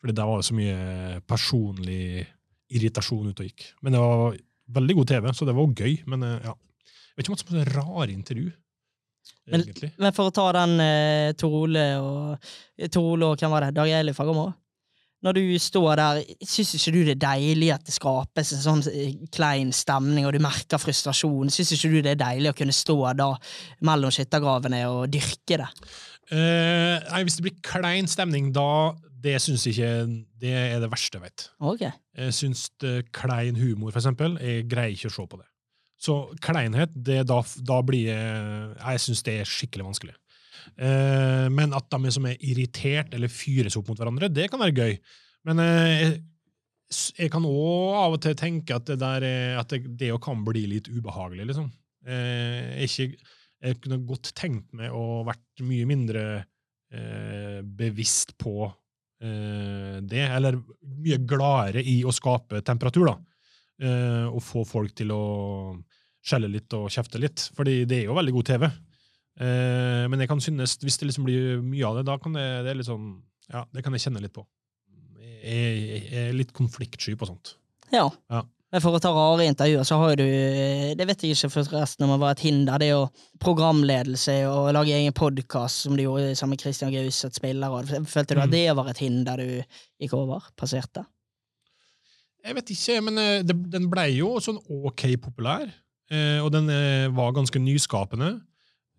Fordi 0.00 0.16
der 0.16 0.28
var 0.28 0.40
det 0.40 0.48
så 0.48 0.56
mye 0.56 1.20
personlig 1.28 2.26
irritasjon 2.70 3.28
ute 3.30 3.44
og 3.44 3.50
gikk. 3.50 3.68
Men 3.84 3.94
det 3.94 4.00
var 4.00 4.40
veldig 4.80 4.96
god 5.00 5.12
TV, 5.12 5.30
så 5.36 5.48
det 5.48 5.54
var 5.56 5.66
jo 5.66 5.76
gøy. 5.76 5.94
Men 6.10 6.26
eh, 6.26 6.48
ja. 6.48 6.56
Jeg 7.10 7.20
vet 7.20 7.28
ikke 7.28 7.34
om 7.34 7.40
det 7.40 7.60
var 7.60 7.72
så 7.74 7.78
rare 7.80 8.12
intervju, 8.14 8.50
Men-. 9.50 9.64
Men 9.98 10.14
for 10.16 10.30
å 10.30 10.34
ta 10.34 10.46
den 10.56 10.80
eh, 10.82 11.32
Tor 11.38 11.54
Ole 11.64 11.84
og 12.00 12.50
Tor 12.92 13.08
Ole 13.12 13.28
og 13.28 13.40
hvem 13.40 13.52
var 13.52 13.66
det? 13.66 13.74
Dag 13.76 13.92
Eilif 13.92 14.16
Fagermo? 14.16 14.46
Når 15.20 15.36
du 15.36 15.42
står 15.60 16.00
der, 16.00 16.20
syns 16.48 16.72
ikke 16.78 16.92
du 16.94 17.00
det 17.04 17.14
er 17.18 17.22
deilig 17.26 17.68
at 17.74 17.84
det 17.84 17.92
skapes 17.92 18.54
en 18.56 18.62
sånn 18.62 18.84
eh, 18.88 19.18
klein 19.34 19.72
stemning, 19.76 20.24
og 20.24 20.32
du 20.32 20.40
merker 20.40 20.80
frustrasjon? 20.80 21.52
Syns 21.52 21.74
ikke 21.76 21.90
du 21.92 21.98
det 22.06 22.14
er 22.14 22.22
deilig 22.22 22.54
å 22.54 22.56
kunne 22.56 22.76
stå 22.76 22.96
da 23.18 23.28
mellom 23.84 24.14
skyttergravene 24.14 24.80
og 24.88 25.10
dyrke 25.12 25.60
det? 25.60 25.68
Uh, 26.30 26.96
nei, 27.10 27.22
hvis 27.26 27.36
det 27.36 27.46
blir 27.48 27.62
klein 27.66 28.06
stemning, 28.08 28.52
da 28.54 28.94
Det 29.20 29.34
syns 29.42 29.66
ikke 29.66 29.88
Det 30.40 30.52
er 30.54 30.78
det 30.80 30.88
verste 30.88 31.18
jeg 31.18 31.24
vet. 31.26 31.48
Okay. 31.58 31.90
Jeg 32.16 32.32
syns 32.32 32.70
det- 32.80 33.10
klein 33.12 33.56
humor, 33.56 33.90
for 33.90 34.00
eksempel, 34.00 34.38
jeg 34.40 34.68
greier 34.70 34.94
ikke 34.94 35.10
å 35.10 35.16
se 35.18 35.26
på 35.26 35.36
det. 35.36 35.46
Så 36.00 36.14
kleinhet, 36.40 36.94
det 36.96 37.26
da, 37.28 37.42
da 37.60 37.82
blir 37.82 38.06
jeg 38.08 38.76
Jeg 38.78 39.00
syns 39.04 39.22
det 39.22 39.40
er 39.40 39.44
skikkelig 39.44 39.84
vanskelig. 39.90 40.14
Eh, 40.76 41.46
men 41.52 41.74
at 41.76 41.88
de 41.92 42.12
som 42.14 42.26
er 42.28 42.40
irritert 42.46 43.14
eller 43.16 43.32
fyres 43.32 43.76
opp 43.78 43.90
mot 43.90 44.00
hverandre, 44.00 44.30
det 44.32 44.48
kan 44.52 44.62
være 44.62 44.76
gøy. 44.76 44.96
Men 45.48 45.62
eh, 45.64 46.06
jeg, 46.90 47.30
kan 47.32 47.46
òg 47.48 47.98
av 48.00 48.16
og 48.16 48.22
til 48.24 48.36
tenke 48.38 48.76
at 48.76 48.88
det 48.90 48.98
der 49.02 49.26
er, 49.26 49.60
at 49.60 49.72
det, 49.72 50.12
kan 50.22 50.44
bli 50.46 50.66
litt 50.74 50.90
ubehagelig, 50.90 51.50
liksom. 51.52 51.70
Eh, 52.06 52.82
jeg, 52.82 52.90
ikke, 52.90 53.32
jeg 53.66 53.80
kunne 53.84 54.02
godt 54.08 54.32
tenkt 54.38 54.72
meg 54.76 54.94
å 54.96 55.22
vært 55.28 55.66
mye 55.66 55.88
mindre 55.88 56.24
bevisst 56.90 58.32
på 58.42 58.64
det, 59.22 60.22
eller 60.24 60.56
mye 60.98 61.18
gladere 61.22 61.84
i 61.86 62.00
å 62.02 62.10
skape 62.10 62.64
temperatur, 62.66 63.12
da. 63.12 63.92
Og 64.32 64.40
få 64.42 64.64
folk 64.66 64.96
til 64.98 65.12
å 65.14 65.20
skjelle 66.18 66.50
litt 66.50 66.74
og 66.74 66.90
kjefte 66.90 67.20
litt, 67.22 67.44
fordi 67.54 67.84
det 67.86 68.00
er 68.00 68.08
jo 68.08 68.16
veldig 68.18 68.34
god 68.34 68.48
TV. 68.50 68.66
Eh, 69.40 70.04
men 70.12 70.20
jeg 70.20 70.28
kan 70.28 70.40
synes, 70.44 70.76
hvis 70.84 70.98
det 71.00 71.08
liksom 71.08 71.24
blir 71.24 71.60
mye 71.64 71.86
av 71.88 71.96
det, 72.00 72.06
da 72.10 72.18
kan 72.20 72.34
det, 72.36 72.46
det 72.66 72.76
litt 72.76 72.88
sånn, 72.90 73.10
ja, 73.50 73.64
det 73.72 73.82
kan 73.86 73.94
jeg 73.96 74.04
kjenne 74.06 74.20
litt 74.22 74.34
på. 74.36 74.44
Jeg, 75.40 75.42
jeg, 75.48 76.00
jeg 76.12 76.24
er 76.28 76.34
litt 76.36 76.50
konfliktsky 76.56 77.14
på 77.16 77.28
sånt. 77.30 77.54
Ja. 77.94 78.10
Ja. 78.30 78.42
Men 78.70 78.82
for 78.84 78.94
å 78.94 79.00
ta 79.02 79.10
rare 79.10 79.46
intervjuer, 79.50 79.82
så 79.82 79.96
har 79.98 80.12
jo 80.12 80.20
du 80.20 80.28
Det 80.94 81.06
vet 81.08 81.22
jeg 81.24 81.34
ikke 81.34 81.48
forresten 81.50 82.04
om 82.06 82.12
det 82.12 82.18
var 82.22 82.36
et 82.36 82.42
hinder. 82.44 82.78
Det 82.78 82.86
er 82.86 82.92
jo 82.92 83.08
programledelse 83.42 84.36
og 84.46 84.68
lage 84.76 84.92
egen 84.94 85.16
podkast, 85.16 85.80
som 85.88 85.96
du 85.98 86.04
gjorde 86.04 86.36
sammen 86.38 86.54
med 86.54 86.62
Christian 86.62 86.92
Gauseth, 86.94 87.34
spiller. 87.40 87.72
og 87.72 87.88
Følte 88.06 88.36
du 88.36 88.40
at 88.44 88.46
Mm. 88.46 88.52
det 88.54 88.76
var 88.76 88.90
et 88.92 88.98
hinder 89.02 89.36
du 89.42 89.64
gikk 90.04 90.14
over? 90.14 90.44
Passerte? 90.56 91.02
Jeg 92.44 92.54
vet 92.56 92.70
ikke, 92.72 93.00
men 93.04 93.18
eh, 93.18 93.42
det, 93.42 93.56
den 93.72 93.90
ble 93.90 94.06
jo 94.14 94.36
sånn 94.40 94.60
ok 94.68 95.02
populær, 95.20 95.66
eh, 96.10 96.38
og 96.40 96.52
den 96.54 96.70
eh, 96.70 97.08
var 97.12 97.32
ganske 97.36 97.58
nyskapende. 97.60 98.40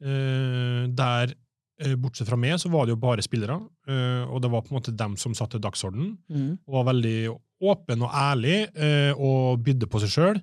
Eh, 0.01 0.87
der, 0.97 1.33
eh, 1.81 1.95
bortsett 1.95 2.27
fra 2.29 2.37
meg, 2.37 2.55
så 2.61 2.71
var 2.73 2.85
det 2.85 2.95
jo 2.95 3.01
bare 3.01 3.21
spillere, 3.25 3.59
eh, 3.87 4.23
og 4.25 4.41
det 4.41 4.49
var 4.51 4.63
på 4.65 4.73
en 4.73 4.79
måte 4.79 4.95
dem 4.97 5.15
som 5.17 5.33
satte 5.37 5.59
dagsordenen, 5.61 6.17
Mm. 6.29 6.57
og 6.67 6.73
var 6.73 6.93
veldig 6.93 7.37
åpen 7.61 8.01
og 8.01 8.09
ærlig, 8.09 8.67
og 9.19 9.61
bydde 9.63 9.85
på 9.87 9.99
seg 10.01 10.09
sjøl. 10.09 10.41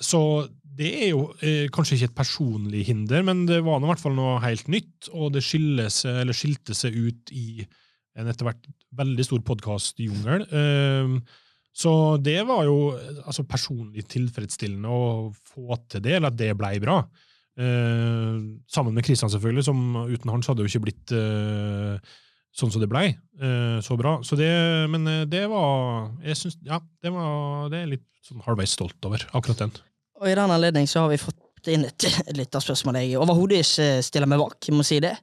så 0.00 0.48
det 0.78 0.92
er 1.02 1.08
jo 1.10 1.34
kanskje 1.74 1.96
ikke 1.96 2.08
et 2.08 2.14
personlig 2.14 2.84
hinder, 2.86 3.22
men 3.22 3.44
det 3.46 3.62
var 3.64 3.80
i 3.82 3.84
hvert 3.84 4.00
fall 4.00 4.14
noe 4.14 4.38
helt 4.40 4.68
nytt, 4.68 5.08
og 5.12 5.32
det 5.32 5.42
seg, 5.42 6.22
eller 6.22 6.32
skilte 6.32 6.72
seg 6.72 6.94
ut 6.94 7.32
i 7.32 7.66
en 8.16 8.28
etter 8.28 8.44
hvert 8.48 8.64
veldig 8.96 9.24
stor 9.26 9.40
podkastjungel. 9.40 10.46
Um, 10.52 11.18
så 11.74 11.92
det 12.22 12.40
var 12.46 12.64
jo 12.66 12.78
altså, 13.24 13.44
personlig 13.46 14.06
tilfredsstillende 14.10 14.88
å 14.90 15.32
få 15.34 15.76
til 15.88 16.00
det, 16.02 16.16
eller 16.16 16.32
at 16.32 16.38
det 16.40 16.56
blei 16.58 16.78
bra. 16.82 17.02
Eh, 17.58 18.38
sammen 18.70 18.94
med 18.94 19.04
Kristian, 19.06 19.30
selvfølgelig, 19.32 19.64
som 19.66 19.80
uten 20.06 20.30
han 20.30 20.44
så 20.44 20.52
hadde 20.52 20.62
jo 20.62 20.70
ikke 20.70 20.84
blitt 20.86 21.14
eh, 21.16 21.98
sånn 22.54 22.70
som 22.70 22.82
det 22.82 22.88
blei. 22.90 23.08
eh, 23.40 23.78
så 23.84 23.96
bra. 23.98 24.18
Så 24.26 24.38
det, 24.38 24.50
men 24.92 25.06
eh, 25.10 25.24
det 25.30 25.44
var 25.50 26.12
Jeg 26.24 26.36
synes, 26.38 26.58
Ja, 26.66 26.78
det, 27.02 27.10
var, 27.14 27.68
det 27.72 27.80
er 27.80 27.84
jeg 27.86 27.92
litt 27.96 28.06
sånn 28.28 28.44
halvveis 28.46 28.76
stolt 28.78 29.08
over, 29.08 29.26
akkurat 29.34 29.64
den. 29.64 29.74
Og 30.20 30.30
i 30.30 30.34
den 30.38 30.50
anledning 30.54 30.86
så 30.90 31.04
har 31.04 31.12
vi 31.12 31.18
fått 31.22 31.68
inn 31.72 31.84
et, 31.88 32.04
et 32.06 32.36
lytterspørsmål 32.40 33.00
jeg 33.00 33.18
overhodet 33.18 33.58
ikke 33.64 33.88
stiller 34.06 34.30
meg 34.30 34.38
bak, 34.40 34.56
jeg 34.62 34.76
må 34.78 34.86
si 34.86 35.00
det. 35.02 35.14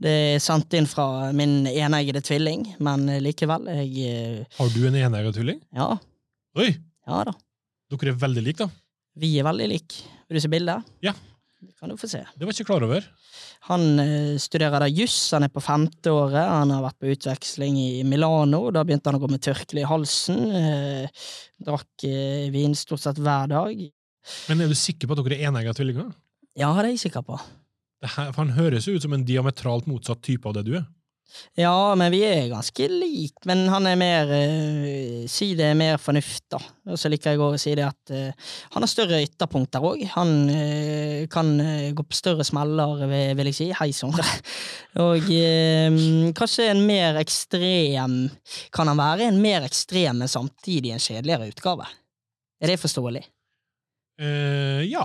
Det 0.00 0.12
er 0.34 0.42
sendt 0.44 0.76
inn 0.76 0.88
fra 0.88 1.30
min 1.36 1.62
eneggede 1.70 2.20
tvilling, 2.24 2.66
men 2.84 3.08
likevel, 3.24 3.64
jeg 3.80 4.12
eh, 4.12 4.58
Har 4.58 4.68
du 4.74 4.82
en 4.88 5.00
eneggede 5.00 5.32
tvilling? 5.40 5.62
Ja, 5.76 5.94
Oi! 6.60 6.68
ja 7.08 7.24
da. 7.28 7.32
Dere 7.88 8.12
er 8.12 8.20
veldig 8.20 8.44
like, 8.44 8.66
da. 8.66 8.68
Vi 9.18 9.32
er 9.40 9.46
veldig 9.48 9.66
like. 9.72 10.04
Vil 10.28 10.36
du 10.36 10.44
se 10.44 10.50
bildet? 10.52 10.84
Ja. 11.04 11.14
Det 11.58 11.74
kan 11.74 11.90
du 11.90 11.96
få 11.98 12.06
se. 12.06 12.20
Det 12.38 12.46
var 12.46 12.54
ikke 12.54 12.68
klar 12.68 12.84
over. 12.86 13.06
Han 13.66 13.98
eh, 13.98 14.36
studerer 14.38 14.84
da 14.84 14.86
juss, 14.86 15.16
han 15.34 15.42
er 15.42 15.50
på 15.50 15.62
femte 15.62 16.12
året, 16.14 16.38
han 16.38 16.70
har 16.70 16.84
vært 16.84 16.98
på 17.02 17.10
utveksling 17.10 17.78
i 17.82 18.04
Milano. 18.06 18.68
Da 18.74 18.84
begynte 18.86 19.10
han 19.10 19.18
å 19.18 19.22
gå 19.24 19.30
med 19.32 19.42
tørkle 19.42 19.82
i 19.82 19.88
halsen. 19.88 20.38
Eh, 20.54 21.24
drakk 21.66 22.06
eh, 22.06 22.46
vin 22.54 22.76
stort 22.78 23.02
sett 23.02 23.18
hver 23.18 23.50
dag. 23.50 23.82
Men 24.46 24.62
er 24.62 24.70
du 24.70 24.76
sikker 24.78 25.10
på 25.10 25.16
at 25.16 25.24
dere 25.24 25.40
er 25.40 25.50
enegga 25.50 25.74
tvillinger? 25.74 26.12
Ja, 26.58 26.70
det 26.76 26.84
er 26.84 26.92
jeg 26.92 27.02
sikker 27.08 27.26
på. 27.26 27.40
Det 27.98 28.12
her, 28.14 28.30
Han 28.38 28.54
høres 28.54 28.86
jo 28.86 28.94
ut 28.94 29.02
som 29.02 29.14
en 29.16 29.26
diametralt 29.26 29.90
motsatt 29.90 30.22
type 30.22 30.46
av 30.46 30.54
det 30.58 30.66
du 30.68 30.76
er. 30.78 30.86
Ja, 31.58 31.94
men 31.98 32.12
vi 32.12 32.20
er 32.24 32.48
ganske 32.48 32.86
like. 32.88 33.42
men 33.48 33.66
han 33.68 33.86
er 33.86 33.98
mer 34.00 34.30
eh, 34.32 35.26
Si 35.28 35.50
det 35.58 35.66
er 35.70 35.78
mer 35.78 35.98
fornuft, 36.00 36.46
da. 36.54 36.60
Og 36.88 36.98
så 37.00 37.10
liker 37.12 37.34
jeg 37.34 37.42
å 37.44 37.60
si 37.60 37.74
det 37.76 37.84
at 37.84 38.12
eh, 38.14 38.48
han 38.72 38.84
har 38.84 38.90
større 38.90 39.20
ytterpunkter 39.26 39.84
òg. 39.84 40.04
Han 40.14 40.32
eh, 40.52 41.26
kan 41.30 41.52
gå 41.94 42.06
på 42.06 42.16
større 42.16 42.46
smeller, 42.46 43.04
vil, 43.10 43.36
vil 43.38 43.50
jeg 43.50 43.58
si. 43.58 43.68
Hei, 43.76 43.90
Sondre. 43.96 44.24
Og 45.04 45.28
kanskje 46.34 46.70
en 46.72 46.80
mer 46.88 47.18
ekstrem 47.20 48.14
Kan 48.74 48.88
han 48.90 48.98
være 48.98 49.28
en 49.28 49.38
mer 49.42 49.66
ekstrem, 49.68 50.22
men 50.22 50.30
samtidig 50.30 50.94
en 50.94 51.02
kjedeligere 51.02 51.52
utgave? 51.52 51.86
Er 52.58 52.72
det 52.72 52.80
forståelig? 52.82 53.22
Ja. 54.88 55.04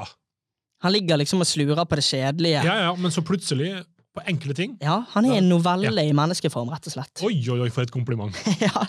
Han 0.83 0.91
ligger 0.95 1.19
liksom 1.21 1.43
og 1.43 1.47
slurer 1.47 1.85
på 1.85 1.99
det 1.99 2.05
kjedelige. 2.07 2.63
ja, 2.65 2.77
ja, 2.87 2.95
men 2.97 3.11
så 3.13 3.21
plutselig, 3.25 3.75
på 4.13 4.23
enkle 4.29 4.53
ting 4.57 4.75
Ja, 4.83 4.99
han 5.13 5.25
er 5.25 5.39
en 5.39 5.49
novelle 5.49 6.03
i 6.05 6.13
menneskeform, 6.15 6.69
rett 6.73 6.85
og 6.89 6.95
slett. 6.95 7.23
Oi, 7.25 7.35
oi, 7.49 7.59
oi, 7.65 7.69
for 7.73 7.85
et 7.85 7.93
kompliment! 7.93 8.37
ja. 8.61 8.85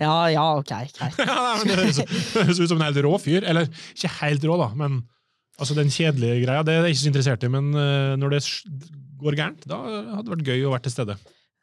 ja, 0.00 0.14
ja, 0.34 0.44
ok, 0.60 0.74
greit. 0.98 1.16
Det 1.70 1.78
høres, 1.78 2.60
ut 2.60 2.68
som 2.68 2.76
en 2.78 2.86
helt 2.88 3.00
rå 3.06 3.14
fyr. 3.22 3.46
Eller 3.48 3.70
ikke 3.94 4.12
helt 4.20 4.44
rå, 4.44 4.58
da, 4.60 4.70
men 4.76 5.00
altså, 5.56 5.76
den 5.78 5.92
kjedelige 5.92 6.42
greia 6.44 6.64
det 6.66 6.76
er 6.76 6.88
jeg 6.88 6.96
ikke 6.96 7.02
så 7.04 7.12
interessert 7.12 7.46
i. 7.48 7.52
Men 7.52 7.72
uh, 7.72 8.16
når 8.20 8.36
det 8.36 8.42
går 9.20 9.38
gærent, 9.38 9.64
da 9.68 9.80
hadde 9.80 10.26
det 10.28 10.34
vært 10.36 10.52
gøy 10.52 10.66
å 10.68 10.74
være 10.74 10.86
til 10.88 10.96
stede. 10.98 11.16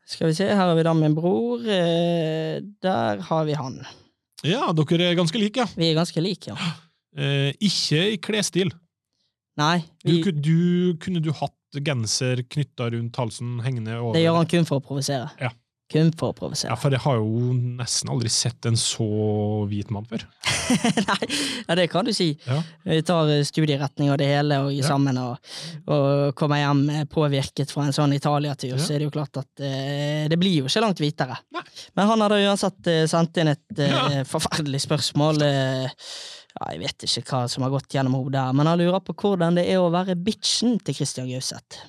Skal 0.07 0.32
vi 0.32 0.38
se, 0.38 0.47
her 0.47 0.69
har 0.69 0.76
vi 0.78 0.86
da 0.88 0.93
min 0.95 1.15
bror. 1.17 1.63
Eh, 1.67 2.63
der 2.84 3.24
har 3.28 3.47
vi 3.47 3.55
han. 3.59 3.82
Ja, 4.45 4.69
dere 4.72 5.09
er 5.09 5.17
ganske 5.19 5.39
like, 5.41 5.59
ja. 5.59 5.67
Vi 5.76 5.89
er 5.89 5.97
ganske 5.97 6.24
like, 6.24 6.53
ja. 6.53 6.57
Eh, 7.17 7.55
ikke 7.65 8.01
i 8.13 8.17
klesstil. 8.22 8.69
Nei, 9.57 9.80
vi, 10.05 10.19
Du, 10.22 10.28
du, 10.38 10.57
kunne 11.01 11.17
du 11.24 11.32
hatt 11.34 11.57
genser 11.76 12.43
knytta 12.47 12.91
rundt 12.93 13.18
halsen, 13.20 13.57
hengende 13.65 13.99
over 13.99 14.18
det 14.18 14.26
gjør 14.26 14.41
han 14.41 14.51
kun 14.51 14.68
for 14.70 14.82
å 14.82 14.86
provosere. 14.86 15.32
Ja. 15.41 15.53
Kun 15.88 16.09
for 16.20 16.36
å 16.36 16.49
Ja, 16.51 16.76
for 16.76 16.91
jeg 16.91 16.99
har 16.99 17.15
jo 17.15 17.53
nesten 17.55 18.09
aldri 18.11 18.28
sett 18.32 18.65
en 18.68 18.76
så 18.76 19.05
hvit 19.72 19.88
mann 19.93 20.03
før. 20.09 20.26
Nei, 21.07 21.28
ja, 21.63 21.78
det 21.80 21.86
kan 21.93 22.03
du 22.03 22.11
si. 22.11 22.34
Ja. 22.43 22.57
Vi 22.84 22.97
tar 23.07 23.32
eh, 23.32 23.45
studieretning 23.47 24.11
og 24.11 24.20
det 24.20 24.28
hele 24.28 24.57
og 24.65 24.82
sammen 24.84 25.15
og, 25.22 25.39
og 25.88 26.36
kommer 26.36 26.59
hjem 26.59 26.82
eh, 26.91 27.05
påvirket 27.07 27.72
fra 27.72 27.86
en 27.88 27.95
sånn 27.95 28.18
Italia-tur, 28.18 28.76
så 28.76 28.97
er 28.97 28.99
det 28.99 29.07
jo 29.07 29.13
klart 29.15 29.39
at 29.39 29.63
uh, 29.63 30.28
det 30.28 30.39
blir 30.41 30.59
jo 30.59 30.68
ikke 30.68 30.84
langt 30.84 30.99
hvitere. 30.99 31.39
Nei. 31.55 31.63
Men 31.95 32.11
han 32.11 32.26
hadde 32.26 32.41
uansett 32.49 32.91
uh, 32.91 33.05
sendt 33.07 33.39
inn 33.39 33.53
et 33.53 33.84
uh, 33.86 34.20
forferdelig 34.28 34.84
spørsmål. 34.84 35.39
Eh, 35.47 36.11
ja, 36.58 36.72
jeg 36.74 36.82
vet 36.82 37.05
ikke 37.05 37.26
hva 37.30 37.43
som 37.51 37.66
har 37.66 37.74
gått 37.74 37.93
gjennom 37.93 38.18
hodet 38.18 38.41
her, 38.41 38.55
men 38.58 38.70
han 38.70 38.80
lurer 38.82 39.03
på 39.05 39.14
hvordan 39.22 39.60
det 39.60 39.68
er 39.70 39.82
å 39.82 39.91
være 39.93 40.18
bitchen 40.18 40.80
til 40.82 40.97
Christian 40.97 41.30
Gauseth. 41.30 41.86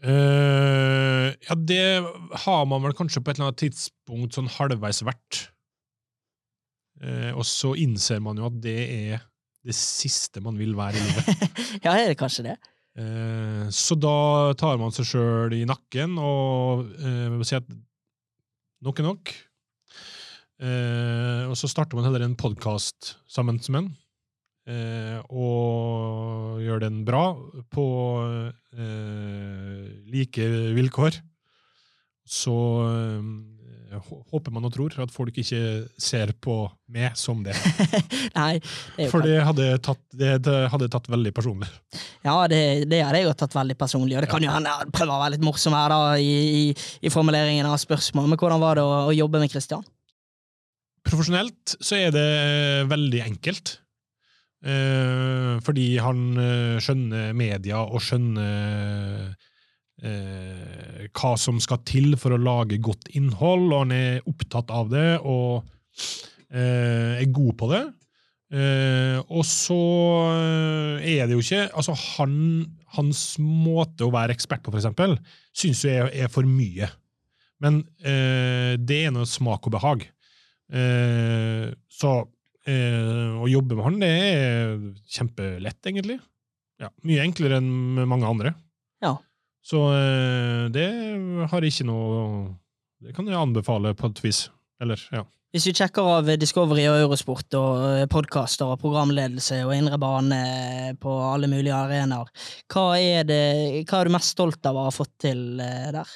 Uh, 0.00 1.28
ja, 1.44 1.56
det 1.56 2.00
har 2.44 2.62
man 2.68 2.80
vel 2.86 2.96
kanskje 2.96 3.20
på 3.20 3.30
et 3.30 3.38
eller 3.38 3.50
annet 3.50 3.62
tidspunkt 3.66 4.36
sånn 4.36 4.48
halvveis 4.48 5.02
vært. 5.04 5.40
Uh, 7.00 7.32
og 7.34 7.44
så 7.48 7.74
innser 7.80 8.20
man 8.24 8.40
jo 8.40 8.48
at 8.48 8.56
det 8.64 8.78
er 8.80 9.26
det 9.64 9.76
siste 9.76 10.40
man 10.40 10.56
vil 10.56 10.72
være 10.76 11.00
i 11.00 11.04
livet. 11.04 11.44
ja, 11.84 11.94
er 11.94 12.12
det 12.12 12.18
kanskje 12.20 12.48
det? 12.48 12.56
Uh, 12.96 13.68
så 13.72 13.96
da 13.96 14.16
tar 14.60 14.80
man 14.80 14.92
seg 14.96 15.08
sjøl 15.12 15.56
i 15.56 15.66
nakken 15.68 16.16
og 16.20 16.88
sier 17.44 17.60
at 17.60 17.72
nok 18.84 19.00
er 19.00 19.10
nok. 19.10 19.36
Og 20.60 21.54
så 21.56 21.68
starter 21.72 21.96
man 21.96 22.04
heller 22.04 22.20
en 22.20 22.36
podkast 22.36 23.14
sammen 23.32 23.56
med 23.72 23.78
en. 23.78 23.86
Eh, 24.68 25.16
og 25.32 26.60
gjør 26.60 26.82
den 26.84 27.00
bra 27.06 27.24
på 27.72 27.86
eh, 28.76 29.86
like 30.12 30.50
vilkår. 30.76 31.16
Så 32.30 32.56
eh, 32.84 34.02
håper 34.30 34.52
man 34.54 34.68
og 34.68 34.72
tror 34.74 34.94
at 35.02 35.10
folk 35.10 35.40
ikke 35.40 35.88
ser 35.98 36.34
på 36.44 36.62
meg 36.92 37.16
som 37.18 37.40
det. 37.46 37.56
Nei, 38.38 38.60
det 38.98 39.08
For 39.10 39.24
det 39.24 39.40
hadde 39.48 39.70
tatt, 39.82 40.02
det, 40.14 40.36
det 40.46 40.58
hadde 40.70 40.90
tatt 40.92 41.08
veldig 41.10 41.32
personlig. 41.34 41.70
Ja, 42.22 42.36
det, 42.50 42.86
det 42.90 43.02
hadde 43.02 43.22
jeg 43.22 43.30
jo 43.30 43.36
tatt 43.40 43.56
veldig 43.56 43.78
personlig, 43.80 44.18
og 44.18 44.26
det 44.26 44.30
kan 44.30 44.44
jo 44.44 44.52
hende 44.52 44.76
jeg 44.76 44.94
prøver 44.94 45.16
å 45.16 45.22
være 45.24 45.34
litt 45.38 45.46
morsom 45.46 45.74
her 45.74 45.90
da, 45.90 46.02
i, 46.20 46.36
i, 46.60 46.64
i 47.00 47.12
formuleringen 47.12 47.66
av 47.66 47.80
spørsmål, 47.82 48.28
men 48.30 48.38
hvordan 48.40 48.62
var 48.62 48.78
det 48.78 48.86
å, 48.86 48.96
å 49.08 49.16
jobbe 49.16 49.42
med 49.42 49.50
Christian? 49.50 49.86
Profesjonelt 51.06 51.78
så 51.80 51.96
er 51.96 52.12
det 52.14 52.28
veldig 52.90 53.24
enkelt. 53.24 53.78
Eh, 54.60 55.54
fordi 55.64 55.94
han 56.04 56.24
eh, 56.36 56.80
skjønner 56.84 57.30
media 57.36 57.80
og 57.80 58.02
skjønner 58.04 59.30
eh, 60.04 61.06
hva 61.16 61.30
som 61.40 61.60
skal 61.64 61.80
til 61.88 62.12
for 62.20 62.36
å 62.36 62.40
lage 62.40 62.80
godt 62.82 63.08
innhold, 63.16 63.70
og 63.70 63.86
han 63.86 63.94
er 63.96 64.28
opptatt 64.28 64.72
av 64.74 64.92
det 64.92 65.08
og 65.24 65.64
er 66.50 67.28
god 67.30 67.54
på 67.60 67.66
det. 67.70 67.82
Og 69.30 69.44
så 69.46 69.76
er 70.98 71.28
det 71.28 71.36
jo 71.36 71.42
ikke 71.44 71.68
Altså, 71.68 71.94
han, 72.16 72.32
hans 72.96 73.20
måte 73.38 74.02
å 74.02 74.10
være 74.10 74.34
ekspert 74.34 74.64
på, 74.66 74.72
eksempel, 74.74 75.14
syns 75.54 75.84
jo 75.86 76.08
er, 76.08 76.26
for 76.32 76.48
mye. 76.48 76.88
Men 77.62 77.84
det 78.02 78.98
er 79.04 79.14
noe 79.14 79.30
smak 79.30 79.70
og 79.70 79.76
behag. 79.76 80.08
Eh, 80.70 81.70
så 81.90 82.12
eh, 82.70 83.40
å 83.40 83.48
jobbe 83.50 83.76
med 83.76 83.86
han, 83.86 83.98
det 84.02 84.10
er 84.10 84.76
kjempelett, 85.10 85.80
egentlig. 85.90 86.20
Ja, 86.80 86.88
mye 87.06 87.24
enklere 87.26 87.58
enn 87.60 87.70
med 87.98 88.08
mange 88.08 88.28
andre. 88.28 88.54
Ja. 89.04 89.16
Så 89.64 89.82
eh, 89.92 90.70
det 90.72 90.88
har 91.52 91.66
ikke 91.66 91.84
noe 91.88 92.22
Det 93.00 93.12
kan 93.16 93.28
jeg 93.28 93.36
anbefale 93.36 93.92
på 93.96 94.08
et 94.10 94.22
vis. 94.24 94.46
Eller, 94.80 95.00
ja. 95.12 95.24
Hvis 95.50 95.66
vi 95.66 95.72
sjekker 95.74 96.06
av 96.06 96.28
Discovery 96.38 96.84
og 96.86 97.00
Eurosport 97.00 97.56
og 97.58 98.04
podkaster 98.12 98.70
og 98.70 98.78
programledelse 98.78 99.56
og 99.64 99.72
indre 99.74 99.98
bane 99.98 100.40
på 101.02 101.14
alle 101.26 101.48
mulige 101.50 101.74
arenaer, 101.74 102.28
hva 102.70 102.84
er, 103.00 103.24
det, 103.26 103.40
hva 103.88 103.98
er 103.98 104.06
du 104.06 104.14
mest 104.14 104.36
stolt 104.36 104.68
av 104.70 104.78
å 104.78 104.84
ha 104.86 104.92
fått 104.94 105.16
til 105.26 105.58
eh, 105.64 105.88
der? 105.96 106.12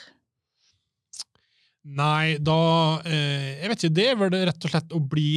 Nei, 1.85 2.37
da 2.41 2.61
eh, 3.05 3.59
Jeg 3.59 3.73
vet 3.73 3.83
ikke, 3.83 3.97
det 3.99 4.07
er 4.13 4.21
vel 4.23 4.39
rett 4.49 4.69
og 4.69 4.73
slett 4.73 4.95
å 4.95 5.03
bli 5.03 5.29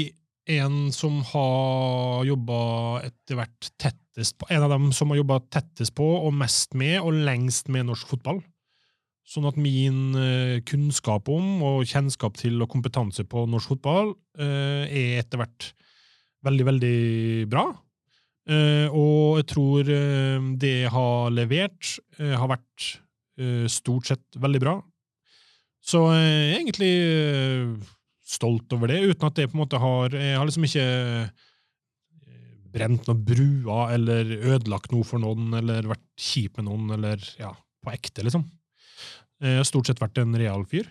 en 0.47 0.91
som 0.95 1.19
har 1.31 2.27
jobba 2.27 2.59
etter 3.07 3.39
hvert 3.39 3.71
tettest 3.79 4.37
på 4.39 4.47
En 4.49 4.63
av 4.65 4.71
dem 4.71 4.91
som 4.95 5.11
har 5.11 5.19
jobba 5.19 5.41
tettest 5.53 5.93
på 5.97 6.05
og 6.05 6.33
mest 6.33 6.73
med 6.73 7.01
og 7.03 7.13
lengst 7.27 7.67
med 7.69 7.85
norsk 7.89 8.15
fotball. 8.15 8.39
Sånn 9.27 9.45
at 9.49 9.59
min 9.59 10.15
eh, 10.15 10.61
kunnskap 10.65 11.27
om 11.29 11.59
og 11.67 11.83
kjennskap 11.85 12.39
til 12.39 12.61
og 12.63 12.71
kompetanse 12.71 13.27
på 13.27 13.43
norsk 13.51 13.75
fotball 13.75 14.13
eh, 14.39 14.87
er 14.87 15.19
etter 15.19 15.41
hvert 15.41 15.67
veldig, 16.47 16.65
veldig 16.71 16.97
bra. 17.51 17.67
Eh, 18.47 18.87
og 18.95 19.41
jeg 19.41 19.49
tror 19.51 19.91
eh, 19.91 20.47
det 20.61 20.73
jeg 20.85 20.93
har 20.95 21.33
levert, 21.35 21.97
eh, 22.21 22.35
har 22.39 22.51
vært 22.53 22.87
eh, 23.41 23.65
stort 23.71 24.07
sett 24.07 24.39
veldig 24.39 24.63
bra. 24.63 24.77
Så 25.87 26.01
egentlig 26.11 26.91
stolt 28.27 28.73
over 28.75 28.91
det, 28.91 29.01
uten 29.07 29.29
at 29.29 29.37
det 29.39 29.47
på 29.49 29.55
en 29.57 29.63
måte 29.63 29.79
har 29.81 30.11
Jeg 30.11 30.35
har 30.35 30.47
liksom 30.47 30.65
ikke 30.67 30.83
eh, 30.83 31.29
brent 32.73 33.07
noen 33.07 33.23
bruer 33.25 33.95
eller 33.95 34.33
ødelagt 34.53 34.91
noe 34.93 35.07
for 35.07 35.23
noen 35.23 35.55
eller 35.61 35.87
vært 35.93 36.05
kjip 36.19 36.59
med 36.59 36.67
noen 36.67 36.91
eller 36.97 37.23
ja, 37.39 37.53
på 37.83 37.93
ekte, 37.93 38.25
liksom. 38.27 38.45
Eh, 39.41 39.55
Jeg 39.55 39.63
har 39.63 39.69
stort 39.69 39.89
sett 39.89 40.03
vært 40.03 40.19
en 40.21 40.35
real 40.37 40.67
fyr. 40.67 40.89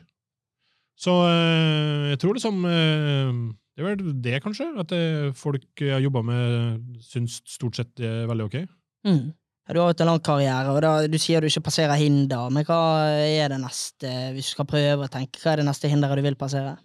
Så 0.96 1.12
eh, 1.28 2.12
jeg 2.14 2.20
tror 2.22 2.38
liksom 2.38 2.62
eh, 2.64 3.32
Det 3.76 3.84
er 3.84 3.90
vel 3.90 4.14
det, 4.24 4.38
kanskje, 4.44 4.70
at 4.80 4.94
eh, 4.96 5.32
folk 5.36 5.82
jeg 5.82 5.92
har 5.92 6.04
jobba 6.04 6.22
med, 6.24 6.86
syns 7.04 7.42
stort 7.44 7.76
sett 7.76 8.00
er 8.00 8.24
veldig 8.30 8.48
ok. 8.48 8.62
Mm. 9.06 9.26
Du 9.66 9.80
har 9.82 9.90
jo 9.90 9.98
en 9.98 10.08
lang 10.12 10.20
karriere, 10.22 10.70
og 10.70 10.78
da, 10.84 10.90
du 11.10 11.18
sier 11.18 11.42
du 11.42 11.50
ikke 11.50 11.66
passerer 11.66 11.98
hinder, 11.98 12.48
men 12.54 12.64
hva 12.64 12.78
er 13.18 13.50
det 13.50 13.58
neste, 13.58 14.12
hvis 14.32 14.52
du 14.52 14.54
skal 14.54 14.68
prøve 14.70 15.08
å 15.08 15.10
tenke, 15.10 15.40
hva 15.42 15.52
er 15.52 15.60
det 15.60 15.66
neste 15.66 15.90
hinderet 15.90 16.22
du 16.22 16.22
vil 16.22 16.38
passere? 16.38 16.76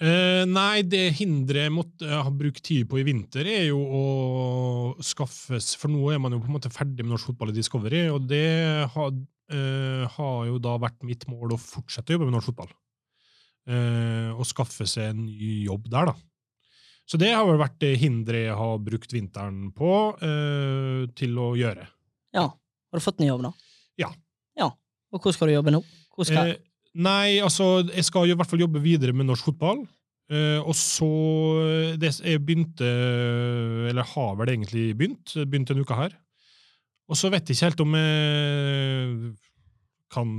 Eh, 0.00 0.42
nei, 0.48 0.80
det 0.88 1.10
hinderet 1.18 1.66
jeg 1.66 1.74
måtte 1.76 2.08
ha 2.08 2.30
brukt 2.32 2.62
tid 2.64 2.86
på 2.88 3.02
i 3.02 3.04
vinter, 3.04 3.44
er 3.44 3.66
jo 3.68 3.80
å 3.84 4.04
skaffes 5.04 5.74
For 5.76 5.92
nå 5.92 6.06
er 6.08 6.22
man 6.22 6.32
jo 6.32 6.38
på 6.40 6.48
en 6.48 6.56
måte 6.56 6.72
ferdig 6.72 7.04
med 7.04 7.12
norsk 7.12 7.28
fotball 7.28 7.52
i 7.52 7.56
Discovery, 7.58 8.06
og 8.08 8.24
det 8.30 8.46
har, 8.94 9.10
uh, 9.52 10.04
har 10.16 10.38
jo 10.48 10.56
da 10.62 10.78
vært 10.80 11.04
mitt 11.04 11.26
mål 11.28 11.52
å 11.52 11.60
fortsette 11.60 12.14
å 12.14 12.16
jobbe 12.16 12.30
med 12.30 12.38
norsk 12.38 12.48
fotball. 12.52 12.72
Eh, 13.68 14.30
og 14.32 14.46
skaffe 14.48 14.86
seg 14.88 15.12
en 15.12 15.26
ny 15.26 15.50
jobb 15.66 15.90
der, 15.92 16.10
da. 16.10 16.16
Så 17.04 17.18
det 17.20 17.32
har 17.34 17.44
vel 17.46 17.60
vært 17.60 17.76
det 17.82 17.92
hinderet 18.00 18.46
jeg 18.46 18.56
har 18.56 18.82
brukt 18.86 19.12
vinteren 19.12 19.68
på 19.76 19.92
eh, 20.24 21.04
til 21.18 21.36
å 21.42 21.52
gjøre. 21.58 21.84
Ja, 22.34 22.46
har 22.48 23.02
du 23.02 23.04
fått 23.04 23.20
en 23.20 23.28
jobb 23.28 23.44
da? 23.44 23.52
Ja. 24.00 24.10
Ja, 24.58 24.70
og 25.12 25.22
hvor 25.22 25.34
skal 25.36 25.50
du 25.50 25.56
jobbe 25.58 25.74
nå? 25.74 25.82
Hvor 26.14 26.28
skal... 26.28 26.54
Eh, 26.90 27.02
nei, 27.06 27.38
altså, 27.44 27.86
jeg 27.88 28.06
skal 28.06 28.28
jo 28.28 28.36
i 28.36 28.40
hvert 28.40 28.50
fall 28.50 28.62
jobbe 28.62 28.82
videre 28.82 29.14
med 29.16 29.30
norsk 29.30 29.52
fotball. 29.52 29.86
Uh, 30.30 30.62
og 30.62 30.76
så 30.78 31.06
det, 31.98 32.12
Jeg 32.22 32.38
begynte, 32.46 32.86
eller 33.90 34.06
har 34.12 34.36
vel 34.38 34.52
egentlig 34.52 34.92
begynt, 34.94 35.34
begynte 35.42 35.74
en 35.74 35.82
uke 35.82 35.96
her. 35.98 36.14
Og 37.10 37.18
så 37.18 37.32
vet 37.34 37.50
jeg 37.50 37.58
ikke 37.58 37.66
helt 37.66 37.82
om 37.82 37.96
jeg 37.98 39.32
kan 40.10 40.30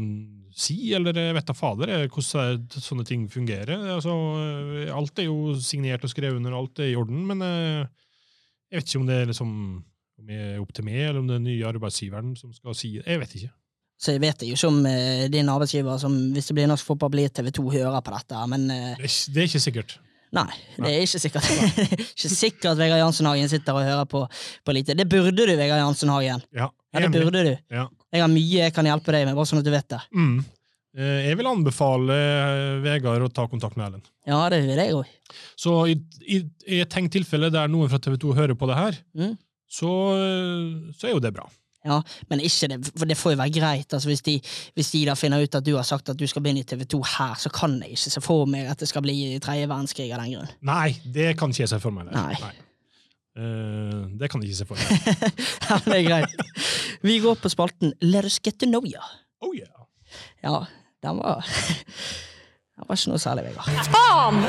si, 0.56 0.78
eller 0.96 1.16
jeg 1.16 1.36
vet 1.36 1.48
da 1.48 1.56
fader 1.56 1.94
eh, 1.96 2.08
hvordan 2.12 2.66
sånne 2.76 3.06
ting 3.08 3.26
fungerer. 3.32 3.72
Altså, 3.96 4.16
eh, 4.84 4.92
alt 4.94 5.22
er 5.22 5.30
jo 5.30 5.56
signert 5.64 6.06
og 6.06 6.12
skrevet 6.12 6.40
under, 6.40 6.56
alt 6.58 6.82
er 6.84 6.92
i 6.92 6.98
orden, 7.00 7.24
men 7.30 7.44
eh, 7.46 7.88
jeg 8.72 8.82
vet 8.82 8.92
ikke 8.92 9.02
om 9.02 9.10
det 9.10 9.18
er 9.20 9.32
liksom 9.32 9.54
om 10.22 10.30
jeg 10.30 10.52
er 10.52 10.62
opp 10.62 10.74
til 10.76 10.86
meg, 10.86 11.00
eller 11.08 11.22
om 11.22 11.30
det 11.30 11.34
er 11.34 11.42
den 11.42 11.50
nye 11.50 11.70
arbeidsgiveren 11.72 12.36
som 12.38 12.52
skal 12.54 12.78
si 12.78 12.94
det. 13.00 13.08
Jeg 13.08 13.22
vet 13.24 13.38
ikke. 13.40 13.54
Så 14.02 14.16
jeg 14.16 14.22
vet 14.24 14.42
ikke 14.48 14.70
om 14.72 14.80
uh, 14.82 15.26
din 15.30 15.50
arbeidsgiver, 15.54 16.00
som 16.02 16.16
hvis 16.34 16.48
det 16.50 16.56
blir 16.58 16.70
norsk 16.72 16.88
fotball, 16.88 17.12
blir 17.14 17.30
TV 17.30 17.52
2, 17.54 17.66
hører 17.76 18.02
på 18.02 18.14
dette, 18.16 18.46
men 18.50 18.64
uh, 18.74 18.96
Det 18.98 19.06
er, 19.06 19.18
det 19.36 19.44
er 19.44 19.50
ikke 19.52 19.62
sikkert. 19.68 19.98
nei, 20.34 20.48
det 20.80 20.90
er 20.96 21.02
ikke 21.06 21.20
sikkert. 21.22 21.50
Er 21.52 21.92
ikke 22.16 22.32
sikkert 22.34 22.70
at 22.72 22.80
Vegard 22.82 23.02
Jansen 23.04 23.28
Hagen 23.30 23.50
sitter 23.52 23.78
og 23.78 23.84
hører 23.86 24.08
på, 24.10 24.24
på 24.66 24.74
lite. 24.74 24.96
Det 24.98 25.06
burde 25.12 25.36
du, 25.38 25.54
Vegard 25.60 25.84
Jansen 25.84 26.10
Hagen. 26.14 26.42
Ja, 26.56 26.72
Ja, 26.96 27.04
det 27.08 27.12
burde 27.14 27.44
du. 27.46 27.52
Ja. 27.72 27.86
Jeg 28.12 28.24
har 28.26 28.28
mye 28.32 28.64
jeg 28.66 28.74
kan 28.76 28.90
hjelpe 28.90 29.14
deg 29.16 29.28
med, 29.30 29.36
bare 29.38 29.48
sånn 29.48 29.62
at 29.62 29.68
du 29.68 29.72
vet 29.72 29.88
det. 29.94 30.00
Mm. 30.18 30.34
Eh, 30.98 31.20
Jeg 31.30 31.38
vil 31.40 31.48
anbefale 31.48 32.18
Vegard 32.84 33.24
å 33.24 33.30
ta 33.32 33.46
kontakt 33.48 33.78
med 33.80 33.86
Erlend. 33.86 34.10
Ja, 34.28 34.42
det 34.52 34.64
vil 34.66 34.82
jeg 34.82 34.98
òg. 34.98 35.14
Så 35.56 35.76
i, 35.94 35.96
i, 36.26 36.42
i 36.68 36.82
et 36.84 36.92
tenkt 36.92 37.14
tilfelle 37.16 37.48
der 37.54 37.70
noen 37.72 37.88
fra 37.94 38.00
TV 38.04 38.18
2 38.20 38.34
hører 38.42 38.58
på 38.60 38.68
det 38.72 38.76
her, 38.82 38.98
Mm. 39.16 39.38
så, 39.72 39.92
så 40.98 41.08
er 41.08 41.14
jo 41.16 41.22
det 41.24 41.32
bra. 41.38 41.46
Ja, 41.86 41.96
men 42.30 42.40
ikke 42.46 42.68
det, 42.70 42.78
for 42.94 43.10
det 43.10 43.18
får 43.18 43.34
jo 43.34 43.38
være 43.40 43.54
greit. 43.56 43.94
Altså, 43.94 44.10
hvis, 44.12 44.22
de, 44.22 44.36
hvis 44.78 44.92
de 44.94 45.00
da 45.10 45.16
finner 45.18 45.42
ut 45.42 45.56
at 45.58 45.66
du 45.66 45.72
har 45.76 45.86
sagt 45.88 46.12
at 46.14 46.20
du 46.20 46.28
skal 46.30 46.44
begynne 46.46 46.62
i 46.62 46.68
TV 46.70 46.84
2 46.86 47.00
her, 47.18 47.34
så 47.42 47.50
kan 47.54 47.80
jeg 47.82 47.96
ikke 47.96 48.12
se 48.14 48.22
for 48.22 48.46
meg 48.50 48.68
at 48.70 48.80
det 48.84 48.90
skal 48.92 49.02
bli 49.02 49.16
tredje 49.42 49.70
verdenskrig 49.72 50.12
av 50.14 50.22
den 50.22 50.36
grunn. 50.36 50.52
Nei, 50.70 50.92
det 51.16 51.32
kan 51.40 51.50
ikke 51.50 51.64
jeg 51.66 51.72
se 51.74 51.80
for 51.82 51.96
meg. 51.96 52.12
Nei. 52.14 52.36
Eh, 53.32 53.98
det 54.20 54.30
kan 54.30 54.44
jeg 54.44 54.52
ikke 54.52 54.60
se 54.62 54.70
for 54.70 54.78
meg. 54.82 54.86
Ja, 55.70 55.80
men 55.80 55.90
det 55.96 56.00
er 56.02 56.08
greit. 56.10 56.98
Vi 57.02 57.18
går 57.24 57.40
på 57.42 57.50
spalten 57.50 57.96
Let 58.04 58.30
us 58.30 58.38
get 58.44 58.60
to 58.62 58.70
know 58.70 58.86
you. 58.86 59.02
Oh 59.42 59.56
yeah. 59.58 59.72
Ja, 60.44 60.66
den 61.02 61.18
var 61.24 61.42
Den 62.78 62.86
var 62.90 62.98
ikke 62.98 63.12
noe 63.14 63.22
særlig, 63.22 63.44
Vegard. 63.50 63.90
Faen! 63.94 64.44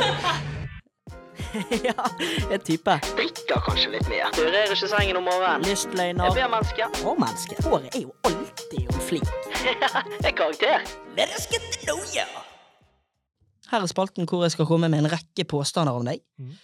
ja, 1.88 2.06
en 2.52 2.60
type. 2.60 2.96
Drikker 3.16 3.62
kanskje 3.66 3.92
litt 3.94 4.08
mer. 4.10 4.28
Rører 4.36 4.74
ikke 4.74 4.88
sengen 4.90 5.18
om 5.20 5.26
morgenen. 5.26 5.64
Lystløgner. 5.66 6.28
Jeg 6.28 6.36
blir 6.36 6.50
menneske. 6.52 6.88
Og 7.08 7.20
menneske. 7.20 7.58
Håret 7.66 7.96
er 7.96 8.04
jo 8.04 8.12
alltid 8.28 8.92
om 8.92 9.00
flik. 9.06 9.32
er 10.26 10.34
karakter. 10.36 10.84
Let 11.16 11.32
us 11.36 11.48
get 11.50 11.64
to 11.74 11.86
know 11.86 12.00
you. 12.14 12.26
Her 13.72 13.80
er 13.84 13.90
spalten 13.90 14.28
hvor 14.28 14.44
jeg 14.44 14.54
skal 14.56 14.68
komme 14.68 14.90
med 14.92 15.04
en 15.04 15.12
rekke 15.12 15.46
påstander 15.48 15.96
om 15.96 16.08
deg. 16.08 16.20
Mm. 16.38 16.56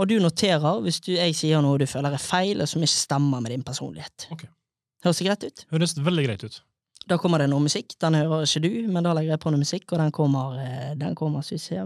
Og 0.00 0.10
du 0.10 0.16
noterer 0.22 0.80
hvis 0.82 1.00
du, 1.04 1.12
jeg 1.14 1.36
sier 1.38 1.62
noe 1.62 1.78
du 1.78 1.86
føler 1.86 2.16
er 2.16 2.22
feil, 2.22 2.62
og 2.64 2.70
som 2.70 2.82
ikke 2.82 2.96
stemmer 2.96 3.42
med 3.44 3.54
din 3.54 3.66
personlighet. 3.66 4.28
Okay. 4.34 4.48
Høres 5.04 5.20
det 5.20 5.28
greit 5.28 5.44
ut? 5.44 5.66
Høres 5.74 5.98
veldig 6.00 6.24
greit 6.26 6.46
ut. 6.46 6.62
Da 7.04 7.18
kommer 7.20 7.42
det 7.42 7.50
noe 7.52 7.60
musikk. 7.60 7.92
Den 8.00 8.16
hører 8.16 8.46
ikke 8.46 8.64
du, 8.64 8.70
men 8.88 9.04
da 9.04 9.12
legger 9.12 9.34
jeg 9.34 9.42
på 9.44 9.52
noe 9.52 9.60
musikk, 9.60 9.90
og 9.92 10.00
den 10.00 10.14
kommer 10.16 10.56
eh, 10.62 10.94
Den 10.96 11.14
kommer, 11.18 11.44
skal 11.44 11.60
vi 11.60 11.66
se 11.66 11.82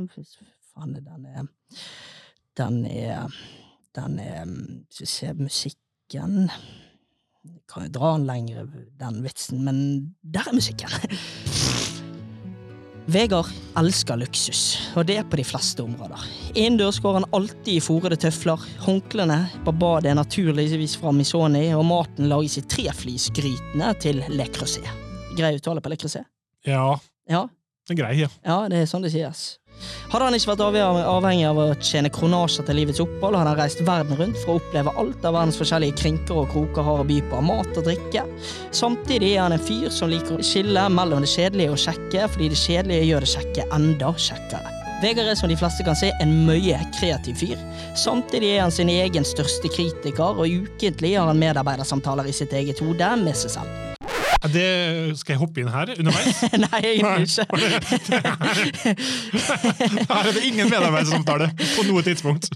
Faen, 0.69 0.95
den 0.95 1.27
er 1.27 1.49
Den 2.59 2.85
er 2.87 3.29
Den 3.95 4.19
er 4.19 4.45
Hvis 4.45 5.01
vi 5.01 5.07
ser 5.07 5.39
musikken 5.39 6.51
Jeg 7.45 7.63
kan 7.71 7.87
jo 7.87 7.93
dra 7.95 8.17
den 8.17 8.27
lenger, 8.27 8.67
den 9.01 9.23
vitsen, 9.25 9.63
men 9.65 9.79
der 10.23 10.49
er 10.49 10.57
musikken! 10.57 10.91
Vegard 13.09 13.49
elsker 13.81 14.19
luksus, 14.21 14.63
og 14.93 15.07
det 15.09 15.15
er 15.17 15.25
på 15.25 15.39
de 15.41 15.45
fleste 15.49 15.81
områder. 15.81 16.21
Innendørs 16.53 16.99
går 17.01 17.15
han 17.17 17.27
alltid 17.33 17.71
i 17.79 17.81
fòrede 17.81 18.19
tøfler, 18.21 18.61
håndklærne 18.85 19.39
på 19.65 19.73
badet 19.81 20.11
er 20.11 20.19
naturligvis 20.19 20.99
fra 21.01 21.15
Misoni, 21.17 21.71
og 21.73 21.87
maten 21.89 22.29
lages 22.29 22.59
i 22.61 22.67
treflisgrytene 22.69 23.95
til 24.03 24.21
Le 24.29 24.45
Creuset. 24.53 24.85
Grei 25.39 25.55
uttale 25.57 25.81
på 25.81 25.95
Le 25.95 25.97
Creuset? 26.03 26.29
Ja, 26.69 26.99
Ja, 27.29 27.47
det 27.89 27.97
er 27.97 28.03
grei, 28.03 28.13
ja. 28.21 28.29
ja, 28.45 28.59
det 28.69 28.83
er 28.83 28.89
sånn 28.91 29.05
det 29.05 29.15
sies. 29.15 29.47
Hadde 30.13 30.29
han 30.29 30.37
ikke 30.39 30.53
vært 30.55 30.63
avhengig 31.09 31.45
av 31.49 31.61
å 31.61 31.67
tjene 31.85 32.11
kronasjer 32.13 32.67
til 32.69 32.81
livets 32.81 33.03
opphold, 33.05 33.37
hadde 33.37 33.53
han 33.53 33.61
reist 33.61 33.83
verden 33.87 34.19
rundt 34.21 34.41
for 34.43 34.55
å 34.55 34.63
oppleve 34.63 34.95
alt 35.01 35.29
av 35.29 35.37
verdens 35.37 35.61
forskjellige 35.61 35.99
krinker 36.01 36.43
og 36.43 36.49
kroker 36.55 36.87
har 36.87 37.03
å 37.03 37.09
by 37.09 37.21
på 37.29 37.39
av 37.39 37.47
mat 37.51 37.71
og 37.77 37.87
drikke. 37.91 38.25
Samtidig 38.75 39.35
er 39.35 39.45
han 39.45 39.57
en 39.57 39.67
fyr 39.69 39.93
som 39.95 40.11
liker 40.13 40.39
å 40.39 40.47
skille 40.47 40.89
mellom 40.95 41.25
det 41.25 41.31
kjedelige 41.35 41.77
og 41.77 41.83
kjekke, 41.85 42.27
fordi 42.33 42.51
det 42.55 42.61
kjedelige 42.63 43.09
gjør 43.11 43.27
det 43.27 43.33
kjekke 43.37 43.69
enda 43.79 44.13
kjekkere. 44.29 44.75
Vegard 44.99 45.31
er 45.31 45.37
som 45.39 45.51
de 45.51 45.57
fleste 45.59 45.85
kan 45.87 45.95
se 45.95 46.09
en 46.19 46.33
mye 46.49 46.79
kreativ 46.97 47.39
fyr. 47.39 47.61
Samtidig 47.97 48.57
er 48.57 48.65
han 48.65 48.75
sin 48.75 48.91
egen 48.91 49.27
største 49.27 49.71
kritiker, 49.71 50.41
og 50.41 50.49
ukentlig 50.65 51.15
har 51.15 51.31
han 51.31 51.39
medarbeidersamtaler 51.39 52.27
i 52.27 52.35
sitt 52.35 52.57
eget 52.57 52.83
hode 52.83 53.13
med 53.23 53.39
seg 53.39 53.61
selv. 53.61 53.88
Det 54.47 55.19
skal 55.19 55.35
jeg 55.35 55.41
hoppe 55.41 55.63
inn 55.63 55.71
her 55.73 55.91
underveis? 55.99 56.43
Nei, 56.65 56.81
egentlig 56.95 57.27
ikke. 57.27 58.21
Her 60.09 60.29
er 60.29 60.31
det 60.37 60.45
ingen 60.47 60.71
medarbeidersamtale 60.71 61.49
på 61.59 61.87
noe 61.89 62.05
tidspunkt. 62.07 62.53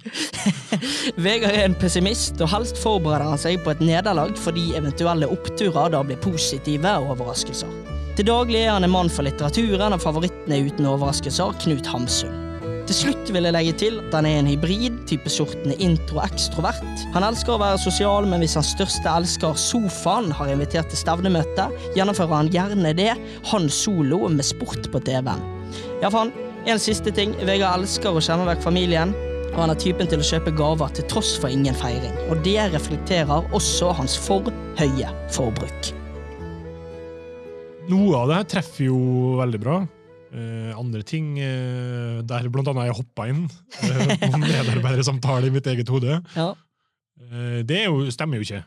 Vegard 1.18 1.56
er 1.56 1.66
en 1.66 1.74
pessimist, 1.78 2.38
og 2.40 2.52
helst 2.54 2.78
forbereder 2.82 3.26
han 3.32 3.40
seg 3.40 3.58
på 3.64 3.74
et 3.74 3.82
nederlag 3.82 4.36
fordi 4.38 4.70
eventuelle 4.78 5.30
oppturer 5.32 5.90
da 5.94 6.04
blir 6.06 6.20
positive 6.22 6.94
overraskelser. 7.10 7.74
Til 8.16 8.28
daglig 8.28 8.62
er 8.66 8.74
han 8.76 8.86
en 8.86 8.92
mann 8.92 9.10
for 9.10 9.26
litteraturen, 9.26 9.96
og 9.96 10.02
favoritten 10.04 10.54
er 10.54 10.66
uten 10.68 10.86
overraskelser 10.86 11.58
Knut 11.64 11.90
Hamsun. 11.90 12.51
Til 12.88 12.96
slutt 12.98 13.30
vil 13.30 13.46
jeg 13.46 13.54
legge 13.54 13.72
til 13.78 13.98
at 14.00 14.14
han 14.18 14.26
er 14.26 14.40
en 14.40 14.48
hybrid, 14.50 14.96
type 15.06 15.30
sorten 15.30 15.74
intro-ekstrovert. 15.76 17.04
Han 17.14 17.26
elsker 17.28 17.54
å 17.54 17.60
være 17.62 17.78
sosial, 17.78 18.26
men 18.26 18.42
hvis 18.42 18.56
hans 18.58 18.72
største 18.74 19.06
elsker, 19.06 19.54
sofaen, 19.58 20.32
har 20.34 20.50
invitert 20.50 20.90
til 20.90 20.98
stevnemøte, 20.98 21.68
gjennomfører 21.94 22.40
han 22.40 22.50
gjerne 22.52 22.94
det, 22.98 23.12
han 23.52 23.70
solo, 23.70 24.24
med 24.26 24.46
sport 24.46 24.90
på 24.90 25.02
TV-en. 25.06 25.44
Ja, 26.02 26.10
faen. 26.10 26.34
En 26.66 26.78
siste 26.82 27.10
ting. 27.14 27.36
Vegard 27.46 27.82
elsker 27.82 28.14
å 28.14 28.22
skjemme 28.22 28.46
vekk 28.50 28.66
familien. 28.66 29.14
Og 29.52 29.58
han 29.60 29.72
er 29.74 29.78
typen 29.78 30.08
til 30.08 30.22
å 30.22 30.26
kjøpe 30.26 30.54
gaver 30.56 30.92
til 30.96 31.06
tross 31.12 31.34
for 31.38 31.52
ingen 31.52 31.76
feiring. 31.76 32.14
Og 32.32 32.40
det 32.46 32.58
reflekterer 32.72 33.50
også 33.54 33.90
hans 33.98 34.14
for 34.18 34.48
høye 34.78 35.10
forbruk. 35.34 35.92
Noe 37.90 38.22
av 38.22 38.30
det 38.30 38.38
her 38.38 38.48
treffer 38.56 38.88
jo 38.88 39.00
veldig 39.42 39.60
bra. 39.60 39.82
Eh, 40.32 40.70
andre 40.78 41.02
ting, 41.04 41.34
uh, 41.36 42.22
der 42.24 42.46
blant 42.48 42.70
annet 42.70 42.88
jeg 42.88 42.96
hoppa 42.96 43.26
inn 43.28 43.42
uh, 43.44 44.12
på 44.22 44.30
medarbeidersamtale 44.40 45.50
i 45.50 45.52
mitt 45.52 45.68
eget 45.68 45.92
hode, 45.92 46.22
Ja. 46.36 46.52
Uh, 47.22 47.60
det 47.68 47.82
er 47.82 47.90
jo, 47.90 48.06
stemmer 48.10 48.40
jo 48.40 48.46
ikke. 48.46 48.62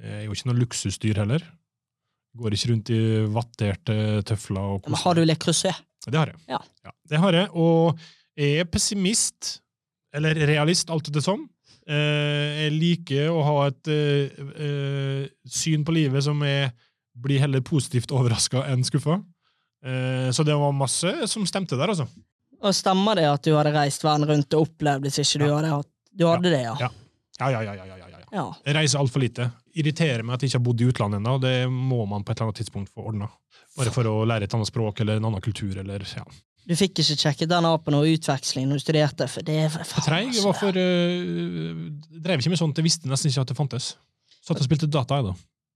Jeg 0.00 0.14
er 0.16 0.24
jo 0.24 0.32
ikke 0.32 0.48
noe 0.48 0.62
luksusdyr 0.62 1.20
heller. 1.20 1.44
Går 2.40 2.56
ikke 2.56 2.70
rundt 2.72 2.90
i 2.90 3.00
vatterte 3.30 3.96
tøfler. 4.26 4.78
Og 4.78 4.88
Men 4.88 5.02
har 5.04 5.18
du 5.18 5.22
Le 5.28 5.36
Creuset? 5.36 5.84
Det 6.08 6.18
har 6.18 6.32
jeg. 6.32 6.40
Ja. 6.48 6.58
det 7.08 7.20
har 7.20 7.36
jeg. 7.36 7.50
Og 7.52 8.00
jeg 8.36 8.64
er 8.64 8.68
pessimist, 8.68 9.58
eller 10.14 10.34
realist, 10.48 10.90
alt 10.90 11.12
etter 11.12 11.22
som. 11.24 11.44
Eh, 11.84 12.64
jeg 12.64 12.74
liker 12.78 13.28
å 13.28 13.42
ha 13.44 13.56
et 13.68 13.92
eh, 13.92 14.44
eh, 14.56 15.24
syn 15.44 15.84
på 15.84 15.92
livet 15.92 16.24
som 16.24 16.40
er, 16.46 16.72
blir 17.12 17.42
heller 17.42 17.60
positivt 17.64 18.14
overraska 18.14 18.64
enn 18.72 18.84
skuffa. 18.86 19.18
Eh, 19.84 20.30
så 20.32 20.44
det 20.46 20.54
var 20.56 20.72
masse 20.72 21.12
som 21.28 21.44
stemte 21.46 21.76
der, 21.76 21.92
altså. 21.92 22.06
Og 22.64 22.72
stemmer 22.72 23.18
det 23.20 23.26
at 23.28 23.44
du 23.44 23.52
hadde 23.56 23.74
reist 23.74 24.04
verden 24.04 24.24
rundt 24.30 24.54
og 24.56 24.68
opplevd 24.68 25.04
hvis 25.04 25.18
ikke 25.20 25.42
du 25.42 25.48
Ja. 25.50 25.56
hadde 25.58 25.72
hatt 25.74 25.90
Du 26.16 26.26
hadde 26.30 26.50
det, 26.50 26.62
ja? 26.62 26.76
Ja. 26.80 26.90
Ja, 27.40 27.48
ja, 27.50 27.60
ja, 27.66 27.72
ja, 27.74 27.84
ja, 27.84 27.96
ja, 27.98 28.18
ja. 28.32 28.44
Jeg 28.64 28.74
reiser 28.76 29.00
altfor 29.00 29.18
lite. 29.20 29.48
Irriterer 29.74 30.22
meg 30.22 30.34
at 30.36 30.42
jeg 30.44 30.52
ikke 30.52 30.58
har 30.60 30.64
bodd 30.68 30.80
i 30.80 30.86
utlandet 30.86 31.18
ennå. 31.18 31.40
Det 31.42 31.68
må 31.68 32.04
man 32.06 32.22
på 32.22 32.30
et 32.30 32.38
eller 32.38 32.52
annet 32.52 32.60
tidspunkt 32.62 32.92
få 32.94 33.08
ordna. 33.10 33.26
Bare 33.76 33.90
for 33.90 34.06
å 34.06 34.24
lære 34.24 34.46
et 34.46 34.54
annet 34.54 34.70
språk 34.70 35.00
eller 35.02 35.18
en 35.18 35.24
annen 35.24 35.42
kultur. 35.42 35.76
eller 35.76 35.98
ja. 36.06 36.22
Du 36.64 36.76
fikk 36.78 36.94
ikke 37.02 37.16
sjekket 37.18 37.50
den 37.50 37.66
av 37.68 37.82
på 37.84 37.90
noe 37.92 38.06
utveksling 38.14 38.68
når 38.70 38.78
du 38.78 38.84
studerte? 38.86 39.26
For 39.28 39.42
det 39.42 39.58
for 39.74 39.84
For 39.84 40.06
treig. 40.06 40.30
Jeg 40.32 40.44
var 40.46 40.54
for 40.56 40.78
uh, 40.78 41.82
Drev 42.24 42.38
ikke 42.40 42.54
med 42.54 42.62
sånt. 42.62 42.78
Jeg 42.78 42.86
visste 42.86 43.10
nesten 43.10 43.28
ikke 43.32 43.42
at 43.42 43.50
det 43.50 43.58
fantes. 43.58 43.90
Satt 44.44 44.60
og 44.60 44.64
spilte 44.64 44.86
data, 44.88 45.18
jeg, 45.18 45.24
da. 45.24 45.34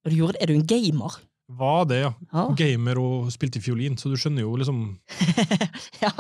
Og? 0.09 0.37
Er 0.41 0.47
du 0.47 0.55
en 0.55 0.67
gamer? 0.69 1.19
Var 1.49 1.85
det, 1.89 1.99
ja. 2.03 2.11
Ja. 2.33 2.43
Gamer 2.59 2.99
og 3.01 3.31
spilte 3.33 3.61
fiolin, 3.65 3.95
så 3.97 4.11
du 4.13 4.19
skjønner 4.21 4.45
jo 4.45 4.51
liksom 4.61 4.83
ja. 6.05 6.11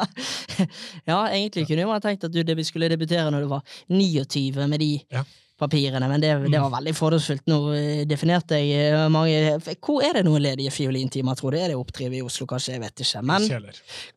ja, 1.04 1.18
egentlig 1.28 1.66
kunne 1.68 1.84
man 1.90 2.00
tenkt 2.00 2.24
at 2.24 2.32
du 2.32 2.62
skulle 2.64 2.88
debutere 2.88 3.28
når 3.34 3.44
du 3.44 3.50
var 3.50 3.60
29 3.92 4.64
med 4.72 4.80
de 4.80 4.88
Ja. 5.12 5.24
papirene, 5.60 6.08
men 6.08 6.22
det, 6.22 6.30
det 6.48 6.62
var 6.62 6.72
veldig 6.78 6.94
fordomsfullt. 6.96 7.44
Nå 7.50 7.58
eh, 7.76 8.02
definerte 8.08 8.56
jeg 8.62 8.88
eh, 8.94 9.04
mange 9.12 9.58
Hvor 9.84 10.00
er 10.06 10.16
det 10.16 10.24
noen 10.24 10.40
ledige 10.44 10.72
fiolintimer, 10.72 11.36
tror 11.36 11.52
du? 11.52 11.58
Er 11.60 11.74
det 11.74 11.76
oppdrivet 11.76 12.20
i 12.20 12.24
Oslo, 12.24 12.46
kanskje? 12.48 12.78
Jeg 12.78 12.84
vet 12.86 13.04
ikke. 13.04 13.22
Men 13.28 13.48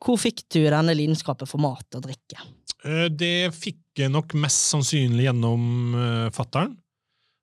hvor 0.06 0.20
fikk 0.22 0.46
du 0.54 0.62
denne 0.64 0.96
lidenskapen 0.96 1.50
for 1.50 1.60
mat 1.60 1.98
og 2.00 2.06
drikke? 2.08 2.40
Eh, 2.86 3.10
Det 3.12 3.52
fikk 3.58 3.82
jeg 4.00 4.14
nok 4.16 4.32
mest 4.40 4.70
sannsynlig 4.72 5.28
gjennom 5.28 6.32
fattern, 6.32 6.78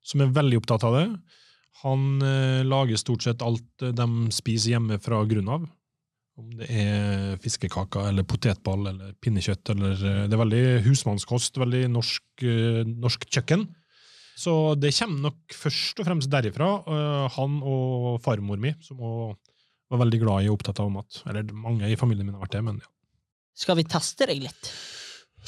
som 0.01 0.23
er 0.25 0.33
veldig 0.33 0.63
opptatt 0.63 0.89
av 0.89 0.95
det. 1.03 1.09
Han 1.85 2.23
eh, 2.25 2.65
lager 2.67 2.99
stort 2.99 3.25
sett 3.27 3.43
alt 3.45 3.85
eh, 3.85 3.95
de 3.95 4.29
spiser 4.35 4.75
hjemme 4.75 4.99
fra 5.03 5.23
grunn 5.31 5.51
av. 5.55 5.67
Om 6.39 6.53
det 6.59 6.69
er 6.71 7.39
fiskekaker 7.43 8.11
eller 8.11 8.27
potetball 8.27 8.87
eller 8.93 9.15
pinnekjøtt. 9.23 9.75
Eller, 9.75 9.95
eh, 9.99 10.23
det 10.27 10.37
er 10.37 10.43
veldig 10.43 10.63
husmannskost, 10.87 11.59
veldig 11.63 11.85
norsk, 11.95 12.25
eh, 12.47 12.83
norsk 12.89 13.29
kjøkken. 13.31 13.67
Så 14.39 14.55
det 14.79 14.95
kommer 14.95 15.31
nok 15.31 15.55
først 15.55 15.99
og 15.99 16.07
fremst 16.07 16.31
derifra. 16.31 16.69
han 17.35 17.57
og 17.67 18.21
farmor 18.23 18.61
mi, 18.63 18.71
som 18.81 19.01
òg 19.03 19.35
var 19.91 19.99
veldig 20.05 20.21
glad 20.23 20.45
i 20.45 20.51
og 20.51 20.61
opptatt 20.61 20.79
av 20.79 20.93
mat. 20.95 21.23
Eller 21.27 21.49
mange 21.51 21.91
i 21.91 21.97
familien 21.99 22.29
min 22.29 22.37
har 22.37 22.45
vært 22.45 22.55
det, 22.55 22.63
men 22.63 22.79
ja. 22.79 22.91
Skal 23.59 23.75
vi 23.81 23.83
teste 23.91 24.29
deg 24.31 24.45
litt? 24.45 24.71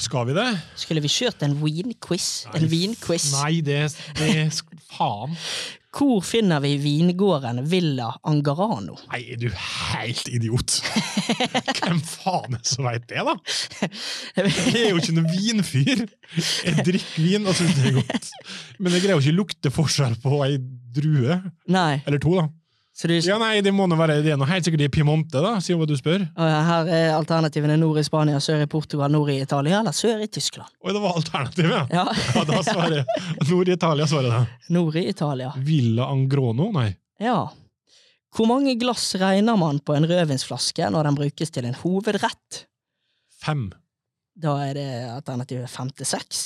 Skal 0.01 0.25
vi 0.27 0.35
det? 0.35 0.47
Skulle 0.79 1.03
vi 1.03 1.11
kjørt 1.11 1.43
en 1.45 1.55
win-quiz? 1.61 2.27
En 2.57 2.67
vinquiz? 2.67 3.29
Nei, 3.37 3.61
det, 3.63 3.85
det 4.19 4.49
Faen. 4.91 5.37
Hvor 5.91 6.21
finner 6.23 6.61
vi 6.63 6.77
vingården 6.79 7.57
Villa 7.67 8.13
Angarano? 8.23 8.95
Nei, 9.11 9.19
er 9.33 9.39
du 9.41 9.49
helt 9.51 10.29
idiot? 10.31 10.77
Hvem 11.81 11.99
faen 12.07 12.55
er 12.55 12.61
det 12.61 12.69
som 12.71 12.87
veit 12.87 13.09
det, 13.11 13.25
da? 13.27 13.35
Jeg 14.39 14.85
er 14.85 14.93
jo 14.93 15.01
ikke 15.01 15.17
noen 15.17 15.27
vinfyr. 15.33 16.05
Jeg 16.63 16.85
drikker 16.87 17.25
vin 17.25 17.49
og 17.51 17.57
syns 17.59 17.75
det 17.81 17.89
er 17.91 17.97
godt. 17.99 18.31
Men 18.79 18.95
jeg 18.95 19.03
greier 19.03 19.17
jo 19.17 19.25
ikke 19.25 19.35
lukte 19.35 19.73
forskjell 19.75 20.15
på 20.23 20.39
ei 20.47 20.55
drue. 20.95 21.41
Nei, 21.75 21.99
Eller 22.07 22.23
to, 22.23 22.37
da. 22.39 22.47
Du 23.01 23.13
Ja, 23.15 23.37
nei, 23.39 23.61
Det 23.61 23.71
må 23.73 23.87
nå 23.87 23.95
være 23.97 24.19
det 24.21 24.33
er 24.33 24.37
noe 24.37 24.49
helt 24.49 24.65
sikkert 24.67 24.83
i 24.85 24.89
Piemonte, 24.91 25.39
da, 25.41 25.55
siden 25.63 25.79
hva 25.79 25.87
du 25.87 25.95
spør. 25.97 26.25
Ja, 26.35 26.59
Her 26.67 26.89
er 26.91 27.13
alternativene 27.15 27.77
nord 27.79 27.97
i 28.01 28.03
Spania, 28.03 28.39
sør 28.43 28.61
i 28.61 28.67
Portugal, 28.69 29.11
nord 29.11 29.31
i 29.31 29.39
Italia 29.41 29.79
eller 29.79 29.95
sør 29.95 30.21
i 30.21 30.27
Tyskland. 30.27 30.69
Oi, 30.83 30.91
det 30.93 31.01
var 31.01 31.15
alternativet, 31.17 31.93
ja. 31.93 32.05
Ja, 32.35 32.43
da 32.45 32.61
svarer. 32.67 33.05
Nord 33.49 33.71
i 33.71 33.77
Italia 33.77 34.07
svarer 34.11 34.29
det. 34.35 34.71
nord 34.75 34.95
i 34.99 35.07
Italia. 35.09 35.53
Villa 35.57 36.09
Angrono? 36.11 36.71
Nei. 36.75 36.89
Ja. 37.21 37.39
Hvor 38.35 38.47
mange 38.47 38.75
glass 38.79 39.09
regner 39.19 39.57
man 39.59 39.79
på 39.83 39.95
en 39.95 40.07
rødvinsflaske 40.07 40.89
når 40.93 41.09
den 41.09 41.17
brukes 41.19 41.51
til 41.51 41.65
en 41.67 41.75
hovedrett? 41.81 42.65
Fem. 43.41 43.69
Da 44.41 44.53
er 44.67 44.75
det 44.77 44.89
alternativet 45.11 45.69
fem 45.69 45.89
til 45.95 46.07
seks. 46.07 46.43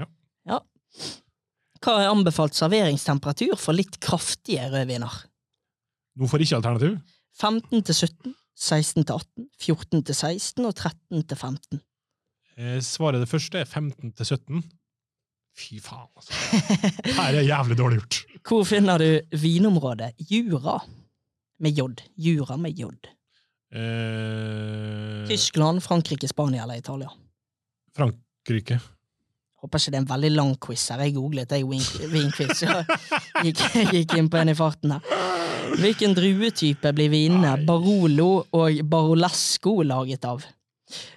Ja. 0.00 0.06
ja. 0.48 0.58
Hva 1.82 1.98
er 2.00 2.10
anbefalt 2.10 2.54
serveringstemperatur 2.58 3.54
for 3.58 3.76
litt 3.76 3.98
kraftige 4.02 4.66
rødviner? 4.72 5.20
Nå 6.18 6.28
får 6.28 6.44
ikke 6.44 6.58
alternativ. 6.60 6.98
15 7.40 7.82
til 7.88 7.94
17, 7.94 8.34
16 8.58 9.04
til 9.08 9.14
18, 9.14 9.48
14 9.60 10.04
til 10.08 10.14
16 10.18 10.68
og 10.68 10.74
13 10.76 11.22
til 11.30 11.36
15. 11.40 11.80
Eh, 12.58 12.78
Svaret 12.84 13.22
det 13.22 13.30
første 13.30 13.62
er 13.62 13.64
15 13.68 14.12
til 14.12 14.26
17. 14.26 14.62
Fy 15.56 15.78
faen, 15.84 16.08
altså. 16.16 16.32
Her 17.16 17.38
er 17.40 17.44
jævlig 17.44 17.76
dårlig 17.78 17.98
gjort. 18.00 18.20
Hvor 18.48 18.64
finner 18.68 19.00
du 19.00 19.36
vinområdet 19.36 20.12
Jura? 20.30 20.78
Med 21.62 21.76
J. 21.78 21.84
Jura 22.18 22.56
med 22.58 22.72
J. 22.76 22.88
Eh, 23.72 25.28
Tyskland, 25.28 25.80
Frankrike, 25.84 26.28
Spania 26.28 26.64
eller 26.64 26.80
Italia? 26.80 27.08
Frankrike. 27.96 28.80
Håper 29.62 29.78
ikke 29.78 29.92
det 29.94 29.98
er 29.98 30.02
en 30.02 30.08
veldig 30.10 30.30
lang 30.34 30.52
quiz 30.58 30.88
her. 30.90 31.02
Jeg 31.06 31.14
googlet 31.14 31.52
jeg 31.54 31.66
vin- 31.70 32.08
vinquiz, 32.10 32.62
jeg 32.64 32.86
gikk, 33.46 33.60
gikk 33.94 34.16
inn 34.18 34.28
på 34.32 34.40
en 34.40 34.50
i 34.50 34.56
farten 34.58 34.96
her. 34.96 35.12
Hvilken 35.78 36.16
druetype 36.18 36.90
blir 36.96 37.08
vinene. 37.12 37.52
Barolo 37.66 38.42
og 38.58 38.80
Barolesco 38.90 39.76
laget 39.86 40.26
av? 40.28 40.42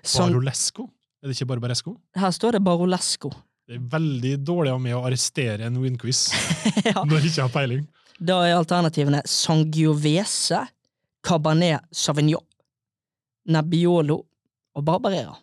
Sånn, 0.05 0.29
Barolesco? 0.35 0.85
Er 1.23 1.31
det 1.31 1.39
ikke 1.39 1.47
Barbaresco? 1.55 1.95
her 2.21 2.31
står 2.31 2.59
det 2.59 2.61
Barolesco. 2.63 3.31
Det 3.65 3.79
er 3.79 3.87
veldig 3.89 4.35
dårlig 4.45 4.71
av 4.75 4.79
meg 4.83 4.93
å 4.93 5.01
arrestere 5.07 5.65
en 5.65 5.79
win-quiz 5.81 6.19
ja. 6.85 7.01
når 7.01 7.17
jeg 7.17 7.31
ikke 7.31 7.47
har 7.47 7.53
peiling. 7.55 7.81
Da 8.21 8.37
er 8.45 8.53
alternativene 8.59 9.23
Sangiovese, 9.27 10.61
Cabernet 11.25 11.81
Sauvignon, 11.91 12.45
Nebbiolo 13.49 14.19
og 14.77 14.85
Barbarera. 14.85 15.33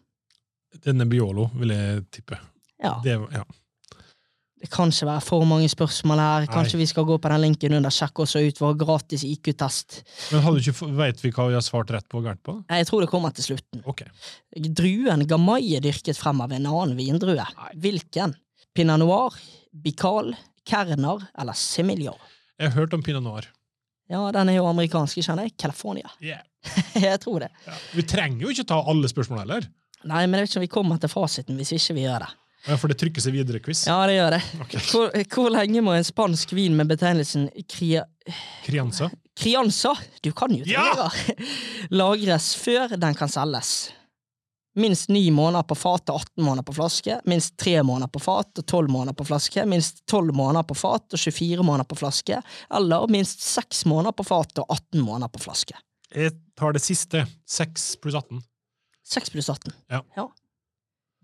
Det 0.79 0.95
er 0.95 0.97
Nebbiolo, 1.03 1.51
vil 1.59 1.75
jeg 1.75 2.07
tippe. 2.15 2.39
Ja, 2.83 2.97
Det, 3.05 3.15
ja. 3.33 3.43
det 4.63 4.71
kan 4.71 4.91
ikke 4.93 5.07
være 5.09 5.23
for 5.27 5.45
mange 5.49 5.69
spørsmål 5.71 6.21
her. 6.23 6.47
Kanskje 6.53 6.77
Nei. 6.79 6.83
vi 6.85 6.89
skal 6.93 7.07
gå 7.09 7.17
på 7.23 7.31
den 7.33 7.41
linken 7.45 7.75
under, 7.79 7.91
Sjekk 7.95 8.21
også 8.25 8.43
ut 8.47 8.61
vår 8.63 8.77
gratis 8.81 9.25
IQ-test. 9.27 10.03
Men 10.33 10.43
hadde 10.45 10.61
du 10.61 10.71
ikke, 10.71 10.91
vet 11.01 11.23
vi 11.25 11.33
hva 11.35 11.49
vi 11.51 11.57
har 11.59 11.65
svart 11.67 11.91
rett 11.95 12.09
på 12.11 12.21
og 12.21 12.29
gærent 12.29 12.43
på? 12.47 12.57
Nei, 12.69 12.79
Jeg 12.83 12.91
tror 12.91 13.01
det 13.07 13.11
kommer 13.11 13.35
til 13.35 13.45
slutten. 13.53 13.83
Okay. 13.91 14.07
Druen 14.69 15.27
Gamay 15.31 15.75
er 15.77 15.83
dyrket 15.85 16.19
frem 16.19 16.41
av 16.45 16.53
en 16.53 16.67
annen 16.71 16.95
vindrue. 16.99 17.47
Hvilken? 17.75 18.37
Pinot 18.75 18.99
Noir, 19.03 19.35
Bical, 19.73 20.35
Kerner 20.65 21.27
eller 21.39 21.53
Semillon? 21.59 22.17
Jeg 22.59 22.71
har 22.71 22.79
hørt 22.83 22.95
om 22.95 23.03
pinot 23.03 23.23
noir. 23.25 23.49
Ja, 24.13 24.21
den 24.35 24.49
er 24.53 24.59
jo 24.61 24.67
amerikansk, 24.69 25.19
kjenner 25.25 25.49
jeg. 25.49 25.57
California. 25.59 26.11
Yeah. 26.23 26.43
jeg 26.95 27.19
tror 27.25 27.41
det. 27.43 27.49
Ja. 27.67 27.75
Vi 27.97 28.03
trenger 28.07 28.45
jo 28.47 28.51
ikke 28.55 28.65
ta 28.71 28.77
alle 28.87 29.09
spørsmål 29.11 29.41
heller, 29.43 29.65
Nei, 30.07 30.21
men 30.27 30.39
jeg 30.39 30.45
vet 30.47 30.51
ikke 30.53 30.59
om 30.61 30.65
vi 30.67 30.71
kommer 30.75 30.99
til 31.03 31.11
fasiten 31.11 31.57
hvis 31.59 31.73
ikke 31.75 31.95
vi 31.97 32.05
gjør 32.05 32.23
det. 32.25 32.29
Ja, 32.69 32.77
for 32.79 32.93
det 32.93 32.99
trykker 33.01 33.25
seg 33.25 33.35
videre-quiz. 33.35 33.87
Ja, 33.91 33.97
det 34.07 34.15
gjør 34.17 34.37
det. 34.37 34.43
Okay. 34.65 34.83
Hvor, 34.93 35.17
hvor 35.35 35.51
lenge 35.51 35.83
må 35.83 35.97
en 35.97 36.07
spansk 36.07 36.53
vin 36.55 36.77
med 36.79 36.91
betegnelsen 36.93 37.49
cria, 37.71 38.05
Crianza. 38.63 39.09
Crianza, 39.39 39.97
du 40.23 40.31
kan 40.37 40.53
jo 40.55 40.63
Ja! 40.69 41.09
lagres 42.01 42.53
før 42.61 42.95
den 43.01 43.17
kan 43.19 43.33
selges? 43.33 43.91
Minst 44.79 45.11
ni 45.13 45.27
måneder 45.35 45.67
på 45.69 45.77
fat 45.77 46.09
og 46.09 46.23
18 46.23 46.45
måneder 46.47 46.65
på 46.65 46.73
flaske. 46.79 47.19
Minst 47.29 47.57
tre 47.61 47.75
måneder 47.85 48.09
på 48.09 48.23
fat 48.25 48.63
og 48.63 48.65
12 48.65 48.89
måneder 48.89 49.17
på 49.19 49.27
flaske. 49.29 49.67
Minst 49.69 50.01
12 50.09 50.33
måneder 50.33 50.65
på 50.65 50.77
fat 50.79 51.13
og 51.13 51.21
24 51.21 51.67
måneder 51.67 51.89
på 51.91 51.99
flaske. 52.01 52.39
Eller 52.73 53.05
minst 53.13 53.43
6 53.45 53.85
måneder 53.91 54.17
på 54.17 54.25
fat 54.25 54.63
og 54.63 54.71
18 54.73 55.03
måneder 55.05 55.29
på 55.29 55.43
flaske. 55.45 55.77
Jeg 56.15 56.33
tar 56.57 56.73
det 56.73 56.81
siste. 56.85 57.27
6 57.49 57.85
pluss 58.01 58.17
18. 58.17 58.41
6 59.13 59.35
pluss 59.35 59.51
18. 59.53 59.77
Ja. 59.93 60.01
Ja. 60.17 60.31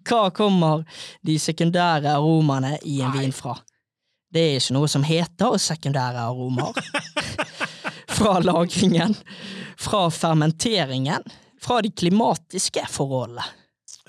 Hva 0.09 0.29
kommer 0.35 0.85
de 1.27 1.37
sekundære 1.41 2.15
aromaene 2.17 2.77
i 2.89 3.01
en 3.03 3.13
Nei. 3.13 3.25
vin 3.27 3.35
fra? 3.37 3.57
Det 4.33 4.43
er 4.45 4.59
ikke 4.61 4.77
noe 4.77 4.89
som 4.93 5.05
heter 5.07 5.57
sekundære 5.61 6.25
aromaer. 6.29 6.77
fra 8.19 8.39
lagringen, 8.43 9.15
fra 9.79 10.09
fermenteringen, 10.13 11.25
fra 11.63 11.81
de 11.85 11.93
klimatiske 11.93 12.85
forholdene. 12.93 13.45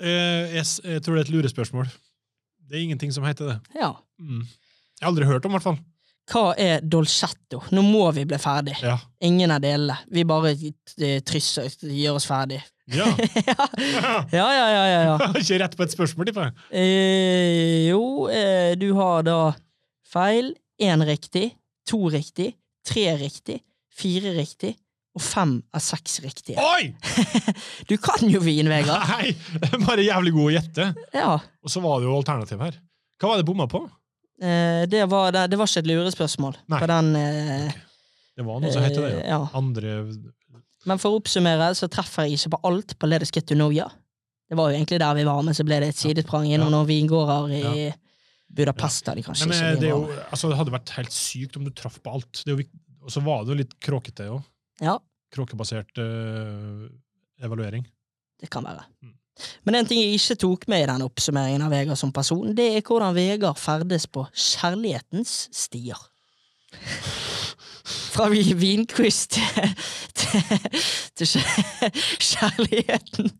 Eh, 0.00 0.56
jeg, 0.56 0.66
jeg 0.84 1.04
tror 1.04 1.16
det 1.16 1.22
er 1.22 1.28
et 1.28 1.34
lurespørsmål. 1.34 1.92
Det 2.70 2.78
er 2.78 2.84
ingenting 2.86 3.12
som 3.12 3.26
heter 3.26 3.52
det. 3.52 3.56
Ja. 3.76 3.92
Mm. 4.20 4.44
Jeg 4.46 5.06
har 5.06 5.12
aldri 5.12 5.28
hørt 5.28 5.46
om, 5.46 5.52
i 5.52 5.58
hvert 5.58 5.68
fall. 5.68 5.80
Hva 6.30 6.52
er 6.60 6.84
dolcetto? 6.86 7.62
Nå 7.74 7.82
må 7.82 8.04
vi 8.14 8.24
bli 8.28 8.38
ferdig. 8.38 8.76
Ja. 8.84 8.96
Ingen 9.26 9.50
av 9.50 9.62
delene. 9.64 9.96
Vi 10.12 10.24
bare 10.28 10.52
eh, 10.54 11.18
trysser, 11.26 11.72
gjør 11.82 12.20
oss 12.20 12.28
ferdig. 12.30 12.60
ja. 12.98 13.06
ja, 13.46 13.66
ja, 14.32 14.66
ja, 14.74 14.84
ja, 14.90 15.00
ja. 15.08 15.30
Ikke 15.38 15.58
rett 15.62 15.76
på 15.78 15.86
et 15.86 15.94
spørsmål, 15.94 16.28
tipper 16.30 16.48
jeg. 16.48 16.54
Eh, 16.82 17.88
jo, 17.90 18.02
eh, 18.32 18.72
du 18.80 18.90
har 18.98 19.24
da 19.26 19.40
feil. 20.10 20.54
Én 20.80 21.04
riktig, 21.04 21.50
to 21.84 22.08
riktig, 22.08 22.54
tre 22.88 23.10
riktig, 23.20 23.58
fire 23.92 24.32
riktig 24.32 24.72
og 25.12 25.20
fem 25.20 25.56
av 25.76 25.82
seks 25.84 26.20
riktige. 26.24 26.56
Oi! 26.56 26.94
Du 27.90 27.96
kan 28.00 28.22
jo 28.30 28.40
vin, 28.40 28.68
Vegard! 28.70 29.04
Nei! 29.10 29.34
Bare 29.84 30.04
jævlig 30.06 30.32
god 30.36 30.46
å 30.46 30.52
gjette. 30.54 30.86
Ja. 31.12 31.34
Og 31.60 31.72
så 31.72 31.82
var 31.84 32.00
det 32.00 32.08
jo 32.08 32.16
alternativ 32.16 32.62
her. 32.64 32.78
Hva 33.20 33.32
var 33.34 33.42
det 33.42 33.46
bomma 33.50 33.66
på? 33.68 33.82
Eh, 34.40 34.86
det, 34.88 35.04
var, 35.10 35.34
det, 35.36 35.46
det 35.52 35.58
var 35.60 35.68
ikke 35.68 35.82
et 35.82 35.90
lurespørsmål 35.90 36.54
Nei. 36.72 36.78
på 36.80 36.86
den 36.88 37.10
eh, 37.20 37.74
Det 38.38 38.46
var 38.46 38.62
noe 38.62 38.70
som 38.72 38.86
heter 38.86 39.04
det. 39.04 39.10
ja. 39.18 39.34
ja. 39.34 39.40
Andre 39.60 39.98
Men 40.88 41.00
for 41.00 41.12
å 41.12 41.20
oppsummere 41.20 41.72
så 41.76 41.90
treffer 41.92 42.28
jeg 42.28 42.38
ikke 42.38 42.54
på 42.54 42.60
alt 42.70 42.94
på 42.96 43.08
Let 43.10 43.24
us 43.26 43.32
get 43.34 43.48
to 43.50 43.56
know 43.58 43.72
ya. 43.74 43.88
Det 44.50 44.56
var 44.58 44.70
jo 44.70 44.78
egentlig 44.78 44.98
der 45.02 45.18
vi 45.18 45.26
var, 45.28 45.42
men 45.46 45.54
så 45.54 45.66
ble 45.66 45.78
det 45.82 45.92
et 45.92 45.98
sidesprang 46.00 46.48
innom 46.48 46.72
noen 46.72 46.88
vingårder 46.88 47.52
i. 47.58 47.90
Budapest. 48.50 49.06
Ja. 49.06 49.14
kanskje 49.22 49.46
Men 49.46 49.78
det, 49.78 49.92
jo, 49.92 50.00
altså, 50.26 50.48
det 50.50 50.56
hadde 50.58 50.72
vært 50.74 50.90
helt 50.96 51.14
sykt 51.14 51.54
om 51.60 51.68
du 51.68 51.70
traff 51.70 52.00
på 52.02 52.16
alt. 52.16 52.42
Og 52.50 53.12
så 53.14 53.22
var 53.22 53.44
det 53.44 53.54
jo 53.54 53.58
litt 53.60 53.76
kråkete 53.78 54.26
òg. 54.32 54.42
Ja, 54.82 54.96
Kråkebasert 55.30 56.00
øh, 56.02 56.88
evaluering. 57.38 57.84
det 58.40 58.50
kan 58.50 58.64
være. 58.66 58.82
Mm. 59.02 59.14
Men 59.64 59.74
en 59.78 59.86
ting 59.86 60.00
jeg 60.00 60.18
ikke 60.18 60.36
tok 60.42 60.66
med 60.68 60.82
i 60.82 60.88
den 60.90 61.04
oppsummeringen 61.04 61.62
av 61.62 61.70
Vegard 61.70 62.00
som 62.00 62.12
person, 62.12 62.50
det 62.56 62.66
er 62.74 62.82
hvordan 62.82 63.14
Vegard 63.14 63.60
ferdes 63.60 64.08
på 64.10 64.26
kjærlighetens 64.34 65.48
stier. 65.54 66.00
Fra 67.84 68.28
vi- 68.32 68.54
vinquiz 68.54 69.22
til, 69.32 69.74
til, 70.14 70.42
til 71.16 71.26
kjærligheten. 72.20 73.30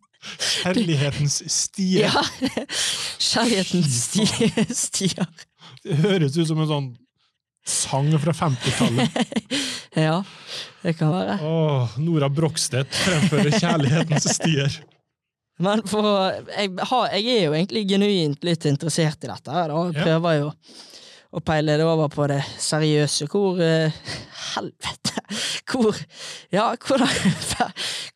Kjærlighetens 0.61 1.39
stier. 1.49 2.07
Ja, 2.11 2.23
kjærlighetens 3.21 3.95
sti- 4.07 4.73
stier. 4.75 5.27
Det 5.83 5.97
høres 6.03 6.35
ut 6.37 6.47
som 6.49 6.61
en 6.61 6.69
sånn 6.69 6.89
sang 7.65 8.11
fra 8.21 8.33
50-tallet. 8.45 9.09
Ja, 9.91 10.21
det 10.85 10.93
kan 10.95 11.09
være. 11.11 11.33
Åh, 11.43 11.97
Nora 11.99 12.29
Brogstedt 12.31 12.93
fremfører 12.95 13.51
'Kjærlighetens 13.51 14.23
stier'. 14.37 14.77
Men 15.59 15.81
for 15.85 16.05
jeg, 16.47 16.71
har, 16.87 17.09
jeg 17.11 17.25
er 17.33 17.43
jo 17.49 17.51
egentlig 17.57 17.83
genuint 17.89 18.39
litt 18.47 18.63
interessert 18.71 19.19
i 19.19 19.27
dette. 19.27 19.51
da. 19.51 19.65
Jeg 19.67 19.97
prøver 19.99 20.37
jo 20.39 20.47
å 21.31 21.39
peile 21.47 21.77
det 21.79 21.85
over 21.87 22.09
på 22.11 22.25
det 22.31 22.41
seriøse. 22.59 23.27
Hvor 23.31 23.61
eh, 23.63 23.95
Helvete! 24.51 25.23
Hvor 25.71 25.95
Ja, 26.51 26.73
hvordan, 26.75 27.07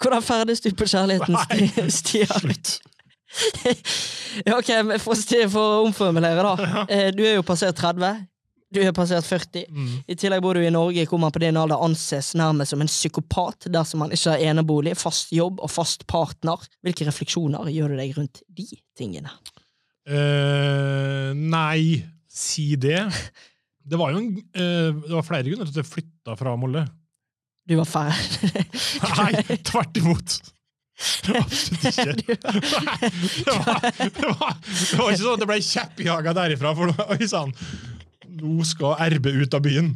hvordan 0.02 0.24
ferdes 0.26 0.60
du 0.66 0.72
på 0.76 0.88
kjærlighetens 0.92 1.48
Nei, 1.50 1.70
sti- 1.88 2.28
stier? 2.28 2.36
Ja, 4.46 4.58
ok, 4.60 4.70
for, 5.00 5.14
å 5.14 5.18
sti- 5.20 5.46
for 5.52 5.76
å 5.78 5.84
omformulere, 5.88 6.44
da. 6.44 6.86
Eh, 6.92 7.10
Du 7.16 7.22
er 7.28 7.38
jo 7.38 7.44
passert 7.48 7.78
30. 7.80 8.24
Du 8.76 8.80
er 8.84 8.92
passert 8.96 9.24
40. 9.28 9.66
Mm. 9.72 9.92
I 10.12 10.16
tillegg 10.20 10.42
bor 10.44 10.58
du 10.58 10.64
i 10.66 10.72
Norge, 10.74 11.06
hvor 11.08 11.20
man 11.22 11.32
på 11.32 11.40
din 11.44 11.56
alder 11.60 11.80
anses 11.86 12.34
nærmest 12.36 12.74
som 12.74 12.82
en 12.84 12.90
psykopat 12.92 13.68
dersom 13.72 14.02
man 14.04 14.12
ikke 14.16 14.34
har 14.34 14.44
enebolig, 14.52 14.96
fast 15.00 15.32
jobb 15.36 15.62
og 15.64 15.72
fast 15.72 16.04
partner. 16.12 16.64
Hvilke 16.84 17.08
refleksjoner 17.08 17.70
gjør 17.72 17.94
du 17.96 18.02
deg 18.02 18.18
rundt 18.18 18.42
de 18.58 18.68
tingene? 19.00 19.32
Uh, 20.10 21.32
nei, 21.36 22.04
si 22.36 22.74
det. 22.80 23.02
Det 23.86 24.00
var 24.00 24.12
jo 24.14 24.22
en, 24.22 24.32
eh, 24.58 24.92
det 25.06 25.14
var 25.14 25.26
flere 25.28 25.48
grunner 25.48 25.70
til 25.70 25.76
at 25.76 25.84
jeg 25.84 25.92
flytta 25.92 26.36
fra 26.40 26.56
Molde. 26.60 26.86
Du 27.66 27.78
var 27.80 27.88
ferdig. 27.90 28.66
Nei, 29.20 29.60
tvert 29.66 30.02
imot. 30.02 30.38
Absolutt 31.36 32.22
ikke. 32.22 32.36
Nei, 32.86 33.10
det, 33.12 33.46
var, 33.52 33.88
det, 34.00 34.28
var, 34.30 34.54
det 34.62 35.00
var 35.00 35.10
ikke 35.10 35.24
sånn 35.24 35.34
at 35.34 35.42
det 35.42 35.50
ble 35.50 35.62
kjeppjaga 35.70 36.36
derifra. 36.38 36.76
For 36.78 37.16
oi 37.16 37.30
sann, 37.30 37.56
nå 38.42 38.68
skal 38.68 39.00
RB 39.16 39.32
ut 39.44 39.58
av 39.58 39.66
byen. 39.66 39.96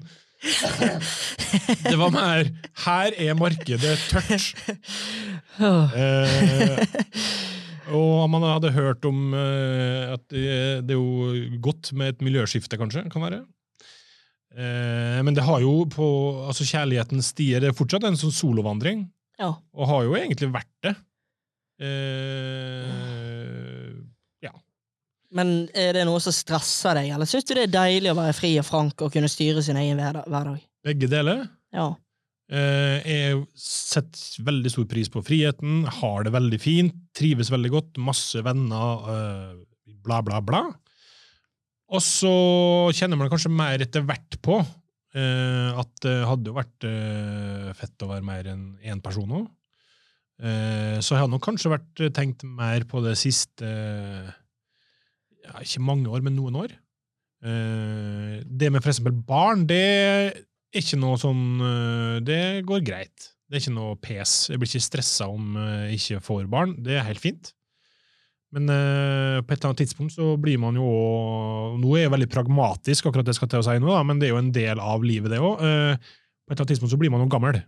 Det 1.83 1.97
var 1.99 2.13
mer 2.15 2.47
Her 2.85 3.15
er 3.19 3.35
markedet 3.39 3.97
tørt. 4.09 4.53
Eh, 5.59 6.77
og 7.95 8.25
man 8.31 8.43
hadde 8.47 8.71
hørt 8.75 9.05
om 9.07 9.33
uh, 9.33 10.13
at 10.15 10.23
det, 10.33 10.45
det 10.87 10.95
er 10.95 10.99
jo 10.99 11.59
godt 11.63 11.91
med 11.97 12.07
et 12.15 12.21
miljøskifte, 12.25 12.77
kanskje. 12.79 13.05
kan 13.13 13.23
være. 13.25 13.41
Uh, 14.55 15.19
men 15.25 15.35
det 15.37 15.43
har 15.45 15.59
jo 15.61 15.83
på 15.93 16.05
altså 16.49 16.65
kjærlighetens 16.65 17.27
stier 17.35 17.61
det 17.61 17.69
er 17.69 17.77
fortsatt 17.77 18.03
en 18.09 18.17
sånn 18.19 18.33
solovandring, 18.33 18.99
Ja. 19.39 19.53
og 19.73 19.87
har 19.91 20.01
jo 20.07 20.15
egentlig 20.17 20.49
vært 20.53 20.71
det. 20.83 20.95
Uh, 21.79 21.87
ja. 24.43 24.51
Men 25.31 25.69
er 25.77 25.93
det 25.95 26.03
noe 26.09 26.19
som 26.23 26.33
stresser 26.35 26.97
deg, 26.99 27.07
eller 27.15 27.27
syns 27.29 27.47
du 27.47 27.53
det 27.55 27.67
er 27.69 27.73
deilig 27.77 28.11
å 28.11 28.17
være 28.19 28.35
fri 28.37 28.51
og 28.59 28.67
frank 28.67 28.95
og 29.05 29.13
kunne 29.13 29.29
styre 29.31 29.61
sin 29.65 29.79
egen 29.79 29.99
hverdag? 30.01 30.59
Begge 30.85 31.07
deler. 31.11 31.45
Ja. 31.75 31.91
Eh, 32.49 33.05
jeg 33.05 33.41
setter 33.61 34.45
veldig 34.47 34.71
stor 34.73 34.87
pris 34.89 35.09
på 35.13 35.21
friheten, 35.21 35.83
har 35.99 36.25
det 36.25 36.33
veldig 36.33 36.59
fint, 36.61 36.95
trives 37.17 37.51
veldig 37.53 37.71
godt, 37.75 37.99
masse 38.01 38.41
venner, 38.45 39.05
eh, 39.13 39.91
bla, 40.01 40.23
bla, 40.25 40.41
bla. 40.41 40.63
Og 41.93 42.01
så 42.01 42.33
kjenner 42.97 43.17
man 43.21 43.29
kanskje 43.29 43.53
mer 43.53 43.81
etter 43.81 44.01
hvert 44.05 44.39
på 44.45 44.57
eh, 44.61 45.69
at 45.77 45.93
det 46.05 46.17
hadde 46.25 46.49
jo 46.49 46.57
vært 46.57 46.89
fett 47.77 48.05
å 48.05 48.09
være 48.15 48.25
mer 48.25 48.49
enn 48.49 48.65
én 48.81 49.01
person 49.01 49.39
òg. 49.43 49.47
Så 50.39 51.11
jeg 51.11 51.19
har 51.19 51.27
nok 51.27 51.43
kanskje 51.43 51.73
vært 51.73 51.99
tenkt 52.15 52.45
mer 52.47 52.85
på 52.87 53.01
det 53.03 53.17
siste 53.19 53.67
ja, 53.67 55.55
Ikke 55.59 55.81
mange 55.83 56.07
år, 56.07 56.21
men 56.23 56.37
noen 56.37 56.55
år. 56.61 56.75
Det 57.43 58.69
med 58.71 58.79
eksempel 58.79 59.17
barn, 59.27 59.65
det 59.67 60.47
ikke 60.75 60.99
noe 61.01 61.17
sånn 61.17 61.45
eh, 61.65 62.17
Det 62.25 62.41
går 62.67 62.83
greit. 62.85 63.31
Det 63.49 63.57
er 63.57 63.63
ikke 63.63 63.77
noe 63.77 63.95
pes. 63.97 64.33
Jeg 64.51 64.61
blir 64.61 64.69
ikke 64.69 64.85
stressa 64.85 65.29
om 65.31 65.55
jeg 65.57 65.97
ikke 65.97 66.19
får 66.21 66.49
barn. 66.51 66.75
Det 66.85 66.99
er 66.99 67.07
helt 67.07 67.23
fint. 67.23 67.49
Men 68.53 68.69
uh, 68.69 69.41
på 69.45 69.53
et 69.53 69.59
eller 69.59 69.69
annet 69.69 69.81
tidspunkt 69.83 70.13
så 70.15 70.31
blir 70.41 70.57
man 70.61 70.77
jo 70.77 70.85
også- 70.85 71.75
Nå 71.81 71.91
er 71.95 72.03
jeg 72.03 72.13
veldig 72.13 72.29
pragmatisk, 72.33 73.05
akkurat 73.05 73.25
det 73.25 73.35
jeg 73.35 73.39
skal 73.39 73.51
til 73.51 73.61
å 73.61 73.65
si 73.67 73.75
nå, 73.77 73.89
da, 73.93 74.01
men 74.05 74.17
det 74.17 74.27
er 74.27 74.33
jo 74.33 74.41
en 74.41 74.51
del 74.53 74.81
av 74.81 75.05
livet, 75.05 75.29
det 75.29 75.37
òg. 75.37 75.57
på 75.59 75.61
et 75.61 76.57
eller 76.57 76.63
annet 76.63 76.71
tidspunkt 76.73 76.93
så 76.93 76.97
blir 76.97 77.11
man 77.13 77.21
jo 77.21 77.29
gammel. 77.29 77.61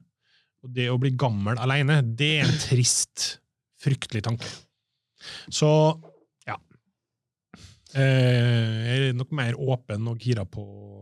Og 0.62 0.74
det 0.74 0.88
å 0.90 1.00
bli 1.02 1.14
gammel 1.18 1.58
alene, 1.62 2.02
det 2.02 2.32
er 2.40 2.48
en 2.48 2.58
trist, 2.62 3.40
fryktelig 3.82 4.24
tanke. 4.26 4.50
Så 5.54 5.70
ja. 6.50 6.58
Uh, 7.94 8.78
jeg 8.86 9.10
er 9.10 9.18
nok 9.18 9.32
mer 9.38 9.58
åpen 9.58 10.10
og 10.10 10.22
gira 10.22 10.46
på 10.46 10.66
eh, 10.66 11.01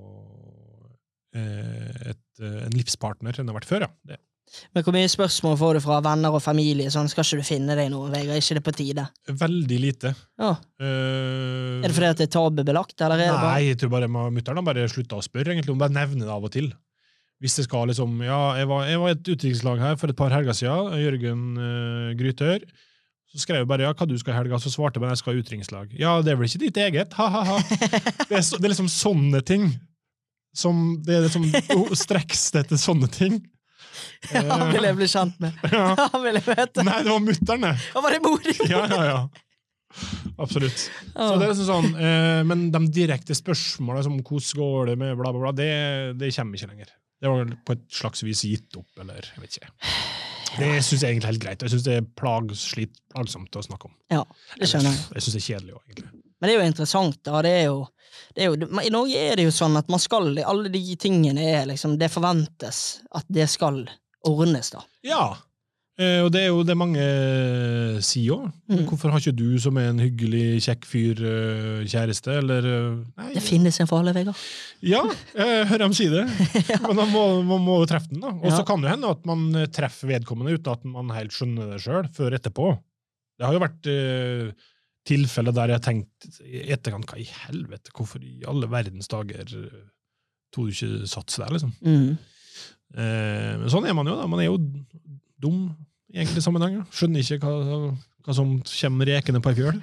et, 1.35 2.23
eh, 2.41 2.65
en 2.65 2.75
livspartner 2.75 3.37
enn 3.37 3.45
det 3.47 3.53
har 3.53 3.59
vært 3.59 3.69
før, 3.69 3.85
ja. 3.87 3.91
Det. 4.07 4.17
Men 4.73 4.81
hvor 4.81 4.95
mye 4.95 5.09
spørsmål 5.11 5.57
får 5.61 5.77
du 5.77 5.79
fra 5.85 5.99
venner 6.01 6.33
og 6.33 6.41
familie? 6.41 6.89
Sånn, 6.89 7.05
skal 7.11 7.21
ikke 7.21 7.37
du 7.37 7.45
finne 7.45 7.75
deg 7.77 7.91
noe, 7.93 8.09
Vegard? 8.09 8.41
Ikke 8.41 8.57
det 8.57 8.63
på 8.65 8.73
tide? 8.79 9.03
Veldig 9.29 9.77
lite. 9.83 10.15
Ja. 10.41 10.55
Uh, 10.81 11.83
Er 11.83 11.85
det 11.85 11.93
fordi 11.93 12.09
at 12.09 12.17
det 12.17 12.25
er 12.29 12.33
tabubelagt, 12.33 12.95
eller 13.05 13.21
er 13.21 13.27
det 13.29 13.35
bare 13.37 13.51
Nei, 13.59 13.67
jeg 13.69 13.77
tror 13.83 13.91
bare 13.93 14.09
mutter'n 14.09 14.65
bare 14.65 14.87
slutta 14.89 15.19
å 15.19 15.25
spørre, 15.25 15.53
egentlig. 15.53 15.69
Hun 15.75 15.81
bare 15.83 15.93
nevner 15.93 16.25
det 16.25 16.33
av 16.33 16.47
og 16.49 16.53
til. 16.55 16.71
Hvis 17.39 17.55
det 17.59 17.67
skal 17.69 17.87
liksom 17.93 18.17
Ja, 18.25 18.39
jeg 18.57 18.67
var, 18.67 18.87
jeg 18.89 18.99
var 18.99 19.13
i 19.13 19.15
et 19.15 19.29
utenrikslag 19.29 19.79
her 19.85 19.95
for 20.01 20.09
et 20.11 20.17
par 20.17 20.33
helger 20.33 20.57
siden. 20.57 20.97
Jørgen 20.97 21.43
uh, 21.61 22.09
Grytør. 22.19 22.65
Så 23.29 23.43
skrev 23.43 23.61
jeg 23.61 23.69
bare 23.69 23.85
ja, 23.85 23.93
hva 23.93 24.07
du 24.09 24.15
skal 24.17 24.33
i 24.33 24.37
helga, 24.39 24.57
så 24.57 24.71
svarte 24.73 24.97
jeg 24.97 25.03
bare 25.05 25.13
jeg 25.13 25.21
skal 25.21 25.37
i 25.37 25.43
utringslag. 25.43 25.91
Ja, 25.93 26.15
det 26.25 26.33
er 26.33 26.39
vel 26.41 26.49
ikke 26.49 26.63
ditt 26.65 26.79
eget? 26.81 27.13
Ha-ha-ha. 27.13 27.59
Det, 28.25 28.33
er 28.33 28.41
så- 28.41 28.57
det 28.57 28.65
er 28.65 28.73
liksom 28.73 28.89
sånne 28.89 29.43
ting. 29.45 29.69
Som, 30.55 30.99
det 31.05 31.17
er 31.17 31.27
det 31.27 31.31
som 31.33 31.45
Streks 32.05 32.49
det 32.55 32.65
etter 32.65 32.81
sånne 32.81 33.11
ting. 33.11 33.39
Ja, 34.31 34.41
Han 34.51 34.69
vil 34.71 34.85
jeg 34.85 34.95
bli 34.95 35.07
kjent 35.11 35.37
med. 35.43 35.55
Ja. 35.75 35.91
Han 36.13 36.23
vil 36.23 36.39
jeg 36.39 36.45
møte. 36.47 36.83
Nei, 36.87 36.97
det 37.03 37.11
var 37.11 37.23
mutter'n, 37.23 37.65
det. 37.65 37.71
Var 37.95 38.15
det 38.15 38.19
mor? 38.23 38.49
Ja, 38.69 38.81
ja, 38.87 38.99
ja. 39.07 39.19
Absolutt. 40.39 40.85
Så 41.15 41.29
det 41.39 41.47
er 41.47 41.49
liksom 41.49 41.67
sånn, 41.67 41.87
eh, 41.97 42.41
Men 42.47 42.67
de 42.71 42.81
direkte 42.93 43.35
spørsmålene 43.35 44.05
som 44.05 44.19
hvordan 44.21 44.59
går 44.61 44.91
det 44.91 44.95
med 45.01 45.15
bla, 45.19 45.33
bla, 45.33 45.41
bla, 45.47 45.53
det, 45.57 45.69
det 46.21 46.31
kommer 46.35 46.59
ikke 46.59 46.71
lenger. 46.71 46.93
Det 47.19 47.31
var 47.33 47.51
på 47.67 47.75
et 47.75 47.85
slags 47.91 48.23
vis 48.23 48.45
gitt 48.47 48.79
opp, 48.79 48.87
eller 49.01 49.25
jeg 49.25 49.43
vet 49.43 49.57
ikke. 49.59 49.73
Det 50.59 50.69
syns 50.85 51.03
jeg 51.03 51.09
egentlig 51.11 51.27
er 51.27 51.33
helt 51.33 51.43
greit. 51.43 51.65
Jeg 51.65 51.73
syns 51.73 51.85
det 51.85 51.97
er 51.99 52.07
plagslitt, 52.21 52.95
plagsomt 53.13 53.59
å 53.59 53.65
snakke 53.65 53.89
om. 53.89 53.95
Ja, 54.13 54.23
det 54.55 54.69
skjønner 54.71 54.93
jeg. 54.93 55.01
Jeg 55.17 55.25
syns 55.25 55.35
det 55.35 55.41
er 55.41 55.47
kjedelig 55.49 55.75
òg, 55.75 55.83
egentlig. 55.89 56.11
Men 56.39 56.47
det 56.47 56.55
er 56.55 56.61
jo 56.61 56.69
interessant, 56.71 57.19
da. 57.27 57.41
Det 57.43 57.51
er 57.51 57.65
jo, 57.67 57.81
det 58.35 58.43
er 58.45 58.49
jo, 58.53 58.69
I 58.79 58.89
Norge 58.93 59.19
er 59.31 59.35
det 59.39 59.45
jo 59.49 59.51
sånn 59.55 59.75
at 59.79 59.89
man 59.91 59.99
skal 59.99 60.31
Alle 60.47 60.69
de 60.71 60.95
tingene 60.99 61.43
er 61.51 61.65
liksom 61.69 61.97
Det 61.99 62.07
forventes 62.13 63.01
at 63.15 63.25
det 63.29 63.45
skal 63.51 63.83
ordnes, 64.27 64.71
da. 64.73 64.81
Ja. 65.05 65.23
Eh, 65.99 66.21
og 66.23 66.29
det 66.31 66.45
er 66.45 66.47
jo 66.53 66.61
det 66.63 66.75
mange 66.79 67.03
sier 68.03 68.37
òg. 68.37 68.45
Mm. 68.71 68.85
Hvorfor 68.87 69.11
har 69.11 69.19
ikke 69.19 69.35
du, 69.35 69.57
som 69.59 69.75
er 69.81 69.89
en 69.91 69.99
hyggelig, 69.99 70.61
kjekk 70.63 70.85
fyr, 70.87 71.19
eh, 71.27 71.81
kjæreste, 71.91 72.37
eller 72.39 72.67
eh, 72.69 72.97
Nei, 73.19 73.29
Det 73.35 73.43
finnes 73.43 73.79
en 73.83 73.89
for 73.89 73.99
alle, 73.99 74.13
Vegard. 74.15 74.39
Ja, 74.85 75.01
jeg 75.35 75.67
hører 75.73 75.83
dem 75.85 75.95
si 75.97 76.07
det. 76.11 76.23
Men 76.87 76.95
man 77.01 77.11
må, 77.11 77.23
man 77.47 77.63
må 77.67 77.77
treffe 77.89 78.11
den. 78.13 78.23
da. 78.23 78.31
Og 78.31 78.47
så 78.51 78.61
Ja. 78.61 78.67
kan 78.71 78.83
det 78.85 78.93
hende 78.93 79.11
at 79.11 79.27
man 79.27 79.43
eh, 79.59 79.67
treffer 79.75 80.11
vedkommende 80.15 80.55
uten 80.55 80.71
at 80.71 80.87
man 80.87 81.11
helt 81.17 81.35
skjønner 81.35 81.73
det 81.75 81.81
sjøl, 81.83 82.07
før 82.15 82.39
etterpå. 82.39 82.71
Det 83.39 83.47
har 83.47 83.55
jo 83.55 83.63
vært 83.67 83.91
eh, 83.91 84.67
tilfeller 85.07 85.55
der 85.55 85.71
jeg 85.71 85.79
har 85.79 85.85
tenkt 85.85 86.41
i 86.43 86.65
etterkant 86.73 87.07
hva 87.09 87.19
i 87.19 87.27
helvete, 87.45 87.93
hvorfor 87.95 88.23
i 88.25 88.41
alle 88.49 88.69
verdens 88.71 89.09
dager 89.11 89.45
eh, 89.45 89.85
tok 90.53 90.69
du 90.69 90.73
ikke 90.73 91.09
sats 91.09 91.39
der, 91.39 91.53
liksom. 91.55 91.73
Mm. 91.85 92.17
Eh, 92.97 93.53
men 93.61 93.69
sånn 93.71 93.87
er 93.87 93.95
man 93.97 94.09
jo, 94.09 94.15
da. 94.19 94.27
Man 94.29 94.41
er 94.43 94.49
jo 94.49 94.57
dum 95.39 95.67
i 96.09 96.23
enkelte 96.23 96.43
sammenhenger. 96.43 96.87
Skjønner 96.95 97.21
ikke 97.23 97.39
hva, 97.45 97.91
hva 98.25 98.35
som 98.35 98.57
kommer 98.71 99.09
rekende 99.09 99.41
på 99.45 99.53
ei 99.53 99.59
fjøl. 99.61 99.79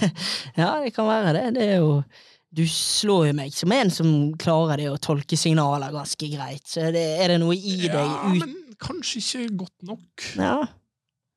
Ja, 0.60 0.74
det 0.82 0.92
kan 0.96 1.08
være 1.08 1.36
det. 1.36 1.46
Det 1.56 1.68
er 1.76 1.80
jo 1.84 2.02
Du 2.50 2.64
slår 2.66 3.28
jo 3.28 3.34
meg 3.38 3.54
som 3.54 3.72
en 3.72 3.92
som 3.94 4.08
klarer 4.42 4.82
det 4.82 4.88
å 4.90 4.98
tolke 4.98 5.38
signaler 5.38 5.94
ganske 5.94 6.30
greit. 6.32 6.64
Så 6.66 6.88
er 6.88 6.96
det, 6.96 7.06
er 7.22 7.34
det 7.34 7.40
noe 7.42 7.54
i 7.54 7.76
deg 7.84 7.94
Ja, 7.94 8.24
ut 8.26 8.42
men 8.42 8.56
kanskje 8.82 9.22
ikke 9.22 9.60
godt 9.64 9.86
nok. 9.86 10.24
Ja, 10.34 10.56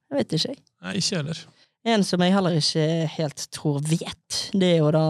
jeg 0.09 0.23
vet 0.23 0.37
ikke. 0.39 0.55
Nei, 0.83 0.95
ikke 0.97 1.19
heller. 1.21 1.43
En 1.83 2.03
som 2.07 2.21
jeg 2.23 2.31
heller 2.31 2.55
ikke 2.55 2.83
helt 3.17 3.47
tror 3.51 3.81
vet, 3.83 4.37
det 4.55 4.75
er 4.75 4.77
jo 4.79 4.91
da 4.95 5.07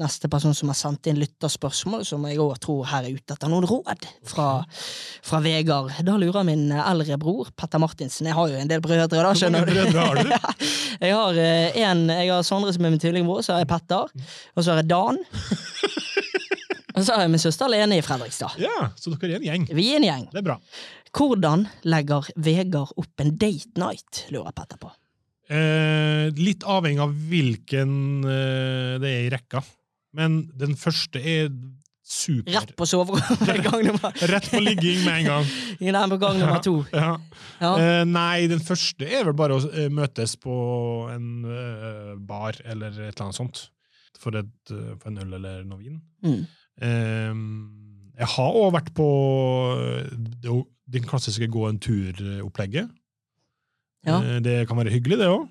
neste 0.00 0.30
person 0.32 0.54
som 0.56 0.70
har 0.70 0.78
sendt 0.78 1.06
inn 1.10 1.18
lytterspørsmål, 1.20 2.04
som 2.08 2.24
jeg 2.26 2.40
òg 2.40 2.56
tror 2.62 2.86
her 2.90 3.06
er 3.06 3.16
ute 3.16 3.34
etter 3.34 3.50
noen 3.52 3.66
råd 3.68 4.06
fra, 4.26 4.48
fra 5.26 5.40
Vegard. 5.44 5.92
Da 6.06 6.16
lurer 6.18 6.46
min 6.46 6.70
eldre 6.72 7.18
bror, 7.20 7.50
Petter 7.58 7.82
Martinsen 7.82 8.30
Jeg 8.30 8.38
har 8.38 8.50
jo 8.50 8.58
en 8.60 8.70
del 8.70 8.82
brødre, 8.84 9.08
da, 9.22 9.32
skjønner 9.36 9.66
du. 9.66 9.74
brødre 9.74 10.06
har 10.06 10.20
du? 10.20 10.34
jeg 11.04 11.16
har 11.18 11.40
eh, 11.44 11.80
en, 11.84 12.06
jeg 12.14 12.32
har 12.32 12.46
Sondre 12.46 12.74
som 12.74 12.86
er 12.86 12.94
min 12.94 13.02
tvillingbror, 13.02 13.44
så 13.46 13.56
har 13.56 13.64
jeg 13.64 13.70
Petter, 13.74 14.10
og 14.56 14.64
så 14.64 14.72
har 14.72 14.82
jeg 14.82 14.90
Dan. 14.90 15.20
Og 16.90 17.04
så 17.06 17.14
har 17.14 17.22
jeg 17.22 17.30
min 17.32 17.40
søster 17.40 17.70
Lene 17.70 17.96
i 17.96 18.02
Fredrikstad. 18.04 18.58
Ja, 18.60 18.90
så 18.98 19.12
dere 19.14 19.38
er 19.38 19.38
en 19.38 19.44
gjeng. 19.46 19.68
Vi 19.78 19.84
er 19.92 20.00
en 20.00 20.04
gjeng. 20.04 20.24
Det 20.34 20.42
er 20.42 20.48
bra. 20.50 20.56
Hvordan 21.16 21.62
legger 21.88 22.26
Vegard 22.36 22.92
opp 23.00 23.22
en 23.22 23.30
date 23.40 23.78
night, 23.80 24.24
lurer 24.34 24.52
Petter 24.52 24.76
på. 24.82 24.90
Eh, 25.50 26.30
litt 26.38 26.62
avhengig 26.62 27.02
av 27.02 27.12
hvilken 27.30 27.92
eh, 28.22 28.96
det 29.02 29.10
er 29.10 29.26
i 29.26 29.30
rekka. 29.34 29.64
Men 30.14 30.44
den 30.58 30.76
første 30.78 31.18
er 31.18 31.48
super. 32.10 32.52
Rett 32.54 32.72
på 32.78 32.86
soverommet 32.90 33.62
gang 33.66 33.84
nummer 33.86 34.22
Rett 34.30 34.48
på 34.50 34.60
ligging 34.62 35.02
med 35.04 35.20
en 35.20 35.28
gang. 35.28 35.50
Nei, 35.80 36.04
på 36.12 36.20
gang 36.22 36.38
nummer 36.38 36.62
to. 36.62 36.76
Ja. 36.94 37.16
Ja. 37.60 37.72
Eh, 37.76 38.04
nei, 38.08 38.46
den 38.50 38.62
første 38.64 39.06
er 39.06 39.26
vel 39.28 39.36
bare 39.38 39.58
å 39.58 39.66
eh, 39.70 39.90
møtes 39.92 40.36
på 40.40 40.54
en 41.12 41.28
eh, 41.46 42.14
bar 42.16 42.58
eller 42.64 42.94
et 42.94 43.10
eller 43.10 43.26
annet 43.26 43.40
sånt. 43.40 43.66
For, 44.20 44.36
et, 44.36 44.54
eh, 44.74 44.94
for 45.00 45.10
en 45.10 45.22
øl 45.24 45.36
eller 45.38 45.62
noe 45.66 45.80
vin. 45.82 46.00
Mm. 46.26 46.40
Eh, 46.86 47.42
jeg 48.20 48.32
har 48.36 48.58
òg 48.62 48.74
vært 48.74 48.90
på 48.94 49.10
det, 50.14 50.56
den 50.90 51.06
klassiske 51.08 51.46
gå 51.50 51.66
en 51.68 51.78
tur-opplegget. 51.80 52.90
Ja. 54.06 54.18
Eh, 54.20 54.38
Det 54.44 54.68
kan 54.68 54.78
være 54.80 54.92
hyggelig, 54.94 55.18
det 55.20 55.30
òg. 55.30 55.48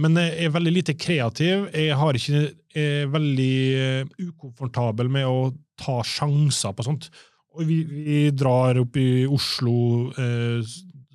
Men 0.00 0.14
jeg 0.16 0.46
er 0.46 0.52
veldig 0.54 0.72
lite 0.72 0.94
kreativ. 0.96 1.66
Jeg 1.76 1.96
har 2.00 2.16
ikke, 2.16 2.38
jeg 2.74 3.02
er 3.02 3.10
veldig 3.12 3.56
eh, 3.76 4.14
ukomfortabel 4.30 5.10
med 5.12 5.26
å 5.28 5.50
ta 5.80 5.98
sjanser 6.06 6.72
på 6.76 6.86
sånt. 6.86 7.10
Og 7.56 7.66
vi, 7.68 7.82
vi 7.84 8.22
drar 8.30 8.78
opp 8.80 8.96
i 8.96 9.26
Oslo, 9.28 10.08
eh, 10.16 10.64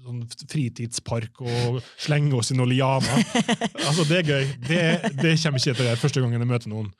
sånn 0.05 0.21
fritidspark, 0.51 1.41
og 1.41 1.80
slenger 1.97 2.38
oss 2.38 2.53
i 2.53 2.59
noen 2.59 2.76
lianer. 2.76 3.26
altså, 3.88 4.05
det 4.11 4.21
er 4.21 4.30
gøy. 4.30 4.45
Det, 4.67 4.82
det 5.23 5.36
kommer 5.41 5.57
ikke 5.57 5.73
til 5.73 5.86
å 5.86 5.89
gjøre 5.89 6.03
første 6.03 6.21
gangen 6.26 6.45
jeg 6.45 6.51
møter 6.53 6.73
noen. 6.76 6.93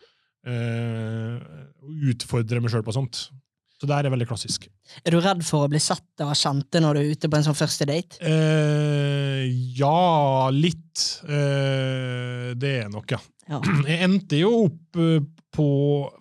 utfordrer 0.46 2.10
utfordre 2.16 2.62
meg 2.62 2.74
sjøl 2.74 2.86
på 2.86 2.94
sånt. 2.96 3.28
Så 3.76 3.88
det 3.90 3.96
her 3.98 4.08
er 4.08 4.14
veldig 4.14 4.28
klassisk. 4.30 4.70
Er 5.04 5.12
du 5.12 5.20
redd 5.20 5.42
for 5.44 5.66
å 5.66 5.72
bli 5.72 5.82
sett 5.84 6.24
av 6.24 6.32
kjente 6.38 6.80
når 6.80 6.96
du 6.96 7.00
er 7.02 7.16
ute 7.16 7.30
på 7.32 7.40
en 7.40 7.46
sånn 7.48 7.58
første 7.58 7.88
date? 7.90 8.20
Eh, 8.24 9.44
ja, 9.76 10.48
litt. 10.56 11.04
Eh, 11.28 12.54
det 12.56 12.72
er 12.86 12.92
nok, 12.94 13.18
ja. 13.18 13.20
Ja. 13.52 13.60
Jeg 13.90 14.00
endte 14.08 14.40
jo 14.40 14.54
opp 14.70 15.02
eh, 15.02 15.20
på 15.56 15.68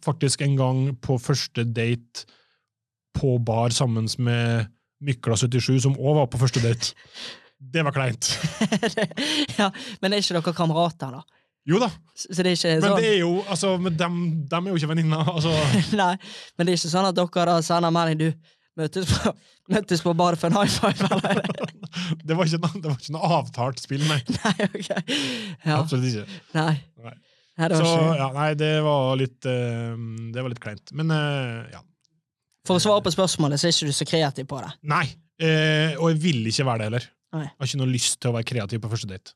faktisk 0.05 0.43
en 0.47 0.59
gang 0.59 0.83
på 1.03 1.19
første 1.23 1.67
date 1.67 2.27
på 3.15 3.37
bar 3.39 3.71
sammen 3.75 4.11
med 4.19 4.73
Mykla77, 5.05 5.79
som 5.87 5.95
òg 5.95 6.19
var 6.19 6.29
på 6.33 6.43
første 6.43 6.63
date. 6.65 6.95
Det 7.75 7.81
var 7.87 7.95
kleint. 7.95 8.29
ja, 9.61 9.71
men 10.03 10.13
er 10.13 10.21
ikke 10.21 10.35
dere 10.37 10.53
kamerater, 10.59 11.15
da? 11.15 11.34
Jo 11.65 11.79
da, 11.81 11.89
Så 12.13 12.45
det 12.45 12.51
men 12.53 12.83
sånn 12.85 12.99
det 13.01 13.07
er 13.09 13.21
jo 13.23 13.39
altså, 13.49 13.71
men 13.81 13.95
dem, 13.97 14.17
dem 14.51 14.67
er 14.67 14.75
jo 14.75 14.81
ikke 14.81 14.91
venninner. 14.91 15.31
Altså, 15.33 15.53
Nei, 16.03 16.13
men 16.57 16.67
det 16.67 16.75
er 16.75 16.81
ikke 16.81 16.93
sånn 16.93 17.09
at 17.09 17.17
dere 17.17 17.55
sender 17.65 17.95
melding 17.95 18.21
Du, 18.21 18.51
møtes 18.81 19.09
på, 19.09 19.33
møtes 19.75 20.03
på 20.05 20.13
badet 20.19 20.41
for 20.43 20.53
en 20.53 20.59
high 20.59 20.75
five, 20.75 21.09
eller? 21.09 21.41
det, 22.29 22.37
var 22.37 22.51
ikke, 22.51 22.61
det 22.75 22.91
var 22.91 22.99
ikke 22.99 23.15
noe 23.17 23.31
avtalt 23.39 23.81
spill, 23.81 24.05
nei. 24.11 24.21
Nei, 24.37 24.55
okay. 24.69 25.21
Ja, 25.65 25.79
Absolutt 25.79 26.11
ikke. 26.11 26.43
nei. 26.59 26.75
Nei. 27.05 27.17
Nei, 27.55 27.69
det 27.71 27.79
var 27.79 27.87
ikke 27.87 28.15
ja, 28.19 28.29
nei, 28.35 28.47
det 28.59 28.71
var 28.83 29.13
litt 29.21 29.47
uh, 29.47 29.93
Det 30.35 30.43
var 30.43 30.51
litt 30.51 30.63
kleint. 30.63 30.91
Men 30.99 31.13
uh, 31.15 31.63
ja. 31.71 31.81
For 32.67 32.81
å 32.81 32.83
svare 32.83 33.05
på 33.05 33.13
spørsmålet, 33.15 33.61
så 33.61 33.69
er 33.69 33.77
ikke 33.77 33.93
du 33.93 33.95
så 33.95 34.07
kreativ 34.09 34.49
på 34.51 34.59
det. 34.65 34.73
Nei. 34.91 35.05
uh, 35.39 35.95
og 36.01 36.11
jeg 36.11 36.21
vil 36.25 36.51
ikke 36.51 36.67
være 36.67 36.83
det 36.83 36.91
heller. 36.91 37.09
Jeg 37.35 37.51
har 37.51 37.69
ikke 37.71 37.81
noe 37.81 37.91
lyst 37.91 38.19
til 38.23 38.31
å 38.31 38.37
være 38.37 38.47
kreativ 38.51 38.83
på 38.83 38.91
første 38.93 39.11
date. 39.11 39.35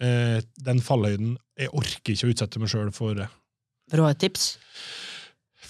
Eh, 0.00 0.40
den 0.64 0.78
fallhøyden 0.80 1.34
Jeg 1.60 1.68
orker 1.76 2.14
ikke 2.14 2.28
å 2.28 2.32
utsette 2.32 2.60
meg 2.62 2.72
sjøl 2.72 2.92
for 2.96 3.18
det. 3.18 3.26
Vil 3.90 4.00
du 4.00 4.06
ha 4.06 4.12
et 4.14 4.20
tips? 4.22 4.54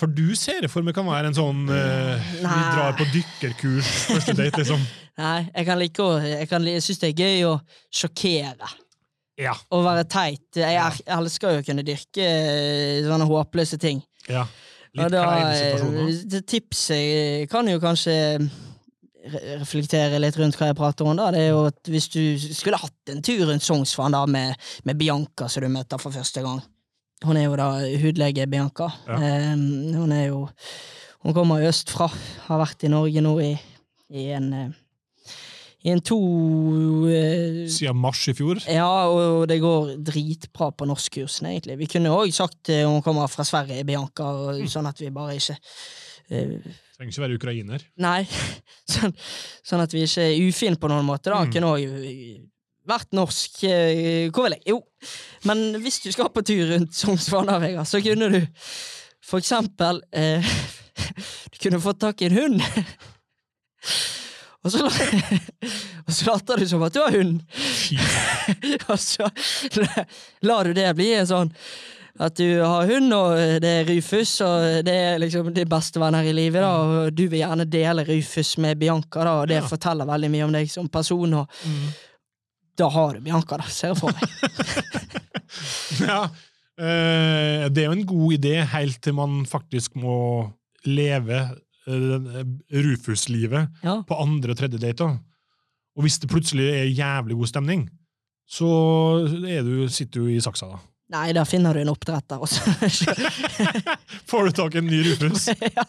For 0.01 0.09
du 0.09 0.37
ser 0.39 0.63
det 0.65 0.71
for 0.73 0.87
meg 0.87 0.95
kan 0.97 1.09
være 1.09 1.33
en 1.33 1.37
sånn 1.37 1.65
eh, 1.75 2.31
Vi 2.39 2.45
drar 2.47 2.95
på 2.97 3.09
dykkerkurs 3.11 3.91
første 4.13 4.37
date, 4.39 4.63
liksom. 4.63 4.85
Nei, 5.21 5.41
jeg 5.51 5.67
kan 5.67 5.81
like 5.81 6.05
å 6.05 6.15
Jeg, 6.23 6.49
kan, 6.49 6.65
jeg 6.65 6.85
syns 6.87 7.03
det 7.03 7.11
er 7.11 7.27
gøy 7.27 7.43
å 7.51 7.57
sjokkere. 7.93 8.71
Ja. 9.41 9.53
Å 9.53 9.83
være 9.85 10.07
teit. 10.09 10.47
Jeg, 10.57 10.77
ja. 10.77 10.89
jeg 10.95 11.13
elsker 11.17 11.57
jo 11.57 11.61
å 11.63 11.67
kunne 11.67 11.85
dyrke 11.85 12.25
eh, 12.25 13.05
sånne 13.09 13.29
håpløse 13.29 13.81
ting. 13.83 14.03
ja. 14.31 14.47
Litt 14.91 15.13
da, 15.15 15.23
kleine 15.23 15.51
eh, 15.51 15.59
situasjoner. 15.61 16.15
det 16.33 16.41
Tipset 16.51 17.51
kan 17.51 17.69
jo 17.71 17.79
kanskje 17.83 18.15
reflektere 19.61 20.21
litt 20.23 20.37
rundt 20.41 20.57
hva 20.57 20.71
jeg 20.71 20.79
prater 20.79 21.07
om. 21.07 21.17
da 21.19 21.31
Det 21.35 21.41
er 21.45 21.51
jo 21.53 21.65
at 21.69 21.91
Hvis 21.93 22.09
du 22.09 22.23
skulle 22.41 22.81
hatt 22.81 23.13
en 23.13 23.23
tur 23.23 23.47
rundt 23.51 23.65
Sognsvann 23.67 24.17
da 24.17 24.25
med, 24.27 24.55
med 24.85 24.97
Bianca, 25.01 25.49
som 25.49 25.65
du 25.65 25.69
møter 25.69 26.01
for 26.01 26.15
første 26.15 26.41
gang 26.45 26.63
Hun 27.25 27.37
er 27.37 27.45
jo 27.51 27.57
da 27.61 27.71
hudlege 28.01 28.47
Bianca. 28.49 28.89
Ja. 29.07 29.19
Eh, 29.21 29.57
hun 29.97 30.13
er 30.13 30.31
jo 30.31 30.47
Hun 31.21 31.35
kommer 31.37 31.67
østfra. 31.69 32.09
Har 32.47 32.63
vært 32.63 32.87
i 32.89 32.93
Norge 32.93 33.21
nå 33.21 33.35
i, 33.45 33.51
i 34.09 34.31
en 34.33 34.53
eh, 34.57 34.71
I 35.85 35.93
en 35.93 36.01
to 36.01 36.17
eh, 37.09 37.67
Siden 37.69 37.97
mars 38.01 38.27
i 38.29 38.35
fjor. 38.37 38.59
ja, 38.69 38.89
og 39.09 39.49
det 39.49 39.61
går 39.61 39.95
dritbra 40.05 40.71
på 40.73 40.89
norskkursen, 40.89 41.47
egentlig. 41.53 41.79
Vi 41.81 41.89
kunne 41.89 42.13
òg 42.13 42.33
sagt 42.37 42.69
eh, 42.69 42.87
hun 42.89 43.01
kommer 43.05 43.29
fra 43.33 43.45
Sverige, 43.49 43.85
Bianca, 43.89 44.25
og, 44.29 44.65
sånn 44.69 44.89
at 44.89 45.01
vi 45.01 45.09
bare 45.13 45.37
ikke 45.37 45.57
eh, 46.37 46.81
Trenger 47.01 47.15
ikke 47.15 47.23
være 47.25 47.37
ukrainer. 47.41 47.85
Nei, 48.05 48.23
sånn, 48.93 49.15
sånn 49.65 49.81
at 49.87 49.95
vi 49.97 50.03
ikke 50.05 50.27
er 50.29 50.41
ufine 50.51 50.77
på 50.77 50.91
noen 50.93 51.07
måte. 51.09 51.31
da 51.33 51.39
Mm. 51.47 51.53
Kunne 51.55 51.71
òg 51.73 51.85
vært 52.91 53.17
norsk. 53.17 53.63
eh, 53.65 54.29
Hvor 54.29 54.45
vil 54.49 54.59
jeg? 54.59 54.67
Jo, 54.75 54.83
men 55.49 55.81
hvis 55.81 56.01
du 56.05 56.11
skal 56.13 56.29
på 56.35 56.43
tur 56.45 56.67
rundt 56.75 56.93
Sognsvann, 56.97 57.49
Vegard, 57.63 57.89
så 57.89 58.03
kunne 58.05 58.29
du 58.35 58.41
for 59.25 59.41
eksempel 59.41 60.03
eh, 60.13 60.45
Du 61.55 61.57
kunne 61.63 61.81
fått 61.81 62.01
tak 62.05 62.21
i 62.21 62.29
en 62.29 62.37
hund. 62.37 62.61
Og 64.61 64.69
så, 64.75 64.85
og 64.85 66.13
så 66.13 66.27
later 66.29 66.61
du 66.61 66.67
som 66.69 66.83
at 66.85 66.93
du 66.93 66.99
har 67.01 67.15
hund. 67.17 67.39
og 68.93 68.99
så 69.01 69.25
lar 70.45 70.69
du 70.69 70.75
det 70.77 70.85
bli 70.99 71.07
en 71.17 71.25
sånn 71.31 71.53
at 72.21 72.37
du 72.37 72.45
har 72.61 72.85
hund, 72.91 73.13
og 73.17 73.37
det 73.65 73.71
er 73.81 73.87
Rufus, 73.89 74.35
og 74.45 74.85
det 74.85 74.93
er 74.95 75.19
liksom 75.23 75.49
de 75.57 75.65
beste 75.69 76.01
venner 76.03 76.27
i 76.29 76.35
livet, 76.37 76.61
da, 76.61 76.71
og 76.77 77.15
du 77.17 77.23
vil 77.33 77.41
gjerne 77.41 77.65
dele 77.73 78.05
Rufus 78.05 78.55
med 78.61 78.77
Bianca, 78.81 79.25
da, 79.25 79.33
og 79.41 79.49
det 79.49 79.57
Ja. 79.63 79.67
forteller 79.71 80.05
veldig 80.09 80.31
mye 80.35 80.45
om 80.45 80.53
deg 80.53 80.69
som 80.71 80.89
person, 80.93 81.33
og 81.41 81.49
da 82.79 82.89
har 82.93 83.15
du 83.17 83.21
Bianca, 83.25 83.57
da, 83.57 83.65
ser 83.73 83.95
jeg 83.95 84.01
for 84.03 84.13
meg. 84.13 84.29
Ja, 86.01 86.21
eh, 86.79 87.65
det 87.73 87.83
er 87.83 87.89
jo 87.89 87.97
en 87.97 88.07
god 88.07 88.37
idé 88.37 88.53
helt 88.73 89.01
til 89.03 89.17
man 89.19 89.41
faktisk 89.51 89.97
må 89.99 90.15
leve 90.87 91.41
eh, 91.91 92.45
Rufus-livet 92.73 93.69
Ja. 93.85 93.97
på 94.07 94.15
andre 94.23 94.55
og 94.55 94.61
tredje 94.61 94.79
date. 94.79 95.09
Og 95.97 96.05
hvis 96.07 96.21
det 96.23 96.31
plutselig 96.31 96.69
er 96.71 96.85
jævlig 96.95 97.37
god 97.37 97.51
stemning, 97.51 97.89
så 98.49 98.69
du, 99.27 99.89
sitter 99.89 100.21
du 100.23 100.29
i 100.31 100.41
saksa, 100.41 100.67
da. 100.71 100.79
Nei, 101.11 101.33
da 101.35 101.43
finner 101.49 101.75
du 101.75 101.81
en 101.83 101.89
oppdretter, 101.91 102.39
også. 102.39 102.63
Får 104.31 104.47
du 104.47 104.51
tak 104.55 104.75
i 104.77 104.79
en 104.79 104.87
ny 104.87 105.01
Rufus? 105.09 105.49
ja. 105.77 105.85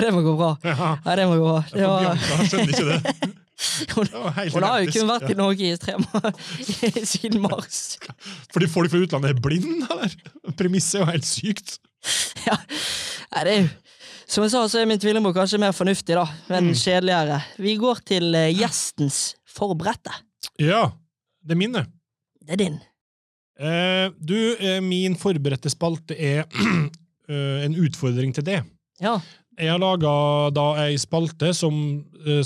det 0.00 0.12
må 0.14 0.22
gå 0.22 0.34
bra. 0.38 0.52
Ja. 0.62 0.90
Det 1.18 1.26
må 1.26 1.38
gå 1.40 1.46
bra. 1.48 1.62
Det 1.72 1.88
var, 1.90 2.04
Bianca 2.04 2.46
skjønner 2.46 2.74
ikke 2.74 2.86
det. 2.90 3.30
hun, 3.96 4.12
hun 4.54 4.64
har 4.64 4.78
jo 4.84 4.92
kun 4.94 5.10
vært 5.10 5.26
i. 5.32 5.36
Norge 5.36 5.72
i 5.72 5.76
tre 5.82 5.96
måneder 6.00 7.04
siden 7.10 7.42
mars. 7.44 7.80
Fordi 8.54 8.68
folk 8.72 8.92
fra 8.94 9.02
utlandet 9.04 9.34
er 9.34 9.42
blinde, 9.42 9.88
eller? 9.90 10.14
Premisset 10.56 11.00
er 11.00 11.02
jo 11.04 11.08
helt 11.10 11.26
sykt. 11.28 11.74
Ja. 12.46 12.54
Nei, 13.34 13.42
det 13.44 13.52
er 13.52 13.58
jo 13.60 13.68
Som 14.30 14.44
jeg 14.46 14.52
sa, 14.54 14.62
så 14.70 14.78
er 14.80 14.86
min 14.86 15.00
tvillingbror 15.02 15.34
kanskje 15.34 15.58
mer 15.60 15.74
fornuftig, 15.74 16.14
da, 16.14 16.22
men 16.48 16.68
Mm. 16.70 16.76
kjedeligere. 16.78 17.40
Vi 17.58 17.72
går 17.82 17.98
til 18.06 18.30
eh, 18.38 18.52
gjestens 18.54 19.34
forberedte. 19.50 20.14
Ja, 20.62 20.84
det 21.42 21.56
er 21.56 21.58
min, 21.58 21.74
det. 21.74 21.82
Det 22.46 22.54
er 22.54 22.60
din. 22.62 22.78
Eh, 23.60 24.06
du, 24.18 24.36
eh, 24.56 24.78
min 24.80 25.16
forberedte 25.20 25.68
spalte 25.72 26.16
er 26.16 26.46
eh, 27.28 27.58
en 27.66 27.74
utfordring 27.76 28.32
til 28.36 28.46
det. 28.46 28.60
Ja. 29.02 29.18
Jeg 29.60 29.68
har 29.74 29.80
laga 29.82 30.12
ei 30.86 30.94
spalte 30.96 31.50
som 31.52 31.74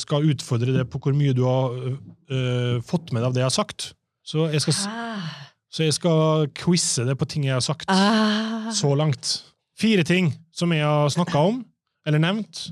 skal 0.00 0.24
utfordre 0.32 0.72
deg 0.74 0.88
på 0.90 0.98
hvor 1.04 1.14
mye 1.14 1.34
du 1.36 1.44
har 1.46 1.76
eh, 1.86 2.80
fått 2.82 3.12
med 3.14 3.22
deg 3.22 3.28
av 3.28 3.36
det 3.36 3.42
jeg 3.44 3.50
har 3.52 3.54
sagt. 3.54 3.92
Så 4.26 4.48
jeg 4.50 4.64
skal, 4.64 4.74
Ah. 4.90 5.28
så 5.70 5.84
jeg 5.86 5.94
skal 5.94 6.48
quize 6.58 7.04
deg 7.06 7.14
på 7.20 7.28
ting 7.30 7.44
jeg 7.46 7.54
har 7.54 7.62
sagt 7.62 7.86
Ah. 7.92 8.72
så 8.74 8.90
langt. 8.98 9.36
Fire 9.78 10.02
ting 10.06 10.32
som 10.54 10.72
jeg 10.74 10.82
har 10.82 11.10
snakka 11.14 11.38
om, 11.52 11.60
eller 12.06 12.18
nevnt, 12.22 12.64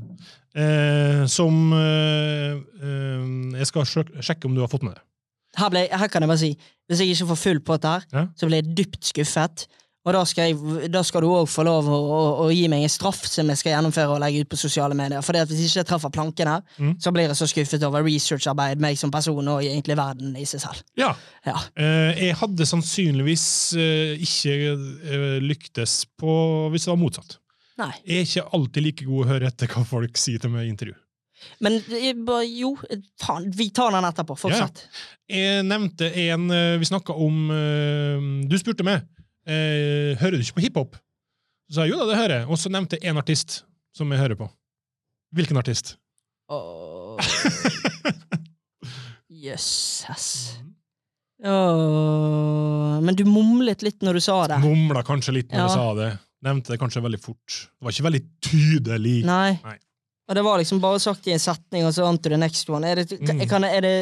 eh, 0.57 1.23
som 1.31 1.73
eh, 1.77 2.59
eh, 2.83 3.31
jeg 3.61 3.67
skal 3.71 3.87
sjek- 3.87 4.15
sjekke 4.23 4.47
om 4.51 4.55
du 4.59 4.63
har 4.65 4.71
fått 4.73 4.83
med 4.87 4.97
deg. 4.97 5.03
Her, 5.59 5.69
ble, 5.71 5.87
her 5.91 6.09
kan 6.09 6.23
jeg 6.25 6.29
bare 6.33 6.39
si, 6.41 6.55
hvis 6.89 7.01
jeg 7.05 7.13
ikke 7.15 7.27
får 7.35 7.41
full 7.43 7.61
pott 7.61 7.85
her, 7.85 8.05
Ja. 8.13 8.27
så 8.37 8.47
blir 8.49 8.63
jeg 8.63 8.75
dypt 8.79 9.05
skuffet. 9.13 9.67
Og 10.05 10.11
da 10.17 10.25
skal, 10.27 10.49
jeg, 10.51 10.89
da 10.91 10.99
skal 11.07 11.23
du 11.23 11.29
òg 11.31 11.45
få 11.47 11.63
lov 11.63 11.87
å, 11.87 11.95
å, 11.95 12.21
å 12.43 12.47
gi 12.51 12.65
meg 12.67 12.83
en 12.83 12.91
straff 12.91 13.21
som 13.31 13.47
jeg 13.53 13.61
skal 13.61 13.71
gjennomføre 13.77 14.11
og 14.17 14.19
legge 14.19 14.41
ut 14.43 14.49
på 14.51 14.59
sosiale 14.59 14.97
medier. 14.99 15.23
Fordi 15.23 15.39
at 15.45 15.47
Hvis 15.53 15.61
ikke 15.69 15.79
jeg 15.85 15.87
treffer 15.93 16.11
planken 16.11 16.49
her, 16.51 16.63
Mm. 16.81 16.97
så 16.99 17.13
blir 17.15 17.29
jeg 17.29 17.37
så 17.39 17.47
skuffet 17.47 17.85
over 17.87 18.03
researcharbeid, 18.03 18.81
meg 18.83 18.99
som 18.99 19.13
person 19.15 19.47
og 19.53 19.63
egentlig 19.63 19.95
verden 19.97 20.35
i 20.37 20.43
seg 20.45 20.61
selv. 20.65 20.83
Ja, 20.99 21.13
Ja. 21.47 21.55
Eh, 21.77 22.19
jeg 22.27 22.35
hadde 22.41 22.67
sannsynligvis 22.67 23.47
eh, 23.79 24.19
ikke 24.19 24.57
eh, 25.07 25.39
lyktes 25.45 26.01
på 26.19 26.35
hvis 26.73 26.89
det 26.89 26.91
var 26.97 26.99
motsatt. 27.05 27.39
Nei. 27.79 27.93
Jeg 28.05 28.19
er 28.19 28.27
ikke 28.27 28.49
alltid 28.59 28.83
like 28.85 29.05
god 29.07 29.25
å 29.25 29.29
høre 29.29 29.47
etter 29.53 29.71
hva 29.71 29.85
folk 29.87 30.17
sier 30.19 30.39
til 30.43 30.51
meg 30.51 30.67
i 30.67 30.73
intervju. 30.75 30.95
Men 31.63 31.77
eh, 31.95 32.13
jo, 32.59 32.73
faen, 33.23 33.47
vi 33.57 33.69
tar 33.75 33.95
den 33.95 34.05
etterpå. 34.09 34.35
Fortsett. 34.39 34.83
Jeg 35.31 35.63
nevnte 35.65 36.09
en 36.29 36.51
eh, 36.53 36.75
Vi 36.83 36.89
snakka 36.89 37.15
om 37.17 37.37
eh, 37.55 38.19
Du 38.51 38.57
spurte 38.61 38.85
meg 38.87 38.99
hører 39.43 40.37
du 40.39 40.43
ikke 40.45 40.59
på 40.61 40.63
hiphop. 40.63 40.93
Så 41.67 41.75
sa 41.81 41.85
jeg 41.87 41.91
jo 41.95 41.99
da, 41.99 42.05
det 42.13 42.19
hører 42.21 42.35
jeg. 42.37 42.45
Og 42.47 42.59
så 42.63 42.71
nevnte 42.71 42.95
jeg 42.95 43.11
én 43.11 43.19
artist 43.19 43.57
som 43.97 44.13
jeg 44.15 44.21
hører 44.23 44.39
på. 44.39 44.47
Hvilken 45.35 45.59
artist? 45.59 45.97
Jøsses. 49.43 50.29
Oh, 51.43 53.01
Men 53.03 53.19
du 53.19 53.25
mumlet 53.27 53.83
litt 53.83 53.99
når 54.07 54.21
du 54.21 54.23
sa 54.23 54.37
det. 54.53 54.61
Mumla 54.63 55.03
kanskje 55.07 55.35
litt 55.41 55.51
når 55.51 55.59
Ja. 55.59 55.67
jeg 55.67 55.75
sa 55.75 55.89
det. 55.99 56.11
Nevnte 56.43 56.71
det 56.75 56.79
kanskje 56.79 57.03
veldig 57.03 57.19
fort. 57.23 57.57
Det 57.79 57.87
var 57.87 57.91
ikke 57.95 58.07
veldig 58.09 58.23
tydelig. 58.43 59.17
Nei. 59.27 59.51
Nei. 59.63 59.77
Og 60.33 60.37
det 60.39 60.43
var 60.47 60.61
liksom 60.63 60.79
bare 60.81 61.01
sagt 61.03 61.27
i 61.29 61.35
en 61.35 61.41
setning, 61.43 61.85
og 61.85 61.93
så 61.93 62.07
on 62.09 62.17
to 62.17 62.31
the 62.33 62.39
next 62.41 62.71
one. 62.73 62.89
Er 62.89 63.03
det, 63.03 63.19
Mm. 63.21 63.43
kan, 63.51 63.65
er 63.69 63.81
det 63.85 63.97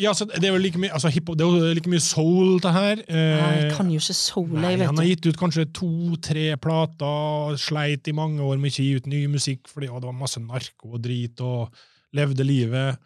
Ja, 0.00 0.12
så 0.16 0.24
det 0.26 0.44
er 0.44 0.52
jo 0.52 0.58
like 0.60 0.78
mye 0.80 0.88
altså, 0.92 1.08
det 1.12 1.40
er 1.40 1.44
jo 1.44 1.74
like 1.76 1.88
mye 1.88 2.00
soul, 2.00 2.58
det 2.64 2.72
her. 2.72 3.00
Eh, 3.08 3.14
Nei, 3.40 3.56
Jeg 3.62 3.72
kan 3.76 3.88
jo 3.92 3.98
ikke 4.00 4.14
soul, 4.16 4.48
jeg, 4.52 4.78
vet 4.78 4.80
du. 4.80 4.86
han 4.90 4.96
har 5.00 5.04
gitt 5.08 5.26
ut 5.28 5.36
kanskje 5.40 5.64
to-tre 5.76 6.44
plater, 6.56 7.56
sleit 7.60 8.08
i 8.08 8.12
mange 8.16 8.40
år 8.40 8.56
med 8.60 8.72
ikke 8.72 8.84
gi 8.86 8.94
ut 8.96 9.06
ny 9.06 9.26
musikk 9.32 9.68
fordi 9.68 9.88
å, 9.92 10.00
det 10.00 10.08
var 10.08 10.16
masse 10.16 10.40
narko 10.40 10.92
og 10.96 11.02
drit, 11.04 11.40
og 11.40 11.72
levde 12.16 12.44
livet. 12.44 12.98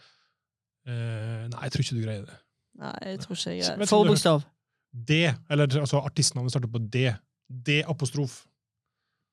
Eh, 0.87 1.47
nei, 1.51 1.63
jeg 1.67 1.73
tror 1.75 1.83
ikke 1.87 1.99
du 1.99 2.05
greier 2.07 2.27
det. 2.27 2.39
Nei, 2.79 2.95
jeg 3.13 3.19
tror 3.25 3.35
ikke 3.37 3.51
jeg 3.55 3.63
greier 3.65 3.79
det. 3.83 3.89
Forbokstav. 3.91 4.45
D, 4.95 5.23
eller 5.51 5.67
altså 5.83 6.03
artistnavnet 6.07 6.51
starter 6.55 6.71
på 6.71 6.83
D. 6.91 7.09
D-apostrof. 7.51 8.45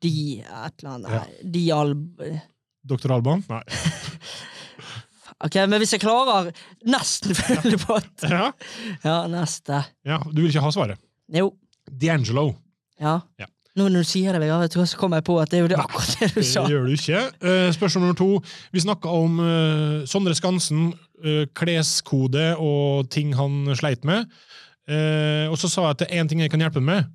De 0.03 0.15
et 0.43 0.83
eller 0.83 0.97
annet. 0.97 1.13
Ja. 1.15 1.49
De 1.55 1.63
alb... 1.73 2.23
Dr. 2.83 3.13
Alban? 3.15 3.45
Nei. 3.49 3.63
Ok, 5.43 5.57
men 5.67 5.81
hvis 5.81 5.91
jeg 5.95 6.03
klarer 6.03 6.51
nesten 6.87 7.35
full 7.39 7.73
pott 7.81 8.23
Ja. 8.29 8.51
Ja, 9.03 9.15
neste. 9.31 9.81
ja, 10.07 10.21
du 10.29 10.43
vil 10.43 10.51
ikke 10.51 10.63
ha 10.63 10.71
svaret. 10.71 11.01
Jo. 11.33 11.49
D'Angelo. 11.89 12.53
Ja. 13.01 13.17
Ja. 13.41 13.49
Nå 13.73 13.87
når 13.89 14.05
du 14.05 14.07
sier 14.07 14.35
det, 14.35 14.39
Vegard, 14.43 14.69
tror 14.71 14.85
så 14.85 14.99
kommer 15.01 15.19
jeg 15.19 15.25
på 15.27 15.35
at 15.41 15.49
det 15.49 15.57
er 15.57 15.63
jo 15.63 15.69
det 15.71 15.79
akkurat 15.81 16.11
det 16.21 16.29
du 16.35 16.43
sa. 16.45 16.61
Det 16.63 16.75
gjør 16.75 16.85
du 16.85 16.93
ikke. 16.93 17.21
Eh, 17.41 17.71
spørsmål 17.73 18.03
nummer 18.05 18.19
to. 18.19 18.27
Vi 18.71 18.83
snakka 18.83 19.15
om 19.17 19.39
eh, 19.41 19.95
Sondre 20.09 20.35
Skansen, 20.37 20.91
eh, 21.25 21.47
kleskode 21.57 22.51
og 22.61 23.09
ting 23.11 23.33
han 23.35 23.73
sleit 23.79 24.05
med. 24.07 24.29
Og 25.49 25.55
så 25.55 25.69
sa 25.71 25.85
jeg 25.87 25.95
at 25.95 25.99
det 26.01 26.07
er 26.11 26.19
én 26.19 26.27
ting 26.27 26.41
jeg 26.43 26.51
kan 26.51 26.59
hjelpe 26.59 26.81
ham 26.81 26.89
med. 26.91 27.05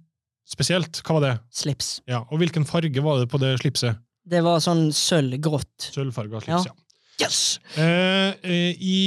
Spesielt. 0.49 1.03
Hva 1.05 1.19
var 1.19 1.25
det? 1.27 1.33
Slips. 1.53 1.99
Ja, 2.09 2.23
Og 2.33 2.41
hvilken 2.41 2.65
farge 2.69 3.05
var 3.05 3.21
det 3.21 3.29
på 3.31 3.41
det 3.43 3.55
slipset? 3.61 4.01
Det 4.29 4.41
var 4.45 4.61
sånn 4.65 4.89
sølvgrått. 4.93 5.91
Sølvfarga 5.95 6.43
slips, 6.45 6.69
ja. 6.69 6.77
Yes! 7.19 7.39
Eh, 7.75 8.37
eh, 8.47 8.77
i, 8.79 8.99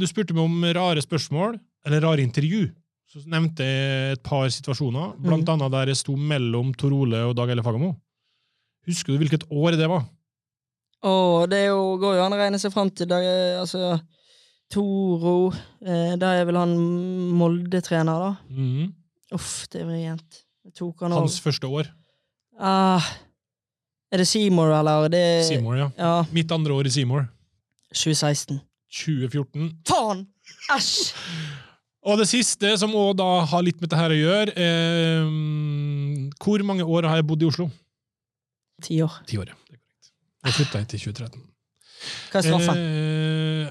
du 0.00 0.06
spurte 0.08 0.34
meg 0.34 0.46
om 0.46 0.62
rare 0.72 1.02
spørsmål, 1.04 1.58
eller 1.86 2.02
rare 2.04 2.24
intervju. 2.24 2.70
Så 3.12 3.20
nevnte 3.28 3.66
jeg 3.66 4.14
et 4.16 4.22
par 4.24 4.46
situasjoner, 4.48 5.12
blant 5.20 5.44
mm. 5.44 5.52
annet 5.52 5.74
der 5.74 5.92
jeg 5.92 6.00
sto 6.00 6.14
mellom 6.16 6.72
Tor 6.80 6.94
Ole 6.96 7.20
og 7.28 7.34
Dag 7.36 7.52
Elle 7.52 7.64
Fagermo. 7.64 7.92
Husker 8.88 9.12
du 9.12 9.20
hvilket 9.20 9.44
år 9.52 9.76
det 9.76 9.90
var? 9.90 10.06
Å, 11.02 11.12
det 11.50 11.66
jo, 11.66 11.98
går 12.00 12.16
jo 12.16 12.24
an 12.24 12.34
å 12.34 12.38
regne 12.40 12.60
seg 12.62 12.72
fram 12.72 12.88
til 12.94 13.10
da, 13.10 13.18
eh, 13.26 13.58
altså, 13.60 13.98
Toro 14.72 15.50
eh, 15.82 16.14
Da 16.20 16.30
er 16.38 16.46
vel 16.48 16.56
han 16.60 16.72
Molde-trener, 17.36 18.22
da. 18.22 18.32
Mm. 18.48 18.94
Uff, 19.36 19.66
det 19.72 19.82
er 19.82 19.90
vrient. 19.90 20.40
Han. 20.62 21.12
Hans 21.12 21.40
første 21.42 21.66
år. 21.66 21.88
Uh, 22.60 23.02
er 24.12 24.20
det 24.22 24.26
Seymour, 24.28 24.70
eller? 24.76 25.08
Det 25.12 25.44
Seymour, 25.48 25.76
ja. 25.76 25.88
Ja, 25.98 26.24
Mitt 26.32 26.52
andre 26.52 26.72
år 26.72 26.86
i 26.86 26.92
Seymour. 26.94 27.26
2016. 27.94 28.60
2014. 28.92 29.70
Faen! 29.88 30.26
Æsj! 30.74 31.12
Og 32.02 32.18
det 32.18 32.26
siste, 32.28 32.74
som 32.78 32.94
da 33.16 33.28
har 33.46 33.62
litt 33.62 33.78
med 33.78 33.86
dette 33.88 33.98
her 34.00 34.10
å 34.10 34.16
gjøre 34.18 34.54
eh, 34.58 35.28
Hvor 36.42 36.64
mange 36.66 36.82
år 36.82 37.06
har 37.06 37.20
jeg 37.20 37.26
bodd 37.28 37.44
i 37.44 37.46
Oslo? 37.46 37.68
Ti 38.82 38.98
år. 39.04 39.20
Ti 39.28 39.38
år, 39.38 39.52
ja. 39.52 39.78
Jeg 40.42 40.56
flytta 40.56 40.82
hit 40.82 40.96
i 40.96 41.00
2013. 41.04 41.44
Hva 42.32 42.40
er 42.40 42.46
straffen? 42.48 42.80
Eh, 42.82 43.70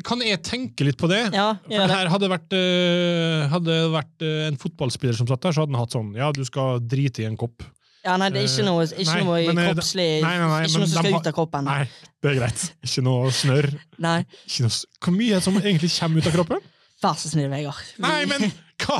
kan 0.00 0.22
jeg 0.24 0.40
tenke 0.40 0.86
litt 0.86 0.96
på 0.96 1.08
det? 1.10 1.20
ja, 1.36 1.50
For 1.66 1.74
gjør 1.74 1.90
det 1.90 1.96
her 1.98 2.08
hadde 2.08 2.28
vært, 2.32 2.54
eh, 2.56 3.42
hadde 3.52 3.74
vært 3.92 4.24
eh, 4.24 4.46
en 4.48 4.56
fotballspiller 4.56 5.18
som 5.18 5.28
satt 5.28 5.42
der, 5.44 5.52
så 5.52 5.66
hadde 5.66 5.74
han 5.76 5.82
hatt 5.82 5.92
sånn 5.92 6.14
Ja, 6.16 6.30
du 6.32 6.40
skal 6.48 6.80
drite 6.80 7.20
i 7.24 7.28
en 7.28 7.36
kopp. 7.36 7.66
Ja, 8.02 8.16
nei, 8.18 8.30
det 8.34 8.40
er 8.40 8.48
ikke 8.48 8.64
noe, 8.66 8.86
ikke 8.88 9.04
Nei, 9.12 9.22
noe 9.22 9.42
men, 9.52 9.60
eh, 9.60 9.68
kroppslig 9.70 10.08
nei, 10.24 10.32
nei, 10.40 10.62
Ikke 10.64 10.80
noe 10.80 10.88
som 10.88 11.04
skal 11.04 11.18
ut 11.20 11.28
av 11.28 11.36
kroppen. 11.36 11.68
Nei, 11.68 11.84
det 12.24 12.32
er 12.32 12.38
greit. 12.40 12.64
Ikke 12.88 13.04
noe 13.06 13.30
snørr. 13.36 13.68
Hvor 14.00 15.14
mye 15.14 15.36
er 15.36 15.38
det 15.38 15.44
som 15.44 15.60
egentlig 15.60 15.92
kommer 15.98 16.18
ut 16.24 16.30
av 16.32 16.36
kroppen? 16.40 16.64
Vær 17.02 17.18
så 17.18 17.28
snill, 17.30 17.50
Vegard. 17.50 17.92
Nei, 18.02 18.24
men 18.30 18.48
hva 18.82 18.98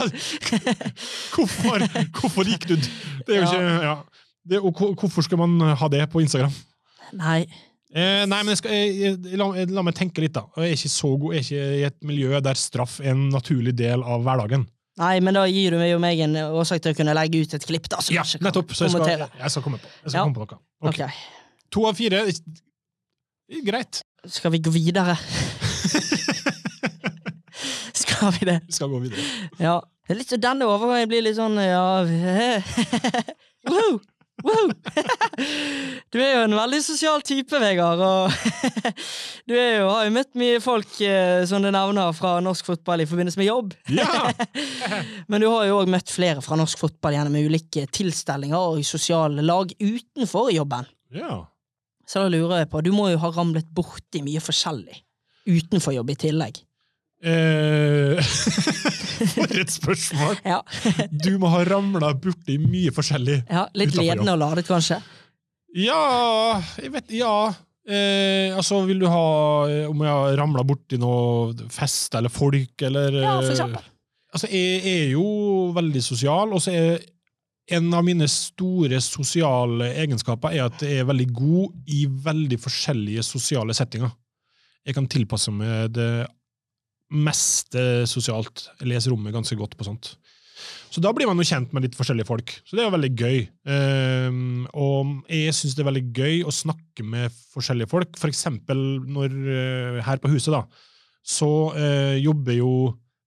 Hvorfor, 1.32 1.82
hvorfor 2.20 2.46
gikk 2.52 2.68
du 2.70 2.76
Det 2.76 3.32
er 3.32 3.40
jo 3.40 3.42
Ja. 3.42 3.50
ikke 3.50 3.82
ja. 3.88 3.96
det, 4.52 4.60
og 4.62 4.84
Hvorfor 5.00 5.24
skal 5.24 5.40
man 5.40 5.58
ha 5.78 5.88
det 5.88 6.04
på 6.12 6.20
Instagram? 6.22 6.52
Nei. 7.18 7.46
Eh, 7.94 8.22
nei, 8.24 8.38
men 8.48 8.56
skal, 8.56 8.72
jeg, 8.72 9.18
la, 9.36 9.46
la 9.68 9.82
meg 9.84 9.94
tenke 9.98 10.22
litt, 10.24 10.32
da. 10.32 10.46
Jeg 10.56 10.70
er 10.70 10.76
ikke 10.78 10.90
så 10.94 11.10
god, 11.20 11.34
jeg 11.36 11.42
er 11.42 11.44
ikke 11.44 11.80
i 11.80 11.82
et 11.90 11.98
miljø 12.08 12.40
der 12.40 12.56
straff 12.56 13.00
er 13.02 13.10
en 13.12 13.26
naturlig 13.34 13.74
del 13.76 14.00
av 14.02 14.22
hverdagen. 14.24 14.64
Nei, 15.00 15.14
men 15.24 15.34
da 15.36 15.42
gir 15.48 15.72
du 15.72 15.78
meg 15.80 15.90
jo 15.92 15.98
meg 16.00 16.20
en 16.24 16.36
årsak 16.52 16.80
til 16.84 16.92
å 16.92 16.96
kunne 16.96 17.14
legge 17.16 17.40
ut 17.44 17.54
et 17.56 17.64
klipp. 17.68 17.86
da, 17.92 18.00
som 18.04 18.14
Ja, 18.16 18.22
kan 18.28 18.44
nettopp. 18.48 18.72
Så 18.76 18.84
jeg 18.86 18.92
skal, 18.92 19.00
kommentere. 19.04 19.28
jeg 19.40 19.50
skal 19.54 19.62
komme 19.64 19.78
på, 19.80 19.88
jeg 20.02 20.10
skal 20.10 20.18
Ja. 20.18 20.24
komme 20.24 20.36
på 20.36 20.40
noe. 20.40 20.58
Ok. 20.88 21.00
Ok, 21.00 21.12
To 21.72 21.86
av 21.88 21.96
fire. 21.96 22.24
Greit. 23.64 24.02
Skal 24.28 24.50
vi 24.52 24.58
gå 24.60 24.70
videre? 24.72 25.16
Skal 27.92 28.32
vi 28.38 28.46
det? 28.46 28.60
Vi 28.66 28.72
skal 28.72 28.88
gå 28.92 28.98
videre. 29.02 29.24
Ja. 29.60 29.80
Det 30.06 30.14
er 30.16 30.18
litt 30.18 30.32
Denne 30.42 30.66
overgangen 30.66 31.08
blir 31.08 31.22
litt 31.22 31.36
sånn 31.38 31.54
ja 31.62 32.02
Woo! 33.70 34.00
Du 36.12 36.18
er 36.20 36.32
jo 36.34 36.42
en 36.44 36.56
veldig 36.56 36.80
sosial 36.84 37.22
type, 37.26 37.58
Vegard. 37.62 38.02
Og 38.02 38.32
du 39.48 39.54
jo, 39.54 39.86
har 39.88 40.06
jo 40.06 40.14
møtt 40.14 40.32
mye 40.38 40.58
folk 40.64 40.98
eh, 41.06 41.44
som 41.48 41.64
du 41.64 41.70
nevner 41.72 42.12
fra 42.16 42.34
norsk 42.44 42.72
fotball 42.72 43.04
i 43.04 43.08
forbindelse 43.08 43.40
med 43.40 43.48
jobb. 43.48 43.76
Ja! 43.94 44.32
Men 45.30 45.44
du 45.44 45.48
har 45.48 45.68
jo 45.68 45.78
òg 45.80 45.92
møtt 45.92 46.12
flere 46.12 46.44
fra 46.44 46.58
norsk 46.60 46.82
fotball 46.82 47.16
gjennom 47.16 47.38
ulike 47.38 47.86
tilstelninger 47.94 48.58
og 48.58 48.84
sosiale 48.86 49.44
lag 49.46 49.72
utenfor 49.80 50.52
jobben. 50.54 50.90
ja. 51.16 51.40
Så 52.12 52.24
da 52.24 52.28
lurer 52.28 52.58
jeg 52.64 52.68
på, 52.68 52.80
du 52.84 52.90
må 52.92 53.06
jo 53.12 53.20
ha 53.22 53.28
ramlet 53.32 53.68
borti 53.72 54.20
mye 54.26 54.40
forskjellig 54.42 54.98
utenfor 55.48 55.94
jobb 55.96 56.10
i 56.12 56.16
tillegg. 56.26 56.58
Eh, 57.22 58.18
for 59.34 59.56
et 59.62 59.72
spørsmål! 59.72 60.38
Ja, 60.46 60.60
Du 61.10 61.36
må 61.42 61.50
ha 61.52 61.62
ramla 61.68 62.12
borti 62.18 62.58
mye 62.62 62.92
forskjellig. 62.94 63.42
ja 63.50 63.66
Litt 63.78 63.94
ledende 63.98 64.34
og 64.34 64.40
ladet, 64.42 64.66
kanskje? 64.68 65.00
Ja 65.76 66.60
Jeg 66.82 66.92
vet 66.92 67.14
Ja. 67.16 67.52
Eh, 67.88 68.54
altså, 68.54 68.84
vil 68.86 69.00
du 69.02 69.08
ha 69.10 69.22
eh, 69.66 69.88
Om 69.90 70.04
jeg 70.04 70.12
har 70.14 70.36
ramla 70.38 70.62
borti 70.62 70.98
noe 71.02 71.50
fest 71.72 72.14
eller 72.14 72.30
folk, 72.30 72.76
eller 72.86 73.16
Ja, 73.16 73.32
for 73.40 73.48
eh, 73.48 73.54
eksempel. 73.56 73.88
Altså, 74.32 74.48
jeg 74.52 74.84
er 74.86 75.08
jo 75.16 75.24
veldig 75.74 76.02
sosial, 76.04 76.52
og 76.54 76.62
så 76.62 76.72
er 76.72 77.00
en 77.72 77.90
av 77.94 78.04
mine 78.04 78.26
store 78.30 78.98
sosiale 79.04 79.90
egenskaper 80.02 80.54
er 80.56 80.64
at 80.66 80.82
jeg 80.82 81.02
er 81.02 81.08
veldig 81.08 81.26
god 81.36 81.90
i 81.94 82.04
veldig 82.24 82.58
forskjellige 82.60 83.22
sosiale 83.26 83.74
settinger. 83.76 84.10
Jeg 84.86 84.96
kan 84.96 85.06
tilpasse 85.10 85.52
meg 85.54 85.92
det 85.94 86.08
meste 87.12 88.06
sosialt. 88.10 88.66
Jeg 88.80 88.90
leser 88.92 89.12
rommet 89.12 89.34
ganske 89.34 89.56
godt 89.58 89.76
på 89.78 89.86
sånt. 89.86 90.14
Så 90.92 91.00
da 91.00 91.08
blir 91.16 91.28
man 91.28 91.40
jo 91.40 91.46
kjent 91.48 91.70
med 91.72 91.86
litt 91.86 91.96
forskjellige 91.96 92.28
folk. 92.28 92.52
Så 92.68 92.76
det 92.76 92.82
er 92.82 92.88
jo 92.90 92.94
veldig 92.94 93.12
gøy. 93.16 93.38
Ehm, 93.72 94.64
og 94.76 95.22
jeg 95.32 95.54
syns 95.56 95.76
det 95.76 95.84
er 95.84 95.88
veldig 95.88 96.04
gøy 96.12 96.42
å 96.44 96.52
snakke 96.52 97.06
med 97.06 97.32
forskjellige 97.54 97.88
folk. 97.88 98.18
For 98.20 98.28
eksempel 98.28 98.82
når, 99.08 99.38
eh, 99.54 100.02
her 100.04 100.20
på 100.20 100.32
huset, 100.34 100.52
da, 100.52 100.66
så 101.24 101.48
eh, 101.78 102.18
jobber 102.20 102.58
jo 102.58 102.74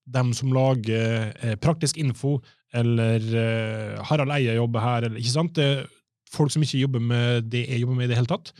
dem 0.05 0.33
som 0.37 0.53
lager 0.53 1.33
eh, 1.41 1.55
praktisk 1.57 1.97
info, 1.97 2.37
eller 2.75 3.23
eh, 3.41 4.03
Harald 4.11 4.35
Eie 4.35 4.57
jobber 4.59 4.83
her, 4.83 5.07
eller 5.07 5.21
ikke 5.21 5.33
sant? 5.33 5.55
Det 5.57 5.65
er 5.65 5.85
folk 6.35 6.53
som 6.53 6.61
ikke 6.65 6.83
jobber 6.83 7.01
med 7.01 7.49
det 7.49 7.65
jeg 7.65 7.81
jobber 7.81 7.97
med 7.97 8.05
i 8.05 8.11
det 8.11 8.19
hele 8.19 8.29
tatt. 8.29 8.51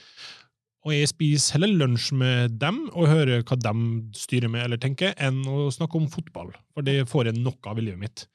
Og 0.86 0.94
jeg 0.94 1.10
spiser 1.10 1.58
heller 1.58 1.74
lunsj 1.82 2.12
med 2.14 2.60
dem 2.62 2.84
og 2.92 3.10
hører 3.10 3.42
hva 3.42 3.58
de 3.58 3.74
styrer 4.14 4.52
med 4.54 4.68
eller 4.68 4.82
tenker, 4.82 5.16
enn 5.18 5.42
å 5.50 5.72
snakke 5.74 5.98
om 5.98 6.06
fotball. 6.14 6.52
For 6.78 6.86
det 6.86 7.08
får 7.10 7.32
jeg 7.32 7.42
nok 7.42 7.72
av 7.72 7.82
i 7.82 7.88
livet 7.88 8.04
mitt. 8.04 8.26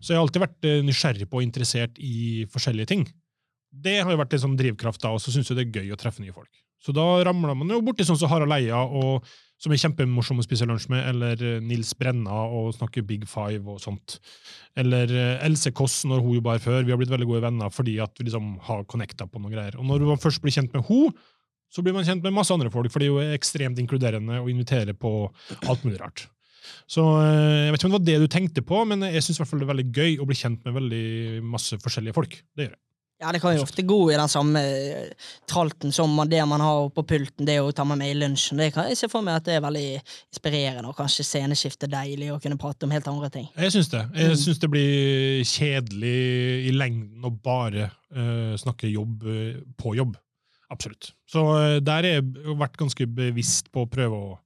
Så 0.00 0.14
jeg 0.14 0.18
har 0.18 0.24
alltid 0.24 0.42
vært 0.42 0.68
eh, 0.68 0.80
nysgjerrig 0.86 1.28
på 1.28 1.40
og 1.40 1.44
interessert 1.44 2.00
i 2.00 2.46
forskjellige 2.50 2.90
ting. 2.94 3.04
Det 3.68 3.98
har 4.00 4.08
jo 4.10 4.20
vært 4.22 4.38
sånn 4.40 4.56
drivkraft 4.58 5.04
da, 5.04 5.12
og 5.12 5.20
så 5.22 5.34
syns 5.34 5.50
jeg 5.50 5.58
det 5.58 5.66
er 5.68 5.82
gøy 5.82 5.92
å 5.92 6.00
treffe 6.00 6.24
nye 6.24 6.34
folk. 6.34 6.50
Så 6.82 6.94
da 6.94 7.04
ramler 7.26 7.56
man 7.58 7.70
jo 7.74 7.82
borti 7.84 8.06
sånn 8.06 8.18
som 8.18 8.30
Harald 8.30 8.54
Eia, 8.54 8.80
og, 8.80 9.26
som 9.60 9.74
er 9.74 9.80
kjempemorsom 9.82 10.40
å 10.40 10.46
spise 10.46 10.66
lunsj 10.66 10.88
med, 10.94 11.04
eller 11.12 11.44
eh, 11.44 11.62
Nils 11.62 11.92
Brenna 11.98 12.44
og 12.48 12.72
snakke 12.78 13.04
Big 13.06 13.28
Five 13.28 13.68
og 13.68 13.82
sånt. 13.84 14.16
Eller 14.78 15.12
eh, 15.12 15.46
Else 15.46 15.74
Kåss, 15.76 16.00
når 16.08 16.24
hun 16.24 16.38
jobba 16.38 16.56
her 16.56 16.64
før. 16.64 16.84
Vi 16.86 16.94
har 16.94 17.00
blitt 17.00 17.12
veldig 17.12 17.28
gode 17.28 17.44
venner 17.44 17.74
fordi 17.74 17.98
at 18.02 18.14
vi 18.16 18.30
liksom 18.30 18.54
har 18.70 18.86
connecta 18.88 19.28
på 19.28 19.42
noen 19.42 19.58
greier. 19.58 19.76
Og 19.76 19.90
når 19.90 20.06
man 20.14 20.22
først 20.22 20.40
blir 20.40 20.54
kjent 20.54 20.72
med 20.72 20.88
henne, 20.88 21.28
så 21.68 21.84
blir 21.84 21.94
man 21.96 22.06
kjent 22.06 22.22
med 22.24 22.32
masse 22.36 22.54
andre 22.54 22.70
folk, 22.72 22.90
for 22.92 23.02
det 23.02 23.08
er 23.08 23.14
jo 23.14 23.36
ekstremt 23.36 23.78
inkluderende 23.82 24.40
og 24.42 24.50
inviterer 24.50 24.96
på 24.96 25.12
alt 25.68 25.84
mulig 25.84 26.00
rart. 26.00 26.26
Så 26.88 27.04
eh, 27.20 27.68
Jeg 27.68 27.72
vet 27.72 27.80
ikke 27.80 27.88
om 27.88 27.94
det 27.94 27.98
var 28.00 28.08
det 28.08 28.18
du 28.24 28.28
tenkte 28.32 28.64
på, 28.64 28.82
men 28.88 29.04
jeg 29.08 29.24
syns 29.24 29.40
det 29.40 29.48
er 29.62 29.72
veldig 29.72 29.88
gøy 29.92 30.18
å 30.20 30.28
bli 30.28 30.36
kjent 30.36 30.64
med 30.64 30.76
veldig 30.80 31.06
masse 31.44 31.78
forskjellige 31.82 32.16
folk. 32.16 32.38
Det 32.56 32.68
gjør 32.68 32.76
jeg. 32.76 32.82
Ja, 33.18 33.32
det 33.34 33.40
kan 33.42 33.56
jo 33.56 33.64
ofte 33.64 33.82
gå 33.82 33.96
i 34.12 34.14
den 34.14 34.30
samme 34.30 34.60
eh, 34.62 35.08
tralten 35.50 35.90
som 35.90 36.12
det 36.30 36.38
man 36.46 36.62
har 36.62 36.84
på 36.94 37.02
pulten, 37.02 37.48
det 37.48 37.56
å 37.58 37.72
ta 37.74 37.82
med 37.88 37.98
meg 37.98 38.12
i 38.12 38.18
lunsjen. 38.20 38.60
Det 38.62 38.68
kan 38.76 38.86
jeg 38.86 39.00
se 39.00 39.08
for 39.10 39.26
meg 39.26 39.40
at 39.40 39.48
det 39.48 39.56
er 39.56 39.64
veldig 39.64 39.86
inspirerende, 39.98 40.86
og 40.86 40.94
kanskje 41.00 41.26
sceneskifte 41.26 41.90
deilig 41.90 42.30
å 42.30 42.38
kunne 42.38 42.60
prate 42.62 42.86
om 42.86 42.94
helt 42.94 43.10
andre 43.10 43.32
ting. 43.34 43.48
Jeg 43.58 43.74
syns 43.74 43.90
det. 43.90 44.04
Jeg 44.14 44.30
Mm. 44.30 44.38
syns 44.44 44.62
det 44.62 44.70
blir 44.70 45.42
kjedelig 45.50 46.14
i 46.70 46.76
lengden 46.76 47.26
å 47.26 47.34
bare 47.42 47.90
uh, 48.14 48.54
snakke 48.60 48.86
jobb 48.92 49.26
uh, 49.26 49.58
på 49.82 49.96
jobb. 49.98 50.14
Absolutt. 50.72 51.12
Så 51.30 51.44
eh, 51.56 51.78
der 51.84 52.04
har 52.04 52.18
jeg 52.18 52.58
vært 52.58 52.76
ganske 52.80 53.08
bevisst 53.08 53.72
på 53.72 53.86
å 53.86 53.90
prøve 53.90 54.18
å 54.18 54.36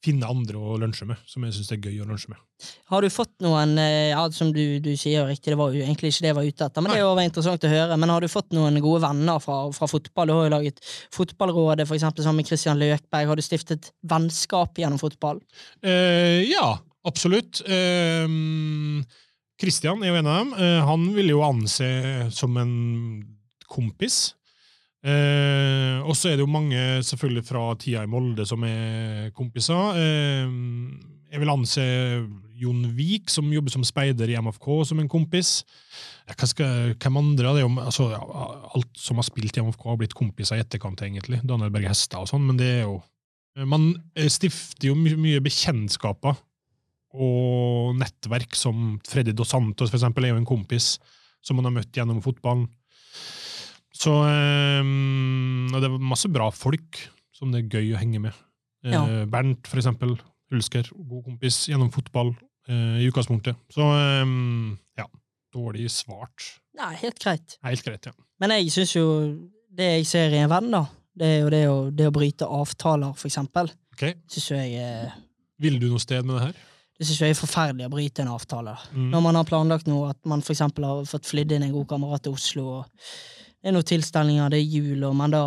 finne 0.00 0.28
andre 0.32 0.56
å 0.56 0.78
lunsje 0.80 1.04
med, 1.08 1.20
som 1.28 1.44
jeg 1.44 1.52
syns 1.52 1.74
er 1.74 1.80
gøy 1.84 1.98
å 2.00 2.06
lunsje 2.08 2.30
med. 2.32 2.40
Har 2.88 3.04
du 3.04 3.10
fått 3.12 3.34
noen, 3.44 3.74
eh, 3.80 4.12
ja, 4.14 4.22
som 4.32 4.52
du, 4.54 4.62
du 4.80 4.94
sier 4.96 5.26
riktig, 5.28 5.52
det 5.52 5.58
var 5.60 5.74
jo 5.74 5.82
egentlig 5.82 6.12
ikke 6.12 6.24
det 6.24 6.30
jeg 6.30 6.38
var 6.38 6.48
ute 6.48 6.68
etter, 6.68 6.84
men 6.84 6.94
det 6.94 7.04
var 7.04 7.20
interessant 7.24 7.66
å 7.66 7.72
høre, 7.72 7.98
men 8.00 8.12
har 8.14 8.24
du 8.24 8.32
fått 8.32 8.56
noen 8.56 8.80
gode 8.80 9.02
venner 9.04 9.42
fra, 9.44 9.58
fra 9.76 9.88
fotball? 9.90 10.30
Du 10.30 10.36
har 10.36 10.48
jo 10.48 10.54
laget 10.54 10.80
Fotballrådet, 11.12 11.88
for 11.88 11.98
eksempel 11.98 12.24
sammen 12.24 12.40
med 12.40 12.48
Christian 12.48 12.80
Løkberg. 12.80 13.28
Har 13.28 13.36
du 13.36 13.44
stiftet 13.44 13.90
vennskap 14.08 14.78
gjennom 14.80 15.00
fotball? 15.00 15.42
Eh, 15.84 16.46
ja, 16.48 16.78
absolutt. 17.08 17.60
Eh, 17.68 18.24
Christian 19.60 20.00
er 20.00 20.14
jo 20.14 20.20
en 20.22 20.30
av 20.30 20.40
dem. 20.40 20.52
Eh, 20.56 20.80
han 20.88 21.08
vil 21.16 21.34
jo 21.34 21.44
anse 21.44 21.90
som 22.32 22.56
en 22.60 22.74
kompis. 23.68 24.30
Eh, 25.00 25.96
og 26.04 26.12
så 26.18 26.28
er 26.28 26.36
det 26.36 26.44
jo 26.44 26.52
mange 26.52 26.76
selvfølgelig 27.06 27.44
fra 27.48 27.62
tida 27.80 28.02
i 28.04 28.10
Molde 28.10 28.44
som 28.48 28.64
er 28.68 29.30
kompiser. 29.36 29.96
Eh, 29.96 30.50
jeg 31.30 31.40
vil 31.40 31.52
anse 31.52 31.84
Jon 32.60 32.82
Vik, 32.96 33.30
som 33.32 33.48
jobber 33.52 33.72
som 33.72 33.84
speider 33.86 34.28
i 34.28 34.36
MFK, 34.36 34.66
som 34.90 35.00
en 35.00 35.08
kompis. 35.08 35.60
Skal, 36.44 36.92
hvem 37.00 37.16
andre? 37.16 37.54
Det 37.54 37.62
er 37.62 37.64
jo, 37.64 37.70
altså, 37.80 38.08
alt 38.76 39.00
som 39.00 39.18
har 39.18 39.26
spilt 39.26 39.56
i 39.56 39.64
MFK, 39.64 39.86
har 39.88 40.00
blitt 40.00 40.16
kompiser 40.18 40.58
i 40.58 40.64
etterkant, 40.64 41.00
egentlig. 41.06 41.40
Daniel 41.46 41.72
Berge 41.72 41.94
Hestad 41.94 42.26
og 42.26 42.30
sånn, 42.30 42.44
men 42.50 42.60
det 42.60 42.74
er 42.80 42.84
jo 42.84 43.00
Man 43.66 43.88
eh, 44.14 44.28
stifter 44.30 44.92
jo 44.92 44.94
my 44.94 45.10
mye 45.18 45.40
bekjentskaper 45.42 46.36
og 47.10 47.96
nettverk 47.98 48.54
som 48.54 49.00
Freddy 49.02 49.34
Dos 49.34 49.50
Santos, 49.50 49.90
for 49.90 49.98
eksempel, 49.98 50.24
er 50.24 50.30
jo 50.30 50.38
en 50.38 50.46
kompis 50.46 50.92
som 51.42 51.58
man 51.58 51.66
har 51.66 51.74
møtt 51.74 51.96
gjennom 51.96 52.20
fotballen. 52.22 52.68
Så 53.96 54.12
um, 54.12 55.70
og 55.72 55.80
det 55.80 55.88
er 55.88 56.04
masse 56.12 56.30
bra 56.30 56.48
folk 56.54 57.00
som 57.34 57.50
det 57.52 57.64
er 57.64 57.80
gøy 57.80 57.94
å 57.94 58.00
henge 58.00 58.22
med. 58.22 58.36
Ja. 58.86 59.02
Uh, 59.02 59.24
Bernt, 59.30 59.66
for 59.68 59.80
eksempel. 59.82 60.16
Hulsker, 60.50 60.88
god 61.06 61.26
kompis 61.28 61.62
gjennom 61.70 61.92
fotball 61.94 62.32
uh, 62.34 62.96
i 62.98 63.06
utgangspunktet. 63.06 63.58
Så 63.70 63.86
um, 63.86 64.74
ja, 64.98 65.06
dårlig 65.54 65.90
svart. 65.94 66.56
Nei, 66.78 66.94
helt 67.02 67.20
greit. 67.22 67.58
Helt 67.66 67.86
greit, 67.86 68.10
ja. 68.10 68.14
Men 68.40 68.54
jeg 68.56 68.70
syns 68.72 68.94
jo 68.94 69.04
Det 69.70 69.86
jeg 69.98 70.06
ser 70.08 70.32
i 70.34 70.40
en 70.40 70.50
venn, 70.50 70.70
da, 70.72 70.80
det 71.14 71.28
er 71.28 71.38
jo 71.44 71.50
det 71.52 71.60
å, 71.70 71.76
det 71.94 72.08
å 72.08 72.14
bryte 72.14 72.48
avtaler, 72.48 73.12
for 73.18 73.30
eksempel. 73.30 73.70
Okay. 73.94 74.16
Syns 74.30 74.48
jo 74.50 74.58
jeg 74.58 74.80
er 74.82 75.12
Vil 75.62 75.78
du 75.78 75.86
noe 75.92 76.02
sted 76.02 76.26
med 76.26 76.38
det 76.38 76.48
her? 76.48 76.66
det 77.00 77.06
synes 77.08 77.20
jeg 77.22 77.32
er 77.32 77.38
forferdelig 77.38 77.86
å 77.88 77.92
bryte 77.94 78.20
en 78.20 78.28
avtale. 78.34 78.74
Mm. 78.92 79.06
Når 79.08 79.22
man 79.24 79.36
har 79.38 79.46
planlagt 79.48 79.86
noe, 79.88 80.10
at 80.12 80.18
man 80.28 80.42
for 80.44 80.52
eksempel 80.52 80.84
har 80.84 81.06
fått 81.08 81.30
flydd 81.30 81.54
inn 81.56 81.62
en 81.64 81.72
god 81.72 81.86
kamerat 81.94 82.26
til 82.26 82.34
Oslo, 82.36 82.64
og 82.82 83.06
det 83.60 83.68
er 83.68 83.74
noen 83.76 83.84
tilstelninger, 83.90 84.50
det 84.52 84.58
er 84.62 84.70
jul, 84.78 85.02
og 85.04 85.16
man 85.16 85.30
da 85.34 85.42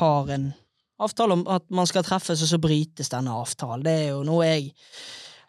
har 0.00 0.28
en 0.36 0.52
avtale 1.00 1.32
om 1.34 1.42
at 1.50 1.64
man 1.74 1.86
skal 1.88 2.04
treffes, 2.06 2.42
og 2.44 2.48
så 2.52 2.58
brytes 2.62 3.08
denne 3.10 3.32
avtalen. 3.34 3.82
Det 3.86 3.94
er 4.04 4.08
jo 4.12 4.22
noe 4.28 4.46
jeg 4.46 4.70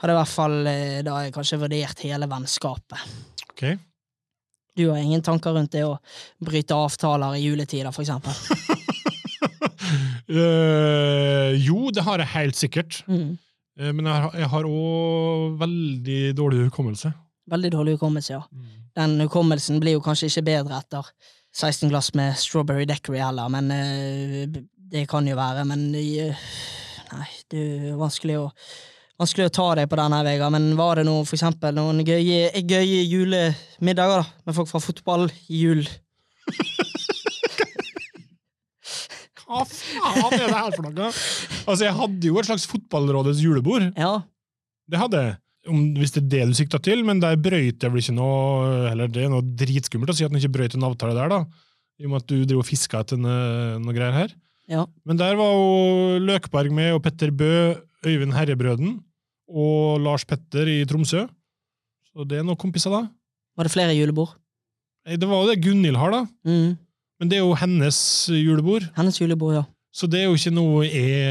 hadde 0.02 0.16
i 0.16 0.18
hvert 0.18 0.32
fall 0.34 0.56
eh, 0.72 1.02
da 1.06 1.20
jeg 1.26 1.34
kanskje 1.36 1.60
vurdert 1.62 2.00
hele 2.08 2.26
vennskapet. 2.32 3.04
Ok. 3.52 3.64
Du 4.80 4.86
har 4.90 4.98
ingen 5.04 5.22
tanker 5.22 5.54
rundt 5.54 5.74
det 5.76 5.84
å 5.86 5.98
bryte 6.42 6.74
avtaler 6.74 7.36
i 7.38 7.44
juletider, 7.44 7.92
for 7.94 8.02
eksempel? 8.02 8.34
uh, 10.32 11.52
jo, 11.68 11.92
det 11.94 12.06
har 12.08 12.24
jeg 12.24 12.32
helt 12.36 12.58
sikkert. 12.60 13.02
Mm. 13.12 13.36
Uh, 13.80 13.92
men 13.92 14.06
jeg 14.08 14.22
har- 14.26 14.38
jeg 14.40 14.50
har 14.56 14.64
òg 14.72 15.60
veldig 15.60 16.22
dårlig 16.40 16.66
hukommelse. 16.70 17.14
Veldig 17.52 17.72
dårlig 17.74 17.98
hukommelse, 18.00 18.34
ja. 18.34 18.42
Mm. 18.52 18.68
Den 18.96 19.20
hukommelsen 19.28 19.80
blir 19.80 19.94
jo 19.98 20.02
kanskje 20.04 20.28
ikke 20.32 20.46
bedre 20.50 20.78
etter 20.80 21.06
16 21.52 21.90
glass 21.92 22.14
med 22.18 22.38
strawberry 22.40 22.86
decory 22.88 23.20
heller, 23.20 23.50
men 23.52 23.72
uh, 23.72 24.62
det 24.92 25.08
kan 25.12 25.28
jo 25.28 25.36
være. 25.40 25.66
Men 25.68 25.90
uh, 25.96 26.46
nei, 27.18 27.28
det 27.52 27.66
er 27.92 28.00
vanskelig 28.00 28.38
å, 28.40 28.46
vanskelig 29.22 29.50
å 29.50 29.56
ta 29.58 29.68
deg 29.82 29.90
på 29.92 30.00
denne 30.00 30.22
vega. 30.28 30.50
Men 30.54 30.72
var 30.80 31.02
det 31.02 31.08
noe, 31.10 31.26
for 31.28 31.36
eksempel 31.40 31.76
noen 31.78 32.04
gøye, 32.08 32.52
gøye 32.64 33.04
julemiddager 33.04 34.24
da, 34.24 34.26
med 34.48 34.58
folk 34.58 34.72
fra 34.72 34.84
fotball 34.84 35.28
i 35.52 35.66
jul? 35.66 35.84
Hva 39.52 39.66
faen 39.68 40.36
er 40.38 40.48
det 40.48 40.56
her 40.56 40.72
for 40.78 40.88
noe? 40.88 41.10
Altså, 41.68 41.84
jeg 41.84 41.96
hadde 41.98 42.30
jo 42.30 42.38
et 42.40 42.48
slags 42.48 42.68
Fotballrådets 42.72 43.42
julebord. 43.44 43.90
Ja, 44.00 44.22
Det 44.88 45.00
hadde 45.00 45.24
jeg. 45.26 45.36
Om, 45.70 45.82
hvis 46.00 46.16
det 46.16 46.24
er 46.24 46.30
det 46.32 46.46
du 46.50 46.56
sikta 46.58 46.80
til, 46.82 47.04
men 47.06 47.20
der 47.22 47.36
brøyter 47.38 47.86
jeg 47.86 47.94
vel 47.94 48.02
ikke 48.02 48.16
noe 48.18 48.88
Eller 48.90 49.12
det 49.14 49.28
er 49.28 49.30
noe 49.30 49.46
dritskummelt 49.46 50.10
å 50.10 50.16
si 50.18 50.26
at 50.26 50.32
han 50.34 50.40
ikke 50.40 50.56
brøyt 50.56 50.74
en 50.74 50.88
avtale 50.88 51.14
der, 51.14 51.30
da. 51.30 51.44
I 52.02 52.08
og 52.08 52.14
med 52.16 52.24
at 52.24 52.32
du 52.32 52.40
driver 52.40 52.64
og 52.64 52.66
fiska 52.66 53.04
etter 53.04 53.20
noe, 53.22 53.94
greier 53.94 54.16
her. 54.16 54.34
ja. 54.72 54.88
Men 55.06 55.20
der 55.20 55.38
var 55.38 55.52
jo 55.54 56.18
Løkberg 56.26 56.74
med, 56.74 56.96
og 56.96 57.04
Petter 57.06 57.30
Bø, 57.30 57.52
Øyvind 58.08 58.34
Herrebrøden 58.34 58.96
og 59.52 60.02
Lars 60.02 60.26
Petter 60.26 60.66
i 60.72 60.80
Tromsø. 60.90 61.28
Så 62.10 62.26
det 62.26 62.40
er 62.40 62.48
noen 62.48 62.58
kompiser, 62.58 62.90
da. 62.90 63.06
Var 63.60 63.68
det 63.68 63.74
flere 63.76 63.94
julebord? 63.94 64.34
Det 65.06 65.28
var 65.30 65.44
jo 65.44 65.52
det 65.52 65.62
Gunhild 65.62 66.00
har, 66.00 66.14
da. 66.14 66.24
Mm. 66.48 66.74
Men 67.22 67.30
det 67.30 67.38
er 67.38 67.46
jo 67.46 67.54
hennes 67.58 68.00
julebord. 68.34 68.88
Hennes 68.98 69.22
julebord, 69.22 69.60
ja. 69.60 69.64
Så 69.92 70.08
det 70.08 70.22
er 70.22 70.30
jo 70.30 70.38
ikke 70.38 70.54
noe 70.56 70.86
jeg 70.88 71.26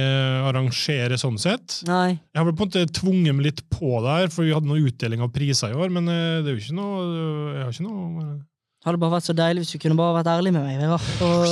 arrangerer 0.44 1.16
sånn 1.20 1.38
sett. 1.40 1.78
Nei. 1.88 2.18
Jeg 2.18 2.40
har 2.40 2.44
vel 2.44 2.56
på 2.58 2.66
en 2.66 2.68
måte 2.68 2.98
tvunget 3.00 3.36
meg 3.36 3.46
litt 3.46 3.62
på 3.72 3.94
der, 4.04 4.28
for 4.32 4.44
vi 4.44 4.52
hadde 4.52 4.68
noe 4.68 4.84
utdeling 4.84 5.24
av 5.24 5.32
priser 5.32 5.72
i 5.72 5.78
år, 5.80 5.88
men 5.94 6.10
eh, 6.12 6.42
det 6.44 6.52
er 6.52 6.58
jo 6.58 6.64
ikke 6.66 6.76
noe 6.76 6.98
Jeg 7.00 7.64
har 7.64 7.72
ikke 7.72 7.86
noe 7.88 8.26
eh, 8.26 8.38
Hadde 8.80 9.00
bare 9.00 9.12
vært 9.12 9.26
så 9.28 9.34
deilig 9.36 9.62
hvis 9.64 9.74
du 9.74 9.80
kunne 9.82 9.96
bare 9.98 10.14
vært 10.16 10.28
ærlig 10.32 10.52
med 10.56 10.64
meg, 10.64 10.84
Og, 10.88 11.48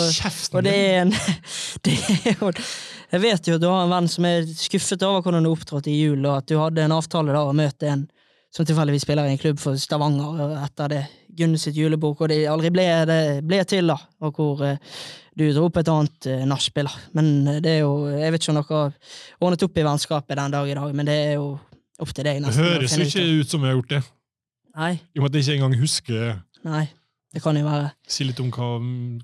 og 0.56 0.62
det 0.64 0.76
er 0.76 1.02
en 1.02 1.10
det 1.84 1.96
er 2.28 2.62
Jeg 3.12 3.24
vet 3.24 3.50
jo 3.50 3.56
at 3.56 3.64
du 3.64 3.68
har 3.68 3.82
en 3.84 3.92
venn 3.92 4.08
som 4.08 4.28
er 4.28 4.48
skuffet 4.48 5.04
over 5.04 5.24
hvordan 5.24 5.44
du 5.44 5.50
opptrådte 5.52 5.92
i 5.92 5.98
jul, 5.98 6.20
og 6.24 6.38
at 6.38 6.48
du 6.48 6.56
hadde 6.60 6.84
en 6.84 6.96
avtale 6.96 7.36
da 7.36 7.44
å 7.44 7.56
møte 7.56 7.88
en 7.88 8.06
som 8.52 8.64
tilfeldigvis 8.64 9.04
spiller 9.04 9.28
i 9.28 9.34
en 9.34 9.40
klubb 9.40 9.60
for 9.60 9.76
Stavanger 9.80 10.56
etter 10.62 10.92
det 10.92 11.02
Gunne 11.38 11.58
sitt 11.60 11.76
julebok, 11.78 12.20
og 12.24 12.28
det 12.32 12.42
aldri 12.50 12.70
ble, 12.74 12.84
det 13.08 13.18
ble 13.46 13.62
til, 13.70 13.88
da. 13.92 13.96
Og 14.26 14.34
hvor 14.36 14.62
eh, 14.66 14.76
du 15.38 15.46
dro 15.54 15.68
på 15.70 15.80
et 15.84 15.88
annet 15.92 16.26
uh, 16.32 16.44
nachspiel. 16.50 16.88
Men 17.14 17.30
eh, 17.46 17.60
det 17.62 17.76
er 17.76 17.80
jo 17.84 17.92
Jeg 18.10 18.32
vet 18.34 18.42
ikke 18.42 18.52
om 18.56 18.60
dere 18.60 18.82
har 18.82 18.92
ordnet 19.46 19.62
opp 19.68 19.78
i 19.78 19.86
vennskapet 19.86 20.40
den 20.40 20.54
dag 20.58 20.68
i 20.72 20.76
dag, 20.80 20.94
men 20.98 21.06
det 21.06 21.18
er 21.30 21.34
jo 21.38 21.48
opp 22.02 22.12
til 22.14 22.26
deg. 22.26 22.42
Nesten, 22.42 22.62
det 22.64 22.76
høres 22.76 22.96
jo 22.98 23.02
ut 23.02 23.10
ikke 23.14 23.26
ut 23.44 23.54
som 23.56 23.62
jeg 23.66 23.70
har 23.72 23.78
gjort 23.80 23.94
det. 23.96 24.02
Nei, 24.78 24.92
I 24.98 25.18
og 25.18 25.24
med 25.24 25.30
at 25.30 25.38
jeg 25.38 25.46
ikke 25.48 25.58
engang 25.62 25.78
husker 25.82 26.38
nei. 26.68 26.86
Det 27.28 27.42
kan 27.44 27.58
jo 27.60 27.64
være. 27.66 27.90
Si 28.08 28.24
litt 28.24 28.38
om 28.40 28.46
hva, 28.48 28.66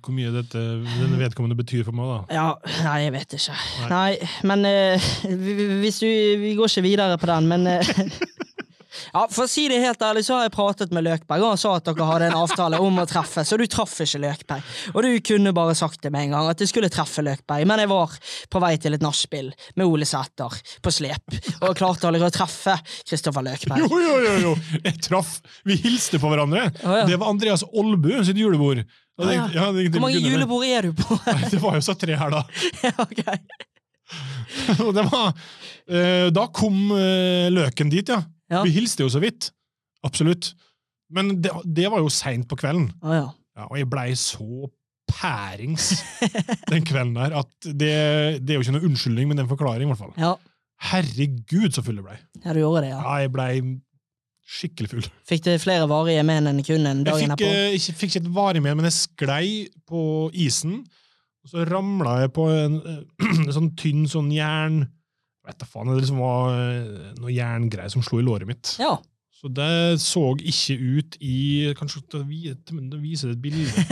hvor 0.05 0.12
mye 0.12 0.29
dette, 0.35 0.61
denne 0.85 1.17
vedkommende 1.17 1.57
betyr 1.57 1.87
for 1.87 1.97
meg, 1.97 2.11
da. 2.11 2.37
Ja, 2.37 2.75
nei, 2.85 2.99
jeg 3.07 3.15
vet 3.15 3.33
ikke. 3.39 3.55
Nei. 3.81 3.89
Nei, 3.95 4.29
men 4.51 4.67
uh, 4.69 5.07
vi- 5.25 5.55
vi- 5.57 5.79
hvis 5.81 6.03
du 6.03 6.07
Vi 6.43 6.51
går 6.59 6.69
ikke 6.69 6.85
videre 6.85 7.17
på 7.19 7.31
den, 7.31 7.49
men 7.49 7.65
eh, 7.67 7.95
Ja, 9.15 9.29
For 9.31 9.45
å 9.47 9.51
si 9.51 9.69
det 9.71 9.77
helt 9.79 10.01
ærlig, 10.03 10.25
så 10.27 10.35
har 10.35 10.49
jeg 10.49 10.53
pratet 10.57 10.91
med 10.95 11.05
Løkberg, 11.07 11.43
og 11.45 11.53
han 11.53 11.61
sa 11.61 11.77
at 11.79 11.87
dere 11.87 12.07
hadde 12.09 12.27
en 12.33 12.39
avtale 12.41 12.81
om 12.83 12.97
å 12.99 13.05
treffes, 13.07 13.53
og 13.55 13.61
du 13.62 13.67
traff 13.71 13.93
ikke 14.03 14.19
Løkberg. 14.25 14.73
Og 14.91 15.07
du 15.07 15.11
kunne 15.29 15.53
bare 15.55 15.77
sagt 15.79 16.01
det 16.03 16.11
med 16.11 16.27
en 16.27 16.35
gang, 16.35 16.49
at 16.51 16.59
du 16.59 16.67
skulle 16.67 16.91
treffe 16.91 17.23
Løkberg, 17.23 17.62
men 17.71 17.79
jeg 17.85 17.91
var 17.93 18.17
på 18.51 18.62
vei 18.65 18.73
til 18.83 18.97
et 18.99 19.05
nachspiel 19.07 19.53
med 19.79 19.87
Ole 19.87 20.09
Sæter 20.11 20.57
på 20.83 20.93
slep, 20.97 21.39
og 21.61 21.77
klarte 21.79 22.11
aldri 22.11 22.27
å 22.27 22.33
treffe 22.35 22.75
Kristoffer 23.07 23.47
Løkberg. 23.47 23.85
Jo, 23.87 24.03
jo, 24.03 24.19
jo! 24.27 24.35
jo. 24.49 24.55
Jeg 24.83 24.99
traff 25.07 25.37
Vi 25.65 25.79
hilste 25.85 26.19
på 26.19 26.35
hverandre. 26.35 26.67
Å, 26.83 26.99
ja. 27.05 27.07
Det 27.07 27.21
var 27.23 27.31
Andreas 27.31 27.62
Olbu 27.71 28.17
sitt 28.27 28.37
julebord. 28.43 28.83
Det- 28.83 29.31
ja. 29.39 29.47
ja, 29.55 29.71
det- 29.73 29.93
Hvor 29.95 30.09
mange 30.09 30.19
julebord 30.19 30.67
er 30.67 30.89
du 30.91 30.93
på? 30.99 31.15
Nei, 31.31 31.51
Det 31.55 31.62
var 31.62 31.79
jo 31.79 31.87
så 31.87 31.95
tre 31.95 32.19
her, 32.19 32.35
da. 32.35 32.43
Ja, 32.83 32.97
ok. 32.99 33.23
Og 34.85 34.91
det 34.95 35.05
var, 35.07 35.31
eh, 35.89 36.27
da 36.35 36.49
kom 36.55 36.91
eh, 36.99 37.47
Løken 37.55 37.91
dit, 37.95 38.11
ja. 38.11 38.19
Ja. 38.53 38.62
Vi 38.66 38.72
hilste 38.74 39.05
jo 39.07 39.11
så 39.12 39.20
vidt. 39.22 39.51
Absolutt. 40.05 40.53
Men 41.14 41.36
det, 41.45 41.51
det 41.64 41.86
var 41.92 42.01
jo 42.03 42.09
seint 42.12 42.49
på 42.51 42.57
kvelden, 42.61 42.90
Ah, 43.03 43.14
ja. 43.14 43.26
ja, 43.57 43.66
og 43.70 43.76
jeg 43.78 43.88
blei 43.92 44.11
så 44.18 44.66
pærings 45.14 45.90
den 46.70 46.84
kvelden 46.88 47.14
der 47.18 47.34
at 47.42 47.51
det, 47.68 47.90
det 48.40 48.55
er 48.55 48.57
jo 48.59 48.64
ikke 48.64 48.74
noe 48.78 48.88
unnskyldning, 48.88 49.28
men 49.28 49.36
det 49.36 49.45
er 49.45 49.49
en 49.49 49.53
forklaring, 49.53 49.84
i 49.86 49.92
hvert 49.92 50.01
fall. 50.01 50.14
Ja, 50.20 50.34
Herregud, 50.90 51.70
så 51.76 51.84
full 51.86 52.01
jeg 52.01 52.05
blei. 52.05 52.16
ja 52.45 52.53
du 52.57 52.59
gjorde 52.61 52.82
det, 52.84 52.90
ja. 52.92 53.01
Ja, 53.05 53.12
jeg 53.22 53.30
blei 53.32 53.53
skikkelig 54.55 54.90
full. 54.90 55.07
Fikk 55.28 55.45
du 55.47 55.53
flere 55.62 55.86
varige 55.88 56.24
men 56.26 56.49
enn 56.51 56.59
kun 56.66 56.84
en 56.88 57.05
Jeg 57.05 57.07
dagen 57.07 57.30
fikk, 57.30 57.36
etterpå? 57.38 57.53
eh, 57.62 57.76
ikke, 57.78 57.95
fikk 58.01 58.11
ikke 58.11 58.22
et 58.24 58.32
varig 58.34 58.62
men, 58.64 58.76
men 58.80 58.88
jeg 58.90 58.97
sklei 58.99 59.47
på 59.88 60.03
isen, 60.45 60.80
og 61.45 61.53
så 61.53 61.64
ramla 61.68 62.18
jeg 62.24 62.32
på 62.36 62.49
en, 62.53 62.80
eh, 62.82 63.01
en 63.47 63.55
sånn 63.57 63.70
tynn 63.80 64.05
sånn 64.11 64.32
jern 64.34 64.82
Jeg 64.82 64.90
vet 65.45 65.59
da 65.61 65.66
faen, 65.68 65.90
det 65.92 66.01
liksom 66.03 66.20
var 66.22 66.55
eh, 66.55 67.11
noe 67.20 67.32
jerngreier 67.34 67.92
som 67.92 68.03
slo 68.07 68.20
i 68.22 68.24
låret 68.26 68.49
mitt. 68.49 68.76
Ja. 68.80 68.95
Så 69.34 69.51
det 69.53 70.01
så 70.01 70.22
ikke 70.40 70.78
ut 70.80 71.16
i 71.20 71.34
Kanskje 71.76 72.01
til 72.09 72.22
å 72.22 72.24
vi- 72.28 72.55
til 72.64 72.80
å 72.97 73.01
vise 73.03 73.28
et 73.34 73.40
bilde. 73.42 73.84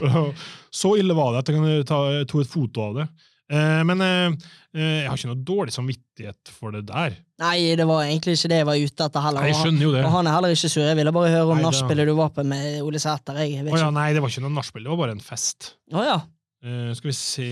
Så 0.74 0.94
ille 0.98 1.14
var 1.16 1.34
det 1.34 1.42
at 1.42 1.50
jeg 1.52 1.58
kan 1.58 1.84
ta, 1.88 1.98
jeg 2.14 2.28
tok 2.30 2.40
et 2.46 2.52
foto 2.54 2.84
av 2.88 2.94
det. 3.02 3.06
Eh, 3.52 3.82
men 3.84 4.00
eh, 4.00 4.32
jeg 4.72 5.04
har 5.10 5.18
ikke 5.20 5.28
noe 5.34 5.42
dårlig 5.44 5.74
samvittighet 5.76 6.48
for 6.54 6.72
det 6.72 6.86
der. 6.88 7.18
Nei, 7.44 7.74
det 7.76 7.84
var 7.86 8.06
egentlig 8.06 8.38
ikke 8.38 8.48
det 8.54 8.62
jeg 8.62 8.68
var 8.70 8.80
ute 8.80 9.04
etter 9.10 9.26
heller. 9.26 9.44
Nei, 9.44 9.50
jeg 9.52 9.60
skjønner 9.60 9.84
jo 9.84 9.92
det. 9.98 10.04
Og 10.06 10.14
han 10.16 10.30
er 10.30 10.36
heller 10.38 10.54
ikke 10.56 10.70
sur. 10.72 10.86
Jeg 10.86 10.96
ville 11.02 11.12
bare 11.18 11.32
høre 11.34 11.44
om 11.44 11.50
Nei, 11.58 11.60
det- 11.60 11.66
nachspielet 11.68 12.08
du 12.08 12.14
var 12.22 12.30
på 12.32 12.46
med 12.54 12.80
Ole 12.86 13.02
Sæter. 13.04 13.42
Jeg 13.44 13.66
vet 13.68 13.74
Å 13.76 13.82
ja, 13.84 13.90
nei, 13.92 14.08
det 14.16 14.22
var 14.24 14.32
ikke 14.32 14.46
noe 14.46 14.56
nachspiel, 14.56 14.86
det 14.88 14.94
var 14.94 15.02
bare 15.04 15.18
en 15.18 15.20
fest. 15.28 15.74
Å 15.92 16.06
ja. 16.08 16.16
Eh, 16.64 16.94
skal 16.96 17.10
vi 17.12 17.18
se 17.20 17.50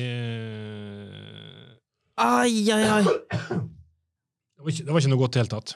Ai, 2.20 2.70
ai, 2.72 2.82
ai. 2.98 3.02
Det 3.02 4.62
var 4.64 4.70
ikke, 4.74 4.84
det 4.86 4.92
var 4.92 5.00
ikke 5.00 5.12
noe 5.12 5.22
godt 5.22 5.36
i 5.36 5.38
det 5.38 5.42
hele 5.44 5.54
tatt. 5.54 5.72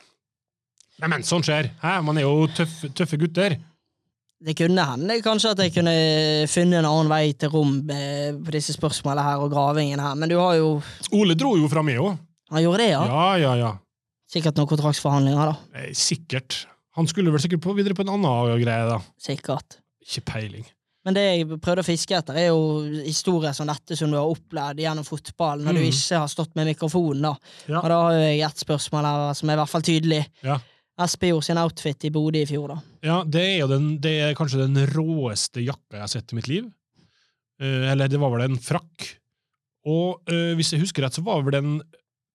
Nei, 1.01 1.09
men 1.13 1.25
sånn 1.27 1.45
skjer. 1.45 1.71
Hæ? 1.83 1.97
Man 2.05 2.21
er 2.21 2.27
jo 2.27 2.47
tøffe, 2.57 2.91
tøffe 2.97 3.19
gutter. 3.21 3.57
Det 4.47 4.53
kunne 4.57 4.85
hende 4.85 5.17
kanskje 5.25 5.55
at 5.55 5.63
jeg 5.65 5.73
kunne 5.79 5.95
funnet 6.53 6.83
en 6.83 6.89
annen 6.89 7.09
vei 7.09 7.33
til 7.41 7.51
rom 7.55 7.79
eh, 7.93 8.37
på 8.37 8.53
disse 8.53 8.75
spørsmålene 8.77 9.25
her 9.25 9.43
og 9.45 9.51
gravingen 9.55 10.03
her, 10.03 10.15
men 10.21 10.29
du 10.29 10.37
har 10.37 10.59
jo 10.59 10.75
Ole 11.17 11.35
dro 11.41 11.55
jo 11.57 11.71
fra 11.73 11.83
meg 11.87 12.03
òg. 12.05 12.19
Han 12.53 12.63
gjorde 12.63 12.85
det, 12.85 12.91
ja? 12.93 13.01
Ja, 13.09 13.27
ja, 13.41 13.55
ja. 13.63 13.71
Sikkert 14.31 14.59
noen 14.61 14.69
kontraktsforhandlinger, 14.71 15.55
da. 15.55 15.81
Eh, 15.81 15.93
Sikkert. 15.97 16.67
Han 17.01 17.09
skulle 17.09 17.33
vel 17.33 17.43
sikkert 17.43 17.65
på, 17.65 17.75
videre 17.77 17.97
på 17.97 18.05
en 18.05 18.13
annen 18.15 18.61
greie, 18.61 18.87
da. 18.89 19.01
Sikkert. 19.21 19.81
Ikke 20.05 20.23
peiling. 20.31 20.69
Men 21.07 21.15
det 21.15 21.23
jeg 21.23 21.47
prøvde 21.63 21.85
å 21.85 21.87
fiske 21.87 22.17
etter, 22.19 22.35
er 22.41 22.49
jo 22.51 22.83
historier 23.07 23.55
som 23.55 23.69
dette 23.71 23.95
som 23.97 24.11
du 24.11 24.17
har 24.19 24.27
opplevd 24.27 24.81
gjennom 24.83 25.07
fotballen, 25.07 25.63
når 25.69 25.77
du 25.79 25.83
Mm. 25.85 25.91
ikke 25.93 26.19
har 26.19 26.31
stått 26.33 26.57
med 26.59 26.67
mikrofonen, 26.67 27.23
da. 27.23 27.35
Ja. 27.71 27.79
Og 27.79 27.89
da 27.93 27.99
har 28.09 28.17
jeg 28.19 28.41
ett 28.43 28.65
spørsmål 28.65 29.07
her 29.07 29.35
som 29.39 29.49
er 29.51 29.55
i 29.55 29.61
hvert 29.61 29.71
fall 29.71 29.83
tydelig. 29.87 30.25
Ja. 30.43 30.59
Espejord 30.99 31.45
sin 31.45 31.59
outfit 31.61 32.05
i 32.09 32.11
Bodø 32.11 32.41
i 32.43 32.47
fjor, 32.49 32.69
da. 32.75 32.79
Ja, 33.05 33.21
det 33.23 33.43
er 33.45 33.59
jo 33.61 33.69
den, 33.69 33.87
det 34.03 34.15
er 34.25 34.35
kanskje 34.35 34.65
den 34.67 34.83
råeste 34.97 35.63
jakka 35.63 35.93
jeg 35.95 36.01
har 36.01 36.09
sett 36.09 36.33
i 36.33 36.37
mitt 36.41 36.49
liv. 36.49 36.67
Eh, 37.61 37.93
eller 37.93 38.09
det 38.09 38.19
var 38.19 38.31
vel 38.35 38.43
en 38.51 38.59
frakk. 38.59 39.07
Og 39.87 40.23
eh, 40.29 40.55
hvis 40.59 40.73
jeg 40.75 40.81
husker 40.83 41.05
rett, 41.07 41.15
så 41.15 41.23
var 41.23 41.43
vel 41.47 41.53
den 41.55 41.83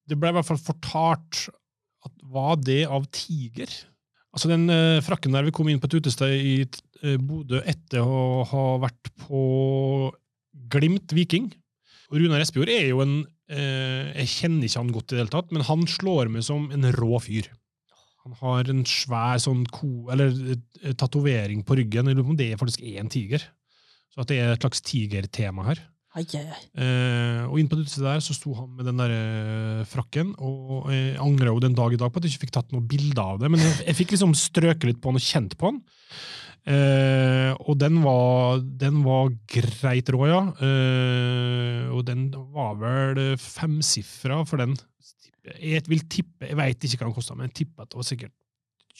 Det 0.07 0.15
ble 0.17 0.29
i 0.31 0.35
hvert 0.37 0.47
fall 0.47 0.57
fortalt 0.57 1.49
at 2.05 2.11
Var 2.23 2.55
det 2.63 2.85
av 2.87 3.03
tiger? 3.11 3.67
Altså 4.33 4.47
Den 4.47 4.69
eh, 4.71 5.01
frakken 5.03 5.33
der 5.35 5.43
vi 5.43 5.51
kom 5.51 5.67
inn 5.67 5.79
på 5.81 5.89
et 5.91 5.97
utested 5.99 6.31
i 6.31 6.55
Bodø 7.01 7.61
etter 7.65 8.05
å 8.05 8.43
ha 8.45 8.65
vært 8.83 9.09
på 9.23 9.41
Glimt 10.71 11.13
Viking. 11.15 11.49
Runar 12.11 12.43
Espejord 12.43 12.71
er 12.71 12.89
jo 12.89 13.01
en 13.03 13.21
eh, 13.51 14.11
Jeg 14.19 14.31
kjenner 14.35 14.67
ikke 14.67 14.81
han 14.81 14.93
godt 14.93 15.11
i 15.11 15.15
det 15.15 15.23
hele 15.23 15.33
tatt, 15.33 15.51
men 15.55 15.65
han 15.67 15.87
slår 15.89 16.31
meg 16.33 16.45
som 16.47 16.67
en 16.75 16.89
rå 16.97 17.21
fyr. 17.23 17.47
Han 18.25 18.35
har 18.37 18.69
en 18.69 18.83
svær 18.85 19.39
sånn 19.41 19.63
ko, 19.73 20.11
eller 20.13 20.33
eh, 20.53 20.93
tatovering 20.97 21.63
på 21.65 21.79
ryggen. 21.79 22.11
Jeg 22.11 22.19
lurer 22.19 22.27
på 22.27 22.35
om 22.35 22.41
det 22.41 22.51
faktisk 22.59 22.83
er 22.85 22.99
en 23.01 23.11
tiger. 23.11 23.47
Så 24.11 24.21
at 24.21 24.29
det 24.29 24.41
er 24.41 24.53
et 24.53 24.61
slags 24.61 24.83
tigertema 24.85 25.65
her. 25.69 25.81
Ai, 26.11 26.25
ai, 26.35 26.43
ai. 26.43 26.63
Eh, 26.83 27.41
og 27.47 27.55
inn 27.61 27.69
på 27.71 27.77
det 27.79 27.87
der 27.87 28.19
så 28.19 28.35
sto 28.35 28.51
han 28.57 28.73
med 28.75 28.89
den 28.89 28.99
der 28.99 29.13
eh, 29.15 29.83
frakken, 29.87 30.33
og 30.43 30.89
jeg 30.91 31.15
angrer 31.23 31.53
jo 31.53 31.63
den 31.63 31.77
dag 31.77 31.95
i 31.95 31.99
dag 32.01 32.11
på 32.11 32.19
at 32.19 32.27
jeg 32.27 32.35
ikke 32.35 32.45
fikk 32.49 32.55
tatt 32.57 32.75
noe 32.75 32.83
bilde 32.83 33.23
av 33.23 33.39
det, 33.39 33.47
men 33.53 33.63
jeg, 33.63 33.77
jeg 33.87 33.97
fikk 34.01 34.17
liksom 34.17 34.35
strøket 34.35 34.89
litt 34.89 34.99
på 34.99 35.07
han 35.07 35.21
og 35.21 35.23
kjent 35.23 35.55
på 35.55 35.71
han. 35.71 35.79
Eh, 36.61 37.51
og 37.65 37.77
den 37.81 37.97
var, 38.03 38.61
den 38.61 39.01
var 39.05 39.31
greit 39.49 40.11
rå, 40.13 40.21
ja. 40.29 40.41
Eh, 40.61 41.87
og 41.89 42.05
den 42.05 42.27
var 42.53 42.75
vel 42.81 43.21
femsifra 43.41 44.43
for 44.45 44.61
den. 44.61 44.75
Jeg 45.57 45.81
vil 45.89 46.03
tippe, 46.05 46.51
jeg 46.51 46.57
veit 46.59 46.85
ikke 46.85 47.01
hva 47.01 47.09
den 47.09 47.17
kosta, 47.17 47.37
men 47.37 47.49
jeg 47.49 47.63
tipper 47.63 47.87
at 47.87 47.93
det 47.93 48.01
var 48.01 48.07
sikkert 48.11 48.35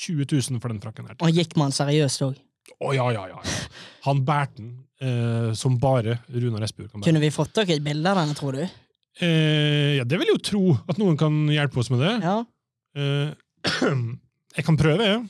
20 0.01 0.25
000 0.25 0.61
for 0.63 0.73
den 0.73 0.81
frakken 0.81 1.09
her. 1.09 1.19
Og 1.21 1.38
gikk 1.38 1.53
man 1.59 1.75
seriøst 1.75 2.25
òg? 2.25 2.39
Å 2.71 2.88
oh, 2.88 2.93
ja, 2.95 3.07
ja. 3.13 3.27
ja. 3.29 3.41
Han 4.07 4.23
bærte 4.25 4.61
den 4.61 4.71
eh, 5.03 5.51
som 5.57 5.75
bare 5.81 6.19
Runar 6.31 6.65
Espejord 6.65 6.89
kan 6.89 7.01
bære. 7.01 7.09
Kunne 7.09 7.21
vi 7.21 7.33
fått 7.33 7.53
dere 7.57 7.77
et 7.77 7.85
bilde 7.85 8.09
av 8.09 8.21
denne, 8.21 8.38
tror 8.38 8.57
du? 8.57 8.63
Eh, 9.21 9.97
ja, 9.99 10.07
det 10.07 10.17
vil 10.17 10.31
jeg 10.31 10.38
jo 10.38 10.43
tro 10.49 10.63
at 10.89 11.01
noen 11.01 11.19
kan 11.19 11.43
hjelpe 11.51 11.81
oss 11.81 11.91
med 11.93 12.01
det. 12.05 12.13
Ja. 12.23 12.38
Eh, 12.97 13.91
jeg 14.57 14.67
kan 14.67 14.79
prøve, 14.79 15.09
jeg. 15.09 15.21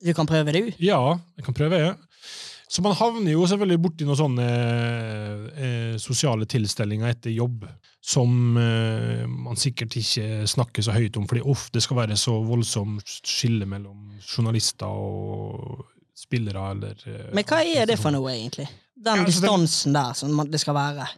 Du 0.00 0.12
kan 0.16 0.26
prøve, 0.28 0.52
du? 0.52 0.70
Ja, 0.80 1.00
jeg 1.36 1.44
kan 1.44 1.54
prøve, 1.56 1.78
ja. 1.80 1.94
Så 2.70 2.82
man 2.86 2.94
havner 2.94 3.32
jo 3.32 3.46
selvfølgelig 3.50 3.80
borti 3.82 4.06
noen 4.06 4.18
sånne 4.20 4.44
eh, 5.58 5.94
sosiale 5.98 6.46
tilstelninger 6.46 7.10
etter 7.10 7.32
jobb 7.34 7.64
som 8.00 8.56
eh, 8.56 9.24
man 9.28 9.58
sikkert 9.60 9.96
ikke 10.00 10.44
snakker 10.48 10.86
så 10.86 10.94
høyt 10.94 11.18
om, 11.18 11.26
fordi 11.28 11.42
uff, 11.50 11.66
det 11.74 11.82
skal 11.84 11.98
være 11.98 12.16
så 12.20 12.36
voldsomt 12.46 13.02
skille 13.26 13.66
mellom 13.68 14.14
journalister 14.22 14.86
og 14.88 15.82
spillere, 16.16 16.62
eller 16.76 17.02
eh, 17.10 17.26
Men 17.36 17.48
hva 17.50 17.60
er 17.66 17.90
det 17.90 17.98
for 18.00 18.14
noe, 18.14 18.30
egentlig? 18.32 18.68
Den 18.94 19.18
Ja, 19.20 19.24
altså, 19.26 19.40
det- 19.42 19.48
distansen 19.50 19.96
der 19.98 20.14
som 20.16 20.40
det 20.50 20.60
skal 20.62 20.78
være? 20.78 21.08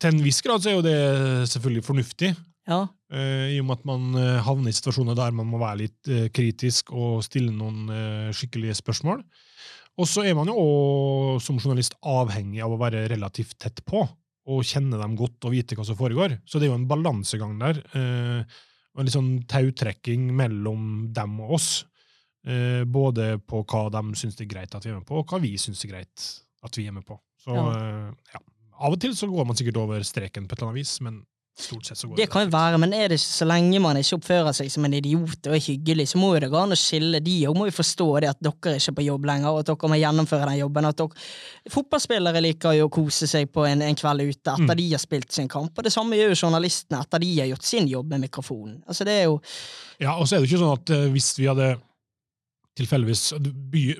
Til 0.00 0.14
en 0.14 0.22
viss 0.24 0.40
grad 0.46 0.62
så 0.64 0.70
er 0.70 0.78
jo 0.78 0.84
det 0.86 1.48
selvfølgelig 1.50 1.84
fornuftig. 1.84 2.30
Ja. 2.70 2.84
Eh, 3.14 3.54
I 3.54 3.60
og 3.62 3.68
med 3.68 3.78
at 3.78 3.86
man 3.86 4.18
eh, 4.18 4.42
havner 4.42 4.72
i 4.72 4.76
situasjoner 4.76 5.16
der 5.18 5.34
man 5.36 5.46
må 5.46 5.60
være 5.62 5.84
litt 5.84 6.10
eh, 6.10 6.26
kritisk 6.34 6.90
og 6.94 7.22
stille 7.26 7.54
noen 7.54 7.86
skikkelige 8.34 8.76
spørsmål. 8.80 9.22
Og 9.94 10.10
så 10.10 10.24
er 10.26 10.34
man 10.34 10.50
jo 10.50 10.58
også, 10.58 11.46
som 11.46 11.60
journalist 11.60 11.94
avhengig 12.02 12.64
av 12.64 12.74
å 12.74 12.80
være 12.80 13.06
relativt 13.12 13.54
tett 13.62 13.84
på 13.86 14.02
og 14.44 14.66
kjenne 14.66 14.98
dem 15.00 15.14
godt 15.16 15.46
og 15.46 15.54
vite 15.54 15.76
hva 15.78 15.86
som 15.86 15.96
foregår. 15.96 16.40
Så 16.44 16.58
det 16.58 16.66
er 16.66 16.72
jo 16.72 16.80
en 16.80 16.88
balansegang 16.90 17.54
der. 17.62 17.78
og 17.94 19.00
en 19.00 19.06
litt 19.06 19.14
sånn 19.14 19.36
tautrekking 19.48 20.26
mellom 20.36 21.06
dem 21.14 21.38
og 21.40 21.54
oss. 21.56 21.68
både 22.44 23.38
på 23.40 23.62
hva 23.64 23.86
de 23.94 24.02
syns 24.20 24.36
det 24.36 24.44
er 24.44 24.50
greit 24.50 24.74
at 24.74 24.84
vi 24.84 24.90
er 24.90 24.98
med 24.98 25.06
på, 25.08 25.22
og 25.22 25.30
hva 25.30 25.40
vi 25.40 25.54
syns 25.56 25.80
det 25.80 25.88
er 25.88 25.94
greit 25.94 26.26
at 26.66 26.76
vi 26.76 26.84
er 26.90 26.92
med 26.92 27.06
på. 27.06 27.16
Så 27.40 27.54
Ja. 27.54 28.10
ja. 28.34 28.42
Av 28.74 28.92
og 28.92 29.00
til 29.00 29.14
så 29.16 29.30
går 29.30 29.46
man 29.46 29.56
sikkert 29.56 29.78
over 29.80 30.02
streken 30.02 30.48
på 30.48 30.52
et 30.52 30.58
eller 30.58 30.74
annet 30.74 30.82
vis, 30.82 31.00
men 31.00 31.22
stort 31.58 31.86
sett 31.86 31.98
så 31.98 32.08
går 32.08 32.16
Det 32.18 32.26
kan 32.32 32.42
jo 32.42 32.50
være, 32.50 32.78
men 32.82 32.92
er 32.96 33.12
det 33.12 33.18
ikke 33.20 33.30
så 33.30 33.46
lenge 33.46 33.78
man 33.82 33.98
ikke 34.00 34.16
oppfører 34.18 34.56
seg 34.56 34.72
som 34.74 34.84
en 34.88 34.96
idiot 34.98 35.46
og 35.46 35.54
er 35.54 35.62
hyggelig, 35.62 36.08
så 36.10 36.18
må 36.18 36.32
jo 36.34 36.40
det 36.42 36.50
gå 36.50 36.58
an 36.58 36.74
å 36.74 36.78
skille. 36.78 37.20
De 37.22 37.36
òg 37.46 37.54
må 37.58 37.68
jo 37.68 37.76
forstå 37.76 38.08
det 38.24 38.30
at 38.32 38.40
dere 38.42 38.72
er 38.72 38.80
ikke 38.82 38.96
på 38.98 39.06
jobb 39.06 39.28
lenger, 39.30 39.50
og 39.52 39.60
at 39.62 39.70
dere 39.70 39.92
må 39.92 40.00
gjennomføre 40.00 40.48
den 40.50 40.58
jobben. 40.64 40.90
At 40.90 40.98
dere, 40.98 41.24
fotballspillere 41.76 42.42
liker 42.42 42.74
jo 42.80 42.88
å 42.88 42.92
kose 42.98 43.30
seg 43.30 43.52
på 43.54 43.68
en, 43.70 43.86
en 43.86 44.00
kveld 44.02 44.26
ute 44.26 44.56
etter 44.56 44.74
Mm. 44.74 44.76
de 44.82 44.90
har 44.90 45.02
spilt 45.02 45.32
sin 45.32 45.48
kamp, 45.48 45.72
og 45.78 45.84
det 45.86 45.92
samme 45.94 46.18
gjør 46.18 46.34
jo 46.34 46.42
journalistene 46.46 47.00
etter 47.04 47.22
de 47.22 47.32
har 47.40 47.50
gjort 47.52 47.62
sin 47.70 47.86
jobb 47.88 48.10
med 48.10 48.26
mikrofonen. 48.26 48.82
Altså 48.88 49.06
det 49.06 49.18
er 49.20 49.24
jo 49.28 49.40
Ja, 50.00 50.16
og 50.18 50.26
så 50.26 50.36
er 50.36 50.40
det 50.42 50.50
ikke 50.50 50.62
sånn 50.64 50.78
at 50.78 50.90
uh, 50.90 51.10
hvis 51.14 51.38
vi 51.38 51.46
hadde 51.46 51.76
tilfeldigvis 52.74 53.22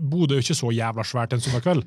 Bodø 0.02 0.34
er 0.34 0.40
jo 0.40 0.44
ikke 0.44 0.56
så 0.58 0.70
jævla 0.74 1.04
svært 1.06 1.34
en 1.36 1.42
søndag 1.42 1.62
kveld, 1.62 1.84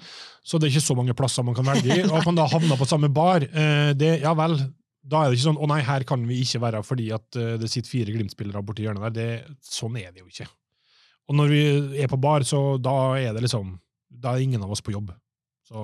så 0.48 0.60
det 0.60 0.70
er 0.70 0.76
ikke 0.76 0.86
så 0.88 0.96
mange 0.96 1.16
plasser 1.18 1.44
man 1.44 1.56
kan 1.58 1.68
velge 1.68 1.92
i. 1.92 2.04
Og 2.08 2.16
at 2.22 2.28
man 2.30 2.38
da 2.40 2.48
havner 2.48 2.80
på 2.80 2.88
samme 2.88 3.10
bar, 3.12 3.44
eh, 3.44 3.92
det, 3.98 4.14
ja 4.24 4.32
vel, 4.38 4.56
da 5.08 5.24
er 5.24 5.30
det 5.32 5.38
ikke 5.40 5.48
sånn 5.48 5.60
'Å 5.64 5.68
nei, 5.72 5.82
her 5.88 6.04
kan 6.04 6.26
vi 6.28 6.42
ikke 6.44 6.60
være 6.62 6.84
fordi 6.84 7.08
at 7.16 7.36
eh, 7.40 7.56
det 7.62 7.70
sitter 7.72 7.90
fire 7.90 8.12
Glimt-spillere 8.16 8.64
borti 8.66 8.84
hjørnet 8.86 9.08
der'. 9.08 9.14
Det, 9.18 9.58
sånn 9.64 9.96
er 10.02 10.12
det 10.12 10.22
jo 10.24 10.28
ikke. 10.28 10.48
Og 11.30 11.36
når 11.36 11.48
vi 11.52 11.62
er 12.04 12.08
på 12.12 12.20
bar, 12.20 12.44
så 12.48 12.78
da 12.82 13.16
er 13.20 13.34
det 13.34 13.44
liksom 13.48 13.80
Da 14.10 14.32
er 14.34 14.40
ingen 14.42 14.64
av 14.64 14.72
oss 14.72 14.82
på 14.82 14.92
jobb. 14.94 15.12
Så 15.68 15.82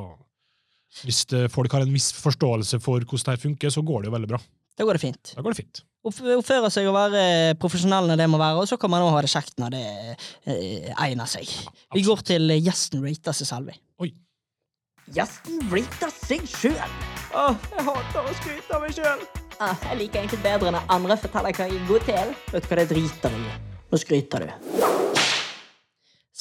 hvis 1.04 1.26
eh, 1.34 1.48
folk 1.52 1.72
har 1.76 1.82
en 1.84 1.92
viss 1.94 2.12
forståelse 2.14 2.80
for 2.82 3.00
hvordan 3.04 3.26
det 3.26 3.34
her 3.34 3.42
funker, 3.50 3.70
så 3.70 3.84
går 3.84 4.02
det 4.04 4.08
jo 4.10 4.14
veldig 4.16 4.30
bra. 4.32 4.40
Da 4.78 4.86
går 4.88 4.94
det 4.98 5.02
fint. 5.04 5.34
Da 5.36 5.42
går 5.44 5.54
det 5.54 5.60
fint. 5.60 5.82
Opp- 6.04 6.22
Oppføre 6.40 6.70
seg 6.74 6.88
og 6.90 6.96
være 6.96 7.56
profesjonell 7.62 8.08
når 8.10 8.18
det 8.24 8.30
må 8.32 8.40
være, 8.42 8.58
og 8.64 8.68
så 8.68 8.78
kan 8.80 8.90
man 8.90 9.04
òg 9.06 9.12
ha 9.14 9.22
det 9.22 9.30
kjekt 9.30 9.60
når 9.62 9.70
det 9.76 9.84
eh, 10.48 10.94
egner 11.04 11.28
seg. 11.30 11.46
Vi 11.94 12.02
går 12.08 12.24
til 12.26 12.48
gjesten 12.58 13.04
rater 13.06 13.36
seg 13.38 13.48
selv. 13.52 13.76
Oi. 14.02 14.10
Gjesten 15.12 15.60
rater 15.68 16.12
seg 16.16 16.46
sjøl. 16.48 16.78
Åh, 17.36 17.58
jeg 17.74 17.84
hater 17.90 18.24
å 18.24 18.36
skryte 18.38 18.76
av 18.78 18.86
meg 18.86 18.94
sjøl. 18.96 19.24
Ah, 19.60 19.76
jeg 19.90 20.00
liker 20.00 20.22
egentlig 20.22 20.40
bedre 20.46 20.72
når 20.72 20.86
andre 20.96 21.18
forteller 21.20 21.58
hva 21.58 21.68
jeg 21.68 21.82
er 21.82 21.90
god 21.90 22.06
til. 22.08 22.32
Vet 22.54 22.64
du 22.64 22.70
hva 22.72 22.78
det 22.80 22.86
driter 22.94 23.36
i? 23.36 23.42
Nå 23.92 24.00
skryter 24.00 24.46
du. 24.46 24.86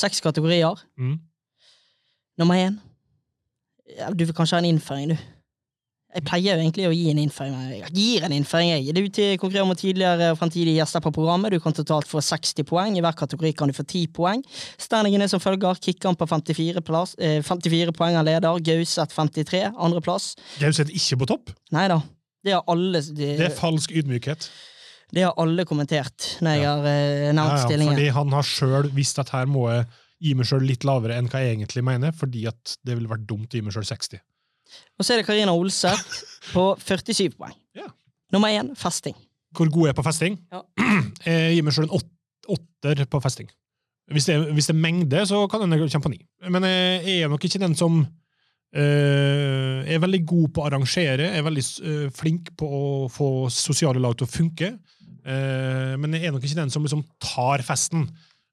Seks 0.03 0.23
kategorier. 0.23 0.79
Mm. 0.95 1.19
Nummer 2.39 2.61
én. 2.63 2.79
Ja, 3.99 4.13
du 4.15 4.23
vil 4.23 4.35
kanskje 4.37 4.57
ha 4.57 4.63
en 4.63 4.71
innføring, 4.71 5.13
du. 5.13 5.19
Jeg 6.13 6.25
pleier 6.29 6.59
jo 6.59 6.61
egentlig 6.61 6.85
å 6.89 6.93
gi 6.93 7.07
en 7.09 7.21
innføring. 7.23 7.55
Jeg 7.73 7.93
gir 7.97 8.25
en 8.27 8.33
innføring, 8.37 8.69
jeg. 8.75 8.93
Du 8.93 9.01
konkurrerer 9.41 9.65
mot 9.69 9.79
tidligere 9.81 10.27
og 10.35 10.39
fremtidige 10.39 10.77
gjester 10.77 11.01
på 11.01 11.13
programmet. 11.17 11.55
Du 11.55 11.59
kan 11.65 11.73
totalt 11.73 12.05
få 12.11 12.21
60 12.21 12.67
poeng. 12.69 12.99
I 12.99 13.01
hver 13.01 13.17
kategori 13.17 13.53
kan 13.57 13.71
du 13.71 13.73
få 13.73 13.85
10 13.89 14.11
poeng. 14.13 14.43
Standingen 14.77 15.23
er 15.25 15.31
som 15.33 15.41
følger. 15.41 15.79
Kikkan 15.81 16.19
på 16.21 16.29
54, 16.29 16.83
plass, 16.85 17.15
eh, 17.19 17.41
54 17.41 17.95
poeng 17.97 18.19
av 18.21 18.27
leder. 18.29 18.61
Gauseth 18.61 19.15
53, 19.17 19.71
andreplass. 19.73 20.35
Gauseth 20.61 20.93
ikke 20.93 21.17
på 21.23 21.27
topp. 21.33 21.55
Nei 21.73 21.87
da. 21.89 22.03
Det 22.45 22.59
de, 22.59 23.37
Det 23.39 23.41
er 23.41 23.57
falsk 23.57 23.91
ydmykhet. 23.93 24.51
det 25.15 25.23
har 25.23 25.33
alle 25.39 25.65
kommentert 25.65 26.37
når 26.43 26.51
jeg 26.57 26.63
Ja. 26.63 26.77
har 26.77 26.87
eh, 26.87 27.33
nevnt 27.33 27.53
Ja, 27.53 27.57
ja, 27.57 27.67
stillingen. 27.69 27.95
fordi 27.95 28.09
han 28.13 28.29
har 28.33 28.43
sjøl 28.43 28.91
visst 28.93 29.19
at 29.19 29.31
her 29.31 29.47
må 29.47 29.69
jeg 29.71 29.87
gi 30.21 30.35
meg 30.35 30.47
sjøl 30.47 30.67
litt 30.67 30.85
lavere 30.85 31.17
enn 31.17 31.29
hva 31.29 31.41
jeg 31.41 31.57
egentlig 31.57 31.83
mener, 31.85 32.13
fordi 32.13 32.47
at 32.49 32.77
det 32.85 32.97
ville 32.99 33.09
vært 33.09 33.27
dumt 33.27 33.49
å 33.49 33.57
gi 33.57 33.63
meg 33.63 33.73
sjøl 33.73 33.85
60. 33.87 34.21
Og 34.99 35.05
så 35.05 35.15
er 35.15 35.23
det 35.23 35.27
Karina 35.29 35.55
Olseth 35.57 36.23
på 36.55 36.73
47 36.81 37.33
poeng. 37.37 37.57
Ja. 37.79 37.89
Nummer 38.33 38.53
én 38.53 38.73
festing. 38.79 39.17
Hvor 39.57 39.69
god 39.73 39.89
jeg 39.89 39.93
er 39.93 39.99
på 39.99 40.07
festing? 40.07 40.39
Ja. 40.53 40.63
Jeg 41.27 41.57
gir 41.57 41.67
meg 41.67 41.75
sjøl 41.77 41.87
en 41.87 41.97
åt, 41.99 42.09
åtter 42.51 43.05
på 43.11 43.21
festing. 43.23 43.51
Hvis 44.13 44.27
det, 44.27 44.35
hvis 44.57 44.67
det 44.69 44.75
er 44.75 44.83
mengde, 44.83 45.21
så 45.29 45.45
kan 45.49 45.63
den 45.63 45.77
komme 45.79 46.03
på 46.05 46.11
ni. 46.11 46.19
Men 46.51 46.65
jeg 46.67 47.21
er 47.23 47.31
nok 47.31 47.45
ikke 47.47 47.61
den 47.63 47.77
som 47.79 48.01
øh, 48.03 49.79
er 49.87 50.03
veldig 50.03 50.21
god 50.27 50.49
på 50.53 50.63
å 50.63 50.67
arrangere, 50.67 51.29
er 51.31 51.45
veldig 51.47 51.65
øh, 51.87 52.09
flink 52.17 52.51
på 52.59 52.67
å 52.67 52.83
få 53.13 53.29
sosiale 53.55 54.03
lag 54.03 54.17
til 54.19 54.27
å 54.27 54.33
funke. 54.33 54.73
Eh, 55.23 55.95
men 56.03 56.19
jeg 56.19 56.29
er 56.29 56.35
nok 56.35 56.45
ikke 56.45 56.59
den 56.59 56.73
som 56.75 56.85
liksom 56.85 57.05
tar 57.23 57.63
festen. 57.67 58.09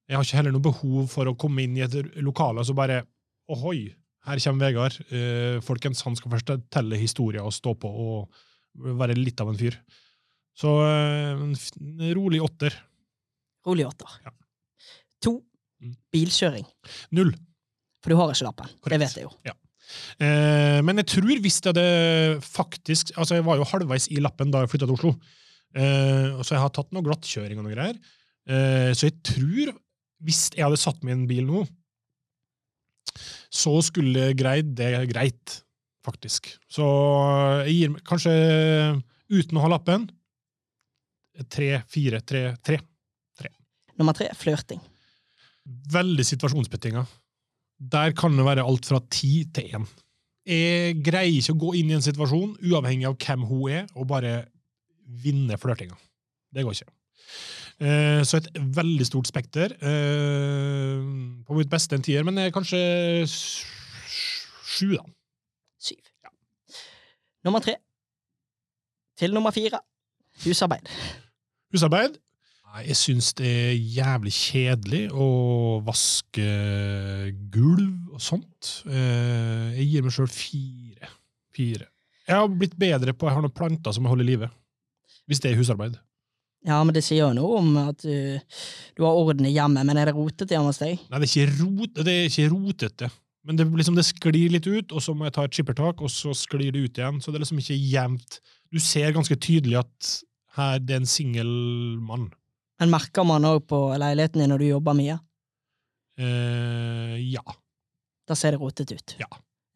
Jeg 0.10 0.18
har 0.18 0.26
ikke 0.26 0.40
heller 0.40 0.56
noe 0.56 0.68
behov 0.70 1.10
for 1.12 1.30
å 1.30 1.38
komme 1.40 1.66
inn 1.66 1.78
i 1.78 1.86
et 1.86 1.98
lokale 2.22 2.62
og 2.62 2.70
så 2.70 2.78
bare 2.78 3.04
Ohoi, 3.50 3.88
her 4.30 4.42
kommer 4.44 4.70
Vegard. 4.70 5.00
Eh, 5.12 5.58
folkens, 5.66 6.04
han 6.06 6.16
skal 6.20 6.32
først 6.36 6.54
telle 6.74 6.98
historier 7.02 7.44
og 7.46 7.54
stå 7.56 7.74
på 7.82 7.90
og 7.90 8.40
være 9.00 9.18
litt 9.18 9.42
av 9.42 9.50
en 9.52 9.58
fyr. 9.60 9.76
Så 10.60 10.72
eh, 10.86 11.40
en 11.40 11.56
rolig 12.18 12.42
åtter. 12.46 12.76
Rolig 13.68 13.88
åtter. 13.90 14.20
Ja. 14.26 14.36
To 15.28 15.40
Mm. 15.80 15.94
bilkjøring. 16.12 16.66
Null. 17.16 17.30
For 18.04 18.12
du 18.12 18.18
har 18.20 18.34
ikke 18.34 18.44
lappen. 18.50 18.68
Det 18.92 18.98
vet 19.00 19.14
jeg 19.16 19.24
jo. 19.24 19.30
Eh, 20.20 20.82
men 20.84 21.00
jeg 21.00 21.08
tror 21.14 21.40
hvis 21.40 21.62
det 21.64 21.72
hadde 21.72 22.42
faktisk 22.44 23.14
Altså, 23.16 23.38
jeg 23.38 23.46
var 23.48 23.56
jo 23.62 23.64
halvveis 23.70 24.10
i 24.12 24.20
lappen 24.20 24.52
da 24.52 24.66
jeg 24.66 24.74
flytta 24.74 24.90
til 24.90 24.98
Oslo. 24.98 25.14
Eh, 25.80 26.36
så 26.44 26.58
jeg 26.58 26.60
har 26.66 26.74
tatt 26.76 26.92
noe 26.92 27.06
glattkjøring 27.08 27.62
og 27.62 27.64
noe 27.70 27.78
greier. 27.78 27.96
Eh, 28.50 28.92
så 28.92 29.08
jeg 29.08 29.22
tror, 29.24 29.72
hvis 30.28 30.50
jeg 30.58 30.66
hadde 30.68 30.82
satt 30.84 31.00
meg 31.00 31.14
i 31.14 31.18
en 31.22 31.28
bil 31.32 31.48
nå, 31.48 31.64
så 33.50 33.76
skulle 33.86 34.32
greid 34.38 34.76
det 34.78 34.92
greit, 35.12 35.60
faktisk. 36.06 36.52
Så 36.72 36.86
jeg 37.68 37.76
gir 37.76 37.94
meg 37.96 38.06
kanskje, 38.08 38.34
uten 39.30 39.60
å 39.60 39.66
ha 39.66 39.72
lappen, 39.76 40.08
tre, 41.52 41.80
fire, 41.92 42.22
tre, 42.26 42.44
tre. 42.66 42.80
Nummer 44.00 44.16
tre 44.16 44.30
flørting. 44.38 44.80
Veldig 45.92 46.26
situasjonsbetinga. 46.26 47.04
Der 47.92 48.14
kan 48.16 48.36
det 48.36 48.46
være 48.48 48.64
alt 48.64 48.88
fra 48.88 49.02
ti 49.12 49.44
til 49.56 49.76
én. 49.76 49.90
Jeg 50.50 50.96
greier 51.04 51.36
ikke 51.36 51.54
å 51.54 51.62
gå 51.66 51.74
inn 51.80 51.92
i 51.92 51.98
en 51.98 52.04
situasjon, 52.04 52.56
uavhengig 52.64 53.08
av 53.10 53.18
hvem 53.20 53.44
hun 53.50 53.76
er, 53.76 53.90
og 53.94 54.08
bare 54.10 54.34
vinne 55.24 55.60
flørtinga. 55.60 55.98
Det 56.56 56.64
går 56.66 56.78
ikke. 56.78 56.96
Eh, 57.80 58.22
så 58.28 58.38
et 58.42 58.50
veldig 58.76 59.06
stort 59.08 59.30
spekter. 59.30 59.72
Eh, 59.80 61.00
på 61.48 61.56
mitt 61.58 61.70
beste 61.72 61.96
en 61.96 62.04
tier, 62.04 62.26
men 62.28 62.38
er 62.38 62.52
kanskje 62.52 62.80
sju, 64.10 64.96
da. 64.98 65.04
Syv. 65.80 66.02
Nummer 67.48 67.64
tre. 67.64 67.78
Til 69.20 69.34
nummer 69.36 69.52
fire. 69.56 69.80
Husarbeid. 70.44 70.90
Husarbeid. 71.74 72.18
Jeg 72.86 72.96
syns 73.00 73.32
det 73.40 73.50
er 73.50 73.72
jævlig 73.96 74.32
kjedelig 74.36 75.00
å 75.18 75.30
vaske 75.88 76.46
gulv 77.52 78.14
og 78.14 78.22
sånt. 78.22 78.84
Eh, 78.86 79.80
Jeg 79.80 79.88
gir 79.90 80.06
meg 80.06 80.14
sjøl 80.14 80.30
fire. 80.30 81.10
fire. 81.56 81.88
Jeg 82.28 82.36
har 82.38 82.48
blitt 82.48 82.78
bedre 82.78 83.14
på 83.14 83.26
Jeg 83.26 83.34
har 83.36 83.42
noen 83.42 83.56
planter 83.56 83.92
som 83.92 84.04
jeg 84.06 84.10
holder 84.14 84.24
i 84.28 84.30
live. 84.30 84.50
Hvis 85.28 85.40
det 85.42 85.52
er 85.52 85.58
husarbeid. 85.58 85.98
Ja, 86.68 86.82
men 86.84 86.92
det 86.96 87.06
sier 87.06 87.24
jo 87.24 87.32
noe 87.38 87.60
om 87.62 87.70
at 87.80 88.04
du, 88.04 88.40
du 88.98 89.06
har 89.06 89.16
orden 89.16 89.48
i 89.48 89.54
hjemmet, 89.54 89.88
men 89.88 90.00
er 90.00 90.10
det 90.10 90.16
rotete 90.18 90.56
hjemme 90.56 90.74
hos 90.74 90.82
deg? 90.82 91.00
Nei, 91.08 91.22
det 91.22 91.30
er 91.30 91.32
ikke, 91.32 91.60
rot, 91.62 92.02
det 92.04 92.16
er 92.16 92.28
ikke 92.28 92.48
rotete. 92.52 93.10
Men 93.48 93.60
det, 93.60 93.66
liksom, 93.80 93.96
det 93.96 94.04
sklir 94.06 94.52
litt 94.52 94.68
ut, 94.68 94.92
og 94.92 95.04
så 95.04 95.16
må 95.16 95.30
jeg 95.30 95.36
ta 95.38 95.46
et 95.48 95.56
skippertak, 95.56 96.04
og 96.04 96.12
så 96.12 96.34
sklir 96.36 96.74
det 96.76 96.84
ut 96.84 97.00
igjen. 97.00 97.22
Så 97.24 97.32
det 97.32 97.40
er 97.40 97.46
liksom 97.46 97.62
ikke 97.64 97.78
jevnt. 97.80 98.42
Du 98.70 98.82
ser 98.84 99.16
ganske 99.16 99.38
tydelig 99.40 99.80
at 99.80 100.12
her 100.60 100.84
det 100.84 100.98
er 100.98 101.02
en 101.02 101.10
singel 101.10 101.54
mann. 102.04 102.28
Men 102.80 102.92
merker 102.92 103.26
man 103.28 103.48
òg 103.48 103.64
på 103.70 103.80
leiligheten 104.00 104.44
din 104.44 104.52
når 104.52 104.62
du 104.62 104.68
jobber 104.68 104.98
mye? 105.00 105.16
Eh, 106.20 107.16
ja. 107.32 107.44
Da 108.28 108.36
ser 108.38 108.56
det 108.56 108.62
rotete 108.62 109.00
ut. 109.00 109.16
Ja. 109.22 109.30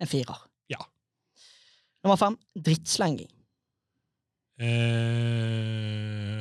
En 0.04 0.12
firer. 0.12 0.44
Ja. 0.72 0.84
Nummer 2.04 2.20
fem. 2.20 2.36
Drittslenging. 2.60 3.32
Eh. 4.60 6.33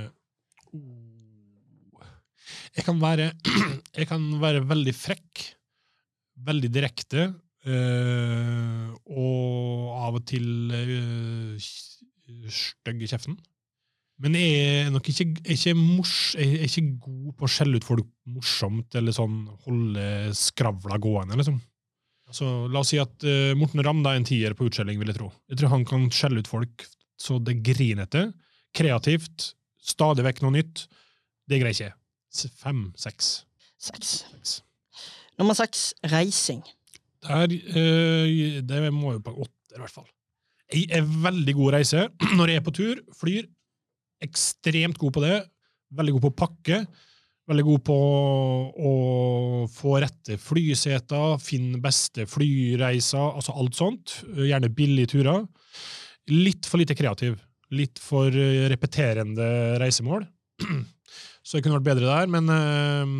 Jeg, 2.76 2.84
kan 2.86 3.00
være, 3.02 3.30
jeg 3.98 4.08
kan 4.10 4.26
være 4.42 4.64
veldig 4.68 4.94
frekk, 4.96 5.46
veldig 6.46 6.70
direkte, 6.72 7.30
øh, 7.68 8.92
og 9.12 9.90
av 10.02 10.18
og 10.18 10.26
til 10.28 10.46
øh, 10.74 11.56
stygg 12.52 13.02
i 13.02 13.10
kjeften. 13.10 13.36
Men 14.22 14.36
jeg 14.38 14.86
er 14.86 14.90
nok 14.94 15.08
ikke, 15.10 15.26
er 15.42 15.56
ikke, 15.56 15.74
mors, 15.74 16.14
jeg 16.38 16.60
er 16.60 16.68
ikke 16.68 16.84
god 17.02 17.36
på 17.38 17.46
å 17.46 17.50
skjelle 17.50 17.80
ut 17.80 17.86
folk 17.86 18.08
morsomt, 18.30 18.94
eller 18.98 19.14
sånn 19.16 19.44
holde 19.66 20.06
skravla 20.38 20.98
gående, 21.02 21.38
liksom. 21.40 21.58
Så 22.32 22.46
la 22.72 22.80
oss 22.80 22.92
si 22.94 23.00
at 23.02 23.24
uh, 23.28 23.52
Morten 23.58 23.82
Ramm 23.84 24.00
er 24.08 24.16
en 24.16 24.24
tier 24.24 24.54
på 24.56 24.64
utskjelling, 24.68 24.96
vil 25.00 25.10
jeg 25.10 25.18
tro. 25.18 25.26
Jeg 25.52 25.58
tror 25.60 25.72
han 25.74 25.82
kan 25.88 26.06
skjelle 26.14 26.40
ut 26.40 26.48
folk 26.48 26.86
så 27.20 27.38
det 27.42 27.58
griner 27.64 28.06
etter. 28.06 28.30
Kreativt, 28.76 29.52
stadig 29.82 30.24
vekk 30.26 30.42
noe 30.44 30.56
nytt. 30.56 30.86
Det 31.48 31.60
greier 31.60 31.76
ikke 31.76 31.88
jeg. 31.90 31.96
Fem, 32.32 32.86
seks. 32.96 33.44
Seks. 33.78 34.22
seks. 34.30 34.60
Nummer 35.38 35.56
seks. 35.58 35.92
Reising. 36.12 36.62
Der, 37.22 37.52
eh, 37.52 38.60
det 38.66 38.86
må 38.94 39.12
jo 39.16 39.20
på 39.22 39.34
åtte 39.44 39.62
åtter, 39.72 39.78
i 39.78 39.82
hvert 39.82 39.96
fall. 39.96 40.10
Jeg 40.72 40.88
er 40.90 41.04
veldig 41.04 41.54
god 41.54 41.72
reise 41.76 42.08
når 42.38 42.48
jeg 42.48 42.60
er 42.60 42.66
på 42.66 42.74
tur. 42.74 43.00
Flyr. 43.18 43.48
Ekstremt 44.22 44.98
god 44.98 45.12
på 45.12 45.24
det. 45.24 45.38
Veldig 45.92 46.12
god 46.16 46.22
på 46.22 46.30
å 46.30 46.38
pakke. 46.42 46.82
Veldig 47.50 47.64
god 47.66 47.82
på 47.84 47.96
å 48.78 48.92
få 49.72 49.96
rette 50.00 50.36
flyseter, 50.38 51.40
finne 51.42 51.80
beste 51.82 52.24
flyreiser, 52.30 53.32
altså 53.34 53.56
alt 53.58 53.76
sånt. 53.76 54.14
Gjerne 54.38 54.70
billige 54.72 55.16
turer. 55.16 55.42
Litt 56.30 56.68
for 56.70 56.80
lite 56.80 56.94
kreativ. 56.96 57.40
Litt 57.74 57.98
for 58.00 58.30
eh, 58.30 58.68
repeterende 58.70 59.78
reisemål. 59.82 60.26
Så 61.52 61.58
jeg 61.58 61.66
kunne 61.66 61.76
vært 61.82 61.90
bedre 61.90 62.08
der, 62.08 62.28
men 62.32 62.46
eh, 62.48 63.10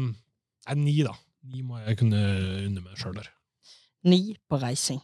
nei, 0.73 0.75
ni, 0.81 0.95
da. 1.05 1.13
Ni 1.53 1.61
må 1.61 1.77
jeg 1.83 1.99
kunne 2.01 2.17
unne 2.65 2.81
meg 2.81 2.97
sjøl 2.97 3.19
der. 3.19 3.27
Ni 4.09 4.39
på 4.49 4.57
reising. 4.57 5.03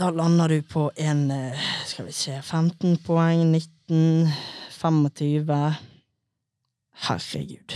Da 0.00 0.06
lander 0.16 0.48
du 0.48 0.62
på 0.64 0.86
en 0.96 1.26
eh, 1.34 1.64
Skal 1.84 2.06
vi 2.06 2.14
se 2.16 2.38
15 2.40 2.94
poeng, 3.04 3.42
19, 3.52 4.30
25 4.78 5.58
Herregud. 7.04 7.74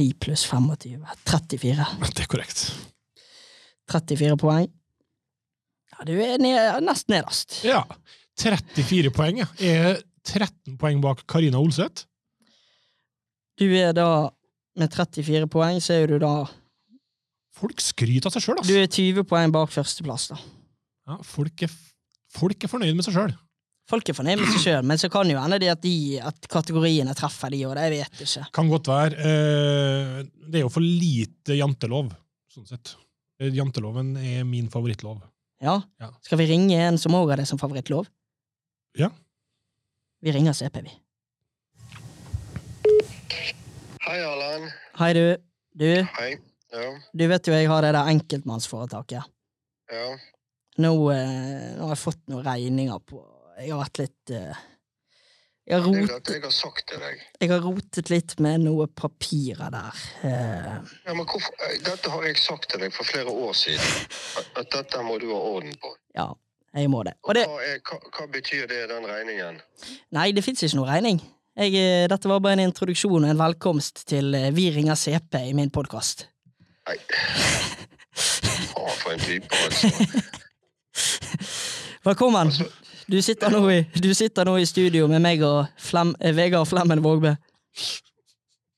9 0.00 0.06
pluss 0.24 0.46
25 0.48 1.04
34. 1.28 1.86
Det 2.16 2.24
er 2.24 2.30
korrekt. 2.32 2.62
34 3.92 4.38
poeng. 4.40 4.70
Ja, 5.92 6.06
du 6.08 6.14
er 6.16 6.40
ned, 6.40 6.80
nesten 6.88 7.18
nederst. 7.18 7.58
Ja. 7.68 7.82
34 8.40 9.12
poeng. 9.12 9.42
ja. 9.44 9.50
Jeg 9.60 9.92
er 9.92 10.00
13 10.24 10.80
poeng 10.80 11.04
bak 11.04 11.20
Karina 11.28 11.60
Olseth. 11.60 12.06
Du 13.60 13.66
er 13.76 13.92
da 13.96 14.30
Med 14.78 14.88
34 14.94 15.46
poeng 15.52 15.80
så 15.84 15.98
er 16.00 16.06
du 16.08 16.18
da 16.22 16.46
Folk 17.52 17.82
skryter 17.84 18.30
av 18.30 18.32
seg 18.34 18.46
sjøl, 18.46 18.56
Du 18.64 18.72
altså. 18.72 18.80
er 18.80 18.86
20 18.88 19.26
poeng 19.28 19.52
bak 19.52 19.70
førsteplass, 19.74 20.30
da. 20.32 20.38
Ja, 21.10 21.18
folk, 21.26 21.62
er, 21.66 21.72
folk 22.32 22.64
er 22.64 22.70
fornøyd 22.72 22.96
med 22.96 23.04
seg 23.04 23.12
sjøl. 23.18 23.34
Folk 23.90 24.08
er 24.08 24.16
fornøyd 24.16 24.40
med 24.40 24.48
seg 24.54 24.62
sjøl, 24.64 24.86
men 24.88 24.96
så 24.98 25.10
kan 25.12 25.28
jo 25.28 25.36
hende 25.36 25.58
at, 25.68 25.82
de, 25.84 25.92
at 26.24 26.48
kategoriene 26.50 27.12
treffer 27.18 27.52
de, 27.52 27.60
og 27.68 27.74
det 27.76 27.84
jeg 27.98 28.08
du 28.16 28.22
ikke. 28.24 28.46
Kan 28.56 28.70
godt 28.72 28.88
være. 28.88 29.18
Eh, 29.20 30.14
det 30.48 30.62
er 30.62 30.64
jo 30.64 30.72
for 30.72 30.80
lite 30.86 31.58
jantelov, 31.58 32.08
sånn 32.54 32.66
sett. 32.70 32.94
Eh, 33.42 33.52
Janteloven 33.52 34.14
er 34.16 34.46
min 34.48 34.70
favorittlov. 34.72 35.20
Ja? 35.62 35.76
Ja. 36.00 36.08
Skal 36.24 36.40
vi 36.40 36.48
ringe 36.54 36.78
en 36.88 36.96
som 36.98 37.14
òg 37.18 37.34
har 37.34 37.42
det 37.42 37.48
som 37.50 37.60
favorittlov? 37.60 38.08
Ja. 38.98 39.10
Vi 40.24 40.32
ringer 40.34 40.56
CP, 40.56 40.80
vi. 40.88 40.96
Hei, 44.02 44.18
Allan. 44.24 44.68
Hei, 44.98 45.12
du. 45.16 45.24
Du, 45.72 45.88
Hei. 46.18 46.32
Ja, 46.72 46.88
du 47.12 47.22
vet 47.28 47.46
jo 47.48 47.52
jeg 47.54 47.68
har 47.68 47.84
det 47.84 47.92
der 47.96 48.08
enkeltmannsforetaket. 48.12 49.24
ja. 49.92 50.10
Nå, 50.80 50.88
eh, 51.12 51.74
nå 51.76 51.84
har 51.84 51.90
jeg 51.92 52.00
fått 52.00 52.20
noen 52.32 52.46
regninger 52.46 52.96
på 53.04 53.18
Jeg 53.60 53.74
har 53.74 53.82
vært 53.82 53.98
litt 54.00 54.30
eh, 54.32 54.60
jeg, 55.68 55.74
har 55.76 55.82
Det 55.84 55.98
er 56.00 56.06
rotet, 56.14 56.30
jeg 56.32 56.42
har 56.46 56.54
sagt 56.56 56.86
til 56.88 57.02
deg. 57.04 57.20
jeg 57.42 57.50
har 57.52 57.60
rotet 57.60 58.08
litt 58.10 58.32
med 58.40 58.64
noe 58.64 58.86
papirer 58.88 59.68
der. 59.74 60.00
Eh, 60.24 60.70
Ja, 61.04 61.12
men 61.12 61.26
hvorfor, 61.28 61.52
eh, 61.68 61.76
dette 61.84 62.08
har 62.14 62.24
jeg 62.24 62.40
sagt 62.40 62.70
til 62.72 62.80
deg 62.80 62.96
for 62.96 63.04
flere 63.04 63.28
år 63.28 63.52
siden. 63.52 64.08
At, 64.40 64.48
at 64.64 64.72
dette 64.78 65.02
må 65.04 65.18
du 65.20 65.28
ha 65.34 65.42
orden 65.52 65.76
på. 65.76 65.92
ja, 66.16 66.30
jeg 66.74 66.88
må 66.90 67.02
det. 67.04 67.14
Og 67.28 67.36
det 67.36 67.44
Hva, 67.52 67.60
er, 67.68 67.78
hva, 67.84 68.00
hva 68.16 68.26
betyr 68.32 68.64
det, 68.72 68.80
den 68.94 69.04
regningen? 69.12 69.60
Nei, 70.16 70.30
det 70.32 70.44
fins 70.48 70.64
ikke 70.64 70.80
noe 70.80 70.88
regning. 70.88 71.20
Jeg, 71.52 71.74
eh, 71.76 72.08
dette 72.08 72.28
var 72.30 72.40
bare 72.40 72.56
en 72.56 72.64
introduksjon 72.70 73.26
og 73.26 73.28
en 73.28 73.36
velkomst 73.36 74.06
til 74.08 74.32
eh, 74.34 74.48
Vi 74.56 74.70
ringer 74.72 74.96
CP 74.96 75.36
i 75.50 75.52
min 75.52 75.68
podkast. 75.70 76.24
Nei. 76.88 76.96
Å, 78.80 78.86
for 79.02 79.12
en 79.12 79.20
type, 79.20 79.52
altså. 79.66 79.90
Velkommen! 82.08 82.54
Du 83.12 83.18
sitter, 83.20 83.52
nå 83.52 83.60
i, 83.68 83.82
du 84.00 84.08
sitter 84.16 84.48
nå 84.48 84.56
i 84.62 84.64
studio 84.66 85.04
med 85.12 85.20
meg 85.20 85.44
og 85.44 85.68
Flem, 85.76 86.14
eh, 86.24 86.32
Vegard 86.32 86.70
Flemmen 86.70 87.04
Vågbø. 87.04 87.34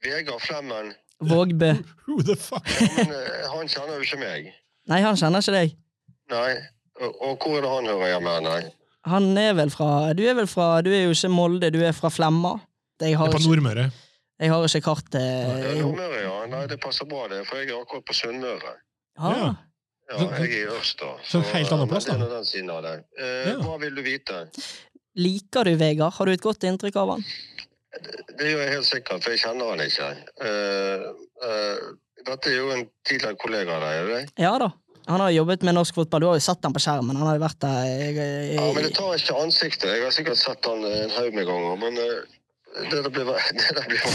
Vegard 0.03 0.43
Flemmen, 0.43 0.91
Vågbø. 1.23 1.71
Who 2.09 2.23
the 2.27 2.35
fuck? 2.35 2.67
men 2.99 3.15
eh, 3.15 3.45
han 3.55 3.71
kjenner 3.71 4.01
jo 4.01 4.09
ikke 4.09 4.19
meg. 4.25 4.51
Nei, 4.91 4.99
han 5.07 5.21
kjenner 5.21 5.47
ikke 5.47 5.61
deg. 5.61 5.79
Nei. 6.35 6.55
Og, 6.99 7.23
og 7.23 7.39
hvor 7.39 7.61
er 7.61 7.63
det 7.63 7.71
han 7.71 7.93
hører 7.93 8.17
hjemme? 8.17 8.35
Nei. 8.51 8.63
Han 9.11 9.37
er 9.37 9.53
vel 9.59 9.71
fra 9.71 10.13
Du 10.17 10.23
er 10.25 10.35
vel 10.39 10.47
fra 10.49 10.81
Du 10.85 10.91
er 10.95 11.05
jo 11.07 11.13
ikke 11.17 11.29
Molde, 11.33 11.71
du 11.75 11.81
er 11.85 11.93
fra 11.93 12.09
Flemma. 12.13 12.55
Jeg 13.01 13.11
Det 13.11 13.13
er 13.13 13.19
på 13.19 13.39
ikke, 13.39 13.49
Nordmøre. 13.51 13.85
jeg 14.41 14.51
har 14.53 14.65
ikke 14.69 14.81
kartet 14.87 15.21
Ja, 15.21 15.75
Nordmøre, 15.83 16.23
ja. 16.23 16.47
Nei, 16.47 16.67
det 16.71 16.79
passer 16.81 17.05
bra, 17.11 17.27
det. 17.29 17.43
For 17.49 17.57
jeg 17.61 17.69
er 17.71 17.81
akkurat 17.83 18.05
på 18.09 18.15
Sunnmøre. 18.17 18.75
ah, 19.19 19.37
Ja. 19.37 19.55
Ja, 20.11 20.19
jeg 20.39 20.51
er 20.53 20.53
i 20.53 20.67
Ørsta. 20.69 21.07
så 21.25 21.41
så 21.41 21.53
helt 21.55 21.73
annen 21.73 21.89
plass, 21.89 22.05
da. 22.05 22.13
er 22.15 22.29
den 22.29 22.45
siden 22.45 22.71
av 22.71 22.83
det. 22.85 23.05
Eh, 23.19 23.49
Ja. 23.51 23.57
Hva 23.65 23.79
vil 23.81 23.95
du 23.95 24.03
vite? 24.03 24.43
Liker 25.17 25.65
du 25.65 25.77
Vegard? 25.77 26.13
Har 26.13 26.27
du 26.27 26.33
et 26.33 26.43
godt 26.43 26.63
inntrykk 26.65 26.97
av 26.97 27.09
han? 27.15 27.25
Det 28.39 28.47
gjør 28.51 28.61
jeg 28.65 28.73
helt 28.75 28.87
sikkert, 28.87 29.23
for 29.25 29.31
jeg 29.31 29.41
kjenner 29.41 29.71
han 29.71 29.81
ikke. 29.81 30.09
Uh, 30.43 31.15
uh, 31.41 31.95
dette 32.27 32.51
er 32.51 32.57
jo 32.59 32.71
en 32.75 32.85
tidligere 33.07 33.37
kollega 33.41 33.77
av 33.77 33.81
deg, 33.87 33.95
er 34.01 34.07
det 34.07 34.17
det? 34.19 34.43
Ja 34.45 34.59
da. 34.59 34.69
Han 35.07 35.21
har 35.21 35.31
jobbet 35.35 35.65
med 35.67 35.77
norsk 35.77 35.95
fotball. 35.95 36.23
Du 36.23 36.27
har 36.31 36.39
jo 36.39 36.45
sett 36.45 36.65
han 36.65 36.73
på 36.73 36.81
skjermen. 36.81 37.17
Han 37.21 37.29
har 37.29 37.37
jo 37.37 37.43
vært 37.43 37.59
der 37.65 37.81
jeg, 37.85 38.15
jeg, 38.17 38.55
Ja, 38.57 38.69
men 38.73 38.87
det 38.87 38.95
tar 38.97 39.19
ikke 39.19 39.37
ansiktet. 39.43 39.91
Jeg 39.93 40.05
har 40.07 40.15
sikkert 40.17 40.41
sett 40.41 40.69
han 40.71 40.87
en 40.89 41.13
haug 41.19 41.37
med 41.37 41.49
ganger, 41.51 41.77
men 41.83 41.99
eh, 42.01 42.15
det 42.91 43.03
der 43.05 43.11
blir 43.13 43.29
det 43.61 43.75
der 43.77 43.91
blir 43.91 44.07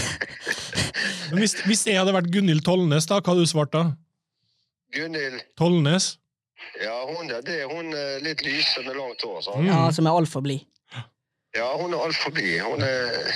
hvis, 1.40 1.60
hvis 1.68 1.86
jeg 1.88 2.00
hadde 2.00 2.16
vært 2.16 2.32
Gunhild 2.34 2.66
Tollnes, 2.66 3.08
da, 3.10 3.22
hva 3.22 3.36
hadde 3.36 3.46
du 3.46 3.52
svart 3.52 3.76
da? 3.76 3.86
Gunhild, 4.96 5.44
Tollnes? 5.60 6.16
ja, 6.80 6.96
hun 7.08 7.30
er 7.32 7.42
det 7.46 7.62
er 7.64 7.70
hun 7.72 7.94
eh, 7.96 8.18
litt 8.24 8.42
lyse 8.46 8.82
med 8.86 8.98
langt 8.98 9.24
hår. 9.24 9.46
Mm. 9.56 9.70
Ja, 9.70 9.80
som 9.96 10.10
er 10.10 10.18
altfor 10.18 10.44
blid. 10.46 10.66
Ja, 11.56 11.70
hun 11.80 11.94
er 11.94 12.04
altfor 12.06 12.34
blid. 12.36 12.60
Hun 12.62 12.84
er 12.86 13.32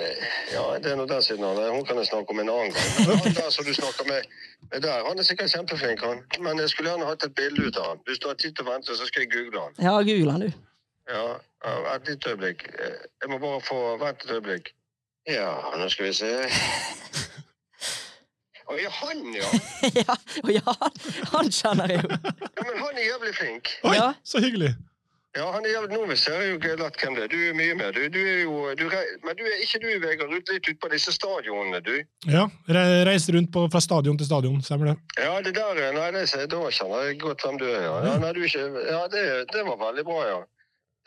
er, 0.00 0.16
ja, 0.54 0.62
det 0.80 0.92
er 0.92 0.96
nå 0.96 1.04
den 1.10 1.22
siden 1.22 1.44
av 1.44 1.56
det. 1.58 1.66
Hun 1.74 1.84
kan 1.84 1.98
jeg 2.00 2.06
snakke 2.08 2.30
om 2.32 2.40
en 2.40 2.48
annen 2.48 2.72
gang. 2.72 2.90
Men 3.08 3.18
han 3.24 3.34
der 3.36 3.50
som 3.50 3.64
du 3.66 3.74
snakker 3.74 4.04
med, 4.08 4.28
med 4.72 4.82
der, 4.86 5.04
han 5.08 5.18
er 5.18 5.22
sikkert 5.28 5.50
kjempeflink, 5.52 6.00
han. 6.06 6.22
Men 6.40 6.58
jeg 6.62 6.70
skulle 6.72 6.90
gjerne 6.94 7.08
hatt 7.10 7.24
et 7.26 7.34
bilde 7.36 7.66
ut 7.68 7.76
av 7.76 7.88
han. 7.90 8.00
Hvis 8.08 8.18
du 8.22 8.28
har 8.30 8.38
tid 8.40 8.54
til 8.56 8.64
å 8.66 8.70
vente, 8.72 8.96
så 8.96 9.06
skal 9.10 9.26
jeg 9.26 9.32
google 9.34 9.60
han. 9.66 9.74
Ja, 9.84 9.96
google 10.00 10.32
han, 10.36 10.46
du. 10.46 10.52
Ja, 11.12 11.26
et 11.96 12.08
lite 12.08 12.30
øyeblikk. 12.32 12.62
Jeg 12.78 13.28
må 13.30 13.38
bare 13.42 13.60
få 13.66 13.80
Vent 14.00 14.24
et 14.24 14.30
øyeblikk. 14.36 14.72
Ja, 15.28 15.50
nå 15.78 15.88
skal 15.92 16.08
vi 16.08 16.14
se. 16.16 16.30
Å, 18.70 18.76
ja, 18.78 18.90
han, 19.02 19.20
ja. 19.34 19.48
ja, 20.06 20.14
og 20.44 20.50
ja, 20.54 20.62
han, 20.80 20.96
han 21.34 21.50
kjenner 21.52 21.90
jeg 21.92 22.04
jo. 22.06 22.14
ja. 22.14 22.62
Men 22.62 22.78
han 22.78 22.96
er 23.02 23.04
jævlig 23.08 23.32
flink. 23.36 23.72
Oi, 23.84 23.94
Ja. 23.98 24.08
så 24.24 24.40
hyggelig! 24.40 24.70
Ja, 25.32 25.46
han 25.54 25.64
er 25.64 25.86
Nå 25.88 26.16
ser 26.20 26.42
jeg 26.42 26.50
jo 26.52 26.58
glatt 26.60 26.98
hvem 27.00 27.14
det 27.16 27.22
er. 27.24 27.30
Du 27.32 27.38
er 27.40 27.54
mye 27.56 27.74
med. 27.78 27.94
Du, 27.96 28.02
du 28.12 28.18
er 28.20 28.42
jo 28.42 28.56
du, 28.76 28.84
Men 29.24 29.36
du 29.38 29.44
er 29.48 29.62
ikke 29.64 29.80
du, 29.80 29.88
Vegard, 30.02 30.32
ut 30.34 30.52
litt 30.52 30.68
ut 30.68 30.80
på 30.82 30.90
disse 30.92 31.14
stadionene, 31.16 31.80
du? 31.80 31.94
Ja, 32.28 32.44
re 32.68 32.82
Reise 33.08 33.32
rundt 33.32 33.48
på, 33.54 33.64
fra 33.72 33.80
stadion 33.80 34.18
til 34.20 34.28
stadion, 34.28 34.60
stemmer 34.62 34.92
det? 34.92 34.96
Ja, 35.24 35.38
det 35.40 35.54
der 35.56 35.80
er- 35.86 35.96
Nei, 35.96 36.10
det, 36.12 36.26
da 36.52 36.60
kjenner 36.68 37.06
jeg 37.08 37.20
godt 37.24 37.46
hvem 37.46 37.58
du 37.62 37.64
er, 37.70 37.80
ja. 37.80 37.94
ja, 38.10 38.18
nei, 38.20 38.32
du 38.36 38.42
ja 38.44 39.06
det, 39.08 39.24
det 39.52 39.64
var 39.70 39.80
veldig 39.86 40.04
bra, 40.04 40.20
ja. 40.28 40.40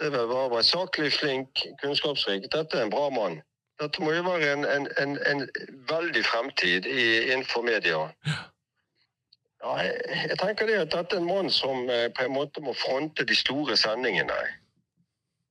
Det 0.02 0.10
var, 0.12 0.26
var, 0.26 0.50
var 0.50 0.62
saklig, 0.66 1.14
flink, 1.14 1.62
kunnskapsrik. 1.84 2.50
Dette 2.52 2.78
er 2.78 2.84
en 2.84 2.90
bra 2.92 3.10
mann. 3.14 3.38
Dette 3.80 4.02
må 4.04 4.12
jo 4.16 4.24
være 4.26 4.52
en, 4.56 4.66
en, 4.66 4.88
en, 5.00 5.18
en 5.30 5.46
veldig 5.90 6.24
fremtid 6.26 6.86
i, 6.90 7.06
innenfor 7.30 7.64
media. 7.68 8.02
Ja, 8.26 8.42
jeg, 9.80 9.96
jeg 10.30 10.38
tenker 10.42 10.70
det 10.70 10.78
at 10.84 10.94
dette 10.94 11.18
er 11.18 11.24
en 11.24 11.30
mann 11.30 11.50
som 11.54 11.90
eh, 11.90 12.08
på 12.14 12.26
en 12.26 12.36
måte 12.36 12.62
må 12.62 12.76
fronte 12.78 13.26
de 13.26 13.38
store 13.38 13.78
sendingene. 13.80 14.38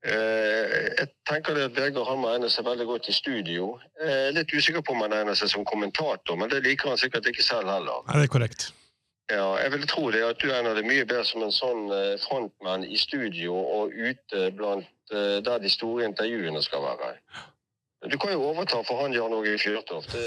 Eh, 0.04 0.72
jeg 0.98 1.08
tenker 1.28 1.56
det 1.56 1.68
at 1.70 1.76
Vegard 1.78 2.08
han 2.10 2.20
må 2.20 2.30
egne 2.34 2.50
seg 2.52 2.66
veldig 2.66 2.86
godt 2.90 3.08
i 3.08 3.16
studio. 3.16 3.70
Jeg 4.00 4.28
er 4.28 4.34
litt 4.36 4.52
usikker 4.52 4.84
på 4.84 4.92
om 4.92 5.04
han 5.06 5.16
egner 5.16 5.38
seg 5.38 5.48
som 5.54 5.64
kommentator, 5.68 6.36
men 6.36 6.52
det 6.52 6.60
liker 6.66 6.92
han 6.92 7.00
sikkert 7.00 7.30
ikke 7.30 7.46
selv 7.46 7.72
heller. 7.72 8.04
Nei, 8.08 8.18
det 8.20 8.28
er 8.28 8.34
korrekt. 8.36 8.68
Ja, 9.32 9.54
jeg 9.56 9.72
vil 9.72 9.86
tro 9.88 10.10
det 10.12 10.20
at 10.26 10.42
du 10.42 10.50
egner 10.52 10.76
deg 10.76 10.84
mye 10.84 11.06
bedre 11.08 11.24
som 11.24 11.46
en 11.46 11.54
sånn 11.54 11.86
eh, 11.96 12.14
frontmann 12.20 12.84
i 12.84 13.00
studio 13.00 13.56
og 13.56 13.96
ute 13.96 14.50
blant 14.58 15.14
eh, 15.16 15.40
der 15.46 15.62
de 15.62 15.72
store 15.72 16.04
intervjuene 16.10 16.60
skal 16.62 16.84
være. 16.84 17.14
Du 18.10 18.16
kan 18.20 18.32
jo 18.34 18.42
overta 18.50 18.82
for 18.84 19.00
han 19.02 19.14
Jan 19.16 19.32
Åge 19.32 19.56
Fjørtoft. 19.58 20.12
Du. 20.12 20.18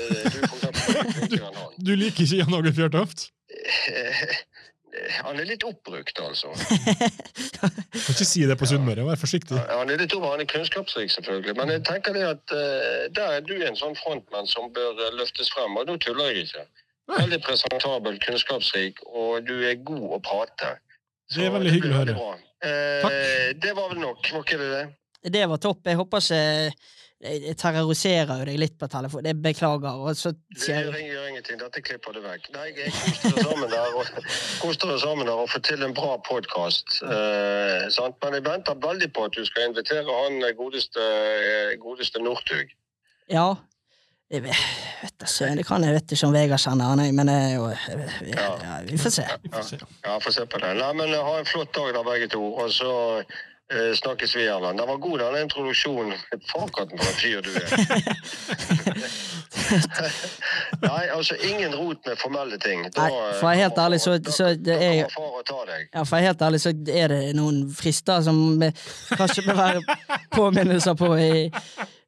Du 1.88 1.92
liker 1.96 2.24
ikke 2.26 2.40
Jan 2.40 2.54
Åge 2.58 2.72
Fjørtoft? 2.74 3.28
Eh, 3.92 4.32
Han 5.24 5.38
er 5.38 5.46
litt 5.46 5.62
oppbrukt, 5.68 6.18
altså. 6.24 6.50
Kan 6.58 8.14
ikke 8.14 8.26
si 8.26 8.46
det 8.50 8.56
på 8.58 8.66
Sunnmøre, 8.70 9.04
vær 9.06 9.20
forsiktig. 9.22 9.60
Han 9.70 9.92
er 9.94 10.00
litt 10.02 10.16
over, 10.18 10.32
han 10.34 10.42
er 10.42 10.50
kunnskapsrik, 10.50 11.12
selvfølgelig. 11.14 11.54
Men 11.60 11.74
jeg 11.76 11.84
tenker 11.86 12.16
det 12.18 12.24
at 12.32 12.56
eh, 12.56 13.06
der 13.14 13.36
er 13.38 13.46
du 13.46 13.54
en 13.60 13.78
sånn 13.78 13.94
frontmann 14.00 14.50
som 14.50 14.72
bør 14.74 14.98
eh, 15.06 15.14
løftes 15.20 15.52
frem. 15.54 15.78
Og 15.78 15.86
nå 15.92 16.00
tuller 16.02 16.32
jeg 16.32 16.48
ikke. 16.48 16.66
Veldig 17.14 17.40
presentabel, 17.46 18.18
kunnskapsrik, 18.26 19.04
og 19.08 19.46
du 19.48 19.54
er 19.70 19.78
god 19.86 20.18
å 20.18 20.22
prate. 20.24 20.74
Det 21.36 21.46
er 21.46 21.54
veldig 21.54 21.76
hyggelig 21.78 21.94
å 21.94 22.02
høre. 22.02 22.18
Eh, 22.66 23.54
det 23.62 23.76
var 23.78 23.94
vel 23.94 24.02
nok, 24.02 24.32
var 24.34 24.48
ikke 24.48 24.60
det 24.64 24.72
det? 24.74 24.86
Det 25.38 25.46
var 25.52 25.62
topp. 25.62 25.86
Jeg 25.86 26.00
håper 26.00 26.26
ikke 26.26 26.97
Jeg 27.18 27.40
jeg 27.48 27.58
terroriserer 27.58 28.30
jo 28.40 28.46
deg 28.46 28.60
litt 28.62 28.76
på 28.78 28.88
telefon. 28.94 29.24
Det 29.26 29.34
beklager. 29.42 30.02
Og 30.06 30.18
så 30.18 30.32
sier 30.54 30.92
Det 30.94 31.02
gjør 31.02 31.30
ingenting, 31.32 31.58
dette 31.58 31.82
klipper 31.82 32.14
du 32.14 32.22
vekk. 32.22 32.52
Nei, 32.54 32.68
jeg 32.78 32.92
koste 32.94 33.32
det 33.34 33.46
sammen 33.48 33.72
der 33.72 33.96
og, 33.98 35.00
sammen 35.06 35.26
der 35.26 35.42
og 35.46 35.50
få 35.50 35.62
til 35.66 35.82
en 35.88 35.96
bra 35.98 36.20
podkast. 36.28 37.00
Eh. 37.02 37.88
Men 38.22 38.38
jeg 38.38 38.46
venter 38.46 38.78
veldig 38.86 39.10
på 39.18 39.26
at 39.26 39.34
du 39.34 39.42
skal 39.50 39.72
invitere 39.72 40.06
han 40.06 40.38
eh, 40.46 40.54
godeste, 40.60 41.02
eh, 41.02 41.74
godeste 41.82 42.22
Northug. 42.22 42.78
Ja. 43.34 43.50
Jeg 44.30 44.44
vet, 44.44 44.64
vet 45.02 45.14
da 45.22 45.26
søren. 45.32 45.58
Det 45.58 45.66
kan 45.66 45.84
jeg 45.88 45.96
vet 45.96 46.12
ikke 46.12 46.28
om 46.28 46.34
Vegard 46.36 46.60
kjenner 46.60 46.90
han, 46.92 47.02
men 47.16 47.30
jeg, 47.32 47.60
jeg, 47.64 48.34
ja, 48.36 48.48
ja, 48.62 48.80
vi 48.86 48.98
får 49.00 49.14
se. 49.18 49.28
Vi 49.42 49.54
får 49.54 49.70
se. 49.72 49.78
Ja, 50.04 50.18
får 50.20 50.36
se 50.36 50.44
på 50.52 50.60
det. 50.62 50.74
Nei, 50.84 50.94
men 51.00 51.14
eh, 51.16 51.30
Ha 51.32 51.38
en 51.42 51.50
flott 51.50 51.74
dag 51.74 51.96
da, 51.98 52.06
begge 52.06 52.30
to. 52.36 52.44
Og 52.62 52.70
så 52.78 52.92
eh, 53.74 53.94
snakkes 53.96 54.36
vi 54.36 54.48
Erland. 54.48 54.78
Den 54.80 54.88
var 54.88 54.98
god, 54.98 55.20
den 55.20 55.36
introduksjonen. 55.44 56.14
Fakaten 56.52 56.98
for 56.98 57.08
en 57.08 57.14
fyr 57.22 57.42
du 57.42 57.50
er. 57.56 57.68
Nei, 60.82 61.08
altså 61.12 61.36
ingen 61.44 61.74
rot 61.76 61.98
med 62.08 62.18
formelle 62.22 62.58
ting. 62.64 62.86
Da, 62.96 63.02
Nei, 63.08 63.12
for 63.40 63.44
å 63.44 63.46
være 63.50 63.62
helt 63.64 63.78
ærlig, 63.84 64.00
så- 64.04 64.32
så 64.32 64.44
det 64.56 64.78
er- 64.84 65.10
far 65.14 65.32
og 65.40 65.46
tar 65.46 65.66
deg. 65.66 65.90
Helt 66.28 66.42
ærlig 66.42 66.60
så 66.62 66.70
er 66.90 67.08
det 67.08 67.36
noen 67.36 67.70
frister 67.74 68.22
som 68.22 68.60
vi, 68.60 68.72
kanskje 69.18 69.42
bør 69.48 69.56
være 69.56 69.82
påminnelser 70.32 70.94
på 70.96 71.16
i, 71.18 71.52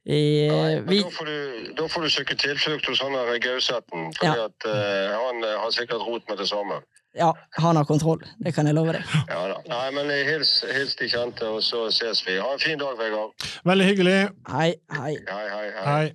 i 0.05 0.47
Nei, 0.49 0.73
eh, 0.75 0.81
vi, 0.87 1.01
da, 1.03 1.09
får 1.09 1.25
du, 1.25 1.73
da 1.77 1.87
får 1.87 2.01
du 2.01 2.09
søke 2.09 2.35
tilflukt 2.35 2.85
hos 2.87 2.99
han 3.01 3.13
der 3.13 3.39
Gauseten. 3.39 4.13
Fordi 4.17 4.37
Ja. 4.37 4.45
eh, 4.65 5.11
han 5.17 5.43
har 5.43 5.71
sikkert 5.71 6.01
rot 6.07 6.23
med 6.29 6.37
det 6.37 6.47
samme. 6.47 6.81
Ja, 7.17 7.31
han 7.57 7.75
har 7.75 7.85
kontroll. 7.89 8.21
Det 8.37 8.51
kan 8.53 8.67
jeg 8.69 8.75
love 8.77 8.93
deg. 8.93 9.03
Ja 9.31 9.39
da. 9.49 9.55
Nei, 9.71 9.85
men 9.95 10.11
hils, 10.27 10.51
hils 10.69 10.93
de 10.99 11.07
kjente, 11.09 11.47
og 11.49 11.63
så 11.65 11.87
ses 11.93 12.21
vi. 12.27 12.35
Ha 12.37 12.51
en 12.53 12.61
fin 12.61 12.77
dag, 12.79 12.93
Vegard. 12.99 13.33
Veldig 13.65 13.87
hyggelig. 13.87 14.17
Hei, 14.51 14.67
hei. 14.93 15.13
Hei, 15.29 15.45
hei, 15.55 15.69
hei. 15.73 15.85
Hei. 15.87 16.09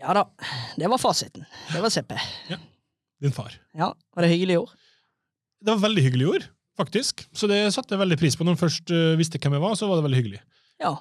Ja 0.00 0.14
da. 0.16 0.22
Det 0.78 0.88
var 0.88 1.00
fasiten. 1.02 1.44
Det 1.72 1.82
var 1.84 1.90
CP. 1.92 2.14
Din 3.20 3.34
far. 3.34 3.56
Ja, 3.76 3.92
Var 4.14 4.24
det 4.24 4.30
hyggelig 4.32 4.58
ord? 4.62 4.72
Det 5.60 5.74
var 5.74 5.82
veldig 5.88 6.02
hyggelig 6.06 6.28
ord, 6.30 6.44
faktisk. 6.78 7.24
Så 7.34 7.48
det 7.50 7.58
satte 7.74 7.96
jeg 7.96 8.00
veldig 8.04 8.18
pris 8.20 8.36
på. 8.38 8.46
Når 8.46 8.54
han 8.54 8.60
først 8.62 8.92
eh, 8.94 9.16
visste 9.18 9.40
hvem 9.42 9.56
jeg 9.58 9.64
var, 9.64 9.74
så 9.76 9.88
var 9.90 9.98
det 9.98 10.06
veldig 10.06 10.20
hyggelig. 10.22 10.40
Ja. 10.80 10.94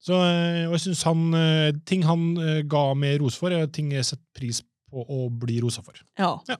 Så, 0.00 0.16
eh, 0.16 0.64
og 0.66 0.74
jeg 0.78 0.82
synes 0.88 1.02
han, 1.04 1.26
eh, 1.36 1.70
ting 1.86 2.02
han 2.08 2.30
ga 2.72 2.82
meg 2.96 3.20
ros 3.20 3.36
for, 3.38 3.52
er 3.52 3.68
ting 3.68 3.92
jeg 3.92 4.08
setter 4.08 4.24
pris 4.40 4.62
på 4.90 5.04
å 5.04 5.28
bli 5.30 5.60
rosa 5.62 5.84
for. 5.86 6.00
ja. 6.18 6.34
Ja. 6.48 6.56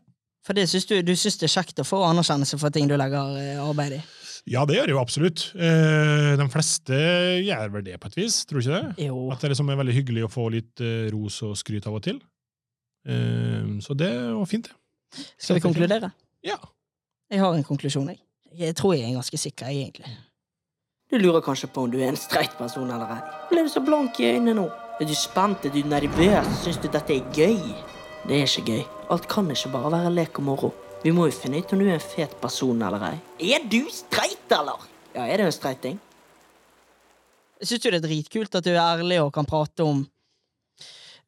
For 0.47 0.57
det 0.57 0.69
synes 0.71 0.89
du, 0.89 0.97
du 1.05 1.13
syns 1.19 1.37
det 1.41 1.49
er 1.51 1.55
kjekt 1.59 1.83
å 1.83 1.87
få 1.87 2.01
anerkjennelse 2.09 2.59
for 2.61 2.73
ting 2.73 2.89
du 2.89 2.97
legger 2.97 3.37
eh, 3.41 3.61
arbeid 3.61 3.99
i? 3.99 4.01
Ja, 4.49 4.65
det 4.65 4.79
gjør 4.79 4.89
jeg 4.89 4.95
jo 4.95 5.01
absolutt. 5.03 5.43
Eh, 5.53 6.31
de 6.41 6.47
fleste 6.53 6.97
gjør 7.45 7.75
vel 7.75 7.85
det 7.91 7.99
på 8.01 8.09
et 8.09 8.17
vis, 8.23 8.41
tror 8.49 8.61
du 8.61 8.65
ikke 8.65 8.79
det? 8.79 9.07
Jo. 9.07 9.27
At 9.35 9.45
det 9.45 9.53
liksom 9.53 9.69
er 9.73 9.81
veldig 9.83 9.97
hyggelig 9.99 10.25
å 10.27 10.33
få 10.33 10.47
litt 10.55 10.81
eh, 10.85 11.11
ros 11.13 11.43
og 11.47 11.59
skryt 11.61 11.89
av 11.91 11.99
og 11.99 12.05
til. 12.07 12.23
Eh, 13.05 13.69
så 13.85 13.97
det 13.99 14.11
var 14.39 14.49
fint, 14.49 14.71
det. 14.71 15.27
Skal 15.37 15.59
vi 15.59 15.65
konkludere? 15.65 16.13
Ja. 16.47 16.57
Jeg 17.31 17.43
har 17.43 17.55
en 17.55 17.67
konklusjon, 17.67 18.09
jeg. 18.15 18.23
Jeg 18.59 18.75
tror 18.79 18.97
jeg 18.97 19.07
er 19.07 19.19
ganske 19.19 19.39
sikker, 19.39 19.71
jeg, 19.71 19.91
egentlig. 19.91 20.17
Du 21.11 21.19
lurer 21.19 21.43
kanskje 21.43 21.69
på 21.75 21.85
om 21.85 21.91
du 21.91 21.99
er 21.99 22.09
en 22.13 22.19
streit 22.19 22.55
person 22.59 22.87
eller 22.91 23.17
ei. 23.17 23.21
Ble 23.51 23.65
du 23.67 23.71
så 23.71 23.83
blank 23.83 24.19
i 24.23 24.31
øynene 24.31 24.55
nå? 24.61 24.69
Er 25.01 25.09
du 25.09 25.15
spent? 25.19 25.67
Er 25.67 25.75
du 25.75 25.83
nervøs? 25.91 26.51
Syns 26.63 26.79
du 26.79 26.87
dette 26.91 27.17
er 27.17 27.31
gøy? 27.35 27.59
Det 28.29 28.39
er 28.39 28.47
ikke 28.47 28.67
gøy. 28.71 29.00
Alt 29.11 29.27
kan 29.27 29.49
ikke 29.51 29.73
bare 29.73 29.91
være 29.91 30.11
lek 30.15 30.39
og 30.39 30.45
moro. 30.47 30.69
Vi 31.03 31.11
må 31.11 31.25
jo 31.27 31.35
finne 31.35 31.59
ut 31.59 31.73
om 31.75 31.81
du 31.81 31.89
er 31.89 31.97
en 31.97 32.05
fet 32.05 32.37
person 32.39 32.83
eller 32.87 33.03
ei. 33.09 33.17
Er 33.57 33.65
du 33.67 33.81
streit, 33.91 34.45
eller? 34.55 34.85
Ja, 35.17 35.25
er 35.25 35.41
det 35.41 35.49
en 35.49 35.57
streiting? 35.57 35.97
Jeg 37.59 37.69
syns 37.69 37.85
jo 37.85 37.91
det 37.91 37.99
er 37.99 38.07
dritkult 38.07 38.55
at 38.55 38.65
du 38.65 38.71
er 38.71 38.79
ærlig 38.79 39.19
og 39.21 39.33
kan 39.35 39.49
prate 39.49 39.85
om 39.85 40.05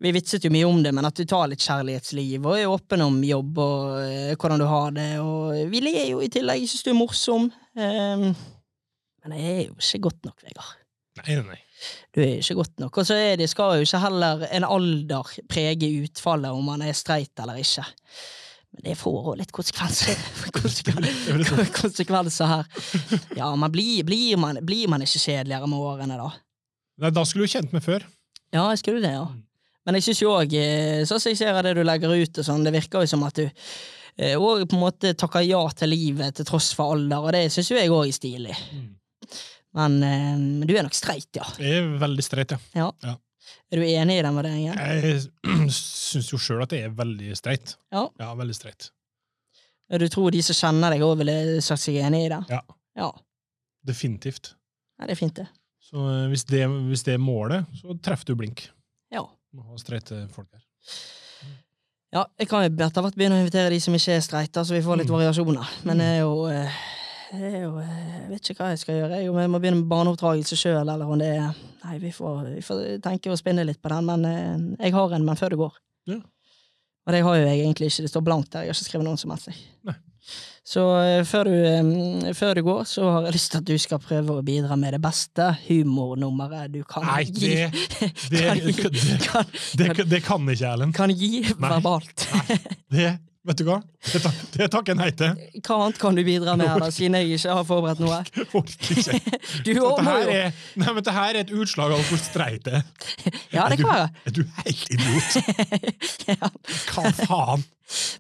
Vi 0.02 0.10
vitset 0.14 0.46
jo 0.46 0.50
mye 0.50 0.66
om 0.66 0.80
det, 0.82 0.90
men 0.94 1.06
at 1.06 1.18
du 1.18 1.22
tar 1.28 1.50
litt 1.50 1.62
kjærlighetsliv 1.62 2.46
og 2.46 2.56
er 2.58 2.70
åpen 2.70 3.04
om 3.04 3.20
jobb 3.22 3.58
og 3.62 3.98
eh, 4.02 4.32
hvordan 4.34 4.58
du 4.58 4.64
har 4.66 4.94
det. 4.96 5.10
Og 5.22 5.70
vi 5.70 5.82
ler 5.82 6.08
jo 6.08 6.22
i 6.22 6.30
tillegg. 6.32 6.64
Jeg 6.64 6.72
syns 6.72 6.86
du 6.86 6.90
er 6.90 6.98
morsom. 6.98 7.46
Um, 7.78 8.24
men 9.22 9.36
jeg 9.38 9.52
er 9.52 9.62
jo 9.68 9.76
ikke 9.78 10.02
godt 10.08 10.26
nok, 10.26 10.42
Vegard. 10.42 10.72
Nei, 11.20 11.36
nei, 11.36 11.44
nei. 11.52 11.60
Du 12.14 12.20
er 12.22 12.38
ikke 12.38 12.58
godt 12.58 12.82
nok. 12.82 12.98
Og 13.02 13.08
så 13.08 13.16
det, 13.40 13.48
skal 13.50 13.78
jo 13.78 13.86
ikke 13.86 14.00
heller 14.04 14.46
en 14.50 14.66
alder 14.68 15.34
prege 15.50 15.90
utfallet 16.04 16.54
om 16.54 16.64
man 16.72 16.84
er 16.86 16.96
streit 16.96 17.42
eller 17.42 17.60
ikke. 17.62 17.84
Men 18.72 18.86
det 18.86 18.96
får 19.00 19.18
òg 19.32 19.38
litt 19.42 19.52
konsekvenser. 19.52 20.16
Konsekven- 20.58 21.72
konsekvenser 21.76 22.48
her. 22.48 22.68
Ja, 23.36 23.50
men 23.56 23.72
blir, 23.72 24.02
blir, 24.08 24.36
man, 24.40 24.60
blir 24.64 24.88
man 24.92 25.04
ikke 25.04 25.20
kjedeligere 25.20 25.68
med 25.68 25.84
årene, 25.92 26.18
da? 26.20 26.30
Nei, 27.02 27.10
Da 27.12 27.24
skulle 27.28 27.48
du 27.48 27.52
kjent 27.56 27.72
meg 27.74 27.84
før. 27.84 28.04
Ja, 28.52 28.66
jeg 28.70 28.82
skulle 28.82 29.02
det, 29.04 29.14
ja. 29.16 29.26
Men 29.82 29.96
jeg 29.98 30.04
syns 30.06 30.20
jo 30.22 30.30
òg, 30.36 30.52
sånn 31.08 31.18
som 31.20 31.32
jeg 31.32 31.40
ser 31.40 31.56
det 31.66 31.72
du 31.74 31.82
legger 31.82 32.12
ut, 32.14 32.38
og 32.38 32.46
sånn, 32.46 32.62
det 32.62 32.70
virker 32.76 33.02
jo 33.02 33.10
som 33.10 33.24
at 33.26 33.40
du 33.40 33.46
eh, 33.48 34.36
og 34.38 34.62
på 34.70 34.76
en 34.76 34.82
måte 34.84 35.10
takker 35.18 35.42
ja 35.42 35.62
til 35.74 35.90
livet 35.90 36.36
til 36.38 36.46
tross 36.46 36.68
for 36.78 36.94
alder, 36.94 37.18
og 37.24 37.32
det 37.34 37.48
syns 37.50 37.72
jo 37.72 37.80
jeg 37.80 37.90
òg 37.90 38.06
er 38.06 38.14
stilig. 38.14 38.58
Men 39.74 39.98
eh, 40.04 40.66
du 40.68 40.74
er 40.76 40.84
nok 40.86 40.94
streit, 40.96 41.28
ja. 41.38 41.46
Jeg 41.62 41.78
er 41.82 41.92
veldig 42.02 42.24
streit, 42.26 42.52
ja. 42.52 42.58
ja. 42.76 42.88
Ja. 43.06 43.14
Er 43.72 43.80
du 43.80 43.84
enig 43.88 44.18
i 44.18 44.22
den 44.24 44.36
vurderingen? 44.36 44.76
Jeg 44.78 45.22
syns 45.72 46.28
jo 46.32 46.38
sjøl 46.40 46.62
at 46.66 46.72
jeg 46.76 46.86
er 46.90 46.92
veldig 46.96 47.32
streit. 47.38 47.76
Ja. 47.92 48.04
Ja, 48.20 48.32
veldig 48.38 48.54
streit. 48.56 48.90
Du 49.92 50.06
tror 50.08 50.30
de 50.32 50.40
som 50.44 50.56
kjenner 50.56 50.92
deg 50.94 51.02
òg 51.04 51.18
ville 51.20 51.34
sagt 51.64 51.82
seg 51.82 51.98
enig 52.00 52.26
i 52.26 52.30
det? 52.32 52.42
Ja. 52.52 52.60
Ja, 52.96 53.10
Definitivt. 53.84 54.52
Ja, 55.00 55.08
det 55.08 55.16
er 55.16 55.18
fint, 55.18 55.34
det. 55.40 55.48
Så 55.82 55.98
eh, 56.06 56.28
hvis 56.30 56.44
det, 56.46 56.62
hvis 56.88 57.02
det 57.08 57.16
er 57.16 57.20
målet, 57.24 57.66
så 57.80 57.96
treffer 58.04 58.28
du 58.30 58.36
blink. 58.38 58.66
Ja. 59.12 59.24
Må 59.56 59.64
ha 59.72 59.80
streite 59.80 60.22
folk 60.32 60.46
her. 60.54 60.62
Ja, 62.12 62.22
jeg 62.38 62.48
kan 62.50 62.62
jo 62.66 62.70
etter 62.84 63.02
hvert 63.04 63.16
begynne 63.16 63.38
å 63.38 63.42
invitere 63.42 63.72
de 63.72 63.80
som 63.82 63.94
ikke 63.96 64.14
er 64.18 64.22
streite, 64.24 64.62
så 64.68 64.76
vi 64.76 64.82
får 64.84 65.00
litt 65.00 65.08
Mm. 65.10 65.16
variasjoner. 65.16 65.70
Men 65.88 65.98
det 66.02 66.06
er 66.12 66.18
jo, 66.20 66.32
eh, 66.52 66.68
det 66.68 67.01
jo 67.40 67.70
eh, 67.80 68.02
Jeg 68.22 68.28
vet 68.30 68.50
ikke 68.52 68.62
hva 68.64 68.70
jeg 68.72 68.80
skal 68.82 68.98
gjøre. 69.00 69.20
Om 69.30 69.38
jeg 69.40 69.50
må 69.52 69.60
begynne 69.62 69.80
med 69.80 69.90
barneoppdragelse 69.90 70.58
sjøl, 70.58 70.82
eller 70.82 71.06
om 71.06 71.18
det 71.20 71.30
er 71.38 71.50
Nei, 71.82 71.96
vi 71.98 72.12
får, 72.14 72.44
vi 72.54 72.62
får 72.62 72.82
tenke 73.02 73.32
og 73.32 73.38
spinne 73.40 73.64
litt 73.66 73.80
på 73.82 73.90
den, 73.90 74.06
men 74.06 74.28
eh, 74.28 74.86
jeg 74.86 74.94
har 74.94 75.16
en, 75.16 75.24
men 75.26 75.38
før 75.40 75.54
det 75.54 75.58
går. 75.58 75.80
Ja. 76.12 76.20
Og 77.02 77.14
det 77.16 77.22
har 77.26 77.36
jo 77.40 77.46
jeg 77.48 77.64
egentlig 77.64 77.88
ikke. 77.90 78.04
Det 78.06 78.10
står 78.12 78.22
blankt 78.28 78.52
der. 78.54 78.66
Jeg 78.68 78.70
har 78.70 78.78
ikke 78.78 78.86
skrevet 78.90 79.08
noen 79.08 79.18
som 79.18 79.32
helst. 79.34 79.50
Nei. 79.88 79.96
Så 80.62 80.82
eh, 81.02 81.24
før 81.26 81.48
du, 81.50 81.54
eh, 81.66 82.34
før 82.38 82.54
du 82.54 82.62
går, 82.68 82.84
så 82.86 83.08
har 83.10 83.26
jeg 83.26 83.34
lyst 83.34 83.50
til 83.50 83.58
at 83.58 83.66
du 83.66 83.74
skal 83.82 83.98
prøve 84.04 84.36
å 84.38 84.44
bidra 84.46 84.76
med 84.78 84.94
det 84.94 85.00
beste 85.02 85.48
humornummeret 85.64 86.70
du 86.76 86.84
kan 86.86 87.02
Nei, 87.08 87.24
gi. 87.26 87.50
det, 87.66 88.12
det, 88.30 88.44
kan, 88.46 88.62
gi 88.62 88.76
det, 88.78 89.18
kan, 89.26 89.50
det, 89.80 90.06
det 90.12 90.22
kan 90.22 90.46
ikke 90.54 90.70
Erlend. 90.70 90.94
kan 90.94 91.10
gi 91.10 91.42
Nei. 91.48 91.58
verbalt. 91.66 92.28
Det, 92.92 93.10
vet 93.48 93.58
du 93.58 93.64
hva? 93.66 93.78
Det, 94.06 94.20
tak, 94.22 94.38
det 94.54 94.68
takker 94.72 94.92
jeg 94.94 94.98
nei 95.00 95.10
til. 95.18 95.60
Hva 95.66 95.78
annet 95.84 96.00
kan 96.02 96.18
du 96.18 96.22
bidra 96.26 96.54
med, 96.58 96.68
her 96.70 96.82
da, 96.84 96.90
siden 96.94 97.16
jeg 97.18 97.38
ikke 97.38 97.56
har 97.58 97.66
forberedt 97.68 98.02
noe? 98.02 98.20
Orker 98.58 99.02
ikke. 99.02 99.20
Du 99.66 99.72
Dette 99.74 100.06
her 100.06 100.32
er, 100.32 100.58
nei, 100.80 100.94
dette 100.98 101.14
her 101.16 101.30
er 101.34 101.40
et 101.44 101.52
utslag 101.54 101.94
av 101.94 102.02
hvor 102.08 102.20
streit 102.22 102.66
det 102.68 102.80
er. 102.80 102.86
Ja, 103.56 103.66
det 103.70 103.80
kan 103.82 103.90
være. 103.90 104.10
Er 104.26 104.36
du 104.36 104.42
helt 104.62 104.92
idiot? 104.94 105.40
Ja. 106.30 106.52
Hva 106.94 107.10
faen? 107.22 107.64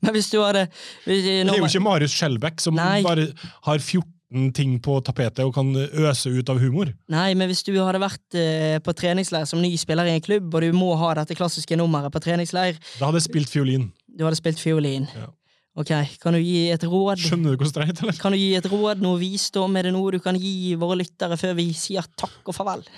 Men 0.04 0.12
hvis 0.16 0.28
du 0.28 0.40
hadde 0.42 0.66
hvis, 1.06 1.22
Det 1.24 1.46
er 1.46 1.56
jo 1.56 1.68
ikke 1.68 1.80
Marius 1.84 2.16
Skjelbæk 2.18 2.60
som 2.60 2.76
Nei. 2.76 2.98
bare 3.06 3.30
har 3.64 3.78
14 3.80 4.52
ting 4.56 4.74
på 4.84 4.98
tapetet 5.04 5.42
og 5.44 5.52
kan 5.56 5.70
øse 5.76 6.30
ut 6.32 6.48
av 6.52 6.60
humor. 6.60 6.88
Nei, 7.12 7.32
men 7.36 7.50
hvis 7.50 7.60
du 7.66 7.72
hadde 7.76 8.00
vært 8.00 8.36
eh, 8.38 8.78
på 8.84 8.94
treningsleir 8.96 9.44
som 9.48 9.60
ny 9.60 9.70
spiller 9.80 10.08
i 10.08 10.14
en 10.16 10.24
klubb, 10.24 10.48
og 10.56 10.64
du 10.64 10.76
må 10.76 10.92
ha 11.00 11.10
dette 11.20 11.36
klassiske 11.36 11.76
nummeret 11.76 12.12
på 12.12 12.22
treningsleir, 12.24 12.78
Da 12.98 13.08
hadde 13.10 13.20
jeg 13.20 13.28
spilt 13.28 13.52
fiolin. 13.52 13.90
Du 14.12 14.24
hadde 14.26 14.38
spilt 14.38 14.60
fiolin. 14.60 15.06
Ja. 15.16 15.28
Ok, 15.72 15.88
kan 16.20 16.36
du 16.36 16.40
gi 16.44 16.66
et 16.68 16.82
råd? 16.84 17.16
Skjønner 17.22 17.54
du 17.54 17.62
hvor 17.62 17.70
streit, 17.70 17.96
eller? 18.02 18.16
Kan 18.20 18.34
du 18.34 18.38
gi 18.38 18.50
et 18.58 18.66
råd, 18.68 19.00
noe 19.00 19.16
visdom? 19.20 19.72
Er 19.80 19.88
det 19.88 19.94
noe 19.96 20.12
du 20.12 20.18
kan 20.20 20.36
gi 20.36 20.74
våre 20.76 20.98
lyttere 21.00 21.38
før 21.40 21.56
vi 21.56 21.70
sier 21.76 22.04
takk 22.20 22.44
og 22.52 22.56
farvel? 22.56 22.84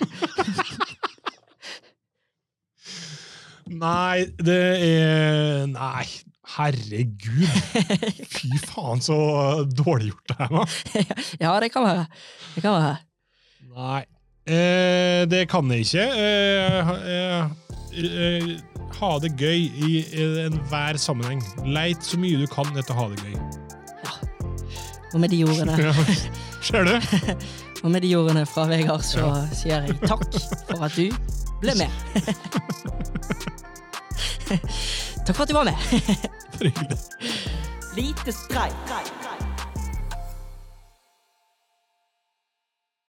Nei, 3.65 4.27
det 4.37 4.59
er 4.85 5.65
Nei, 5.71 6.03
herregud. 6.55 7.47
Fy 8.35 8.51
faen, 8.67 9.01
så 9.01 9.15
dårlig 9.71 10.11
gjort 10.11 10.27
det 10.29 10.37
her 10.41 10.51
var. 10.53 10.75
Ja, 11.45 11.55
det 11.63 11.71
kan 11.73 11.87
være. 11.87 12.05
Det 12.57 12.61
kan 12.65 12.75
være. 12.75 12.93
Nei. 13.75 14.03
Eh, 14.45 15.23
det 15.31 15.47
kan 15.49 15.71
jeg 15.73 15.87
ikke. 15.87 16.05
Eh, 16.21 16.93
eh, 17.15 17.43
eh, 18.03 18.74
ha 18.99 19.11
det 19.23 19.31
gøy 19.39 19.61
i 19.87 19.89
enhver 20.45 20.95
sammenheng. 21.01 21.41
Leit 21.67 22.01
så 22.05 22.15
mye 22.21 22.37
du 22.41 22.47
kan 22.51 22.67
etter 22.77 22.93
å 22.95 22.97
ha 23.03 23.07
det 23.13 23.19
gøy. 23.23 23.35
Og 25.15 25.19
med 25.23 25.29
de 25.31 25.39
ordene, 25.47 25.73
Ja, 25.85 25.93
Ser 26.65 26.81
du? 26.83 26.93
og 27.83 27.89
med 27.93 28.01
de 28.03 28.09
ordene 28.17 28.43
fra 28.49 28.63
Vegard, 28.67 29.03
så 29.05 29.21
sier 29.55 29.81
jeg 29.85 29.95
takk 30.03 30.31
for 30.67 30.83
at 30.87 30.93
du 30.97 31.05
ble 31.61 31.73
med. 31.79 31.89
takk 35.25 35.35
for 35.35 35.43
at 35.45 35.49
du 35.51 35.55
var 35.55 35.65
med. 35.69 35.77
Lite 37.95 38.31
streik. 38.35 38.75